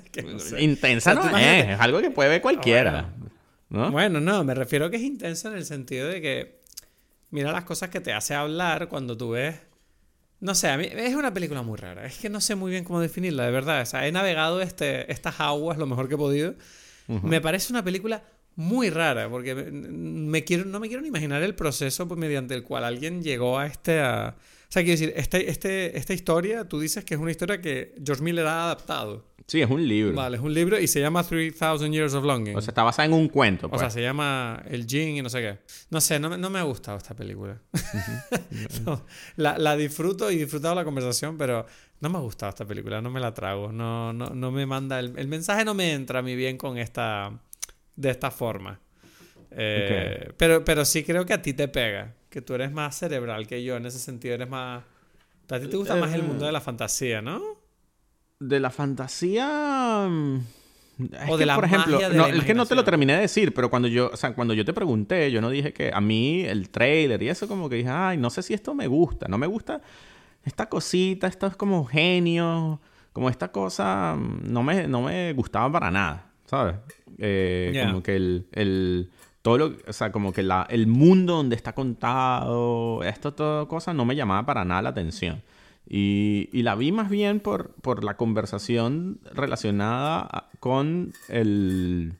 Intensa 0.58 1.14
no 1.14 1.36
es, 1.36 1.68
es 1.68 1.80
algo 1.80 2.00
que 2.00 2.10
puede 2.10 2.30
ver 2.30 2.42
cualquiera. 2.42 3.12
Bueno. 3.68 3.86
¿no? 3.86 3.90
bueno, 3.90 4.20
no, 4.20 4.44
me 4.44 4.54
refiero 4.54 4.86
a 4.86 4.90
que 4.90 4.96
es 4.96 5.02
intensa 5.02 5.48
en 5.48 5.54
el 5.54 5.64
sentido 5.64 6.08
de 6.08 6.20
que 6.20 6.60
mira 7.30 7.52
las 7.52 7.64
cosas 7.64 7.88
que 7.88 8.00
te 8.00 8.12
hace 8.12 8.34
hablar 8.34 8.88
cuando 8.88 9.16
tú 9.16 9.30
ves. 9.30 9.56
No 10.40 10.54
sé, 10.54 10.68
a 10.68 10.76
mí 10.76 10.88
es 10.90 11.14
una 11.14 11.32
película 11.32 11.62
muy 11.62 11.78
rara. 11.78 12.04
Es 12.04 12.18
que 12.18 12.28
no 12.28 12.40
sé 12.40 12.54
muy 12.56 12.70
bien 12.70 12.84
cómo 12.84 13.00
definirla, 13.00 13.46
de 13.46 13.52
verdad. 13.52 13.82
O 13.82 13.86
sea, 13.86 14.06
he 14.06 14.12
navegado 14.12 14.60
este, 14.60 15.10
estas 15.10 15.40
aguas 15.40 15.78
lo 15.78 15.86
mejor 15.86 16.08
que 16.08 16.14
he 16.14 16.18
podido. 16.18 16.54
Me 17.06 17.40
parece 17.40 17.72
una 17.72 17.84
película 17.84 18.22
muy 18.56 18.90
rara, 18.90 19.28
porque 19.28 19.54
me 19.54 20.44
quiero, 20.44 20.64
no 20.64 20.80
me 20.80 20.88
quiero 20.88 21.02
ni 21.02 21.08
imaginar 21.08 21.42
el 21.42 21.54
proceso 21.54 22.06
mediante 22.06 22.54
el 22.54 22.64
cual 22.64 22.84
alguien 22.84 23.22
llegó 23.22 23.58
a 23.58 23.66
este... 23.66 24.00
A... 24.00 24.36
O 24.36 24.72
sea, 24.72 24.82
quiero 24.82 24.98
decir, 24.98 25.12
este, 25.16 25.50
este, 25.50 25.98
esta 25.98 26.14
historia, 26.14 26.66
tú 26.66 26.80
dices 26.80 27.04
que 27.04 27.14
es 27.14 27.20
una 27.20 27.30
historia 27.30 27.60
que 27.60 27.94
George 28.04 28.22
Miller 28.22 28.46
ha 28.46 28.64
adaptado. 28.64 29.24
Sí, 29.46 29.60
es 29.60 29.70
un 29.70 29.86
libro. 29.86 30.14
Vale, 30.14 30.36
es 30.36 30.42
un 30.42 30.54
libro 30.54 30.78
y 30.78 30.86
se 30.86 31.00
llama 31.00 31.22
3000 31.22 31.90
Years 31.90 32.14
of 32.14 32.24
Longing. 32.24 32.56
O 32.56 32.60
sea, 32.60 32.70
está 32.70 32.82
basada 32.82 33.06
en 33.06 33.12
un 33.12 33.28
cuento. 33.28 33.68
Pues. 33.68 33.80
O 33.80 33.84
sea, 33.84 33.90
se 33.90 34.02
llama 34.02 34.62
El 34.68 34.86
Jin 34.86 35.16
y 35.16 35.22
no 35.22 35.28
sé 35.28 35.40
qué. 35.40 35.58
No 35.90 36.00
sé, 36.00 36.18
no, 36.18 36.36
no 36.36 36.50
me 36.50 36.58
ha 36.58 36.62
gustado 36.62 36.96
esta 36.96 37.14
película. 37.14 37.58
la, 39.36 39.58
la, 39.58 39.76
disfruto 39.76 40.30
y 40.30 40.36
he 40.36 40.38
disfrutado 40.38 40.74
la 40.74 40.84
conversación, 40.84 41.36
pero 41.36 41.66
no 42.00 42.08
me 42.08 42.18
ha 42.18 42.20
gustado 42.20 42.50
esta 42.50 42.64
película, 42.64 43.00
no 43.00 43.10
me 43.10 43.20
la 43.20 43.34
trago. 43.34 43.72
No, 43.72 44.12
no, 44.12 44.30
no 44.30 44.50
me 44.50 44.66
manda. 44.66 44.98
El, 44.98 45.18
el 45.18 45.28
mensaje 45.28 45.64
no 45.64 45.74
me 45.74 45.92
entra 45.92 46.20
a 46.20 46.22
mí 46.22 46.34
bien 46.34 46.56
con 46.56 46.78
esta. 46.78 47.32
de 47.96 48.10
esta 48.10 48.30
forma. 48.30 48.80
Eh, 49.50 50.32
pero, 50.36 50.64
pero 50.64 50.84
sí 50.84 51.04
creo 51.04 51.26
que 51.26 51.32
a 51.32 51.42
ti 51.42 51.52
te 51.52 51.68
pega. 51.68 52.14
Que 52.30 52.40
tú 52.40 52.54
eres 52.54 52.72
más 52.72 52.96
cerebral 52.98 53.46
que 53.46 53.62
yo 53.62 53.76
en 53.76 53.86
ese 53.86 53.98
sentido. 53.98 54.34
Eres 54.34 54.48
más. 54.48 54.82
A 55.50 55.60
ti 55.60 55.68
te 55.68 55.76
gusta 55.76 55.96
más 55.96 56.14
el 56.14 56.22
mundo 56.22 56.46
de 56.46 56.52
la 56.52 56.60
fantasía, 56.62 57.20
¿no? 57.20 57.61
De 58.48 58.60
la 58.60 58.70
fantasía. 58.70 60.06
Mm, 60.08 60.40
o 61.28 61.36
de 61.36 61.46
la 61.46 61.54
por 61.54 61.64
ejemplo, 61.64 61.98
no, 62.12 62.26
es 62.26 62.44
que 62.44 62.54
no 62.54 62.66
te 62.66 62.74
lo 62.74 62.84
terminé 62.84 63.14
de 63.14 63.20
decir, 63.22 63.54
pero 63.54 63.70
cuando 63.70 63.88
yo, 63.88 64.10
o 64.12 64.16
sea, 64.16 64.34
cuando 64.34 64.54
yo 64.54 64.64
te 64.64 64.72
pregunté, 64.72 65.30
yo 65.30 65.40
no 65.40 65.50
dije 65.50 65.72
que 65.72 65.90
a 65.92 66.00
mí 66.00 66.42
el 66.42 66.68
trailer 66.68 67.22
y 67.22 67.28
eso 67.28 67.48
como 67.48 67.68
que 67.68 67.76
dije, 67.76 67.88
ay, 67.88 68.18
no 68.18 68.30
sé 68.30 68.42
si 68.42 68.54
esto 68.54 68.74
me 68.74 68.86
gusta, 68.86 69.26
no 69.28 69.38
me 69.38 69.46
gusta 69.46 69.80
esta 70.44 70.68
cosita, 70.68 71.26
esto 71.26 71.46
es 71.46 71.56
como 71.56 71.84
genio, 71.84 72.80
como 73.12 73.30
esta 73.30 73.50
cosa, 73.50 74.16
mm, 74.16 74.52
no 74.52 74.62
me, 74.62 74.86
no 74.86 75.02
me 75.02 75.32
gustaba 75.32 75.72
para 75.72 75.90
nada, 75.90 76.26
¿sabes? 76.44 76.76
Eh, 77.18 77.82
como 77.86 78.02
que 78.02 78.16
el, 78.16 78.46
el, 78.52 79.10
todo 79.40 79.58
lo, 79.58 79.76
o 79.86 79.92
sea, 79.92 80.12
como 80.12 80.32
que 80.32 80.42
la, 80.42 80.66
el 80.68 80.86
mundo 80.86 81.36
donde 81.36 81.56
está 81.56 81.74
contado, 81.74 83.02
esto, 83.02 83.32
todo 83.32 83.66
cosa, 83.66 83.94
no 83.94 84.04
me 84.04 84.14
llamaba 84.14 84.44
para 84.44 84.64
nada 84.64 84.82
la 84.82 84.88
atención. 84.90 85.42
Y, 85.94 86.48
la 86.62 86.74
vi 86.74 86.90
más 86.90 87.10
bien 87.10 87.40
por, 87.40 87.74
por 87.82 88.02
la 88.02 88.16
conversación 88.16 89.20
relacionada 89.34 90.48
con 90.58 91.12
el 91.28 92.14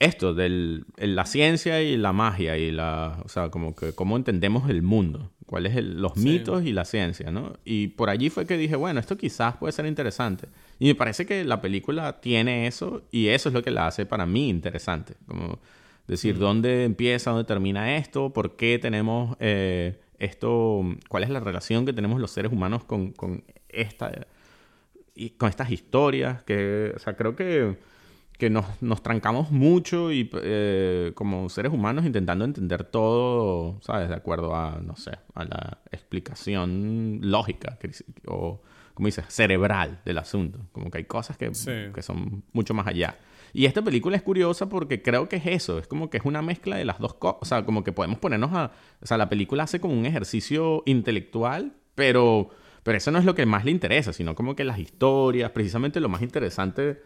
esto 0.00 0.34
de 0.34 0.82
la 0.98 1.24
ciencia 1.26 1.80
y 1.80 1.96
la 1.96 2.12
magia 2.12 2.58
y 2.58 2.70
la 2.70 3.18
o 3.24 3.28
sea 3.28 3.50
como 3.50 3.74
que 3.74 3.94
cómo 3.94 4.16
entendemos 4.16 4.68
el 4.68 4.82
mundo 4.82 5.30
cuáles 5.46 5.74
son 5.74 6.02
los 6.02 6.16
mitos 6.16 6.64
y 6.64 6.72
la 6.72 6.84
ciencia, 6.84 7.30
¿no? 7.30 7.54
Y 7.64 7.88
por 7.88 8.10
allí 8.10 8.30
fue 8.30 8.46
que 8.46 8.56
dije, 8.56 8.76
bueno, 8.76 9.00
esto 9.00 9.16
quizás 9.16 9.56
puede 9.56 9.72
ser 9.72 9.86
interesante. 9.86 10.48
Y 10.78 10.86
me 10.86 10.94
parece 10.94 11.24
que 11.24 11.44
la 11.44 11.60
película 11.60 12.20
tiene 12.20 12.66
eso 12.66 13.02
y 13.12 13.28
eso 13.28 13.48
es 13.48 13.54
lo 13.54 13.62
que 13.62 13.70
la 13.70 13.86
hace 13.86 14.06
para 14.06 14.26
mí 14.26 14.48
interesante. 14.48 15.14
Como 15.26 15.60
decir, 16.08 16.38
¿dónde 16.38 16.84
empieza, 16.84 17.30
dónde 17.30 17.46
termina 17.46 17.96
esto? 17.96 18.32
¿Por 18.32 18.56
qué 18.56 18.78
tenemos 18.80 19.36
eh, 19.40 20.00
esto? 20.18 20.82
¿Cuál 21.08 21.24
es 21.24 21.30
la 21.30 21.40
relación 21.40 21.86
que 21.86 21.92
tenemos 21.92 22.20
los 22.20 22.30
seres 22.30 22.52
humanos 22.52 22.84
con, 22.84 23.12
con 23.12 23.44
esta 23.68 24.12
y 25.14 25.30
con 25.30 25.48
estas 25.48 25.70
historias? 25.70 26.42
Que, 26.42 26.92
o 26.94 26.98
sea, 26.98 27.16
creo 27.16 27.36
que 27.36 27.78
que 28.38 28.50
nos, 28.50 28.82
nos 28.82 29.02
trancamos 29.02 29.50
mucho 29.50 30.12
y 30.12 30.30
eh, 30.42 31.12
como 31.14 31.48
seres 31.48 31.72
humanos 31.72 32.04
intentando 32.04 32.44
entender 32.44 32.84
todo, 32.84 33.78
¿sabes? 33.80 34.08
De 34.08 34.14
acuerdo 34.14 34.54
a, 34.54 34.80
no 34.82 34.96
sé, 34.96 35.12
a 35.34 35.44
la 35.44 35.78
explicación 35.90 37.20
lógica 37.22 37.78
o, 38.26 38.60
como 38.94 39.06
dices, 39.06 39.24
cerebral 39.28 40.00
del 40.04 40.18
asunto. 40.18 40.60
Como 40.72 40.90
que 40.90 40.98
hay 40.98 41.04
cosas 41.04 41.36
que, 41.36 41.50
que 41.94 42.02
son 42.02 42.42
mucho 42.52 42.74
más 42.74 42.86
allá. 42.86 43.16
Y 43.56 43.64
esta 43.64 43.80
película 43.80 44.18
es 44.18 44.22
curiosa 44.22 44.68
porque 44.68 45.00
creo 45.00 45.30
que 45.30 45.36
es 45.36 45.46
eso, 45.46 45.78
es 45.78 45.86
como 45.86 46.10
que 46.10 46.18
es 46.18 46.26
una 46.26 46.42
mezcla 46.42 46.76
de 46.76 46.84
las 46.84 46.98
dos 46.98 47.14
cosas, 47.14 47.38
o 47.40 47.44
sea, 47.46 47.64
como 47.64 47.84
que 47.84 47.90
podemos 47.90 48.18
ponernos 48.18 48.52
a, 48.52 48.72
o 49.00 49.06
sea, 49.06 49.16
la 49.16 49.30
película 49.30 49.62
hace 49.62 49.80
como 49.80 49.94
un 49.94 50.04
ejercicio 50.04 50.82
intelectual, 50.84 51.72
pero, 51.94 52.50
pero 52.82 52.98
eso 52.98 53.10
no 53.12 53.18
es 53.18 53.24
lo 53.24 53.34
que 53.34 53.46
más 53.46 53.64
le 53.64 53.70
interesa, 53.70 54.12
sino 54.12 54.34
como 54.34 54.54
que 54.56 54.64
las 54.64 54.78
historias, 54.78 55.52
precisamente 55.52 56.00
lo 56.00 56.10
más 56.10 56.20
interesante 56.20 57.00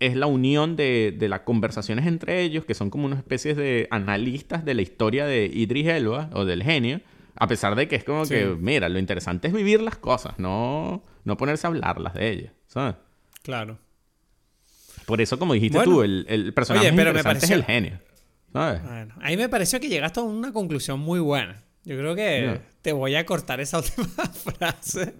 es 0.00 0.16
la 0.16 0.26
unión 0.26 0.76
de, 0.76 1.14
las 1.28 1.40
conversaciones 1.40 2.06
entre 2.06 2.40
ellos, 2.40 2.64
que 2.64 2.72
son 2.72 2.88
como 2.88 3.04
una 3.04 3.16
especie 3.16 3.54
de 3.54 3.86
analistas 3.90 4.64
de 4.64 4.72
la 4.72 4.80
historia 4.80 5.26
de 5.26 5.44
Idris 5.44 5.88
Elba 5.88 6.30
o 6.32 6.46
del 6.46 6.62
genio, 6.62 7.02
a 7.34 7.48
pesar 7.48 7.74
de 7.74 7.86
que 7.86 7.96
es 7.96 8.04
como 8.04 8.24
que, 8.24 8.46
mira, 8.58 8.88
lo 8.88 8.98
interesante 8.98 9.48
es 9.48 9.52
vivir 9.52 9.82
las 9.82 9.98
cosas, 9.98 10.38
no, 10.38 11.02
no 11.24 11.36
ponerse 11.36 11.66
a 11.66 11.68
hablarlas 11.68 12.14
de 12.14 12.30
ellas, 12.30 12.52
¿sabes? 12.66 12.94
Claro. 13.42 13.76
Por 15.06 15.20
eso, 15.20 15.38
como 15.38 15.54
dijiste 15.54 15.78
tú, 15.82 16.02
el, 16.02 16.52
personaje 16.54 16.88
interesante 16.88 17.46
es 17.46 17.50
el 17.50 17.64
genio. 17.64 17.98
¿sabes? 18.52 18.82
Bueno, 18.82 19.14
me 19.18 19.48
pareció 19.48 19.80
que 19.80 19.88
llegaste 19.88 20.20
a 20.20 20.24
una 20.24 20.52
conclusión 20.52 21.00
muy 21.00 21.20
buena. 21.20 21.62
Yo 21.84 21.96
creo 21.96 22.16
que 22.16 22.60
te 22.82 22.92
voy 22.92 23.14
a 23.14 23.24
cortar 23.24 23.60
esa 23.60 23.78
última 23.78 24.26
frase. 24.26 25.14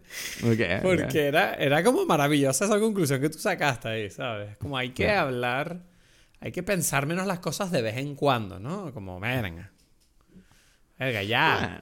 porque 0.83 1.27
Era, 1.27 1.55
era 1.55 1.85
como 1.85 2.05
maravillosa 2.05 2.65
esa 2.65 2.81
conclusión 2.81 3.21
que 3.21 3.31
tú 3.31 3.39
sacaste 3.39 3.89
ahí, 3.89 4.11
¿sabes? 4.11 4.57
Como 4.57 4.77
hay 4.77 4.91
que 4.91 5.11
hablar, 5.11 5.81
hay 6.41 6.51
que 6.51 6.65
pensar 6.65 7.07
menos 7.07 7.27
las 7.27 7.39
cosas 7.39 7.71
de 7.71 7.83
vez 7.83 7.97
en 7.99 8.17
cuando, 8.17 8.59
¿no? 8.59 8.93
Como, 8.93 9.21
venga. 9.21 9.71
Verga, 10.99 11.23
ya. 11.23 11.81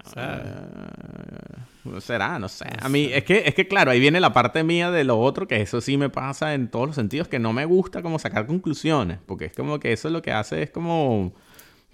Uh, 1.84 2.00
será, 2.00 2.38
no 2.38 2.48
sé. 2.48 2.66
A 2.80 2.88
mí, 2.88 3.10
es 3.12 3.24
que, 3.24 3.44
es 3.46 3.54
que 3.54 3.68
claro, 3.68 3.90
ahí 3.90 4.00
viene 4.00 4.18
la 4.18 4.32
parte 4.32 4.64
mía 4.64 4.90
de 4.90 5.04
lo 5.04 5.20
otro, 5.20 5.46
que 5.46 5.60
eso 5.60 5.80
sí 5.80 5.96
me 5.96 6.10
pasa 6.10 6.54
en 6.54 6.68
todos 6.68 6.88
los 6.88 6.96
sentidos, 6.96 7.28
que 7.28 7.38
no 7.38 7.52
me 7.52 7.64
gusta 7.64 8.02
como 8.02 8.18
sacar 8.18 8.46
conclusiones, 8.46 9.18
porque 9.24 9.44
es 9.46 9.52
como 9.52 9.78
que 9.78 9.92
eso 9.92 10.08
es 10.08 10.12
lo 10.12 10.22
que 10.22 10.32
hace 10.32 10.62
es 10.62 10.70
como, 10.70 11.32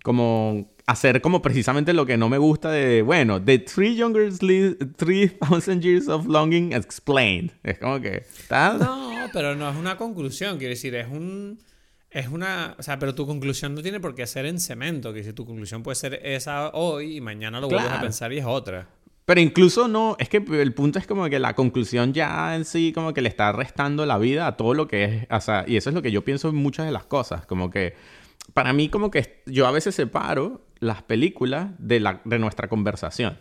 como 0.03 0.71
hacer 0.87 1.21
como 1.21 1.43
precisamente 1.43 1.93
lo 1.93 2.07
que 2.07 2.17
no 2.17 2.29
me 2.29 2.39
gusta 2.39 2.71
de, 2.71 3.03
bueno, 3.03 3.43
The 3.43 3.59
Three 3.61 3.97
Younger 3.97 4.33
3000 4.39 5.81
Years 5.81 6.09
of 6.09 6.27
Longing 6.27 6.73
Explained. 6.73 7.53
Es 7.63 7.79
como 7.79 8.01
que... 8.01 8.25
No, 8.79 9.29
pero 9.33 9.55
no 9.55 9.69
es 9.69 9.77
una 9.77 9.97
conclusión, 9.97 10.59
quiero 10.59 10.71
decir, 10.71 10.95
es 10.95 11.07
un... 11.07 11.59
Es 12.11 12.29
una... 12.29 12.75
O 12.79 12.83
sea, 12.83 12.99
pero 12.99 13.15
tu 13.15 13.27
conclusión 13.27 13.75
no 13.75 13.83
tiene 13.83 14.01
por 14.01 14.15
qué 14.15 14.27
ser 14.27 14.47
en 14.47 14.59
cemento, 14.59 15.13
que 15.13 15.23
si 15.23 15.33
tu 15.33 15.47
conclusión 15.47 15.83
puede 15.83 15.95
ser 15.95 16.21
esa 16.25 16.71
hoy 16.71 17.17
y 17.17 17.21
mañana 17.21 17.61
lo 17.61 17.69
vuelves 17.69 17.91
a 17.91 18.01
pensar 18.01 18.33
y 18.33 18.39
es 18.39 18.45
otra. 18.47 18.89
Pero 19.31 19.41
incluso 19.41 19.87
no, 19.87 20.17
es 20.19 20.29
que 20.29 20.39
el 20.39 20.75
punto 20.75 20.99
es 20.99 21.07
como 21.07 21.29
que 21.29 21.39
la 21.39 21.55
conclusión 21.55 22.13
ya 22.13 22.57
en 22.57 22.65
sí 22.65 22.93
como 22.93 23.15
que 23.15 23.23
le 23.23 23.29
está 23.29 23.53
restando 23.53 24.05
la 24.05 24.19
vida 24.19 24.49
a 24.49 24.57
todo 24.57 24.75
lo 24.75 24.89
que 24.89 25.05
es, 25.05 25.27
o 25.31 25.41
sea, 25.41 25.65
y 25.69 25.77
eso 25.77 25.91
es 25.91 25.95
lo 25.95 26.03
que 26.03 26.11
yo 26.11 26.25
pienso 26.25 26.49
en 26.49 26.57
muchas 26.57 26.85
de 26.87 26.91
las 26.91 27.05
cosas, 27.05 27.47
como 27.47 27.71
que 27.71 27.95
para 28.55 28.73
mí 28.73 28.89
como 28.89 29.13
que 29.13 29.45
yo 29.47 29.69
a 29.69 29.71
veces 29.71 29.95
separo 29.95 30.67
las 30.81 31.03
películas 31.03 31.71
de, 31.79 32.01
la, 32.01 32.21
de 32.25 32.41
nuestra 32.41 32.67
conversación. 32.67 33.39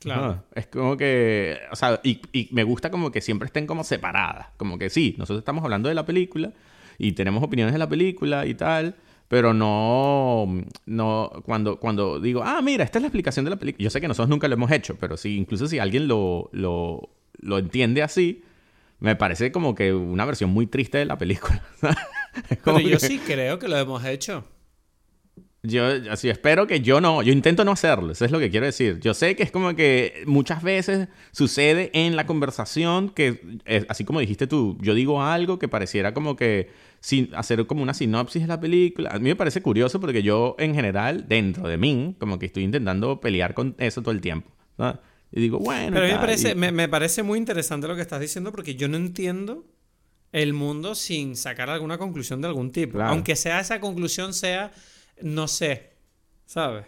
Claro. 0.00 0.44
Es 0.54 0.66
como 0.66 0.98
que, 0.98 1.60
o 1.72 1.76
sea, 1.76 1.98
y, 2.02 2.20
y, 2.32 2.50
me 2.52 2.62
gusta 2.62 2.90
como 2.90 3.10
que 3.10 3.22
siempre 3.22 3.46
estén 3.46 3.66
como 3.66 3.84
separadas. 3.84 4.48
Como 4.58 4.76
que 4.76 4.90
sí, 4.90 5.14
nosotros 5.16 5.38
estamos 5.38 5.64
hablando 5.64 5.88
de 5.88 5.94
la 5.94 6.04
película 6.04 6.52
y 6.98 7.12
tenemos 7.12 7.42
opiniones 7.42 7.72
de 7.72 7.78
la 7.78 7.88
película 7.88 8.46
y 8.46 8.54
tal, 8.54 8.96
pero 9.28 9.54
no, 9.54 10.46
no, 10.86 11.30
cuando, 11.44 11.78
cuando 11.78 12.20
digo, 12.20 12.42
ah, 12.44 12.60
mira, 12.62 12.84
esta 12.84 12.98
es 12.98 13.02
la 13.02 13.08
explicación 13.08 13.44
de 13.44 13.50
la 13.50 13.58
película. 13.58 13.82
Yo 13.82 13.90
sé 13.90 14.00
que 14.00 14.08
nosotros 14.08 14.28
nunca 14.28 14.48
lo 14.48 14.54
hemos 14.54 14.70
hecho, 14.70 14.96
pero 15.00 15.16
sí, 15.16 15.36
incluso 15.36 15.66
si 15.66 15.78
alguien 15.78 16.08
lo, 16.08 16.50
lo, 16.52 17.10
lo 17.38 17.58
entiende 17.58 18.02
así, 18.02 18.42
me 19.00 19.16
parece 19.16 19.52
como 19.52 19.74
que 19.74 19.92
una 19.92 20.24
versión 20.24 20.50
muy 20.50 20.66
triste 20.66 20.98
de 20.98 21.04
la 21.04 21.18
película. 21.18 21.62
pero 22.64 22.80
yo 22.80 22.98
sí 22.98 23.18
creo 23.18 23.58
que 23.58 23.68
lo 23.68 23.76
hemos 23.76 24.04
hecho. 24.04 24.44
Yo 25.66 25.84
así 26.10 26.28
espero 26.28 26.66
que 26.66 26.80
yo 26.80 27.00
no, 27.00 27.22
yo 27.22 27.32
intento 27.32 27.64
no 27.64 27.72
hacerlo, 27.72 28.12
eso 28.12 28.26
es 28.26 28.30
lo 28.30 28.38
que 28.38 28.50
quiero 28.50 28.66
decir. 28.66 29.00
Yo 29.00 29.14
sé 29.14 29.34
que 29.34 29.42
es 29.42 29.50
como 29.50 29.74
que 29.74 30.22
muchas 30.26 30.62
veces 30.62 31.08
sucede 31.32 31.90
en 31.94 32.16
la 32.16 32.26
conversación 32.26 33.08
que, 33.08 33.40
eh, 33.64 33.86
así 33.88 34.04
como 34.04 34.20
dijiste 34.20 34.46
tú, 34.46 34.76
yo 34.82 34.92
digo 34.92 35.22
algo 35.22 35.58
que 35.58 35.66
pareciera 35.66 36.12
como 36.12 36.36
que 36.36 36.70
sin 37.00 37.34
hacer 37.34 37.66
como 37.66 37.82
una 37.82 37.94
sinopsis 37.94 38.42
de 38.42 38.48
la 38.48 38.60
película. 38.60 39.10
A 39.10 39.18
mí 39.18 39.30
me 39.30 39.36
parece 39.36 39.62
curioso 39.62 40.00
porque 40.00 40.22
yo 40.22 40.54
en 40.58 40.74
general, 40.74 41.26
dentro 41.28 41.66
de 41.66 41.78
mí, 41.78 42.14
como 42.20 42.38
que 42.38 42.46
estoy 42.46 42.64
intentando 42.64 43.20
pelear 43.20 43.54
con 43.54 43.74
eso 43.78 44.02
todo 44.02 44.12
el 44.12 44.20
tiempo. 44.20 44.50
Y 45.32 45.40
digo, 45.40 45.58
bueno. 45.58 45.92
Pero 45.94 46.04
a 46.04 46.08
mí 46.08 46.14
me 46.14 46.20
parece, 46.20 46.54
me 46.54 46.88
parece 46.88 47.22
muy 47.22 47.38
interesante 47.38 47.88
lo 47.88 47.96
que 47.96 48.02
estás 48.02 48.20
diciendo 48.20 48.52
porque 48.52 48.74
yo 48.74 48.86
no 48.88 48.98
entiendo 48.98 49.64
el 50.34 50.52
mundo 50.52 50.94
sin 50.96 51.36
sacar 51.36 51.70
alguna 51.70 51.96
conclusión 51.96 52.42
de 52.42 52.48
algún 52.48 52.72
tipo. 52.72 53.00
Aunque 53.00 53.36
sea 53.36 53.60
esa 53.60 53.80
conclusión 53.80 54.34
sea 54.34 54.72
no 55.22 55.48
sé, 55.48 55.92
¿sabes? 56.46 56.86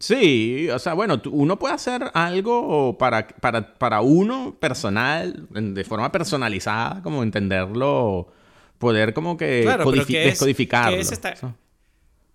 Sí, 0.00 0.68
o 0.70 0.78
sea, 0.78 0.94
bueno, 0.94 1.22
uno 1.30 1.56
puede 1.58 1.74
hacer 1.74 2.10
algo 2.14 2.98
para, 2.98 3.28
para, 3.28 3.74
para 3.74 4.00
uno 4.00 4.56
personal, 4.58 5.46
de 5.50 5.84
forma 5.84 6.10
personalizada, 6.10 7.00
como 7.00 7.22
entenderlo, 7.22 8.26
poder 8.78 9.14
como 9.14 9.36
que 9.36 9.60
claro, 9.62 9.90
descodificarlo. 9.92 10.98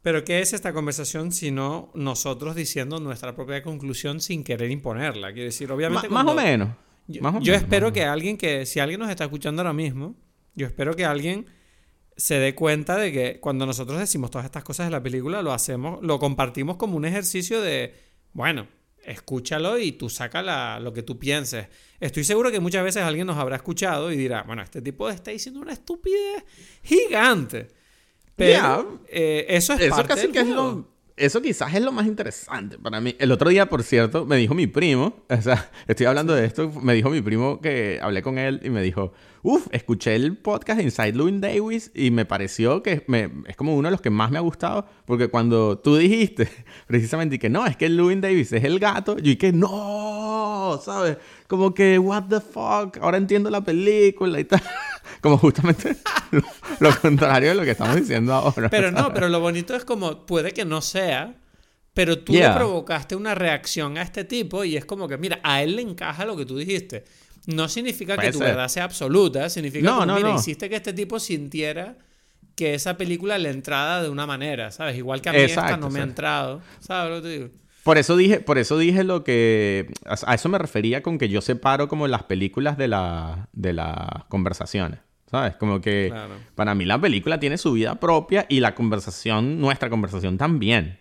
pero 0.01 0.23
¿qué 0.23 0.39
es 0.39 0.53
esta 0.53 0.71
conversación 0.71 1.33
si 1.33 1.51
no 1.51 1.91
nosotros 1.95 2.55
diciendo 2.55 3.01
nuestra 3.01 3.35
propia 3.35 3.61
conclusión 3.61 4.21
sin 4.21 4.45
querer 4.45 4.71
imponerla? 4.71 5.33
Quiero 5.33 5.45
decir, 5.45 5.69
obviamente... 5.69 6.07
más 6.07 6.25
o 6.25 6.33
menos. 6.33 6.69
Yo, 7.09 7.55
espero 7.55 7.91
que 7.91 8.05
alguien 8.05 8.37
que, 8.37 8.65
si 8.65 8.79
alguien 8.79 8.99
nos 8.99 9.09
está 9.09 9.25
escuchando 9.25 9.63
ahora 9.63 9.73
mismo, 9.73 10.15
yo 10.55 10.67
espero 10.67 10.95
que 10.95 11.05
alguien 11.05 11.47
se 12.19 12.35
dé 12.37 12.53
cuenta 12.53 12.97
de 12.97 13.13
que 13.13 13.39
cuando 13.39 13.65
nosotros 13.65 13.97
decimos 13.97 14.29
todas 14.29 14.43
estas 14.43 14.65
cosas 14.65 14.87
de 14.87 14.91
la 14.91 15.01
película, 15.01 15.41
lo 15.41 15.53
hacemos, 15.53 16.03
lo 16.03 16.19
compartimos 16.19 16.75
como 16.75 16.97
un 16.97 17.05
ejercicio 17.05 17.61
de, 17.61 17.95
bueno, 18.33 18.67
escúchalo 19.05 19.79
y 19.79 19.93
tú 19.93 20.09
saca 20.09 20.79
lo 20.81 20.91
que 20.91 21.01
tú 21.01 21.17
pienses. 21.17 21.67
Estoy 21.97 22.25
seguro 22.25 22.51
que 22.51 22.59
muchas 22.59 22.83
veces 22.83 23.03
alguien 23.03 23.25
nos 23.25 23.37
habrá 23.37 23.55
escuchado 23.55 24.11
y 24.11 24.17
dirá, 24.17 24.43
bueno, 24.43 24.61
este 24.61 24.81
tipo 24.81 25.09
está 25.09 25.31
diciendo 25.31 25.61
una 25.61 25.71
estupidez 25.71 26.43
gigante. 26.83 27.69
Pero 28.35 29.01
eh, 29.07 29.45
eso 29.47 29.73
es 29.73 29.89
parte 29.89 30.15
del 30.15 30.31
que 30.33 30.43
eso 31.19 31.41
quizás 31.41 31.73
es 31.73 31.81
lo 31.81 31.91
más 31.91 32.07
interesante 32.07 32.77
para 32.77 33.01
mí. 33.01 33.15
El 33.19 33.31
otro 33.31 33.49
día, 33.49 33.67
por 33.67 33.83
cierto, 33.83 34.25
me 34.25 34.37
dijo 34.37 34.53
mi 34.53 34.67
primo, 34.67 35.13
o 35.29 35.41
sea, 35.41 35.69
estoy 35.87 36.05
hablando 36.05 36.33
de 36.33 36.45
esto, 36.45 36.71
me 36.81 36.93
dijo 36.93 37.09
mi 37.09 37.21
primo 37.21 37.59
que 37.61 37.99
hablé 38.01 38.21
con 38.21 38.37
él 38.37 38.61
y 38.63 38.69
me 38.69 38.81
dijo, 38.81 39.13
uff, 39.43 39.67
escuché 39.71 40.15
el 40.15 40.37
podcast 40.37 40.77
de 40.77 40.83
Inside 40.85 41.13
Louis 41.13 41.39
Davis 41.39 41.91
y 41.93 42.11
me 42.11 42.25
pareció 42.25 42.81
que 42.81 43.03
me, 43.07 43.29
es 43.47 43.55
como 43.55 43.75
uno 43.75 43.87
de 43.87 43.91
los 43.91 44.01
que 44.01 44.09
más 44.09 44.31
me 44.31 44.37
ha 44.37 44.41
gustado, 44.41 44.87
porque 45.05 45.27
cuando 45.27 45.77
tú 45.77 45.97
dijiste 45.97 46.49
precisamente 46.87 47.37
que 47.37 47.49
no, 47.49 47.65
es 47.65 47.77
que 47.77 47.89
Louis 47.89 48.19
Davis 48.19 48.51
es 48.53 48.63
el 48.63 48.79
gato, 48.79 49.17
yo 49.17 49.23
dije, 49.23 49.51
no, 49.51 50.79
¿sabes? 50.83 51.17
Como 51.49 51.73
que, 51.73 51.97
what 51.97 52.25
the 52.29 52.39
fuck, 52.39 52.97
ahora 53.01 53.17
entiendo 53.17 53.49
la 53.49 53.61
película 53.61 54.39
y 54.39 54.43
tal. 54.43 54.61
como 55.19 55.35
justamente 55.39 55.97
lo, 56.79 56.95
contrario 57.01 57.49
de 57.49 57.55
lo 57.55 57.63
que 57.63 57.71
estamos 57.71 57.95
diciendo 57.95 58.35
ahora. 58.35 58.69
Pero 58.69 58.91
no, 58.91 59.11
pero 59.11 59.29
lo 59.29 59.39
bonito 59.39 59.75
es 59.75 59.83
como, 59.83 60.27
puede 60.27 60.51
que 60.51 60.63
no 60.63 60.79
sea, 60.83 61.33
pero 61.95 62.19
tú 62.19 62.33
le 62.33 62.47
provocaste 62.51 63.15
una 63.15 63.33
reacción 63.33 63.97
a 63.97 64.03
este 64.03 64.25
tipo 64.25 64.63
y 64.63 64.77
es 64.77 64.85
como 64.85 65.07
que, 65.07 65.17
mira, 65.17 65.39
a 65.41 65.63
él 65.63 65.75
le 65.75 65.81
encaja 65.81 66.23
lo 66.23 66.37
que 66.37 66.45
tú 66.45 66.55
dijiste. 66.55 67.05
No 67.47 67.67
significa 67.67 68.15
que 68.15 68.31
tu 68.31 68.37
verdad 68.37 68.67
sea 68.67 68.83
absoluta, 68.83 69.49
significa 69.49 69.99
que, 70.01 70.05
mira, 70.05 70.35
hiciste 70.35 70.69
que 70.69 70.75
este 70.75 70.93
tipo 70.93 71.19
sintiera 71.19 71.97
que 72.55 72.75
esa 72.75 72.95
película 72.95 73.39
le 73.39 73.49
entrada 73.49 74.03
de 74.03 74.09
una 74.09 74.27
manera, 74.27 74.69
¿sabes? 74.69 74.95
Igual 74.97 75.19
que 75.19 75.29
a 75.29 75.33
mí 75.33 75.39
esta 75.39 75.77
no 75.77 75.89
me 75.89 75.99
ha 75.99 76.03
entrado, 76.03 76.61
¿sabes 76.79 77.09
lo 77.09 77.23
que 77.23 77.27
te 77.27 77.33
digo? 77.33 77.49
Por 77.89 77.97
eso 77.97 78.15
dije, 78.15 78.39
por 78.39 78.59
eso 78.59 78.77
dije 78.77 79.03
lo 79.03 79.23
que. 79.23 79.91
A 80.05 80.35
eso 80.35 80.47
me 80.47 80.59
refería 80.59 81.01
con 81.01 81.17
que 81.17 81.27
yo 81.27 81.41
separo 81.41 81.87
como 81.87 82.07
las 82.07 82.21
películas 82.21 82.77
de, 82.77 82.87
la, 82.87 83.49
de 83.51 83.73
las 83.73 84.25
conversaciones. 84.25 84.99
¿Sabes? 85.25 85.55
Como 85.55 85.81
que 85.81 86.13
para 86.53 86.75
mí 86.75 86.85
la 86.85 87.01
película 87.01 87.39
tiene 87.39 87.57
su 87.57 87.71
vida 87.71 87.99
propia 87.99 88.45
y 88.47 88.59
la 88.59 88.75
conversación, 88.75 89.59
nuestra 89.59 89.89
conversación 89.89 90.37
también. 90.37 90.99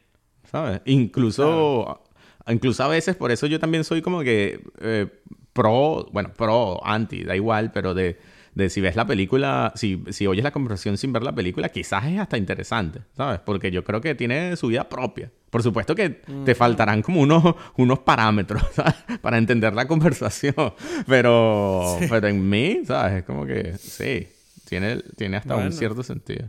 ¿Sabes? 0.51 0.81
Incluso 0.87 2.07
incluso 2.49 2.83
a 2.85 2.89
veces, 2.89 3.17
por 3.17 3.33
eso 3.33 3.47
yo 3.47 3.61
también 3.61 3.85
soy 3.85 4.01
como 4.01 4.23
que 4.23 4.59
eh, 4.81 5.09
pro, 5.53 6.09
bueno, 6.11 6.33
pro, 6.35 6.81
anti, 6.87 7.23
da 7.23 7.37
igual, 7.37 7.71
pero 7.71 7.93
de, 7.93 8.19
de 8.55 8.71
si 8.71 8.81
ves 8.81 8.97
la 8.97 9.07
película, 9.07 9.75
si, 9.77 10.03
si 10.09 10.27
oyes 10.27 10.43
la 10.43 10.53
conversación 10.53 10.97
sin 10.97 11.13
ver 11.13 11.23
la 11.23 11.35
película, 11.35 11.69
quizás 11.69 12.07
es 12.07 12.19
hasta 12.19 12.39
interesante, 12.39 13.01
¿sabes? 13.15 13.41
Porque 13.41 13.71
yo 13.71 13.85
creo 13.85 14.01
que 14.01 14.15
tiene 14.15 14.57
su 14.57 14.69
vida 14.69 14.89
propia. 14.89 15.31
Por 15.51 15.63
supuesto 15.63 15.95
que 15.95 16.11
te 16.45 16.55
faltarán 16.55 17.03
como 17.03 17.21
unos, 17.23 17.55
unos 17.77 18.01
parámetros, 18.01 18.63
¿sabes? 18.75 18.95
Para 19.21 19.39
entender 19.39 19.75
la 19.75 19.89
conversación. 19.89 20.75
Pero, 21.07 21.99
pero 22.09 22.29
en 22.29 22.49
mí, 22.49 22.83
¿sabes? 22.87 23.19
Es 23.19 23.25
como 23.25 23.47
que 23.47 23.77
sí, 23.79 24.29
tiene, 24.69 25.03
tiene 25.17 25.39
hasta 25.39 25.57
un 25.57 25.73
cierto 25.73 26.03
sentido. 26.03 26.49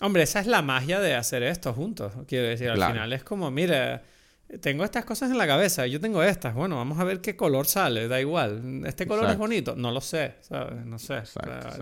Hombre, 0.00 0.24
esa 0.24 0.40
es 0.40 0.46
la 0.46 0.60
magia 0.60 1.00
de 1.00 1.14
hacer 1.14 1.42
esto 1.42 1.72
juntos. 1.72 2.12
Quiero 2.26 2.48
decir, 2.48 2.68
al 2.68 2.82
final 2.82 3.12
es 3.12 3.22
como, 3.22 3.50
mira, 3.50 4.02
tengo 4.60 4.84
estas 4.84 5.04
cosas 5.04 5.30
en 5.30 5.38
la 5.38 5.46
cabeza, 5.46 5.86
yo 5.86 6.00
tengo 6.00 6.22
estas. 6.22 6.54
Bueno, 6.54 6.76
vamos 6.76 6.98
a 6.98 7.04
ver 7.04 7.20
qué 7.20 7.36
color 7.36 7.66
sale, 7.66 8.08
da 8.08 8.20
igual. 8.20 8.82
¿Este 8.86 9.06
color 9.06 9.30
es 9.30 9.38
bonito? 9.38 9.74
No 9.76 9.90
lo 9.90 10.00
sé, 10.00 10.34
¿sabes? 10.42 10.84
No 10.84 10.98
sé. 10.98 11.22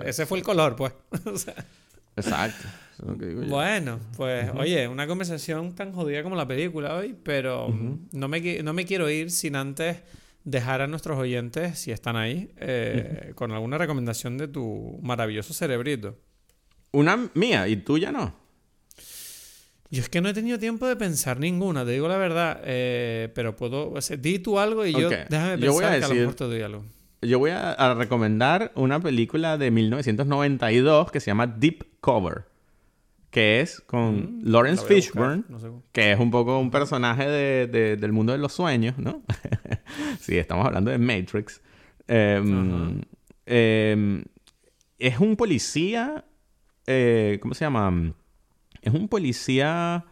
Ese 0.04 0.26
fue 0.26 0.38
el 0.38 0.44
color, 0.44 0.76
pues. 0.76 0.92
Exacto. 2.16 2.68
Bueno, 2.98 3.98
pues 4.16 4.50
oye, 4.56 4.86
una 4.88 5.06
conversación 5.06 5.74
tan 5.74 5.92
jodida 5.92 6.22
como 6.22 6.36
la 6.36 6.46
película 6.46 6.94
hoy, 6.94 7.14
pero 7.22 7.68
no, 8.12 8.28
me, 8.28 8.62
no 8.62 8.72
me 8.72 8.84
quiero 8.84 9.10
ir 9.10 9.30
sin 9.30 9.56
antes 9.56 9.98
dejar 10.44 10.82
a 10.82 10.86
nuestros 10.86 11.18
oyentes, 11.18 11.78
si 11.78 11.90
están 11.90 12.16
ahí, 12.16 12.50
eh, 12.58 13.32
con 13.34 13.52
alguna 13.52 13.78
recomendación 13.78 14.38
de 14.38 14.48
tu 14.48 14.98
maravilloso 15.02 15.54
cerebrito. 15.54 16.18
Una 16.92 17.30
mía 17.34 17.66
y 17.66 17.76
tuya 17.76 18.12
no. 18.12 18.34
Yo 19.90 20.02
es 20.02 20.08
que 20.08 20.20
no 20.20 20.28
he 20.28 20.34
tenido 20.34 20.58
tiempo 20.58 20.86
de 20.86 20.96
pensar 20.96 21.38
ninguna, 21.38 21.84
te 21.84 21.92
digo 21.92 22.08
la 22.08 22.16
verdad. 22.16 22.60
Eh, 22.64 23.30
pero 23.34 23.56
puedo. 23.56 23.94
di 24.18 24.38
tú 24.38 24.58
algo 24.58 24.84
y 24.84 24.92
yo. 24.92 25.08
Déjame 25.08 25.58
pensar 25.58 25.98
que 25.98 26.04
a 26.04 26.08
lo 26.08 26.14
mejor 26.14 26.34
te 26.34 26.44
doy 26.44 26.62
algo. 26.62 26.84
Yo 27.22 27.38
voy 27.38 27.52
a, 27.52 27.94
recomendar 27.94 28.72
una 28.74 29.00
película 29.00 29.56
de 29.56 29.70
1992 29.70 31.10
que 31.10 31.20
se 31.20 31.26
llama 31.30 31.46
Deep 31.46 32.00
Cover. 32.00 32.44
Que 33.34 33.60
es 33.60 33.80
con 33.80 34.42
mm, 34.42 34.42
Lawrence 34.44 34.86
Fishburne, 34.86 35.42
que 35.90 36.12
es 36.12 36.20
un 36.20 36.30
poco 36.30 36.56
un 36.56 36.70
personaje 36.70 37.26
de, 37.28 37.96
del 37.96 38.12
mundo 38.12 38.30
de 38.30 38.38
los 38.38 38.52
sueños, 38.52 38.96
¿no? 38.96 39.24
sí, 40.20 40.38
estamos 40.38 40.64
hablando 40.64 40.92
de 40.92 40.98
Matrix. 40.98 41.60
Em, 42.06 43.00
em, 43.44 44.22
es 45.00 45.18
un 45.18 45.34
policía. 45.34 46.24
Eh, 46.86 47.40
¿Cómo 47.42 47.54
se 47.54 47.64
llama? 47.64 48.14
Es 48.80 48.94
un 48.94 49.08
policía 49.08 50.04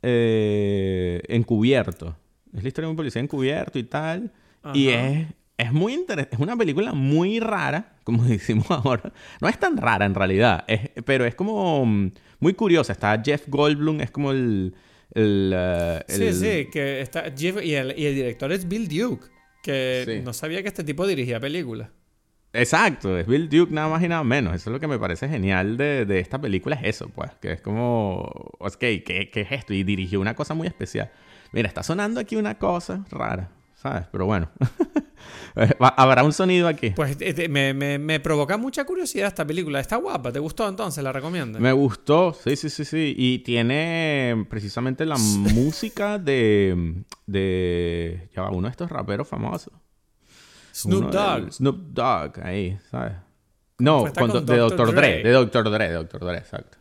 eh, 0.00 1.20
encubierto. 1.28 2.16
Es 2.54 2.62
la 2.62 2.68
historia 2.68 2.86
de 2.86 2.92
un 2.92 2.96
policía 2.96 3.20
encubierto 3.20 3.78
y 3.78 3.84
tal. 3.84 4.32
Y 4.72 4.88
es, 4.88 5.26
es 5.58 5.72
muy 5.74 5.92
interesante. 5.92 6.36
Es 6.36 6.40
una 6.40 6.56
película 6.56 6.94
muy 6.94 7.38
rara, 7.38 7.96
como 8.02 8.22
decimos 8.24 8.70
ahora. 8.70 9.12
No 9.42 9.48
es 9.50 9.58
tan 9.58 9.76
rara 9.76 10.06
en 10.06 10.14
realidad, 10.14 10.64
pero 11.04 11.26
es 11.26 11.34
como 11.34 12.10
muy 12.42 12.54
curiosa. 12.54 12.92
Está 12.92 13.22
Jeff 13.24 13.44
Goldblum, 13.48 14.00
es 14.00 14.10
como 14.10 14.32
el. 14.32 14.74
Eh, 15.14 16.00
sí, 16.08 16.32
sí, 16.32 16.68
que 16.70 17.00
está 17.00 17.32
Jeff, 17.36 17.62
y, 17.62 17.74
el, 17.74 17.94
director 17.94 18.50
es 18.50 18.66
Bill 18.66 18.88
Duke, 18.88 19.26
que 19.62 20.20
no 20.24 20.32
sabía 20.32 20.62
que 20.62 20.68
este 20.68 20.84
tipo 20.84 21.06
dirigía 21.06 21.38
películas. 21.38 21.90
Exacto, 22.54 23.16
es 23.16 23.26
Bill 23.26 23.48
Duke 23.48 23.72
nada 23.72 23.88
más 23.88 24.02
y 24.02 24.08
nada 24.08 24.24
menos. 24.24 24.54
Eso 24.54 24.70
es 24.70 24.72
lo 24.72 24.80
que 24.80 24.88
me 24.88 24.98
parece 24.98 25.28
genial 25.28 25.76
de, 25.76 26.04
de 26.04 26.18
esta 26.18 26.40
película, 26.40 26.76
es 26.76 26.96
eso, 26.96 27.08
pues, 27.14 27.30
que 27.40 27.52
es 27.52 27.60
como, 27.62 28.20
ok, 28.58 28.76
¿qué, 28.78 29.30
¿qué, 29.32 29.40
es 29.40 29.52
esto? 29.52 29.72
Y 29.72 29.84
dirigió 29.84 30.20
una 30.20 30.34
cosa 30.34 30.54
muy 30.54 30.66
especial. 30.66 31.10
Mira, 31.52 31.68
está 31.68 31.82
sonando 31.82 32.20
aquí 32.20 32.36
una 32.36 32.58
cosa 32.58 33.04
rara, 33.10 33.50
¿sabes? 33.82 34.06
Pero 34.12 34.26
bueno, 34.26 34.48
habrá 35.96 36.22
un 36.22 36.32
sonido 36.32 36.68
aquí. 36.68 36.90
Pues 36.90 37.16
eh, 37.20 37.48
me, 37.48 37.74
me, 37.74 37.98
me, 37.98 38.20
provoca 38.20 38.56
mucha 38.56 38.84
curiosidad 38.84 39.26
esta 39.26 39.44
película. 39.44 39.80
Está 39.80 39.96
guapa, 39.96 40.30
¿te 40.30 40.38
gustó 40.38 40.68
entonces? 40.68 41.02
¿La 41.02 41.12
recomiendo? 41.12 41.58
Me 41.58 41.72
gustó, 41.72 42.32
sí, 42.32 42.54
sí, 42.54 42.70
sí, 42.70 42.84
sí. 42.84 43.14
Y 43.16 43.40
tiene 43.40 44.46
precisamente 44.48 45.04
la 45.04 45.16
música 45.18 46.18
de, 46.18 47.02
de, 47.26 48.30
ya 48.34 48.48
uno 48.50 48.68
de 48.68 48.70
estos 48.70 48.88
raperos 48.88 49.26
famosos. 49.26 49.74
Snoop 50.72 51.10
Dogg. 51.10 51.52
Snoop 51.52 51.76
Dogg, 51.92 52.40
ahí, 52.42 52.78
¿sabes? 52.90 53.14
No, 53.78 54.04
de 54.04 54.56
Dr. 54.56 54.94
Dre. 54.94 55.22
De 55.24 55.32
Dr. 55.32 55.70
Dre, 55.70 55.92
Dr. 55.92 56.24
Dre, 56.24 56.38
exacto. 56.38 56.78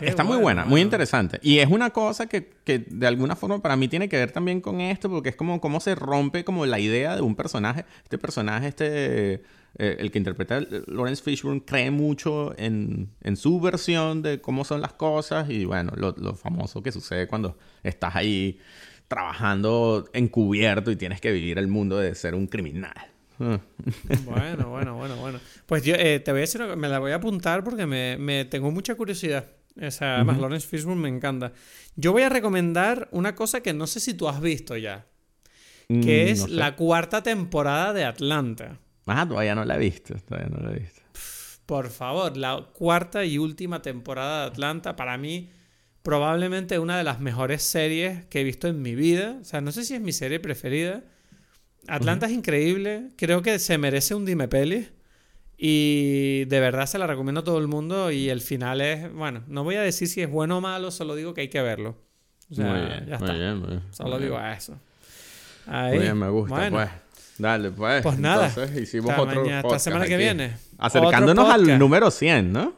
Está, 0.00 0.24
muy 0.24 0.36
buena, 0.38 0.64
muy 0.64 0.80
interesante. 0.80 1.38
Y 1.42 1.58
es 1.58 1.68
una 1.68 1.90
cosa 1.90 2.26
que, 2.26 2.50
que, 2.64 2.78
de 2.78 3.06
alguna 3.06 3.36
forma 3.36 3.60
para 3.60 3.76
mí 3.76 3.88
tiene 3.88 4.08
que 4.08 4.16
ver 4.16 4.32
también 4.32 4.60
con 4.60 4.80
esto, 4.80 5.10
porque 5.10 5.30
es 5.30 5.36
como 5.36 5.60
cómo 5.60 5.80
se 5.80 5.94
rompe 5.94 6.44
como 6.44 6.66
la 6.66 6.78
idea 6.78 7.16
de 7.16 7.22
un 7.22 7.34
personaje. 7.34 7.84
Este 8.02 8.18
personaje, 8.18 8.68
este, 8.68 9.34
eh, 9.34 9.96
el 9.98 10.10
que 10.10 10.18
interpreta 10.18 10.60
Lawrence 10.86 11.22
Fishburne, 11.22 11.62
cree 11.64 11.90
mucho 11.90 12.54
en, 12.58 13.10
en, 13.22 13.36
su 13.36 13.60
versión 13.60 14.22
de 14.22 14.40
cómo 14.40 14.64
son 14.64 14.80
las 14.80 14.92
cosas 14.92 15.50
y 15.50 15.64
bueno, 15.64 15.92
lo, 15.96 16.14
lo 16.16 16.34
famoso 16.34 16.82
que 16.82 16.92
sucede 16.92 17.26
cuando 17.26 17.56
estás 17.82 18.14
ahí 18.14 18.58
trabajando 19.08 20.08
encubierto 20.12 20.90
y 20.90 20.96
tienes 20.96 21.20
que 21.20 21.32
vivir 21.32 21.58
el 21.58 21.68
mundo 21.68 21.98
de 21.98 22.14
ser 22.14 22.34
un 22.34 22.46
criminal. 22.46 23.12
Bueno, 24.24 24.68
bueno, 24.68 24.96
bueno, 24.96 25.16
bueno. 25.16 25.40
Pues 25.66 25.82
yo 25.82 25.94
eh, 25.96 26.20
te 26.20 26.30
voy 26.30 26.38
a 26.38 26.42
decir, 26.42 26.60
me 26.76 26.88
la 26.88 26.98
voy 26.98 27.12
a 27.12 27.16
apuntar 27.16 27.64
porque 27.64 27.86
me, 27.86 28.16
me 28.18 28.44
tengo 28.44 28.70
mucha 28.70 28.94
curiosidad. 28.94 29.46
Esa, 29.76 30.16
además, 30.16 30.38
Lawrence 30.38 30.66
Fishburne 30.66 31.02
me 31.02 31.08
encanta. 31.08 31.52
Yo 31.96 32.12
voy 32.12 32.22
a 32.22 32.28
recomendar 32.28 33.08
una 33.10 33.34
cosa 33.34 33.60
que 33.62 33.72
no 33.72 33.86
sé 33.86 34.00
si 34.00 34.14
tú 34.14 34.28
has 34.28 34.40
visto 34.40 34.76
ya. 34.76 35.06
Que 35.88 36.26
mm, 36.26 36.28
es 36.28 36.48
la 36.48 36.76
cuarta 36.76 37.22
temporada 37.22 37.92
de 37.92 38.04
Atlanta. 38.04 38.78
Ah, 39.06 39.26
todavía 39.26 39.54
no 39.54 39.64
la 39.64 39.76
he 39.76 39.78
visto. 39.78 40.14
Todavía 40.14 40.48
no 40.48 40.62
la 40.62 40.74
he 40.74 40.80
visto. 40.80 41.02
Por 41.66 41.90
favor, 41.90 42.36
la 42.36 42.68
cuarta 42.72 43.24
y 43.24 43.38
última 43.38 43.82
temporada 43.82 44.42
de 44.42 44.46
Atlanta, 44.48 44.96
para 44.96 45.16
mí 45.16 45.50
probablemente 46.02 46.78
una 46.78 46.98
de 46.98 47.04
las 47.04 47.20
mejores 47.20 47.62
series 47.62 48.24
que 48.26 48.40
he 48.40 48.44
visto 48.44 48.68
en 48.68 48.82
mi 48.82 48.94
vida. 48.94 49.38
O 49.40 49.44
sea, 49.44 49.60
no 49.60 49.72
sé 49.72 49.84
si 49.84 49.94
es 49.94 50.00
mi 50.00 50.12
serie 50.12 50.40
preferida. 50.40 51.04
Atlanta 51.88 52.26
es 52.26 52.32
increíble. 52.32 53.10
Creo 53.16 53.42
que 53.42 53.58
se 53.58 53.78
merece 53.78 54.14
un 54.14 54.24
dime 54.24 54.48
peli. 54.48 54.88
Y 55.64 56.44
de 56.46 56.58
verdad 56.58 56.86
se 56.86 56.98
la 56.98 57.06
recomiendo 57.06 57.42
a 57.42 57.44
todo 57.44 57.58
el 57.58 57.68
mundo. 57.68 58.10
Y 58.10 58.30
el 58.30 58.40
final 58.40 58.80
es, 58.80 59.12
bueno, 59.14 59.44
no 59.46 59.62
voy 59.62 59.76
a 59.76 59.82
decir 59.82 60.08
si 60.08 60.20
es 60.20 60.28
bueno 60.28 60.58
o 60.58 60.60
malo, 60.60 60.90
solo 60.90 61.14
digo 61.14 61.34
que 61.34 61.42
hay 61.42 61.48
que 61.48 61.62
verlo. 61.62 61.94
O 62.50 62.54
sea, 62.56 62.66
muy 62.66 62.80
bien, 62.80 63.06
ya 63.06 63.14
está. 63.14 63.32
Muy 63.32 63.68
bien, 63.68 63.82
solo 63.92 64.18
digo 64.18 64.40
eso. 64.40 64.76
Ahí. 65.68 65.94
Muy 65.94 65.98
bien, 66.00 66.18
me 66.18 66.28
gusta. 66.30 66.68
Pues. 66.68 66.88
Dale, 67.38 67.70
pues. 67.70 68.02
Pues 68.02 68.18
nada. 68.18 68.48
Entonces 68.48 68.76
hicimos 68.76 69.16
otro 69.16 69.46
esta 69.46 69.78
semana 69.78 70.06
que 70.06 70.16
viene. 70.16 70.56
Acercándonos 70.78 71.48
al 71.48 71.78
número 71.78 72.10
100, 72.10 72.52
¿no? 72.52 72.74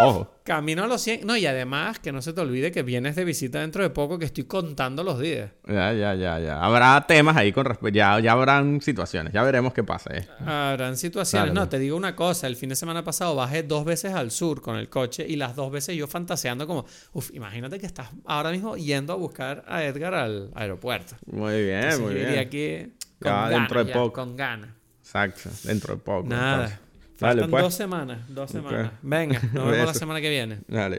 Ojo. 0.00 0.34
Camino 0.44 0.84
a 0.84 0.86
los 0.86 1.00
100. 1.02 1.26
No, 1.26 1.36
y 1.36 1.46
además 1.46 1.98
que 2.00 2.12
no 2.12 2.22
se 2.22 2.32
te 2.32 2.40
olvide 2.40 2.72
que 2.72 2.82
vienes 2.82 3.16
de 3.16 3.24
visita 3.24 3.60
dentro 3.60 3.82
de 3.82 3.90
poco, 3.90 4.18
que 4.18 4.24
estoy 4.24 4.44
contando 4.44 5.04
los 5.04 5.18
días. 5.20 5.50
Ya, 5.66 5.92
ya, 5.92 6.14
ya, 6.14 6.38
ya. 6.38 6.64
Habrá 6.64 7.06
temas 7.06 7.36
ahí 7.36 7.52
con 7.52 7.64
respecto. 7.64 7.96
Ya, 7.96 8.18
ya 8.20 8.32
habrán 8.32 8.80
situaciones. 8.80 9.32
Ya 9.32 9.42
veremos 9.42 9.72
qué 9.72 9.84
pasa. 9.84 10.10
Eh. 10.14 10.26
Habrán 10.44 10.96
situaciones. 10.96 11.54
no, 11.54 11.68
te 11.68 11.78
digo 11.78 11.96
una 11.96 12.16
cosa. 12.16 12.46
El 12.46 12.56
fin 12.56 12.68
de 12.68 12.76
semana 12.76 13.04
pasado 13.04 13.34
bajé 13.34 13.62
dos 13.62 13.84
veces 13.84 14.12
al 14.12 14.30
sur 14.30 14.60
con 14.60 14.76
el 14.76 14.88
coche 14.88 15.24
y 15.28 15.36
las 15.36 15.54
dos 15.54 15.70
veces 15.70 15.96
yo 15.96 16.06
fantaseando 16.06 16.66
como, 16.66 16.84
uff, 17.12 17.30
imagínate 17.32 17.78
que 17.78 17.86
estás 17.86 18.08
ahora 18.24 18.50
mismo 18.50 18.76
yendo 18.76 19.12
a 19.12 19.16
buscar 19.16 19.64
a 19.68 19.84
Edgar 19.84 20.14
al 20.14 20.50
aeropuerto. 20.54 21.14
Muy 21.26 21.64
bien, 21.64 22.00
muy 22.02 22.14
bien. 22.14 22.34
Y 22.34 22.38
aquí 22.38 22.92
con 23.20 23.50
dentro 23.50 23.84
de 23.84 23.92
poco. 23.92 24.12
con 24.12 24.36
ganas. 24.36 24.70
Exacto, 25.00 25.50
dentro 25.64 25.94
de 25.94 26.00
poco. 26.00 26.28
Nada. 26.28 26.80
Faltan 27.20 27.50
pues. 27.50 27.62
dos 27.62 27.74
semanas, 27.74 28.18
dos 28.28 28.50
semanas. 28.50 28.92
Venga, 29.02 29.38
nos 29.52 29.70
vemos 29.70 29.86
la 29.86 29.94
semana 29.94 30.22
que 30.22 30.30
viene. 30.30 30.60
Dale. 30.66 30.98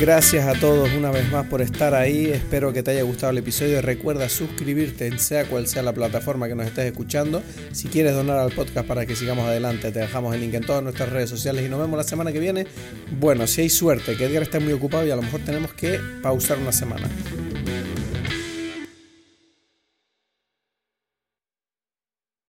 Gracias 0.00 0.44
a 0.46 0.58
todos 0.58 0.92
una 0.92 1.12
vez 1.12 1.30
más 1.30 1.46
por 1.46 1.62
estar 1.62 1.94
ahí. 1.94 2.26
Espero 2.26 2.72
que 2.72 2.82
te 2.82 2.90
haya 2.90 3.02
gustado 3.02 3.30
el 3.30 3.38
episodio. 3.38 3.80
Recuerda 3.80 4.28
suscribirte 4.28 5.06
en 5.06 5.20
sea 5.20 5.44
cual 5.44 5.68
sea 5.68 5.82
la 5.82 5.92
plataforma 5.92 6.48
que 6.48 6.56
nos 6.56 6.66
estés 6.66 6.86
escuchando. 6.86 7.40
Si 7.70 7.86
quieres 7.86 8.14
donar 8.14 8.38
al 8.38 8.50
podcast 8.50 8.86
para 8.86 9.06
que 9.06 9.14
sigamos 9.14 9.46
adelante, 9.46 9.92
te 9.92 10.00
dejamos 10.00 10.34
el 10.34 10.40
link 10.40 10.54
en 10.54 10.66
todas 10.66 10.82
nuestras 10.82 11.08
redes 11.08 11.30
sociales 11.30 11.64
y 11.64 11.68
nos 11.68 11.80
vemos 11.80 11.96
la 11.96 12.04
semana 12.04 12.32
que 12.32 12.40
viene. 12.40 12.66
Bueno, 13.12 13.46
si 13.46 13.60
hay 13.60 13.70
suerte, 13.70 14.16
que 14.16 14.24
Edgar 14.24 14.42
está 14.42 14.58
muy 14.58 14.72
ocupado 14.72 15.06
y 15.06 15.10
a 15.12 15.16
lo 15.16 15.22
mejor 15.22 15.40
tenemos 15.42 15.72
que 15.72 16.00
pausar 16.20 16.58
una 16.58 16.72
semana. 16.72 17.08